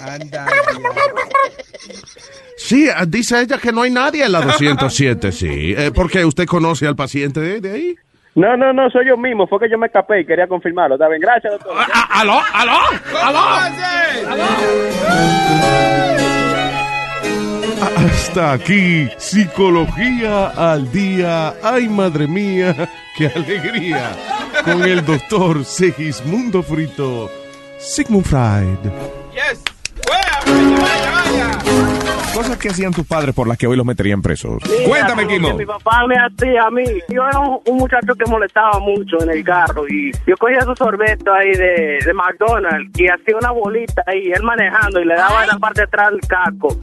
Anda. 0.00 0.46
Sí, 2.56 2.88
ah, 2.94 3.04
dice 3.06 3.40
ella 3.40 3.58
que 3.58 3.72
no 3.72 3.82
hay 3.82 3.90
nadie 3.90 4.24
en 4.24 4.32
la 4.32 4.40
207, 4.40 5.32
sí. 5.32 5.74
Eh, 5.76 5.90
¿Por 5.92 6.10
qué? 6.10 6.24
¿Usted 6.24 6.46
conoce 6.46 6.86
al 6.86 6.96
paciente 6.96 7.60
de 7.60 7.70
ahí? 7.70 7.96
No, 8.36 8.54
no, 8.54 8.70
no, 8.70 8.90
soy 8.90 9.06
yo 9.06 9.16
mismo. 9.16 9.46
Fue 9.46 9.58
que 9.58 9.70
yo 9.70 9.78
me 9.78 9.86
escapé 9.86 10.20
y 10.20 10.26
quería 10.26 10.46
confirmarlo. 10.46 10.96
Está 10.96 11.08
bien, 11.08 11.22
gracias, 11.22 11.54
doctor. 11.54 11.74
¿Aló? 12.10 12.38
¿Aló? 12.52 12.78
Hasta 17.96 18.52
aquí, 18.52 19.08
psicología 19.16 20.48
al 20.48 20.92
día. 20.92 21.54
Ay, 21.62 21.88
madre 21.88 22.26
mía, 22.26 22.74
qué 23.16 23.28
alegría. 23.28 24.10
Con 24.64 24.82
el 24.84 25.02
doctor 25.04 25.64
Segismundo 25.64 26.62
Frito, 26.62 27.30
Sigmund 27.78 28.26
Freud. 28.26 28.92
Yes. 29.32 29.62
Fuera, 30.04 30.40
vaya, 30.78 31.10
vaya. 31.10 31.95
Cosas 32.36 32.58
que 32.58 32.68
hacían 32.68 32.92
tus 32.92 33.06
padres 33.06 33.34
por 33.34 33.48
las 33.48 33.56
que 33.56 33.66
hoy 33.66 33.78
los 33.78 33.86
meterían 33.86 34.20
presos. 34.20 34.62
Mira, 34.68 34.84
Cuéntame, 34.86 35.26
Kimo. 35.26 35.54
Mi 35.54 35.64
papá 35.64 36.06
me 36.06 36.16
hacía 36.16 36.64
a 36.64 36.70
mí. 36.70 36.84
Yo 37.08 37.26
era 37.26 37.38
un, 37.38 37.60
un 37.64 37.78
muchacho 37.78 38.14
que 38.14 38.30
molestaba 38.30 38.78
mucho 38.78 39.22
en 39.22 39.30
el 39.30 39.42
carro 39.42 39.88
y 39.88 40.12
yo 40.26 40.36
cogía 40.36 40.60
su 40.60 40.74
sorbeto 40.76 41.32
ahí 41.32 41.52
de, 41.52 41.98
de 42.04 42.12
McDonald's 42.12 42.90
y 43.00 43.08
hacía 43.08 43.38
una 43.40 43.52
bolita 43.52 44.02
ahí, 44.06 44.30
él 44.30 44.42
manejando 44.42 45.00
y 45.00 45.06
le 45.06 45.14
daba 45.14 45.44
en 45.44 45.48
la 45.48 45.56
parte 45.58 45.80
de 45.80 45.84
atrás 45.84 46.10
el 46.12 46.20
casco. 46.28 46.76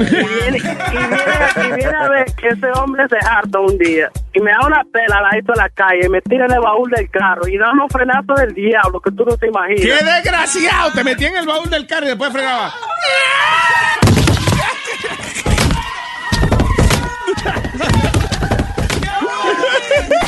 Y 0.00 0.02
viene, 0.04 0.58
y, 0.58 0.96
viene, 0.96 1.68
y 1.68 1.76
viene 1.76 1.96
a 1.96 2.08
ver 2.08 2.26
que 2.34 2.48
ese 2.48 2.66
hombre 2.72 3.04
se 3.08 3.24
harta 3.24 3.60
un 3.60 3.78
día 3.78 4.10
y 4.34 4.40
me 4.40 4.50
da 4.50 4.66
una 4.66 4.82
pela 4.92 5.18
al 5.18 5.22
ladito 5.30 5.52
de 5.52 5.58
la 5.58 5.68
calle 5.68 6.06
y 6.06 6.08
me 6.08 6.20
tira 6.22 6.46
en 6.46 6.52
el 6.52 6.60
baúl 6.60 6.90
del 6.90 7.08
carro 7.08 7.46
y 7.46 7.56
da 7.56 7.70
unos 7.70 7.86
frenazos 7.92 8.36
del 8.40 8.52
diablo 8.52 8.98
que 9.00 9.12
tú 9.12 9.24
no 9.24 9.36
te 9.36 9.46
imaginas. 9.46 9.80
¡Qué 9.80 10.04
desgraciado! 10.04 10.90
Te 10.90 11.04
metí 11.04 11.24
en 11.24 11.36
el 11.36 11.46
baúl 11.46 11.70
del 11.70 11.86
carro 11.86 12.06
y 12.06 12.08
después 12.08 12.32
fregaba. 12.32 12.72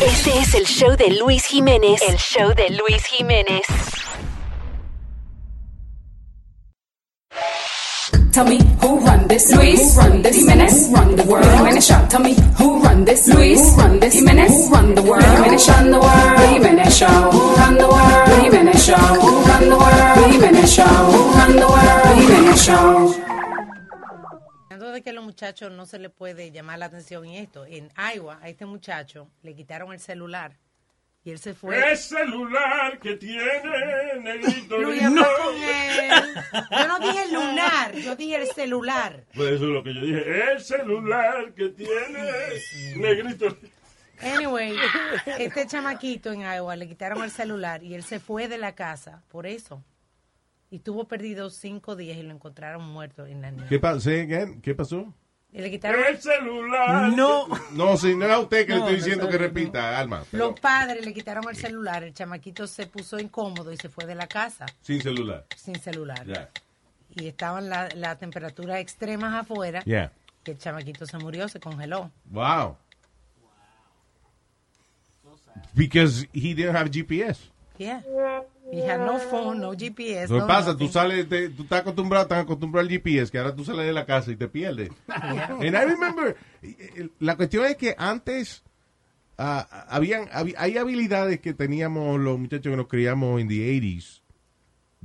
Este 0.00 0.38
es 0.38 0.54
el 0.54 0.66
show 0.66 0.96
de 0.96 1.10
Luis 1.10 1.44
Jiménez. 1.44 2.00
El 2.02 2.16
show 2.18 2.54
de 2.54 2.70
Luis 2.70 3.04
Jiménez. 3.04 3.62
Tell 8.32 8.44
me 8.44 8.58
who 8.80 9.00
run 9.00 9.26
this, 9.26 9.52
Luis. 9.52 9.96
Who 9.96 10.00
run 10.00 10.22
this, 10.22 10.36
Jimenez. 10.36 10.90
Run 10.92 11.16
the 11.16 11.24
world. 11.24 11.44
Jimenez 11.44 11.86
show. 11.86 12.06
Tell 12.08 12.20
me 12.20 12.34
who 12.56 12.80
run 12.82 13.04
this, 13.04 13.26
Luis. 13.26 13.58
Who 13.58 13.76
run 13.76 13.98
this, 14.00 14.14
Jimenez. 14.14 14.70
Run 14.70 14.94
the 14.94 15.02
world. 15.02 15.24
Jimenez 15.24 15.68
run 15.68 15.90
the 15.90 15.98
world. 15.98 16.38
Jimenez 16.52 16.96
show. 16.96 17.06
Who 17.06 17.56
run 17.56 17.74
the 17.78 17.88
world? 17.88 18.42
Jimenez 18.42 18.84
show. 18.84 18.94
Who 18.94 19.42
run 19.42 19.68
the 19.68 19.76
world? 19.76 20.32
Jimenez 20.32 20.72
show. 20.72 20.84
Who 20.84 21.30
run 21.32 21.56
the 21.56 21.66
world? 21.66 22.18
Jimenez 22.18 22.64
show. 22.64 23.37
De 24.98 25.04
que 25.04 25.10
a 25.10 25.12
los 25.12 25.22
muchachos 25.22 25.70
no 25.70 25.86
se 25.86 26.00
le 26.00 26.10
puede 26.10 26.50
llamar 26.50 26.80
la 26.80 26.86
atención 26.86 27.24
y 27.24 27.38
esto, 27.38 27.64
en 27.64 27.88
Iowa 28.16 28.40
a 28.42 28.48
este 28.48 28.66
muchacho 28.66 29.30
le 29.44 29.54
quitaron 29.54 29.92
el 29.92 30.00
celular 30.00 30.56
y 31.22 31.30
él 31.30 31.38
se 31.38 31.54
fue. 31.54 31.78
El 31.92 31.96
celular 31.96 32.98
que 32.98 33.14
tiene 33.14 34.18
negrito. 34.20 34.76
Luis, 34.82 35.00
habla 35.00 35.24
con 35.44 35.54
él. 35.54 36.10
Yo 36.80 36.88
no 36.88 36.98
dije 36.98 37.32
lunar, 37.32 37.94
yo 37.94 38.16
dije 38.16 38.42
el 38.42 38.48
celular. 38.48 39.24
Pues 39.36 39.52
eso 39.52 39.66
es 39.66 39.70
lo 39.70 39.84
que 39.84 39.94
yo 39.94 40.00
dije. 40.00 40.50
El 40.50 40.60
celular 40.60 41.52
que 41.54 41.68
tiene 41.68 42.32
negrito. 42.96 43.56
Anyway, 44.20 44.74
este 45.38 45.64
chamaquito 45.68 46.32
en 46.32 46.40
Iowa 46.40 46.74
le 46.74 46.88
quitaron 46.88 47.22
el 47.22 47.30
celular 47.30 47.84
y 47.84 47.94
él 47.94 48.02
se 48.02 48.18
fue 48.18 48.48
de 48.48 48.58
la 48.58 48.74
casa 48.74 49.22
por 49.28 49.46
eso. 49.46 49.80
Y 50.70 50.76
estuvo 50.76 51.08
perdido 51.08 51.48
cinco 51.50 51.96
días 51.96 52.18
y 52.18 52.22
lo 52.22 52.32
encontraron 52.34 52.86
muerto 52.86 53.26
en 53.26 53.40
la 53.40 53.50
nieve. 53.50 53.68
¿Qué, 53.68 53.78
pa-? 53.78 53.98
¿Qué 54.62 54.74
pasó? 54.74 55.12
Y 55.50 55.62
le 55.62 55.70
quitaron 55.70 56.04
El 56.06 56.18
celular. 56.20 57.10
No. 57.12 57.46
No, 57.72 57.96
si 57.96 58.14
no 58.14 58.26
es 58.26 58.32
a 58.32 58.38
usted 58.38 58.66
que 58.66 58.74
le 58.74 58.78
estoy 58.80 58.96
diciendo 58.96 59.24
no, 59.24 59.30
que 59.30 59.38
no. 59.38 59.44
repita, 59.44 59.98
Alma. 59.98 60.22
pero 60.30 60.48
Los 60.50 60.60
padres 60.60 61.02
le 61.06 61.14
quitaron 61.14 61.48
el 61.48 61.56
celular, 61.56 62.04
el 62.04 62.12
chamaquito 62.12 62.66
se 62.66 62.86
puso 62.86 63.18
incómodo 63.18 63.72
y 63.72 63.78
se 63.78 63.88
fue 63.88 64.04
de 64.04 64.14
la 64.14 64.26
casa 64.26 64.66
sin 64.82 65.00
celular. 65.00 65.46
sin 65.56 65.76
celular. 65.80 66.50
Y 67.16 67.26
estaban 67.28 67.70
las 67.70 67.94
la 67.94 68.16
temperaturas 68.18 68.78
extremas 68.80 69.34
afuera, 69.34 69.82
Yeah. 69.86 70.12
que 70.44 70.50
el 70.50 70.58
chamaquito 70.58 71.06
se 71.06 71.16
murió, 71.16 71.48
se 71.48 71.58
congeló. 71.60 72.10
Wow. 72.26 72.76
Because 75.74 76.26
he 76.34 76.54
didn't 76.54 76.76
have 76.76 76.90
GPS. 76.90 77.40
Yeah. 77.78 78.02
Had 78.72 78.98
no 79.06 79.18
phone, 79.18 79.60
no 79.60 79.72
GPS. 79.72 80.28
Lo 80.32 80.40
no 80.40 80.46
pasa, 80.46 80.72
nothing. 80.72 80.86
tú 80.86 80.92
sales, 80.92 81.28
de- 81.28 81.48
tú 81.50 81.62
estás 81.62 81.80
acostumbrado, 81.80 82.24
estás 82.24 82.42
acostumbrado 82.42 82.86
al 82.86 82.90
GPS, 82.92 83.30
que 83.32 83.38
ahora 83.38 83.54
tú 83.54 83.64
sales 83.64 83.86
de 83.86 83.92
la 83.92 84.04
casa 84.04 84.30
y 84.30 84.36
te 84.36 84.48
pierdes. 84.48 84.90
Yeah. 85.08 85.54
And 85.60 85.74
I 85.74 85.84
remember, 85.84 86.36
eh, 86.62 87.08
la 87.20 87.36
cuestión 87.36 87.64
es 87.66 87.76
que 87.76 87.94
antes 87.96 88.62
ah, 89.38 89.86
habían, 89.88 90.26
habi- 90.28 90.54
hay 90.58 90.76
habilidades 90.76 91.40
que 91.40 91.54
teníamos 91.54 92.20
los 92.20 92.38
muchachos 92.38 92.70
que 92.70 92.76
nos 92.76 92.88
criamos 92.88 93.40
en 93.40 93.48
the 93.48 93.54
80s 93.80 94.20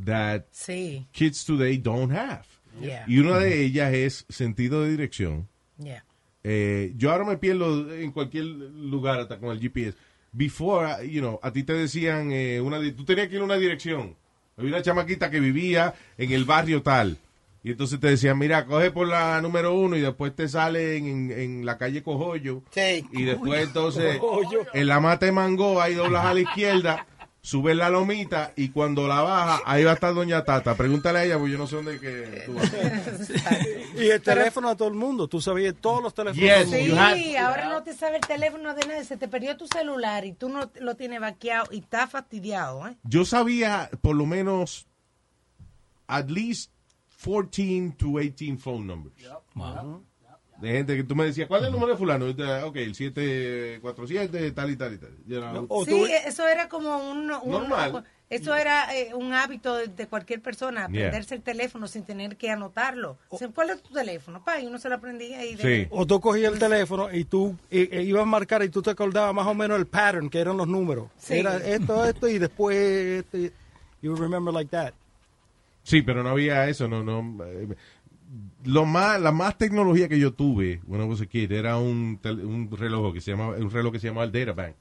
that 0.04 0.44
Sí. 0.52 1.08
kids 1.12 1.46
today 1.46 1.78
don't 1.78 2.12
have. 2.12 2.44
Yeah. 2.82 3.06
Y 3.08 3.20
una 3.20 3.38
de 3.38 3.64
ellas 3.64 3.94
es 3.94 4.26
sentido 4.30 4.82
de 4.84 4.90
dirección. 4.92 5.48
Yeah. 5.78 6.04
Eh, 6.44 6.92
yo 6.98 7.12
ahora 7.12 7.24
me 7.24 7.38
pierdo 7.38 7.94
en 7.94 8.12
cualquier 8.12 8.46
lugar 8.46 9.20
hasta 9.20 9.38
con 9.40 9.52
el 9.52 9.60
GPS. 9.62 9.96
Before, 10.34 10.88
uh, 10.88 11.04
you 11.04 11.22
know, 11.22 11.40
a 11.42 11.52
ti 11.52 11.64
te 11.64 11.74
decían, 11.74 12.32
eh, 12.32 12.60
una, 12.60 12.80
tú 12.96 13.06
tenías 13.06 13.28
que 13.28 13.36
ir 13.36 13.42
a 13.42 13.46
una 13.46 13.58
dirección. 13.58 14.16
Había 14.58 14.72
una 14.72 14.82
chamaquita 14.82 15.30
que 15.32 15.40
vivía 15.40 15.94
en 16.18 16.32
el 16.32 16.44
barrio 16.44 16.82
tal. 16.82 17.18
Y 17.64 17.72
entonces 17.72 17.98
te 18.00 18.08
decían, 18.08 18.38
mira, 18.38 18.66
coge 18.66 18.92
por 18.92 19.08
la 19.08 19.40
número 19.42 19.74
uno 19.74 19.96
y 19.96 20.02
después 20.02 20.36
te 20.36 20.50
sale 20.50 20.98
en, 20.98 21.32
en 21.32 21.66
la 21.66 21.78
calle 21.78 22.04
Cojollo. 22.04 22.62
Y 23.14 23.24
después 23.24 23.64
entonces 23.64 24.18
Cojollo. 24.18 24.66
en 24.74 24.88
la 24.88 25.00
mata 25.00 25.26
de 25.26 25.32
mango 25.32 25.82
ahí 25.82 25.94
doblas 25.94 26.26
a 26.26 26.34
la 26.34 26.42
izquierda, 26.42 27.08
subes 27.46 27.76
la 27.76 27.90
lomita 27.90 28.54
y 28.56 28.70
cuando 28.70 29.06
la 29.06 29.22
bajas, 29.22 29.62
ahí 29.66 29.84
va 29.84 29.92
a 29.92 29.94
estar 29.96 30.14
Doña 30.14 30.46
Tata. 30.46 30.76
Pregúntale 30.76 31.20
a 31.20 31.26
ella, 31.26 31.38
porque 31.38 31.52
yo 31.52 31.58
no 31.58 31.68
sé 31.68 31.76
dónde 31.76 32.00
que 32.00 32.44
tú 32.46 32.54
vas. 32.54 32.72
Y 33.96 34.10
el 34.10 34.22
teléfono 34.22 34.70
a 34.70 34.76
todo 34.78 34.88
el 34.88 34.94
mundo. 34.96 35.28
Tú 35.28 35.40
sabías 35.42 35.76
todos 35.80 36.02
los 36.02 36.14
teléfonos. 36.14 36.42
Yes, 36.42 36.70
Sí, 36.70 36.88
mundo. 36.90 37.02
ahora 37.40 37.70
no 37.70 37.84
te 37.84 37.94
sabe 37.94 38.16
el 38.16 38.22
teléfono 38.22 38.74
de 38.74 38.88
nadie. 38.88 39.04
Se 39.04 39.18
te 39.18 39.28
perdió 39.28 39.56
tu 39.58 39.68
celular 39.68 40.26
y 40.26 40.32
tú 40.34 40.48
no 40.50 40.72
lo 40.80 40.96
tienes 40.96 41.20
vaqueado 41.20 41.68
y 41.72 41.80
estás 41.80 42.10
fastidiado, 42.10 42.88
¿eh? 42.88 42.96
yo 43.04 43.26
sabía 43.26 43.90
por 44.02 44.16
lo 44.16 44.26
menos 44.26 44.88
at 46.08 46.30
least 46.30 46.72
14 47.24 47.94
to 47.98 48.18
18 48.20 48.58
phone 48.58 48.88
numbers. 48.88 49.16
De 50.64 50.72
gente 50.72 50.96
que 50.96 51.04
tú 51.04 51.14
me 51.16 51.26
decías, 51.26 51.48
¿cuál 51.48 51.62
es 51.62 51.68
el 51.68 51.74
número 51.74 51.92
de 51.92 51.98
fulano? 51.98 52.28
Y 52.30 52.34
te- 52.34 52.64
Ok, 52.64 52.78
el 52.78 52.96
747, 52.96 54.52
tal 54.52 54.72
y 54.72 54.76
tal 54.78 54.94
y 54.94 54.98
tal. 54.98 55.12
You 55.28 55.40
know. 55.42 55.86
sí, 55.86 56.06
eso 56.26 56.48
era 56.48 56.70
como 56.70 57.12
un... 57.12 57.30
un- 57.32 57.52
Normal. 57.52 58.04
Eso 58.30 58.56
era 58.56 58.96
eh, 58.98 59.14
un 59.14 59.32
hábito 59.34 59.76
de, 59.76 59.90
de 59.90 60.08
cualquier 60.08 60.42
persona, 60.42 60.88
Yeah. 60.90 61.08
aprenderse 61.08 61.36
el 61.36 61.42
teléfono 61.44 61.86
sin 61.88 62.04
tener 62.04 62.36
que 62.36 62.50
anotarlo. 62.50 63.20
O 63.30 63.38
¿Cuál 63.54 63.70
es 63.72 63.84
tu 63.84 63.94
teléfono? 63.94 64.44
Pa, 64.44 64.60
y 64.60 64.66
uno 64.66 64.80
se 64.80 64.90
lo 64.90 64.96
aprendía 64.96 65.46
y 65.46 65.54
de- 65.56 65.88
O 65.92 66.08
tú 66.08 66.20
cogías 66.20 66.52
el 66.54 66.58
teléfono 66.60 67.14
y 67.14 67.26
tú 67.26 67.56
eh, 67.70 67.90
eh, 67.92 68.02
ibas 68.02 68.24
a 68.24 68.26
marcar 68.26 68.64
y 68.64 68.70
tú 68.70 68.82
te 68.82 68.90
acordabas 68.90 69.36
más 69.36 69.46
o 69.46 69.54
menos 69.54 69.78
el 69.78 69.86
pattern, 69.86 70.30
que 70.30 70.40
eran 70.40 70.58
los 70.58 70.68
números. 70.68 71.10
Sí. 71.18 71.36
Era 71.36 71.58
esto, 71.58 72.04
esto 72.06 72.28
y 72.28 72.40
después 72.40 72.76
esto. 72.78 73.38
y- 73.38 73.52
You 74.02 74.16
remember 74.16 74.52
like 74.54 74.72
that. 74.72 74.94
Sí, 75.84 76.02
pero 76.02 76.24
no 76.24 76.30
había 76.30 76.68
eso, 76.70 76.88
no, 76.88 77.04
no. 77.04 77.46
Lo 78.66 78.86
más, 78.86 79.20
la 79.20 79.32
más 79.32 79.58
tecnología 79.58 80.08
que 80.08 80.18
yo 80.20 80.34
tuve 80.34 80.82
when 80.86 81.02
I 81.02 81.06
was 81.06 81.22
a 81.22 81.26
kid 81.26 81.52
era 81.52 81.78
un, 81.78 82.18
tel- 82.22 82.46
un 82.46 82.70
reloj 82.72 83.14
que 83.14 83.22
se 83.22 83.32
llamaba, 83.32 83.58
un 83.58 83.70
reloj 83.72 83.92
que 83.94 84.00
se 84.00 84.08
llamaba 84.08 84.26
el 84.26 84.32
Data 84.32 84.54
Bank. 84.54 84.76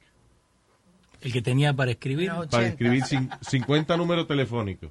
El 1.20 1.32
que 1.32 1.42
tenía 1.42 1.72
para 1.74 1.90
escribir. 1.92 2.30
Para 2.50 2.66
escribir 2.68 3.02
cin- 3.04 3.30
50 3.40 3.96
números 3.96 4.26
telefónicos. 4.26 4.90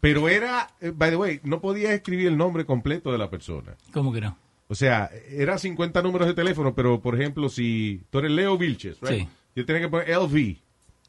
Pero 0.00 0.28
era, 0.28 0.68
eh, 0.80 0.92
by 0.94 1.10
the 1.10 1.16
way, 1.16 1.40
no 1.42 1.60
podías 1.60 1.92
escribir 1.92 2.28
el 2.28 2.36
nombre 2.36 2.64
completo 2.64 3.10
de 3.10 3.18
la 3.18 3.28
persona. 3.30 3.74
¿Cómo 3.92 4.12
que 4.12 4.20
no? 4.20 4.36
O 4.68 4.74
sea, 4.74 5.10
eran 5.30 5.58
50 5.58 6.02
números 6.02 6.28
de 6.28 6.34
teléfono, 6.34 6.74
pero 6.74 7.00
por 7.00 7.14
ejemplo, 7.20 7.48
si 7.48 8.02
tú 8.10 8.18
eres 8.18 8.30
Leo 8.32 8.58
Vilches, 8.58 9.00
right? 9.00 9.20
Sí. 9.22 9.28
yo 9.56 9.64
tenía 9.66 9.82
que 9.82 9.88
poner 9.88 10.08
LV, 10.10 10.56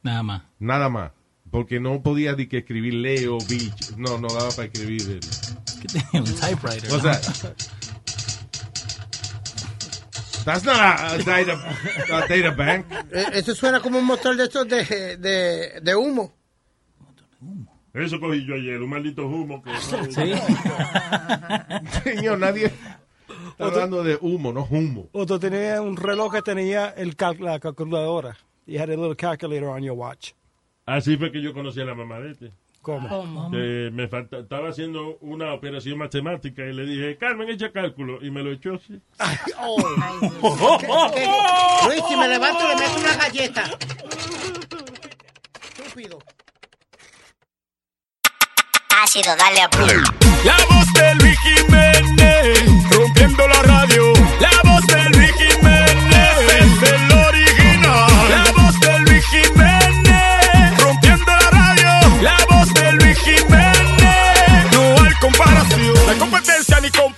Nada 0.03 0.23
más. 0.23 0.43
nada 0.59 0.89
más. 0.89 1.11
Porque 1.51 1.79
no 1.79 2.01
podía 2.01 2.33
ni 2.35 2.47
que 2.47 2.59
escribir 2.59 2.93
Leo 2.95 3.37
Vilches. 3.49 3.97
No, 3.97 4.17
no 4.17 4.27
daba 4.27 4.49
para 4.51 4.65
escribir. 4.65 5.01
el- 5.01 5.19
Un 6.13 6.23
typewriter. 6.25 6.91
¿no? 6.91 6.99
sea, 6.99 7.19
that's 10.45 10.63
not 10.63 10.79
a, 10.79 11.13
a 11.13 11.17
data, 11.17 11.53
a 12.11 12.27
data 12.27 12.51
bank. 12.51 12.85
Eh, 13.11 13.25
Eso 13.33 13.53
suena 13.55 13.79
como 13.81 13.97
un 13.99 14.05
motor 14.05 14.35
de 14.37 14.43
estos 14.45 14.67
de, 14.67 15.17
de, 15.17 15.79
de 15.81 15.95
humo. 15.95 16.33
Eso 17.93 18.19
cogí 18.19 18.45
yo 18.45 18.55
ayer, 18.55 18.81
un 18.81 18.89
maldito 18.89 19.25
humo. 19.25 19.61
Que, 19.61 19.71
Señor, 22.03 22.37
nadie 22.39 22.65
está 22.67 22.99
hablando 23.65 24.03
de 24.03 24.17
humo, 24.21 24.53
no 24.53 24.67
humo. 24.69 25.09
Otro 25.13 25.39
tenía 25.39 25.81
un 25.81 25.97
reloj 25.97 26.33
que 26.33 26.41
tenía 26.41 26.89
el 26.89 27.15
cal- 27.15 27.37
la 27.39 27.59
calculadora. 27.59 28.37
You 28.67 28.79
had 28.79 28.89
a 28.89 28.95
little 28.97 29.15
calculator 29.15 29.69
on 29.69 29.81
your 29.83 29.95
watch. 29.97 30.31
Así 30.85 31.17
fue 31.17 31.31
que 31.31 31.41
yo 31.41 31.53
conocí 31.53 31.81
a 31.81 31.85
la 31.85 31.95
mamá 31.95 32.19
de 32.19 32.31
este. 32.31 32.51
¿Cómo? 32.87 33.51
Que 33.51 33.89
me 33.91 34.07
falta, 34.07 34.37
estaba 34.37 34.69
haciendo 34.69 35.17
una 35.19 35.51
operación 35.51 35.97
matemática 35.97 36.63
y 36.63 36.71
le 36.71 36.85
dije, 36.85 37.17
Carmen, 37.17 37.49
echa 37.49 37.73
cálculo. 37.73 38.25
Y 38.25 38.31
me 38.31 38.41
lo 38.41 38.53
echó 38.53 38.75
así. 38.75 39.01
Luis, 41.85 42.01
si 42.07 42.15
me 42.15 42.29
levanto 42.29 42.65
le 42.65 42.77
meto 42.77 42.97
una 42.97 43.13
galleta. 43.17 43.65
Estúpido. 45.77 46.17
Ácido, 49.03 49.35
dale 49.35 49.61
a 49.63 49.69
play. 49.69 49.97
La 50.45 50.55
voz 50.69 50.93
de 50.93 51.15
Luis 51.15 51.37
Jiménez, 51.41 52.89
rompiendo 52.89 53.45
la 53.49 53.63
radio. 53.63 54.13
La 54.39 54.61
voz 54.63 54.87
de 54.87 55.06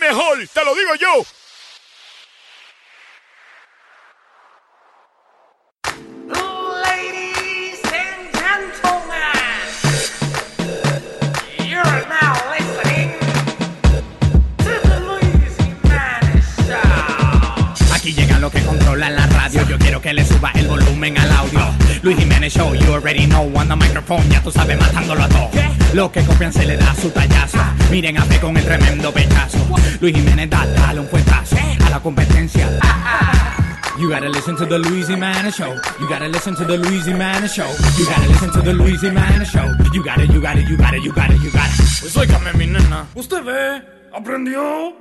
mejor, 0.00 0.48
te 0.48 0.64
lo 0.64 0.74
digo 0.74 0.94
yo. 0.96 1.24
Yo 19.70 19.78
quiero 19.78 20.02
que 20.02 20.12
le 20.12 20.24
suba 20.24 20.50
el 20.56 20.66
volumen 20.66 21.16
al 21.16 21.30
audio. 21.30 21.60
Luis 22.02 22.18
Jiménez 22.18 22.52
Show, 22.52 22.74
you 22.74 22.92
already 22.92 23.26
know. 23.26 23.48
On 23.54 23.68
the 23.68 23.76
microphone, 23.76 24.28
ya 24.28 24.42
tú 24.42 24.50
sabes, 24.50 24.76
matándolo 24.76 25.22
a 25.22 25.28
todo. 25.28 25.48
Los 25.94 26.10
que 26.10 26.24
copian 26.24 26.52
se 26.52 26.66
le 26.66 26.76
da 26.76 26.92
su 26.96 27.08
tallazo. 27.10 27.58
Miren 27.88 28.18
a 28.18 28.24
ver 28.24 28.40
con 28.40 28.56
el 28.56 28.64
tremendo 28.64 29.12
pechazo. 29.12 29.58
Luis 30.00 30.12
Jiménez 30.12 30.50
da, 30.50 30.66
dale 30.66 30.98
un 30.98 31.06
fuetazo 31.06 31.54
a 31.86 31.88
la 31.88 32.00
competencia. 32.00 32.66
You 33.96 34.08
gotta 34.08 34.28
listen 34.28 34.56
to 34.56 34.66
the 34.66 34.76
Luis 34.76 35.06
Jimenez 35.06 35.54
Show. 35.54 35.72
You 36.00 36.08
gotta 36.08 36.26
listen 36.26 36.56
to 36.56 36.64
the 36.64 36.76
Luis 36.76 37.04
Jimenez 37.04 37.54
Show. 37.54 37.70
You 37.96 38.06
gotta 38.06 38.26
listen 38.26 38.50
to 38.50 38.62
the 38.62 38.72
Luis 38.72 39.00
Jimenez 39.02 39.52
Show. 39.52 39.70
You 39.92 40.02
gotta, 40.02 40.26
you 40.26 40.40
gotta, 40.40 40.62
you 40.62 40.76
gotta, 40.76 40.98
you 40.98 41.12
gotta, 41.12 41.34
you 41.34 41.50
gotta. 41.52 41.76
Pues 42.00 42.16
óigame, 42.16 42.52
mi 42.54 42.66
nena. 42.66 43.06
¿Usted 43.14 43.44
ve? 43.44 43.82
¿Aprendió? 44.12 44.96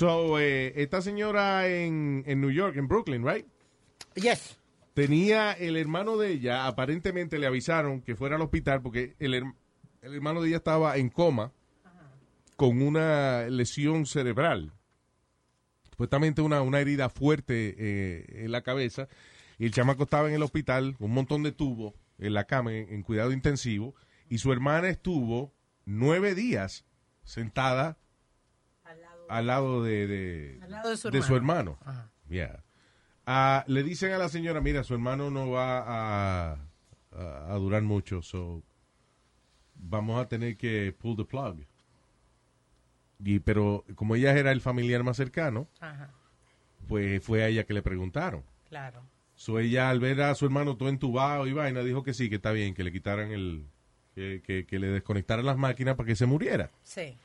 So, 0.00 0.40
eh, 0.40 0.72
esta 0.80 1.02
señora 1.02 1.68
en, 1.68 2.24
en 2.26 2.40
New 2.40 2.50
York, 2.50 2.74
en 2.78 2.88
Brooklyn, 2.88 3.22
right? 3.22 3.44
Yes. 4.14 4.58
Tenía 4.94 5.52
el 5.52 5.76
hermano 5.76 6.16
de 6.16 6.30
ella, 6.30 6.66
aparentemente 6.66 7.38
le 7.38 7.46
avisaron 7.46 8.00
que 8.00 8.16
fuera 8.16 8.36
al 8.36 8.40
hospital 8.40 8.80
porque 8.80 9.14
el, 9.18 9.34
her- 9.34 9.54
el 10.00 10.14
hermano 10.14 10.40
de 10.40 10.48
ella 10.48 10.56
estaba 10.56 10.96
en 10.96 11.10
coma 11.10 11.52
con 12.56 12.80
una 12.80 13.42
lesión 13.50 14.06
cerebral. 14.06 14.72
Supuestamente 15.90 16.40
una, 16.40 16.62
una 16.62 16.80
herida 16.80 17.10
fuerte 17.10 17.74
eh, 17.76 18.44
en 18.44 18.52
la 18.52 18.62
cabeza. 18.62 19.06
Y 19.58 19.66
el 19.66 19.72
chamaco 19.74 20.04
estaba 20.04 20.30
en 20.30 20.34
el 20.34 20.42
hospital, 20.42 20.96
un 20.98 21.12
montón 21.12 21.42
de 21.42 21.52
tubos 21.52 21.92
en 22.18 22.32
la 22.32 22.44
cama, 22.44 22.72
en, 22.72 22.88
en 22.90 23.02
cuidado 23.02 23.32
intensivo. 23.32 23.94
Y 24.30 24.38
su 24.38 24.50
hermana 24.50 24.88
estuvo 24.88 25.52
nueve 25.84 26.34
días 26.34 26.86
sentada 27.22 27.98
al 29.30 29.46
lado 29.46 29.82
de, 29.82 30.06
de, 30.06 30.58
Al 30.62 30.70
lado 30.70 30.90
de 30.90 30.96
su 30.96 31.10
su 31.22 31.36
hermano. 31.36 31.78
Yeah. 32.28 32.62
Ah, 33.26 33.64
le 33.66 33.82
dicen 33.82 34.12
a 34.12 34.18
la 34.18 34.28
señora, 34.28 34.60
mira, 34.60 34.82
su 34.84 34.94
hermano 34.94 35.30
no 35.30 35.50
va 35.50 35.78
a, 35.78 36.52
a, 37.12 37.52
a 37.52 37.54
durar 37.58 37.82
mucho, 37.82 38.22
so 38.22 38.62
vamos 39.74 40.20
a 40.20 40.28
tener 40.28 40.56
que 40.56 40.92
pull 40.98 41.16
the 41.16 41.24
plug. 41.24 41.58
Y, 43.24 43.38
pero 43.40 43.84
como 43.94 44.16
ella 44.16 44.32
era 44.36 44.50
el 44.52 44.60
familiar 44.60 45.02
más 45.04 45.16
cercano, 45.16 45.68
Ajá, 45.80 46.10
pues 46.88 47.22
fue 47.22 47.42
a 47.42 47.48
ella 47.48 47.64
que 47.64 47.74
le 47.74 47.82
preguntaron. 47.82 48.42
claro. 48.68 49.02
So 49.34 49.58
ella 49.58 49.88
al 49.88 50.00
ver 50.00 50.20
a 50.20 50.34
su 50.34 50.44
hermano 50.44 50.76
todo 50.76 50.90
entubado 50.90 51.46
y 51.46 51.54
vaina, 51.54 51.80
dijo 51.80 52.02
que 52.02 52.12
sí, 52.12 52.28
que 52.28 52.36
está 52.36 52.52
bien, 52.52 52.74
que 52.74 52.84
le 52.84 52.92
quitaran 52.92 53.30
el, 53.30 53.64
que, 54.14 54.42
que, 54.44 54.66
que 54.66 54.78
le 54.78 54.88
desconectaran 54.88 55.46
las 55.46 55.56
máquinas 55.56 55.96
para 55.96 56.06
que 56.06 56.14
se 56.14 56.26
muriera. 56.26 56.70
Sí. 56.82 57.16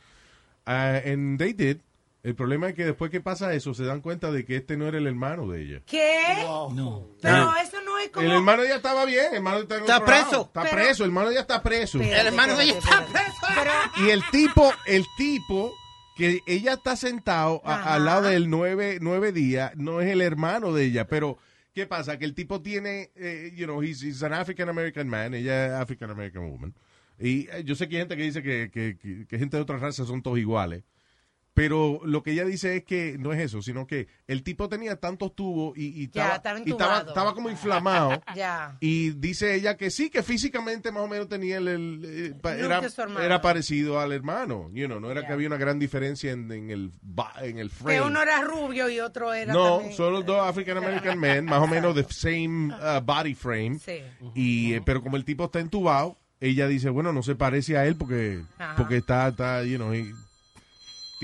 Ah, 0.66 1.02
and 1.06 1.38
they 1.38 1.52
did. 1.52 1.80
El 2.26 2.34
problema 2.36 2.70
es 2.70 2.74
que 2.74 2.86
después 2.86 3.12
que 3.12 3.22
pasa 3.22 3.54
eso, 3.54 3.76
se 3.76 3.84
dan 3.86 4.02
cuenta 4.02 4.32
de 4.32 4.46
que 4.46 4.56
este 4.56 4.78
no 4.78 4.88
era 4.88 4.98
el 4.98 5.06
hermano 5.06 5.48
de 5.48 5.62
ella. 5.62 5.82
¿Qué? 5.86 6.24
No. 6.44 7.08
Pero 7.22 7.54
eso 7.62 7.78
no 7.86 8.00
es 8.00 8.10
como... 8.10 8.26
El 8.26 8.32
hermano 8.34 8.64
ya 8.66 8.78
estaba 8.78 9.06
bien, 9.06 9.26
el 9.30 9.36
hermano 9.36 9.60
está, 9.60 9.76
en 9.76 9.82
Está 9.82 9.94
lado. 10.00 10.06
preso. 10.06 10.42
Está 10.48 10.64
Pero- 10.64 10.76
preso, 10.76 11.04
el 11.04 11.10
hermano 11.12 11.32
ya 11.32 11.42
está 11.42 11.62
preso. 11.62 12.00
Espérate, 12.00 12.22
El 12.22 12.28
hermano 12.28 12.58
de 12.58 12.64
ella 12.64 12.78
está 12.80 13.06
preso. 13.06 14.04
Y 14.06 14.10
el 14.10 14.24
tipo, 14.32 14.74
el 14.88 15.06
tipo 15.18 15.72
que 16.18 16.40
ella 16.48 16.74
está 16.74 16.96
sentado 16.96 17.62
a- 17.64 17.94
al 17.94 18.06
lado 18.06 18.24
del 18.24 18.50
nueve, 18.50 18.98
nueve 19.02 19.32
días, 19.32 19.74
no 19.76 20.02
es 20.02 20.10
el 20.10 20.22
hermano 20.22 20.74
de 20.74 20.86
ella, 20.86 21.08
pero 21.08 21.38
¿qué 21.76 21.86
pasa? 21.86 22.18
Que 22.18 22.26
el 22.26 22.34
tipo 22.34 22.60
tiene, 22.62 23.12
eh, 23.16 23.52
you 23.56 23.66
know, 23.66 23.84
he's, 23.84 24.02
he's 24.02 24.24
an 24.24 24.34
African 24.34 24.68
American 24.70 25.08
man, 25.08 25.36
ella 25.36 25.68
es 25.68 25.72
African 25.74 26.10
American 26.10 26.50
woman. 26.50 26.74
Y 27.20 27.48
eh, 27.52 27.64
yo 27.64 27.76
sé 27.76 27.88
que 27.88 27.98
hay 27.98 28.02
gente 28.02 28.18
que 28.18 28.24
dice 28.24 28.42
que, 28.42 28.72
que, 28.74 28.98
que- 28.98 29.28
que 29.28 29.38
gente 29.38 29.58
de 29.58 29.62
otras 29.64 29.80
razas 29.80 30.08
son 30.08 30.24
todos 30.24 30.40
iguales. 30.40 30.84
Pero 31.56 32.02
lo 32.04 32.22
que 32.22 32.34
ella 32.34 32.44
dice 32.44 32.76
es 32.76 32.84
que 32.84 33.16
no 33.18 33.32
es 33.32 33.40
eso, 33.40 33.62
sino 33.62 33.88
que 33.88 34.08
el 34.28 34.44
tipo 34.44 34.68
tenía 34.68 34.98
tantos 34.98 35.34
tubos 35.34 35.76
y, 35.78 36.02
y 36.02 36.04
estaba, 36.04 36.36
estaba 36.36 36.60
y 36.60 36.64
estaba, 36.70 36.84
entubado. 36.98 37.08
estaba 37.08 37.34
como 37.34 37.50
inflamado. 37.50 38.22
Ya. 38.36 38.76
Y 38.82 39.12
dice 39.12 39.56
ella 39.56 39.78
que 39.78 39.90
sí, 39.90 40.10
que 40.10 40.22
físicamente 40.22 40.92
más 40.92 41.04
o 41.04 41.08
menos 41.08 41.30
tenía 41.30 41.58
el, 41.58 41.68
el- 41.70 42.02
eh, 42.04 42.34
era, 42.60 42.82
era 43.24 43.40
parecido 43.42 44.02
al 44.02 44.12
hermano, 44.12 44.70
you 44.74 44.86
know, 44.88 45.00
no 45.00 45.10
era 45.10 45.22
Ya. 45.22 45.28
que 45.28 45.34
había 45.34 45.48
una 45.48 45.56
gran 45.58 45.80
diferencia 45.80 46.32
en, 46.34 46.52
en 46.52 46.70
el 46.72 46.92
en 47.42 47.58
el 47.58 47.70
frame. 47.70 47.96
Que 47.96 48.02
uno 48.02 48.22
era 48.22 48.42
rubio 48.42 48.90
y 48.90 49.00
otro 49.00 49.34
era 49.34 49.54
no, 49.54 49.78
también- 49.78 49.94
son 49.96 50.12
los 50.12 50.26
dos 50.26 50.46
African 50.46 50.78
American 50.78 51.18
men, 51.18 51.46
más 51.46 51.62
o 51.62 51.68
menos 51.68 51.96
the 51.96 52.06
same 52.10 52.74
uh, 52.74 53.00
body 53.02 53.34
frame. 53.34 53.80
Sí. 53.80 54.00
Y 54.34 54.74
eh, 54.74 54.82
pero 54.86 55.02
como 55.02 55.16
el 55.16 55.24
tipo 55.24 55.46
está 55.46 55.62
entubado, 55.62 56.18
ella 56.42 56.68
dice, 56.68 56.90
bueno, 56.90 57.14
no 57.14 57.24
se 57.24 57.36
parece 57.36 57.78
a 57.78 57.86
él 57.86 57.96
porque 57.96 58.42
Ajá. 58.58 58.76
porque 58.76 58.98
está 58.98 59.30
está, 59.30 59.64
you 59.64 59.78
know, 59.78 59.94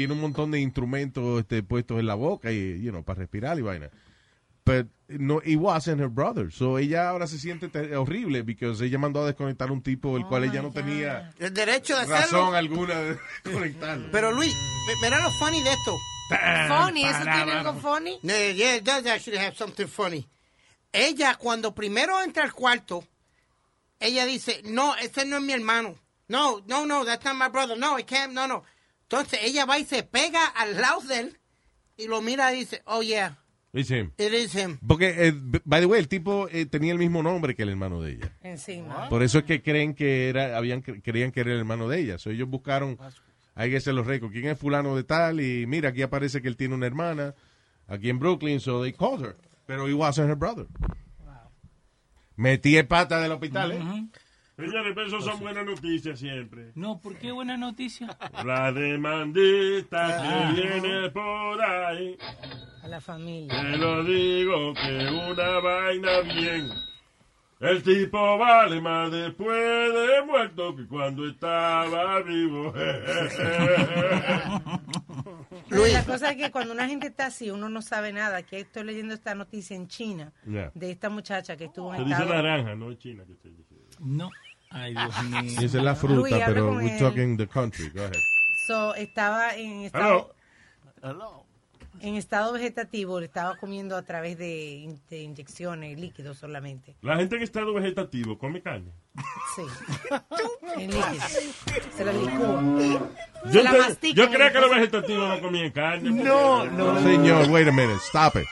tiene 0.02 0.14
un 0.14 0.22
montón 0.22 0.52
de 0.52 0.60
instrumentos 0.60 1.40
este, 1.42 1.64
puestos 1.64 2.00
en 2.00 2.08
la 2.08 2.16
boca 2.16 2.52
y 2.52 2.82
you 2.82 2.92
know, 2.92 3.04
para 3.04 3.20
respirar 3.20 3.58
y 3.60 3.62
vaina. 3.62 3.90
but 4.64 4.86
no, 5.08 5.42
it 5.44 5.58
wasn't 5.58 6.00
her 6.00 6.08
brother. 6.08 6.52
So 6.52 6.78
ella 6.78 7.10
ahora 7.10 7.26
se 7.28 7.38
siente 7.40 7.68
te- 7.68 7.96
horrible 7.96 8.44
porque 8.44 8.68
ella 8.86 8.98
mandó 9.00 9.24
a 9.24 9.26
desconectar 9.26 9.70
a 9.70 9.72
un 9.74 9.82
tipo 9.82 10.16
el 10.18 10.26
cual 10.26 10.44
ella 10.46 10.62
no 10.62 10.72
tenía 10.72 11.32
El 11.40 11.54
derecho 11.54 11.96
de 11.96 12.02
hacerlo. 12.04 12.40
razón 12.46 12.56
alguna 12.56 13.00
de 13.02 13.18
conectarlo. 13.52 14.10
Pero 14.12 14.32
Luis, 14.32 14.54
mira 15.02 15.20
lo 15.20 15.32
funny 15.32 15.62
de 15.64 15.72
esto. 15.72 15.98
Funny, 16.68 17.04
¿eso 17.04 17.24
tiene 17.24 17.52
algo 17.52 17.74
funny? 17.74 18.20
Yeah, 18.22 18.52
yeah, 18.52 18.76
it 18.78 18.84
does 18.86 19.06
actually 19.06 19.38
have 19.40 19.56
something 19.56 19.88
funny. 19.88 20.26
Ella, 20.94 21.36
cuando 21.36 21.74
primero 21.74 22.22
entra 22.22 22.44
al 22.44 22.54
cuarto, 22.54 23.04
ella 24.00 24.26
dice, 24.26 24.62
no, 24.64 24.96
ese 24.96 25.26
no 25.26 25.38
es 25.38 25.44
mi 25.44 25.54
hermano. 25.54 25.96
No, 26.30 26.62
no, 26.68 26.86
no, 26.86 27.04
that's 27.04 27.26
not 27.26 27.36
my 27.36 27.50
brother. 27.50 27.78
No, 27.78 27.98
I 28.00 28.04
can't, 28.04 28.32
no, 28.32 28.48
no. 28.48 28.64
Entonces 29.12 29.40
ella 29.44 29.66
va 29.66 29.78
y 29.78 29.84
se 29.84 30.04
pega 30.04 30.46
al 30.46 30.80
lado 30.80 31.02
de 31.02 31.20
él 31.20 31.38
y 31.98 32.08
lo 32.08 32.22
mira 32.22 32.54
y 32.54 32.60
dice, 32.60 32.82
oh 32.86 33.02
yeah, 33.02 33.38
It's 33.74 33.92
him. 33.92 34.12
it 34.18 34.34
is 34.34 34.56
him. 34.56 34.80
Porque, 34.88 35.28
eh, 35.28 35.34
by 35.66 35.82
the 35.82 35.86
way, 35.86 36.00
el 36.00 36.08
tipo 36.08 36.48
eh, 36.50 36.66
tenía 36.66 36.94
el 36.94 36.98
mismo 36.98 37.22
nombre 37.22 37.54
que 37.54 37.64
el 37.64 37.70
hermano 37.70 38.02
de 38.02 38.14
ella. 38.14 38.38
Encima. 38.42 39.10
Por 39.10 39.22
eso 39.22 39.40
es 39.40 39.44
que 39.44 39.62
creen 39.62 39.96
que 39.96 40.30
era, 40.30 40.58
habían, 40.58 40.82
creían 40.82 41.32
que 41.34 41.42
era 41.42 41.52
el 41.52 41.60
hermano 41.60 41.90
de 41.90 42.00
ella. 42.00 42.18
So, 42.20 42.30
ellos 42.30 42.48
buscaron, 42.48 42.98
hay 43.54 43.70
que 43.70 43.78
hacer 43.78 43.94
los 43.94 44.08
récords. 44.08 44.32
¿Quién 44.34 44.48
es 44.48 44.58
fulano 44.58 44.96
de 44.96 45.04
tal? 45.04 45.42
Y 45.42 45.66
mira, 45.68 45.90
aquí 45.90 46.02
aparece 46.04 46.42
que 46.42 46.48
él 46.48 46.56
tiene 46.56 46.76
una 46.76 46.88
hermana, 46.88 47.36
aquí 47.88 48.10
en 48.10 48.18
Brooklyn, 48.18 48.62
so 48.62 48.82
they 48.82 48.94
called 48.94 49.26
her. 49.26 49.36
Pero 49.66 49.90
it 49.90 49.94
wasn't 49.96 50.30
her 50.30 50.38
brother. 50.38 50.68
Metí 52.38 52.78
el 52.78 52.88
pata 52.88 53.20
del 53.20 53.34
hospital, 53.34 53.74
¿eh? 53.74 54.08
Señores, 54.58 54.92
pero 54.94 55.08
eso 55.08 55.22
son 55.22 55.40
buenas 55.40 55.66
noticias 55.66 56.20
siempre. 56.20 56.72
No, 56.76 57.00
¿por 57.02 57.18
qué 57.18 57.32
buena 57.32 57.58
noticia? 57.58 58.16
La 58.46 58.72
demandita 58.72 60.08
Ah. 60.50 60.54
que 60.54 60.62
viene 60.62 61.10
por 61.10 61.62
ahí. 61.62 62.18
A 62.84 62.88
la 62.88 63.02
familia. 63.02 63.60
Te 63.62 63.78
lo 63.78 64.04
digo 64.04 64.74
que 64.74 65.10
una 65.32 65.60
vaina 65.60 66.20
bien. 66.22 66.70
El 67.60 67.82
tipo 67.84 68.38
vale 68.40 68.82
más 68.82 69.12
después 69.12 69.94
de 69.94 70.24
muerto 70.26 70.76
que 70.76 70.88
cuando 70.88 71.28
estaba 71.28 72.20
vivo. 72.22 72.74
La 75.70 76.04
cosa 76.06 76.32
es 76.32 76.38
que 76.38 76.52
cuando 76.52 76.74
una 76.74 76.88
gente 76.88 77.08
está 77.08 77.28
así, 77.28 77.50
uno 77.52 77.70
no 77.70 77.82
sabe 77.82 78.12
nada. 78.14 78.44
Que 78.44 78.60
estoy 78.62 78.84
leyendo 78.84 79.14
esta 79.14 79.36
noticia 79.36 79.76
en 79.76 79.88
China 79.88 80.32
Ya. 80.46 80.72
de 80.74 80.92
esta 80.92 81.10
muchacha 81.10 81.56
que 81.56 81.66
estuvo 81.66 81.92
Se 81.94 82.00
en 82.00 82.06
dice 82.06 82.22
estado... 82.22 82.34
naranja, 82.42 82.76
no 82.76 82.92
es 82.92 82.98
china 82.98 83.24
que 83.26 83.36
se 83.36 83.50
dice. 83.50 83.76
No. 84.02 84.30
Ay, 84.70 84.94
Dios 84.94 85.24
mío. 85.30 85.40
Esa 85.62 85.66
es 85.66 85.74
la 85.84 85.96
fruta, 85.96 86.16
Luis, 86.16 86.34
pero 86.46 86.72
we're 86.76 86.94
él. 86.94 87.00
talking 87.00 87.38
the 87.38 87.48
country. 87.48 87.90
Go 87.90 88.02
ahead. 88.02 88.14
So, 88.68 88.96
estaba 88.96 89.56
en 89.56 89.82
estado, 89.82 90.34
Hello. 91.04 91.44
en 92.00 92.16
estado 92.16 92.54
vegetativo, 92.54 93.20
le 93.20 93.26
estaba 93.26 93.58
comiendo 93.58 93.98
a 93.98 94.04
través 94.04 94.38
de, 94.38 94.96
de 95.10 95.20
inyecciones, 95.24 96.00
líquidos 96.00 96.38
solamente. 96.38 96.96
La 97.02 97.18
gente 97.18 97.36
en 97.36 97.42
estado 97.44 97.74
vegetativo 97.74 98.38
come 98.38 98.62
carne. 98.62 98.92
Sí. 99.56 99.64
en 100.78 100.92
líquidos. 100.92 101.50
Se 101.98 102.06
la 102.06 102.14
licúa. 102.14 102.62
Yo, 103.46 103.52
Se 103.52 103.64
la 103.64 103.72
te- 103.72 103.78
mastican 103.80 104.16
yo 104.16 104.24
y 104.32 104.36
creía 104.36 104.52
que 104.54 104.60
los 104.62 104.70
vegetatiivos 104.72 105.28
no 105.30 105.42
comían 105.42 105.72
carne. 105.72 106.12
No, 106.12 106.66
no. 106.66 107.02
Señor, 107.02 107.50
wait 107.50 107.68
a 107.68 107.72
minute, 107.72 108.00
stop 108.08 108.36
it. 108.38 108.48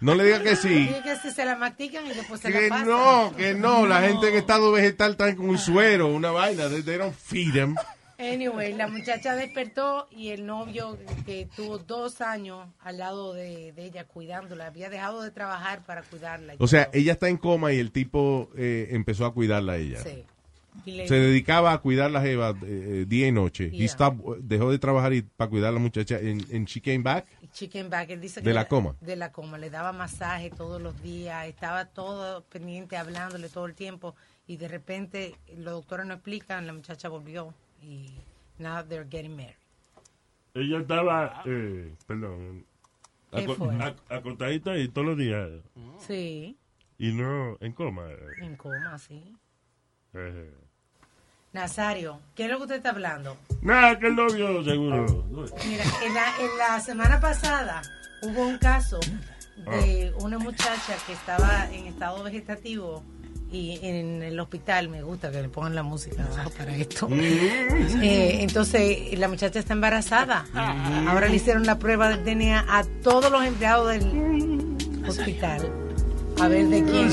No 0.00 0.14
le 0.14 0.24
diga 0.24 0.42
que 0.42 0.54
sí. 0.56 0.88
Que 1.02 1.16
si 1.16 1.30
se 1.30 1.44
la 1.44 1.56
mastican 1.56 2.06
y 2.06 2.10
después 2.10 2.40
se 2.40 2.52
Que 2.52 2.62
la 2.62 2.68
pasan. 2.68 2.88
no, 2.88 3.34
que 3.36 3.54
no. 3.54 3.86
La 3.86 4.00
gente 4.02 4.28
en 4.28 4.36
estado 4.36 4.70
vegetal 4.72 5.12
está 5.12 5.34
con 5.34 5.48
un 5.48 5.58
suero, 5.58 6.06
una 6.08 6.30
vaina. 6.30 6.68
They, 6.68 6.82
they 6.82 6.98
don't 6.98 7.14
feed 7.14 7.52
them. 7.52 7.74
Anyway, 8.20 8.74
la 8.74 8.88
muchacha 8.88 9.36
despertó 9.36 10.08
y 10.10 10.30
el 10.30 10.44
novio 10.44 10.98
que 11.24 11.46
tuvo 11.54 11.78
dos 11.78 12.20
años 12.20 12.66
al 12.80 12.98
lado 12.98 13.32
de, 13.32 13.72
de 13.72 13.84
ella 13.84 14.04
cuidándola, 14.06 14.66
había 14.66 14.90
dejado 14.90 15.22
de 15.22 15.30
trabajar 15.30 15.84
para 15.86 16.02
cuidarla. 16.02 16.54
O 16.58 16.66
sea, 16.66 16.90
ella 16.92 17.12
está 17.12 17.28
en 17.28 17.36
coma 17.36 17.72
y 17.72 17.78
el 17.78 17.92
tipo 17.92 18.50
eh, 18.56 18.88
empezó 18.90 19.24
a 19.24 19.32
cuidarla 19.32 19.74
a 19.74 19.76
ella. 19.76 20.02
Sí. 20.02 20.24
Le- 20.84 21.06
Se 21.06 21.14
dedicaba 21.14 21.72
a 21.72 21.78
cuidar 21.78 22.10
la 22.10 22.20
jeva 22.20 22.50
eh, 22.50 22.56
eh, 23.02 23.04
día 23.06 23.28
y 23.28 23.32
noche. 23.32 23.70
Yeah. 23.70 23.84
He 23.84 23.88
stopped- 23.88 24.38
dejó 24.40 24.70
de 24.72 24.78
trabajar 24.80 25.12
y 25.12 25.22
para 25.22 25.48
cuidar 25.50 25.68
a 25.70 25.72
la 25.72 25.80
muchacha. 25.80 26.16
And, 26.16 26.44
and 26.52 26.66
she 26.66 26.80
came 26.80 27.04
back. 27.04 27.26
Chicken 27.58 27.90
back, 27.90 28.10
él 28.10 28.20
dice 28.20 28.40
De 28.40 28.44
que 28.50 28.54
la 28.54 28.62
le- 28.62 28.68
coma. 28.68 28.94
De 29.00 29.16
la 29.16 29.32
coma, 29.32 29.58
le 29.58 29.68
daba 29.68 29.90
masaje 29.92 30.48
todos 30.50 30.80
los 30.80 31.02
días, 31.02 31.46
estaba 31.48 31.86
todo 31.86 32.44
pendiente, 32.44 32.96
hablándole 32.96 33.48
todo 33.48 33.66
el 33.66 33.74
tiempo 33.74 34.14
y 34.46 34.58
de 34.58 34.68
repente 34.68 35.34
los 35.56 35.72
doctores 35.74 36.06
no 36.06 36.14
explican, 36.14 36.68
la 36.68 36.72
muchacha 36.72 37.08
volvió 37.08 37.52
y 37.82 38.12
now 38.58 38.84
they're 38.84 39.08
getting 39.10 39.34
married. 39.34 39.56
Ella 40.54 40.78
estaba, 40.78 41.42
eh, 41.46 41.92
perdón, 42.06 42.64
acostadita 44.08 44.76
y 44.78 44.88
todos 44.88 45.08
los 45.08 45.18
días. 45.18 45.48
Sí, 45.98 46.56
Y 46.96 47.12
no 47.12 47.56
en 47.60 47.72
coma. 47.72 48.08
en 48.40 48.56
coma, 48.56 48.98
sí. 48.98 49.36
Eh, 50.14 50.54
Nazario, 51.58 52.20
¿qué 52.36 52.44
es 52.44 52.50
lo 52.50 52.58
que 52.58 52.62
usted 52.62 52.76
está 52.76 52.90
hablando? 52.90 53.36
Nada, 53.62 53.98
que 53.98 54.06
el 54.06 54.14
novio 54.14 54.62
seguro. 54.62 55.24
Mira, 55.66 55.84
en 56.06 56.14
la, 56.14 56.26
en 56.38 56.56
la 56.56 56.78
semana 56.80 57.20
pasada 57.20 57.82
hubo 58.22 58.46
un 58.46 58.58
caso 58.58 59.00
de 59.56 60.12
una 60.20 60.38
muchacha 60.38 60.94
que 61.04 61.14
estaba 61.14 61.68
en 61.72 61.86
estado 61.86 62.22
vegetativo 62.22 63.02
y 63.50 63.80
en 63.82 64.22
el 64.22 64.38
hospital, 64.38 64.88
me 64.88 65.02
gusta 65.02 65.32
que 65.32 65.42
le 65.42 65.48
pongan 65.48 65.74
la 65.74 65.82
música 65.82 66.24
abajo 66.32 66.50
para 66.50 66.76
esto. 66.76 67.08
Eh, 67.10 68.42
entonces, 68.42 69.18
la 69.18 69.26
muchacha 69.26 69.58
está 69.58 69.72
embarazada. 69.72 70.46
Ahora 71.08 71.28
le 71.28 71.34
hicieron 71.34 71.66
la 71.66 71.80
prueba 71.80 72.16
de 72.16 72.22
DNA 72.22 72.66
a 72.68 72.84
todos 73.02 73.32
los 73.32 73.44
empleados 73.44 73.88
del 73.88 74.76
hospital. 75.08 75.72
A 76.40 76.46
ver 76.46 76.68
de 76.68 76.84
quién. 76.84 77.08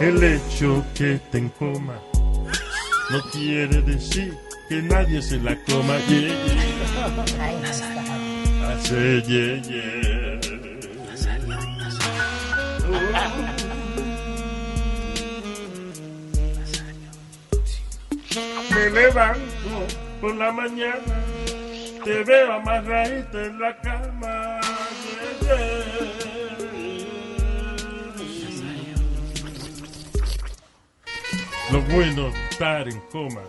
El 0.00 0.22
hecho 0.24 0.84
que 0.94 1.20
te 1.30 1.38
en 1.38 1.48
coma 1.50 1.94
no 3.10 3.22
quiere 3.30 3.82
decir 3.82 4.36
que 4.68 4.82
nadie 4.82 5.22
se 5.22 5.38
la 5.38 5.54
coma. 5.64 5.96
Yeah, 6.08 6.28
yeah. 6.44 6.72
Hace 8.68 9.22
yeah, 9.28 9.62
yeah. 9.62 10.40
Me 18.74 18.90
levanto 18.90 19.86
por 20.20 20.34
la 20.34 20.50
mañana, 20.50 21.14
te 22.02 22.24
veo 22.24 22.52
amarradita 22.54 23.44
en 23.44 23.60
la 23.60 23.76
cama. 23.76 24.61
Lo 31.72 31.80
bueno 31.84 32.30
estar 32.50 32.86
en 32.86 33.00
coma, 33.10 33.40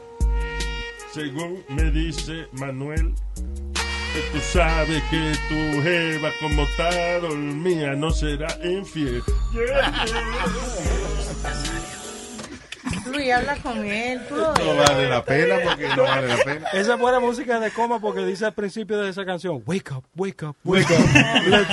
según 1.11 1.61
me 1.67 1.91
dice 1.91 2.47
Manuel, 2.53 3.13
que 3.73 4.21
tú 4.31 4.39
sabes 4.39 5.03
que 5.11 5.33
tu 5.49 5.81
jeva 5.81 6.29
como 6.39 6.63
está 6.63 7.19
dormida 7.19 7.95
no 7.95 8.11
será 8.11 8.47
infiel. 8.63 9.21
Yeah, 9.53 10.05
Luis, 13.11 13.31
habla 13.31 13.55
con 13.57 13.85
él. 13.85 14.21
tú 14.29 14.35
No 14.35 14.75
vale 14.75 15.09
la 15.09 15.23
pena 15.23 15.55
porque 15.63 15.87
no 15.95 16.03
vale 16.03 16.27
la 16.27 16.37
pena. 16.37 16.67
Esa 16.73 16.93
es 16.93 16.99
buena 16.99 17.19
música 17.19 17.59
de 17.59 17.71
coma 17.71 17.99
porque 17.99 18.25
dice 18.25 18.45
al 18.45 18.53
principio 18.53 18.97
de 18.99 19.09
esa 19.09 19.25
canción, 19.25 19.61
wake 19.65 19.91
up, 19.91 20.05
wake 20.15 20.43
up, 20.43 20.55
wake 20.63 20.89
up. 20.89 20.97
Let's. 21.47 21.67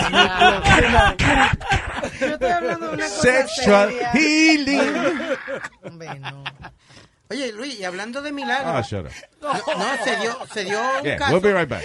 Yo 2.21 2.27
estoy 2.27 2.51
hablando 2.51 2.89
de 2.89 2.95
una 2.95 3.05
cosa 3.05 3.23
Sexual 3.23 3.91
seria. 3.91 4.11
healing. 4.13 5.37
Oye, 7.31 7.53
Luis, 7.53 7.79
y 7.79 7.85
hablando 7.85 8.23
de 8.23 8.33
milagros. 8.33 8.73
Ah, 8.75 8.83
shut 8.83 9.07
up. 9.07 9.13
No, 9.41 9.53
no, 9.79 10.05
se 10.05 10.17
dio, 10.17 10.39
se 10.53 10.65
dio 10.65 10.81
un 10.99 11.05
Yeah, 11.05 11.17
caso. 11.17 11.33
we'll 11.33 11.41
be 11.43 11.53
right 11.53 11.69
back. 11.69 11.85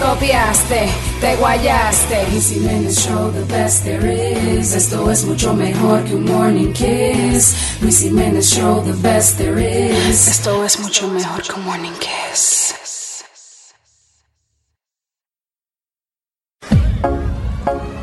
copiaste, 0.00 0.88
te 1.20 1.36
guayaste. 1.36 2.26
Easy 2.34 2.58
Minute 2.60 2.94
Show, 2.94 3.30
the 3.30 3.44
best 3.44 3.84
there 3.84 4.06
is. 4.06 4.74
Esto 4.74 5.10
es 5.10 5.24
mucho 5.24 5.54
mejor 5.54 6.02
que 6.04 6.14
un 6.16 6.24
morning 6.24 6.72
kiss. 6.72 7.54
Luis 7.82 8.02
Jiménez 8.02 8.52
Show, 8.52 8.82
the 8.82 8.94
best 9.02 9.36
there 9.38 9.58
is. 9.58 10.28
Esto 10.28 10.64
es 10.64 10.80
mucho 10.80 11.06
mejor 11.08 11.42
que 11.42 11.52
un 11.54 11.64
morning 11.64 11.92
kiss. 12.00 12.74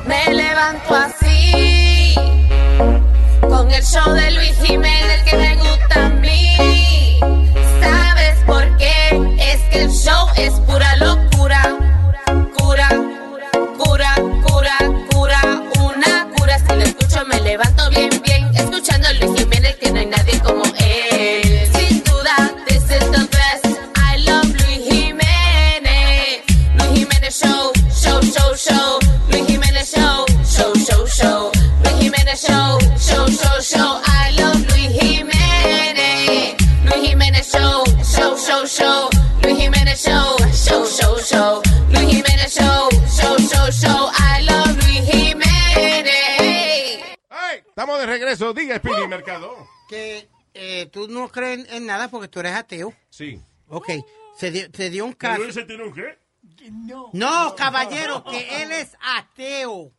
Me 0.05 0.33
levanto 0.33 0.95
Jiménez 32.27 32.45
Show, 32.45 32.77
show, 32.97 33.25
show, 33.27 33.61
show. 33.61 34.01
I 34.03 34.35
love 34.35 34.59
Luis 34.67 34.91
Jiménez. 34.99 36.57
Luis 36.83 37.07
Jiménez 37.07 37.49
Show, 37.49 37.85
show, 38.03 38.35
show, 38.35 38.65
show. 38.67 39.09
Luis 39.41 39.57
Jiménez 39.57 39.97
Show, 39.97 40.35
show, 40.51 40.85
show, 40.85 41.17
show. 41.19 41.61
Luis 41.89 42.05
Jiménez 42.11 42.53
Show, 42.53 42.89
show, 43.07 43.37
show, 43.37 43.71
show. 43.71 44.11
I 44.11 44.41
love 44.41 44.75
Luis 44.75 45.09
Jiménez. 45.09 46.11
Estamos 47.65 47.97
de 47.97 48.05
regreso. 48.05 48.53
Diga, 48.53 48.75
Speedy 48.75 49.07
Mercado. 49.07 49.55
Que 49.87 50.27
eh, 50.53 50.89
tú 50.91 51.07
no 51.07 51.29
crees 51.29 51.65
en 51.71 51.85
nada 51.85 52.09
porque 52.09 52.27
tú 52.27 52.41
eres 52.41 52.55
ateo. 52.55 52.93
Sí. 53.09 53.41
Ok. 53.69 53.87
Se 54.37 54.51
dio, 54.51 54.67
se 54.73 54.89
dio 54.89 55.05
un 55.05 55.13
caso. 55.13 55.37
¿Pero 55.37 55.49
ese 55.49 55.63
tiene 55.63 55.83
un 55.83 55.93
qué? 55.93 56.19
No, 57.13 57.55
caballero, 57.55 58.25
que 58.25 58.63
él 58.63 58.73
es 58.73 58.97
ateo. 58.99 59.93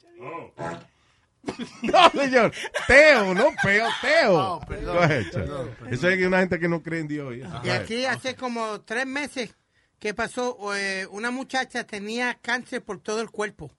No, 1.83 2.11
señor. 2.11 2.53
Teo, 2.87 3.35
no 3.35 3.47
peo, 3.63 3.87
Teo. 4.01 4.39
Oh, 4.39 4.61
perdón. 4.61 5.71
Eso 5.91 6.09
es 6.09 6.19
que 6.19 6.27
una 6.27 6.41
gente 6.41 6.59
que 6.59 6.69
no 6.69 6.83
cree 6.83 7.01
en 7.01 7.09
Dios. 7.09 7.35
Y 7.65 7.71
aquí 7.71 8.05
hace 8.05 8.35
como 8.35 8.81
tres 8.83 9.07
meses 9.07 9.55
que 9.99 10.15
pasó, 10.15 10.57
eh, 10.77 11.07
una 11.11 11.31
muchacha 11.31 11.85
tenía 11.85 12.39
cáncer 12.41 12.83
por 12.83 13.01
todo 13.01 13.21
el 13.21 13.31
cuerpo. 13.31 13.71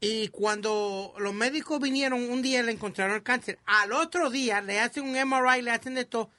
Y 0.00 0.28
cuando 0.28 1.14
los 1.18 1.32
médicos 1.32 1.80
vinieron 1.80 2.30
un 2.30 2.42
día 2.42 2.62
le 2.62 2.72
encontraron 2.72 3.16
el 3.16 3.22
cáncer, 3.22 3.58
al 3.64 3.92
otro 3.92 4.30
día 4.30 4.60
le 4.60 4.78
hacen 4.78 5.04
un 5.04 5.12
MRI, 5.14 5.62
le 5.62 5.70
hacen 5.70 5.94
de 5.94 6.02
esto 6.02 6.30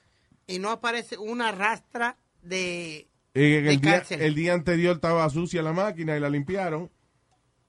y 0.46 0.58
no 0.58 0.70
aparece 0.70 1.18
una 1.18 1.50
rastra 1.50 2.16
de, 2.40 3.08
de 3.34 3.68
el, 3.68 3.80
día, 3.80 3.92
cáncer. 3.94 4.22
el 4.22 4.34
día 4.34 4.54
anterior 4.54 4.96
estaba 4.96 5.28
sucia 5.28 5.60
la 5.60 5.72
máquina 5.72 6.16
y 6.16 6.20
la 6.20 6.30
limpiaron. 6.30 6.90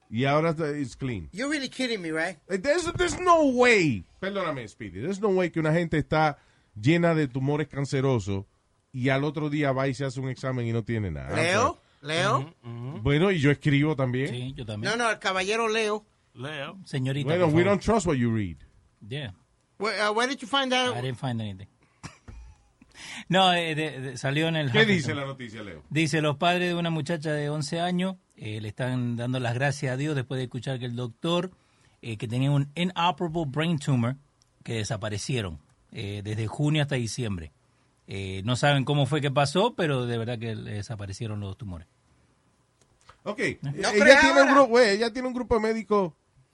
Y 0.09 0.25
ahora 0.25 0.51
está 0.51 0.75
it's 0.75 0.95
clean. 0.95 1.29
You're 1.31 1.49
really 1.49 1.69
kidding 1.69 2.01
me, 2.01 2.11
right? 2.11 2.37
Eh, 2.49 2.57
There's, 2.57 2.91
there's 2.93 3.19
no 3.19 3.45
way. 3.51 4.03
Perdóname, 4.19 4.67
Speedy. 4.67 5.01
There's 5.01 5.19
no 5.21 5.29
way 5.29 5.51
que 5.51 5.59
una 5.59 5.71
gente 5.71 5.97
está 5.99 6.37
llena 6.79 7.13
de 7.13 7.27
tumores 7.27 7.67
cancerosos 7.67 8.45
y 8.91 9.09
al 9.09 9.23
otro 9.23 9.49
día 9.49 9.71
va 9.71 9.87
y 9.87 9.93
se 9.93 10.05
hace 10.05 10.19
un 10.19 10.29
examen 10.29 10.65
y 10.65 10.73
no 10.73 10.83
tiene 10.83 11.11
nada. 11.11 11.35
Leo, 11.35 11.79
Leo. 12.01 12.53
Bueno, 13.03 13.29
y 13.29 13.39
yo 13.39 13.51
escribo 13.51 13.95
también. 13.95 14.29
Sí, 14.29 14.53
yo 14.55 14.65
también. 14.65 14.91
No, 14.91 14.97
no, 14.97 15.11
el 15.11 15.19
caballero 15.19 15.67
Leo. 15.67 16.03
Leo. 16.33 16.79
Señorita. 16.85 17.27
Bueno, 17.27 17.47
we 17.47 17.63
don't 17.63 17.81
trust 17.81 18.07
what 18.07 18.15
you 18.15 18.33
read. 18.33 18.57
Yeah. 19.07 19.33
Where, 19.77 20.09
uh, 20.09 20.11
where 20.11 20.27
did 20.27 20.41
you 20.41 20.47
find 20.47 20.71
that? 20.71 20.95
I 20.97 21.01
didn't 21.01 21.19
find 21.19 21.39
anything. 21.39 21.67
No, 23.29 23.53
eh, 23.53 23.75
de- 23.75 23.99
de- 24.01 24.17
salió 24.17 24.47
en 24.47 24.55
el. 24.55 24.71
¿Qué 24.71 24.79
Huffington. 24.79 24.95
dice 24.97 25.15
la 25.15 25.25
noticia, 25.25 25.61
Leo? 25.63 25.83
Dice, 25.89 26.21
los 26.21 26.37
padres 26.37 26.69
de 26.69 26.75
una 26.75 26.89
muchacha 26.89 27.31
de 27.31 27.49
11 27.49 27.79
años 27.79 28.15
eh, 28.37 28.59
le 28.61 28.67
están 28.69 29.15
dando 29.15 29.39
las 29.39 29.53
gracias 29.53 29.93
a 29.93 29.97
Dios 29.97 30.15
después 30.15 30.37
de 30.39 30.43
escuchar 30.45 30.79
que 30.79 30.85
el 30.85 30.95
doctor, 30.95 31.51
eh, 32.01 32.17
que 32.17 32.27
tenía 32.27 32.51
un 32.51 32.69
inoperable 32.75 33.43
brain 33.47 33.77
tumor, 33.79 34.15
que 34.63 34.73
desaparecieron 34.75 35.59
eh, 35.91 36.21
desde 36.23 36.47
junio 36.47 36.81
hasta 36.81 36.95
diciembre. 36.95 37.51
Eh, 38.07 38.41
no 38.45 38.55
saben 38.55 38.85
cómo 38.85 39.05
fue 39.05 39.21
que 39.21 39.29
pasó, 39.31 39.75
pero 39.75 40.05
de 40.07 40.17
verdad 40.17 40.39
que 40.39 40.55
le 40.55 40.71
desaparecieron 40.73 41.39
los 41.39 41.57
tumores. 41.57 41.87
Ok. 43.23 43.39
No 43.61 43.71
ella, 43.71 43.91
tiene 44.21 44.41
un 44.41 44.47
grupo, 44.47 44.67
güey, 44.67 44.89
ella 44.91 45.11
tiene 45.13 45.27
un 45.27 45.33
grupo 45.33 45.55
de 45.55 45.61
médicos 45.61 46.13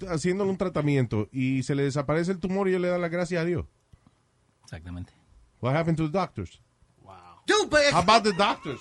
haciéndole 0.10 0.50
un 0.52 0.58
tratamiento 0.58 1.30
y 1.32 1.64
se 1.64 1.76
le 1.76 1.84
desaparece 1.84 2.32
el 2.32 2.40
tumor 2.40 2.68
y 2.68 2.72
ellos 2.72 2.82
le 2.82 2.88
dan 2.90 3.02
las 3.02 3.12
gracias 3.12 3.42
a 3.42 3.46
Dios. 3.46 3.66
Exactamente. 4.64 5.14
What 5.62 5.76
happened 5.76 5.98
to 5.98 6.08
the 6.08 6.12
doctors? 6.18 6.60
Dude, 7.46 7.70
but- 7.70 7.94
How 7.94 8.00
about 8.02 8.24
the 8.24 8.34
doctors? 8.34 8.80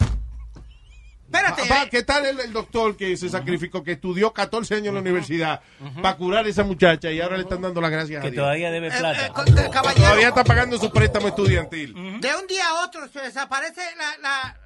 Espérate. 1.31 1.63
About- 1.63 1.91
¿Qué 1.91 2.03
tal 2.03 2.25
el, 2.27 2.41
el 2.41 2.53
doctor 2.53 2.97
que 2.97 3.17
se 3.17 3.29
sacrificó, 3.29 3.83
que 3.83 3.93
estudió 3.93 4.33
14 4.33 4.75
años 4.77 4.89
en 4.89 4.95
la 4.95 5.01
universidad 5.01 5.61
para 6.03 6.17
curar 6.17 6.47
a 6.47 6.49
esa 6.49 6.65
muchacha 6.65 7.11
y 7.11 7.21
ahora 7.21 7.37
le 7.37 7.43
están 7.43 7.61
dando 7.61 7.81
las 7.81 7.91
gracias 7.91 8.21
Que 8.23 8.29
a 8.29 8.31
Dios? 8.31 8.43
todavía 8.43 8.71
debe 8.71 8.91
plata. 8.91 9.27
eh, 9.27 9.31
co- 9.35 9.45
caballero. 9.71 10.05
Todavía 10.05 10.29
está 10.29 10.45
pagando 10.45 10.79
su 10.79 10.91
préstamo 10.91 11.29
estudiantil. 11.29 11.93
De 12.21 12.35
un 12.37 12.47
día 12.47 12.69
a 12.69 12.85
otro 12.85 13.09
se 13.09 13.21
desaparece 13.21 13.81
la, 13.99 14.17
la- 14.23 14.57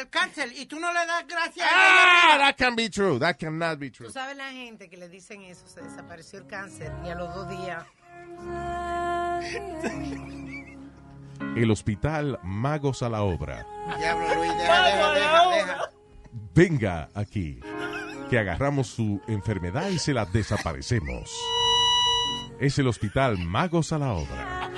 el 0.00 0.08
cáncer 0.10 0.50
y 0.56 0.66
tú 0.66 0.78
no 0.80 0.92
le 0.92 1.06
das 1.06 1.26
gracias 1.28 1.66
Ah, 1.70 2.32
a 2.32 2.36
ella. 2.36 2.44
that 2.46 2.56
can 2.56 2.76
be 2.76 2.90
true. 2.90 3.18
That 3.18 3.36
cannot 3.38 3.78
be 3.78 3.90
true. 3.90 4.06
Tú 4.08 4.12
sabes 4.12 4.36
la 4.36 4.50
gente 4.50 4.90
que 4.90 4.96
le 4.98 5.08
dicen 5.08 5.42
eso, 5.42 5.66
se 5.68 5.80
desapareció 5.80 6.40
el 6.40 6.46
cáncer 6.46 6.92
y 7.04 7.08
a 7.08 7.14
los 7.14 7.34
dos 7.34 7.48
días. 7.48 7.84
El 11.56 11.70
hospital 11.70 12.38
Magos 12.42 13.02
a 13.02 13.08
la 13.08 13.22
Obra. 13.22 13.66
Diablo, 13.98 14.34
Luis, 14.36 14.52
deja, 14.56 14.86
deja, 14.86 15.10
deja, 15.12 15.48
deja. 15.50 15.90
Venga 16.54 17.08
aquí, 17.14 17.60
que 18.30 18.38
agarramos 18.38 18.88
su 18.88 19.20
enfermedad 19.26 19.88
y 19.90 19.98
se 19.98 20.12
la 20.14 20.24
desaparecemos. 20.26 21.30
Es 22.60 22.78
el 22.78 22.88
hospital 22.88 23.38
Magos 23.38 23.92
a 23.92 23.98
la 23.98 24.12
Obra. 24.12 24.70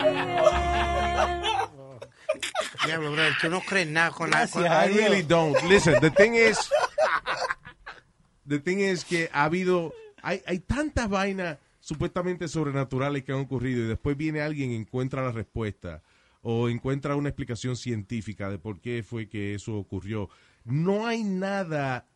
Diablo, 2.86 3.12
bro, 3.12 3.22
tú 3.40 3.50
no 3.50 3.60
crees 3.60 3.88
nada 3.88 4.10
con 4.10 4.30
la... 4.30 4.48
con- 4.48 4.64
I 4.64 4.88
really 4.88 5.22
don't. 5.22 5.56
Listen, 5.64 5.94
the 6.00 6.10
thing 6.10 6.34
is, 6.34 6.70
the 8.46 8.58
thing 8.58 8.78
is 8.78 9.04
que 9.04 9.28
ha 9.32 9.44
habido, 9.44 9.92
hay, 10.22 10.42
hay 10.46 10.60
tantas 10.60 11.08
vainas 11.08 11.58
supuestamente 11.80 12.48
sobrenaturales 12.48 13.24
que 13.24 13.32
han 13.32 13.40
ocurrido 13.40 13.84
y 13.84 13.88
después 13.88 14.16
viene 14.16 14.40
alguien 14.40 14.70
y 14.72 14.76
encuentra 14.76 15.22
la 15.22 15.32
respuesta 15.32 16.02
o 16.42 16.68
encuentra 16.68 17.16
una 17.16 17.28
explicación 17.28 17.76
científica 17.76 18.48
de 18.50 18.58
por 18.58 18.80
qué 18.80 19.02
fue 19.02 19.28
que 19.28 19.54
eso 19.54 19.76
ocurrió. 19.76 20.28
No 20.64 21.06
hay 21.06 21.24
nada 21.24 22.06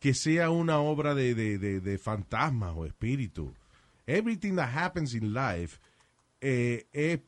que 0.00 0.14
sea 0.14 0.50
una 0.50 0.78
obra 0.78 1.14
de, 1.14 1.34
de, 1.34 1.58
de, 1.58 1.80
de 1.80 1.98
fantasmas 1.98 2.74
o 2.76 2.86
espíritu. 2.86 3.52
Everything 4.06 4.56
that 4.56 4.70
happens 4.74 5.14
in 5.14 5.34
life 5.34 5.78
eh, 6.40 6.86
es 6.92 7.20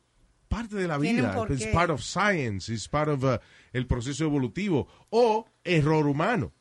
parte 0.48 0.76
de 0.76 0.88
la 0.88 0.98
vida. 0.98 1.46
Es 1.50 1.66
part 1.68 1.90
of 1.90 2.02
science, 2.02 2.72
es 2.72 2.88
part 2.88 3.08
of 3.08 3.24
uh, 3.24 3.38
el 3.72 3.86
proceso 3.86 4.24
evolutivo 4.24 4.88
o 5.10 5.46
error 5.64 6.06
humano. 6.06 6.52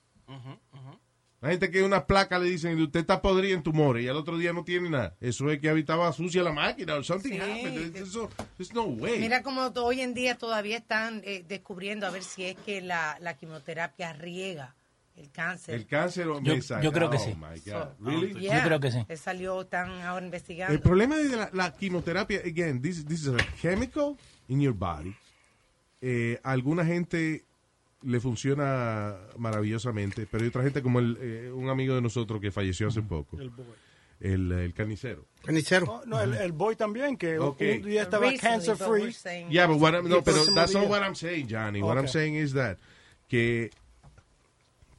La 1.41 1.49
gente 1.51 1.71
que 1.71 1.83
una 1.83 2.05
placa 2.05 2.37
le 2.37 2.49
dicen, 2.49 2.79
usted 2.81 2.99
está 2.99 3.21
podrido 3.21 3.55
en 3.55 3.63
tumores 3.63 4.03
y 4.03 4.09
al 4.09 4.17
otro 4.17 4.37
día 4.37 4.51
no 4.51 4.63
tiene 4.65 4.89
nada. 4.89 5.15
Eso 5.21 5.49
es 5.49 5.59
que 5.59 5.69
habitaba 5.69 6.11
sucia 6.11 6.43
la 6.43 6.51
máquina 6.51 6.95
o 6.95 7.03
something 7.03 7.31
Sí. 7.31 7.37
happened. 7.39 7.95
Eso, 7.95 8.29
there's 8.57 8.73
no 8.73 8.83
way. 8.83 9.19
Mira 9.19 9.41
cómo 9.41 9.71
to- 9.71 9.85
hoy 9.85 10.01
en 10.01 10.13
día 10.13 10.37
todavía 10.37 10.77
están 10.77 11.21
eh, 11.23 11.45
descubriendo 11.47 12.05
a 12.05 12.09
ver 12.09 12.23
si 12.23 12.43
es 12.43 12.57
que 12.57 12.81
la, 12.81 13.17
la 13.21 13.35
quimioterapia 13.37 14.11
riega 14.13 14.75
el 15.15 15.31
cáncer. 15.31 15.75
El 15.75 15.85
cáncer 15.85 16.27
o 16.27 16.41
Yo- 16.41 16.55
yo 16.81 16.91
creo 16.91 17.09
que 17.09 17.17
Oh, 17.17 17.19
sí. 17.19 17.33
my 17.35 17.57
So, 17.59 17.71
God. 17.99 18.07
Really? 18.07 18.39
yeah, 18.39 18.57
Yo 18.57 18.63
creo 18.65 18.79
que 18.81 18.91
sí. 18.91 19.05
salió, 19.15 19.61
están 19.61 19.91
ahora 20.01 20.25
investigando. 20.25 20.73
El 20.73 20.81
problema 20.81 21.15
de 21.17 21.35
la, 21.37 21.49
la 21.53 21.73
quimioterapia, 21.73 22.39
again, 22.45 22.81
this, 22.81 23.05
this 23.05 23.21
is 23.21 23.27
a 23.29 23.37
chemical 23.61 24.17
in 24.49 24.59
your 24.59 24.73
body. 24.73 25.15
Eh, 26.01 26.39
alguna 26.43 26.85
gente 26.85 27.43
le 28.03 28.19
funciona 28.19 29.17
maravillosamente, 29.37 30.25
pero 30.29 30.43
hay 30.43 30.49
otra 30.49 30.63
gente 30.63 30.81
como 30.81 30.99
el, 30.99 31.17
eh, 31.19 31.51
un 31.51 31.69
amigo 31.69 31.95
de 31.95 32.01
nosotros 32.01 32.39
que 32.39 32.51
falleció 32.51 32.87
hace 32.87 33.01
poco, 33.01 33.39
El 33.39 33.49
boy. 33.49 33.65
el, 34.21 34.51
el 34.51 34.73
carnicero. 34.73 35.25
Carnicero. 35.43 35.85
Oh, 35.87 36.05
no, 36.05 36.19
el, 36.21 36.33
el 36.35 36.51
boy 36.53 36.75
también, 36.75 37.17
que 37.17 37.37
Ok. 37.39 37.59
un 37.61 37.81
día 37.83 38.03
estaba 38.03 38.29
Recently, 38.29 38.49
cancer 38.67 38.75
free. 38.77 39.13
Yeah, 39.49 39.67
but 39.67 39.77
what 39.81 39.93
I'm, 39.95 40.07
no, 40.07 40.17
el 40.17 40.23
pero 40.23 40.45
that's 40.53 40.73
not 40.73 40.87
what 40.89 41.01
I'm 41.03 41.15
saying, 41.15 41.47
Johnny. 41.49 41.81
What 41.81 41.93
I'm 41.97 42.05
Okay. 42.05 42.11
saying 42.13 42.35
is 42.35 42.53
that 42.53 42.77
que, 43.27 43.69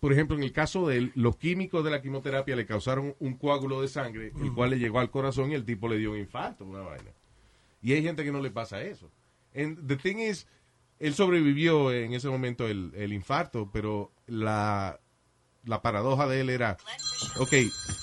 por 0.01 0.13
ejemplo, 0.13 0.37
en 0.37 0.43
el 0.43 0.53
caso 0.53 0.89
de 0.89 0.97
él, 0.99 1.13
los 1.15 1.37
químicos 1.37 1.85
de 1.85 1.91
la 1.91 2.01
quimioterapia 2.01 2.57
le 2.57 2.65
causaron 2.67 3.15
un 3.19 3.35
coágulo 3.37 3.81
de 3.83 3.89
sangre, 3.89 4.33
el 4.43 4.53
cual 4.53 4.71
le 4.71 4.79
llegó 4.79 4.99
al 5.01 5.11
corazón 5.11 5.51
y 5.51 5.55
el 5.55 5.65
tipo 5.65 5.89
le 5.89 5.99
dio 5.99 6.13
un 6.13 6.19
infarto, 6.19 6.65
una 6.65 6.81
vaina. 6.81 7.11
Y 7.83 7.93
hay 7.93 8.03
gente 8.03 8.25
que 8.25 8.33
no 8.33 8.41
le 8.41 8.51
pasa 8.51 8.83
eso. 8.83 9.11
And 9.55 9.87
the 9.89 9.97
thing 9.97 10.19
is, 10.19 10.47
él 11.01 11.15
sobrevivió 11.15 11.91
en 11.93 12.13
ese 12.15 12.29
momento 12.29 12.69
el, 12.69 12.93
el 12.95 13.13
infarto, 13.13 13.69
pero 13.73 14.13
la, 14.27 15.01
la 15.65 15.83
paradoja 15.83 16.27
de 16.29 16.41
él 16.43 16.51
era, 16.51 16.77
ok, 17.39 17.53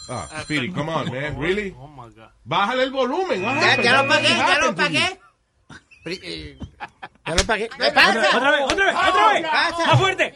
ah, 0.10 0.28
Speedy, 0.42 0.72
come 0.72 0.92
on, 0.92 1.12
man, 1.12 1.40
really? 1.40 1.74
Oh 1.78 1.88
my 1.88 2.10
God. 2.14 2.30
Bájale 2.44 2.84
el 2.84 2.92
volumen. 2.92 3.42
Ya, 3.42 3.82
ya 3.82 4.02
lo 4.04 4.10
pagué, 4.10 4.28
ya 4.30 4.60
lo 4.60 4.76
pagué. 4.76 5.20
Eh, 6.06 6.58
Ya 7.26 7.36
lo 7.36 7.44
pagué. 7.44 7.68
¿Qué 7.70 7.92
pasa? 7.92 8.38
Otra 8.38 8.52
vez, 8.52 8.62
otra 8.72 8.86
vez, 8.86 8.96
otra 8.96 9.34
vez. 9.34 9.44
pasa? 9.44 9.86
Más 9.88 10.00
fuerte. 10.00 10.34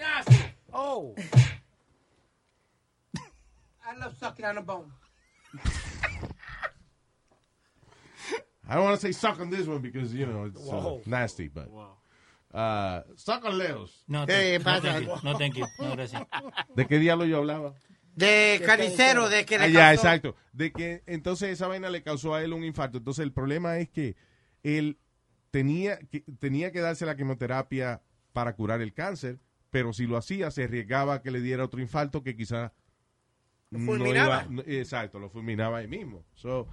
Oh. 0.74 1.16
I 3.16 3.96
love 3.98 4.14
sucking 4.20 4.46
on 4.46 4.58
a 4.58 4.62
bone. 4.62 4.92
I 8.68 8.76
don't 8.76 8.84
want 8.84 9.00
to 9.00 9.02
say 9.02 9.12
suck 9.14 9.40
on 9.40 9.50
this 9.50 9.68
one 9.68 9.80
because, 9.80 10.14
you 10.14 10.26
know, 10.26 10.46
it's 10.46 10.70
uh, 10.70 10.98
nasty, 11.06 11.48
but 11.50 11.68
uh, 12.54 13.02
suck 13.16 13.44
on 13.46 13.58
Leos. 13.58 14.04
No, 14.08 14.26
Eh, 14.28 14.58
no, 14.60 14.64
pasa. 14.64 14.94
thank 14.94 15.06
you. 15.06 15.14
No, 15.24 15.38
thank 15.38 15.54
you. 15.56 15.66
No, 15.80 15.92
gracias. 15.96 16.24
¿De 16.76 16.88
qué 16.88 17.00
diablo 17.00 17.26
yo 17.26 17.38
hablaba? 17.38 17.74
De 18.16 18.62
carnicero, 18.66 19.30
de 19.30 19.46
que 19.46 19.58
le 19.58 19.66
Ah, 19.66 19.68
ya, 19.68 19.80
causó- 19.80 19.94
exacto. 19.94 20.36
De 20.54 20.72
que 20.72 21.02
entonces 21.06 21.50
esa 21.50 21.68
vaina 21.68 21.90
le 21.90 22.04
causó 22.04 22.36
a 22.36 22.44
él 22.44 22.54
un 22.54 22.64
infarto. 22.64 22.98
Entonces 22.98 23.24
el 23.24 23.32
problema 23.32 23.78
es 23.80 23.90
que 23.90 24.16
él 24.64 24.98
tenía 25.50 25.98
que, 25.98 26.22
tenía 26.40 26.72
que 26.72 26.82
darse 26.82 27.06
la 27.06 27.16
quimioterapia 27.16 28.02
para 28.34 28.54
curar 28.56 28.82
el 28.82 28.94
cáncer, 28.94 29.40
pero 29.70 29.94
si 29.94 30.06
lo 30.08 30.18
hacía 30.18 30.52
se 30.52 30.64
arriesgaba 30.66 31.16
a 31.16 31.22
que 31.22 31.32
le 31.32 31.40
diera 31.42 31.64
otro 31.64 31.80
infarto 31.82 32.22
que 32.24 32.36
quizá 32.36 32.74
Lo 33.70 33.80
no 33.80 33.86
fulminaba. 33.86 34.44
iba- 34.44 34.48
no- 34.50 34.62
exacto, 34.66 35.18
lo 35.20 35.30
fulminaba 35.30 35.78
ahí 35.80 35.88
mismo. 35.88 36.26
So, 36.36 36.68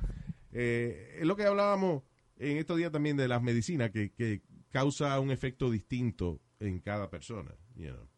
eh, 0.52 1.18
es 1.20 1.26
lo 1.26 1.36
que 1.36 1.44
hablábamos 1.44 2.02
en 2.38 2.56
estos 2.59 2.76
días 2.76 2.90
también 2.92 3.16
de 3.16 3.28
las 3.28 3.42
medicinas, 3.42 3.90
que, 3.90 4.10
que 4.12 4.42
causa 4.70 5.19
un 5.20 5.31
efecto 5.31 5.70
distinto 5.70 6.40
en 6.61 6.81
cada 6.81 7.09
persona. 7.11 7.53
you 7.77 7.90
know. 7.90 8.09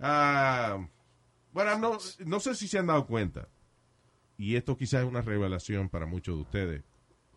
Ah, 0.00 0.86
bueno, 1.52 1.78
no, 1.78 1.98
no 2.26 2.40
sé 2.40 2.54
si 2.54 2.66
se 2.68 2.78
han 2.78 2.86
dado 2.86 3.06
cuenta, 3.06 3.48
y 4.36 4.56
esto 4.56 4.76
quizás 4.76 5.02
es 5.02 5.08
una 5.08 5.22
revelación 5.22 5.88
para 5.88 6.06
muchos 6.06 6.36
de 6.36 6.42
ustedes, 6.42 6.82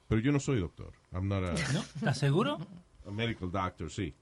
pero 0.08 0.22
yo 0.22 0.32
no 0.32 0.40
soy 0.40 0.60
doctor. 0.60 0.94
I'm 1.12 1.28
not 1.28 1.44
a, 1.44 1.54
¿Estás 1.54 2.18
seguro? 2.18 2.58
a 3.06 3.12
medical 3.12 3.52
doctor, 3.52 3.92
sí. 3.92 4.16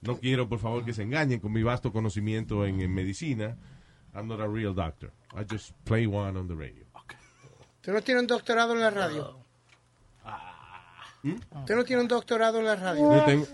No 0.00 0.18
quiero, 0.18 0.48
por 0.48 0.58
favor, 0.58 0.84
que 0.84 0.92
se 0.92 1.02
engañen 1.02 1.40
con 1.40 1.52
mi 1.52 1.62
vasto 1.62 1.92
conocimiento 1.92 2.64
en, 2.66 2.80
en 2.80 2.92
medicina. 2.94 3.56
I'm 4.14 4.28
not 4.28 4.40
a 4.40 4.46
real 4.46 4.74
doctor. 4.74 5.12
I 5.34 5.44
just 5.50 5.72
play 5.84 6.06
one 6.06 6.38
on 6.38 6.46
the 6.46 6.54
radio. 6.54 6.84
¿Tú 7.80 7.92
no 7.92 8.00
tienes 8.02 8.22
un 8.22 8.26
doctorado 8.26 8.74
en 8.74 8.80
la 8.80 8.90
radio? 8.90 9.44
¿Tú 11.22 11.74
no 11.74 11.84
tienes 11.84 12.02
un 12.02 12.08
doctorado 12.08 12.58
en 12.60 12.64
la 12.66 12.76
radio? 12.76 13.12
Yo 13.16 13.24
tengo- 13.24 13.46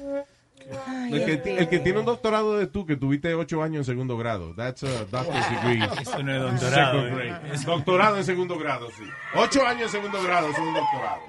el, 1.13 1.25
que, 1.27 1.37
ti- 1.37 1.51
el 1.51 1.69
que 1.69 1.79
tiene 1.81 1.99
un 1.99 2.07
doctorado 2.07 2.57
de 2.57 2.67
tú, 2.67 2.87
que 2.87 2.97
tuviste 2.97 3.35
ocho 3.35 3.63
años 3.63 3.81
en 3.81 3.85
segundo 3.85 4.17
grado. 4.17 4.55
That's 4.55 4.83
a 4.85 5.05
doctor's 5.11 5.51
degree. 5.51 5.85
Eso 6.01 6.23
no 6.23 6.35
es 6.35 6.41
doctorado, 6.61 7.07
eh. 7.21 7.35
Doctorado 7.67 8.17
en 8.17 8.25
segundo 8.25 8.59
grado, 8.59 8.89
sí. 8.91 9.05
Ocho 9.35 9.67
años 9.67 9.95
en 9.95 10.01
segundo 10.03 10.23
grado 10.23 10.49
es 10.49 10.59
un 10.59 10.73
doctorado. 10.75 11.21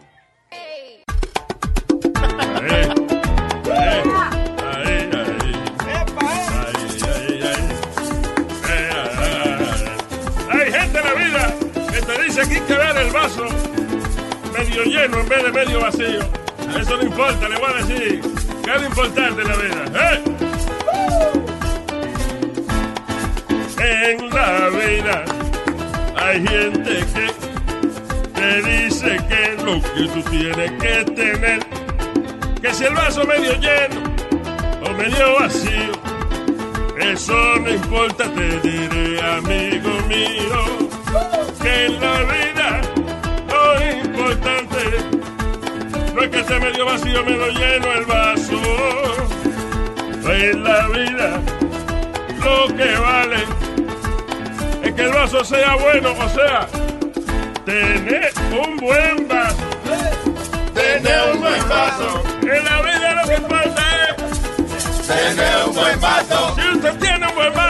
Hay 10.50 10.72
gente 10.72 11.00
en 11.00 11.06
la 11.06 11.14
vida 11.14 11.56
que 11.92 12.02
te 12.02 12.24
dice 12.24 12.42
que 12.48 12.56
hay 12.56 12.62
que 12.62 12.74
ver 12.74 12.98
el 12.98 13.12
vaso 13.12 13.46
medio 14.76 14.92
lleno 14.92 15.20
en 15.20 15.30
vez 15.30 15.44
de 15.44 15.52
medio 15.52 15.80
vacío. 15.80 16.20
Eso 16.78 16.98
no 16.98 17.04
importa, 17.04 17.48
le 17.48 17.56
voy 17.58 17.70
a 17.70 17.74
decir. 17.78 18.22
¿Qué 18.64 18.72
es 18.76 18.82
lo 18.82 18.88
importante 18.88 19.42
en 19.42 19.48
la 19.48 19.56
vida? 19.56 19.86
¿eh? 20.02 20.24
En 23.78 24.30
la 24.30 24.70
vida 24.70 25.26
hay 26.18 26.48
gente 26.48 27.06
que 27.14 27.32
te 28.34 28.62
dice 28.64 29.18
que 29.30 29.64
lo 29.64 29.82
que 29.82 30.08
tú 30.14 30.30
tienes 30.30 30.72
que 30.72 31.06
tener, 31.12 31.60
que 32.62 32.74
si 32.74 32.84
el 32.86 32.94
vaso 32.96 33.26
medio 33.26 33.54
lleno 33.60 34.02
o 34.84 34.94
medio 34.94 35.36
vacío, 35.40 35.94
eso 37.00 37.60
no 37.60 37.70
importa, 37.70 38.26
te 38.34 38.60
diré, 38.68 39.22
amigo 39.22 39.92
mío, 40.08 40.90
que 41.62 41.86
en 41.86 42.02
la 42.02 42.24
vida 42.24 42.82
lo 43.50 43.96
importante 44.06 44.65
es 46.26 46.32
que 46.32 46.40
esté 46.40 46.60
medio 46.60 46.86
vacío, 46.86 47.24
medio 47.24 47.48
lleno 47.50 47.92
el 47.94 48.06
vaso. 48.06 48.62
En 50.28 50.64
la 50.64 50.88
vida 50.88 51.40
lo 52.44 52.68
que 52.76 52.98
vale 52.98 53.44
es 54.84 54.94
que 54.94 55.02
el 55.04 55.14
vaso 55.14 55.44
sea 55.44 55.76
bueno, 55.76 56.14
o 56.14 56.30
sea, 56.30 56.68
tener 57.66 58.34
un 58.52 58.78
buen 58.78 59.28
vaso. 59.28 59.56
Tener 60.74 61.32
un 61.34 61.42
buen 61.42 61.70
vaso. 61.70 62.24
En 62.42 62.66
la 62.66 62.82
vida 62.82 63.22
lo 63.22 63.28
que 63.28 63.36
importa 63.36 63.84
es 64.08 65.08
tener 65.08 65.66
un 65.68 65.76
buen 65.76 66.02
vaso. 66.02 66.56
Si 66.56 66.78
usted 66.78 67.00
tiene 67.00 67.28
un 67.28 67.36
buen 67.36 67.54
vaso, 67.54 67.65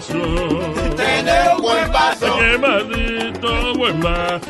vaso. 0.00 0.94
Tener 0.96 1.54
un 1.54 1.62
buen 1.62 1.92
vaso. 1.92 2.38
Qué 2.38 2.58
maldito 2.58 3.74
buen 3.74 4.00
vaso. 4.00 4.40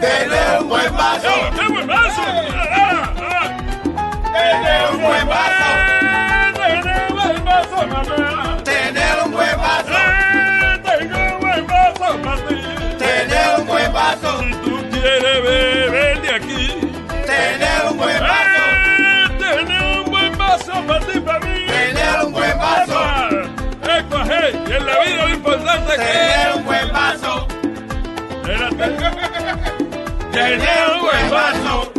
Tener 0.00 0.62
un 0.62 0.68
buen 0.68 0.96
vaso. 0.96 1.28
¡Qué 1.58 1.68
buen 1.68 1.86
vaso! 1.86 2.22
Ah, 2.22 3.14
ah. 3.18 3.48
Tener 4.32 4.90
un 4.92 5.02
buen 5.02 5.28
vaso. 5.28 5.68
Tener 6.54 7.10
un 7.10 7.16
buen 7.16 7.88
mamá. 7.88 8.49
Y 24.70 24.72
en 24.72 24.86
la 24.86 25.04
vida 25.04 25.26
lo 25.26 25.34
importante 25.34 25.92
que 25.92 25.98
Tener 25.98 26.56
un 26.56 26.64
buen 26.64 26.90
vaso. 26.92 27.46
Tener 30.32 30.90
un 30.94 31.00
buen 31.00 31.30
vaso. 31.30 31.92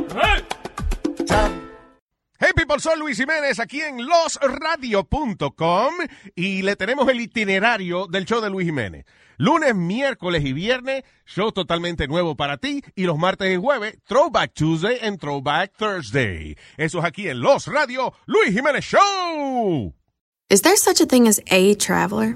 Hey 2.40 2.52
people, 2.56 2.80
soy 2.80 2.98
Luis 2.98 3.18
Jiménez 3.18 3.60
aquí 3.60 3.82
en 3.82 4.08
losradio.com 4.08 5.94
y 6.36 6.62
le 6.64 6.76
tenemos 6.76 7.08
el 7.10 7.22
itinerario 7.22 8.08
del 8.08 8.26
show 8.26 8.42
de 8.42 8.50
Luis 8.50 8.66
Jiménez. 8.66 9.06
Lunes, 9.38 9.76
miércoles 9.76 10.44
y 10.46 10.54
viernes, 10.54 11.04
show 11.26 11.52
totalmente 11.52 12.08
nuevo 12.08 12.36
para 12.36 12.58
ti 12.58 12.84
y 12.96 13.04
los 13.04 13.18
martes 13.18 13.54
y 13.54 13.58
jueves, 13.58 13.98
Throwback 14.08 14.54
Tuesday 14.54 14.98
and 15.02 15.20
Throwback 15.20 15.74
Thursday. 15.78 16.58
Eso 16.78 17.00
es 17.00 17.06
aquí 17.06 17.28
en 17.28 17.42
Los 17.42 17.68
Radio, 17.68 18.14
Luis 18.26 18.54
Jiménez 18.54 18.86
Show. 18.86 19.94
Is 20.50 20.62
there 20.64 20.78
such 20.78 21.02
a 21.02 21.06
thing 21.06 21.28
as 21.28 21.42
a 21.50 21.76
traveler? 21.76 22.36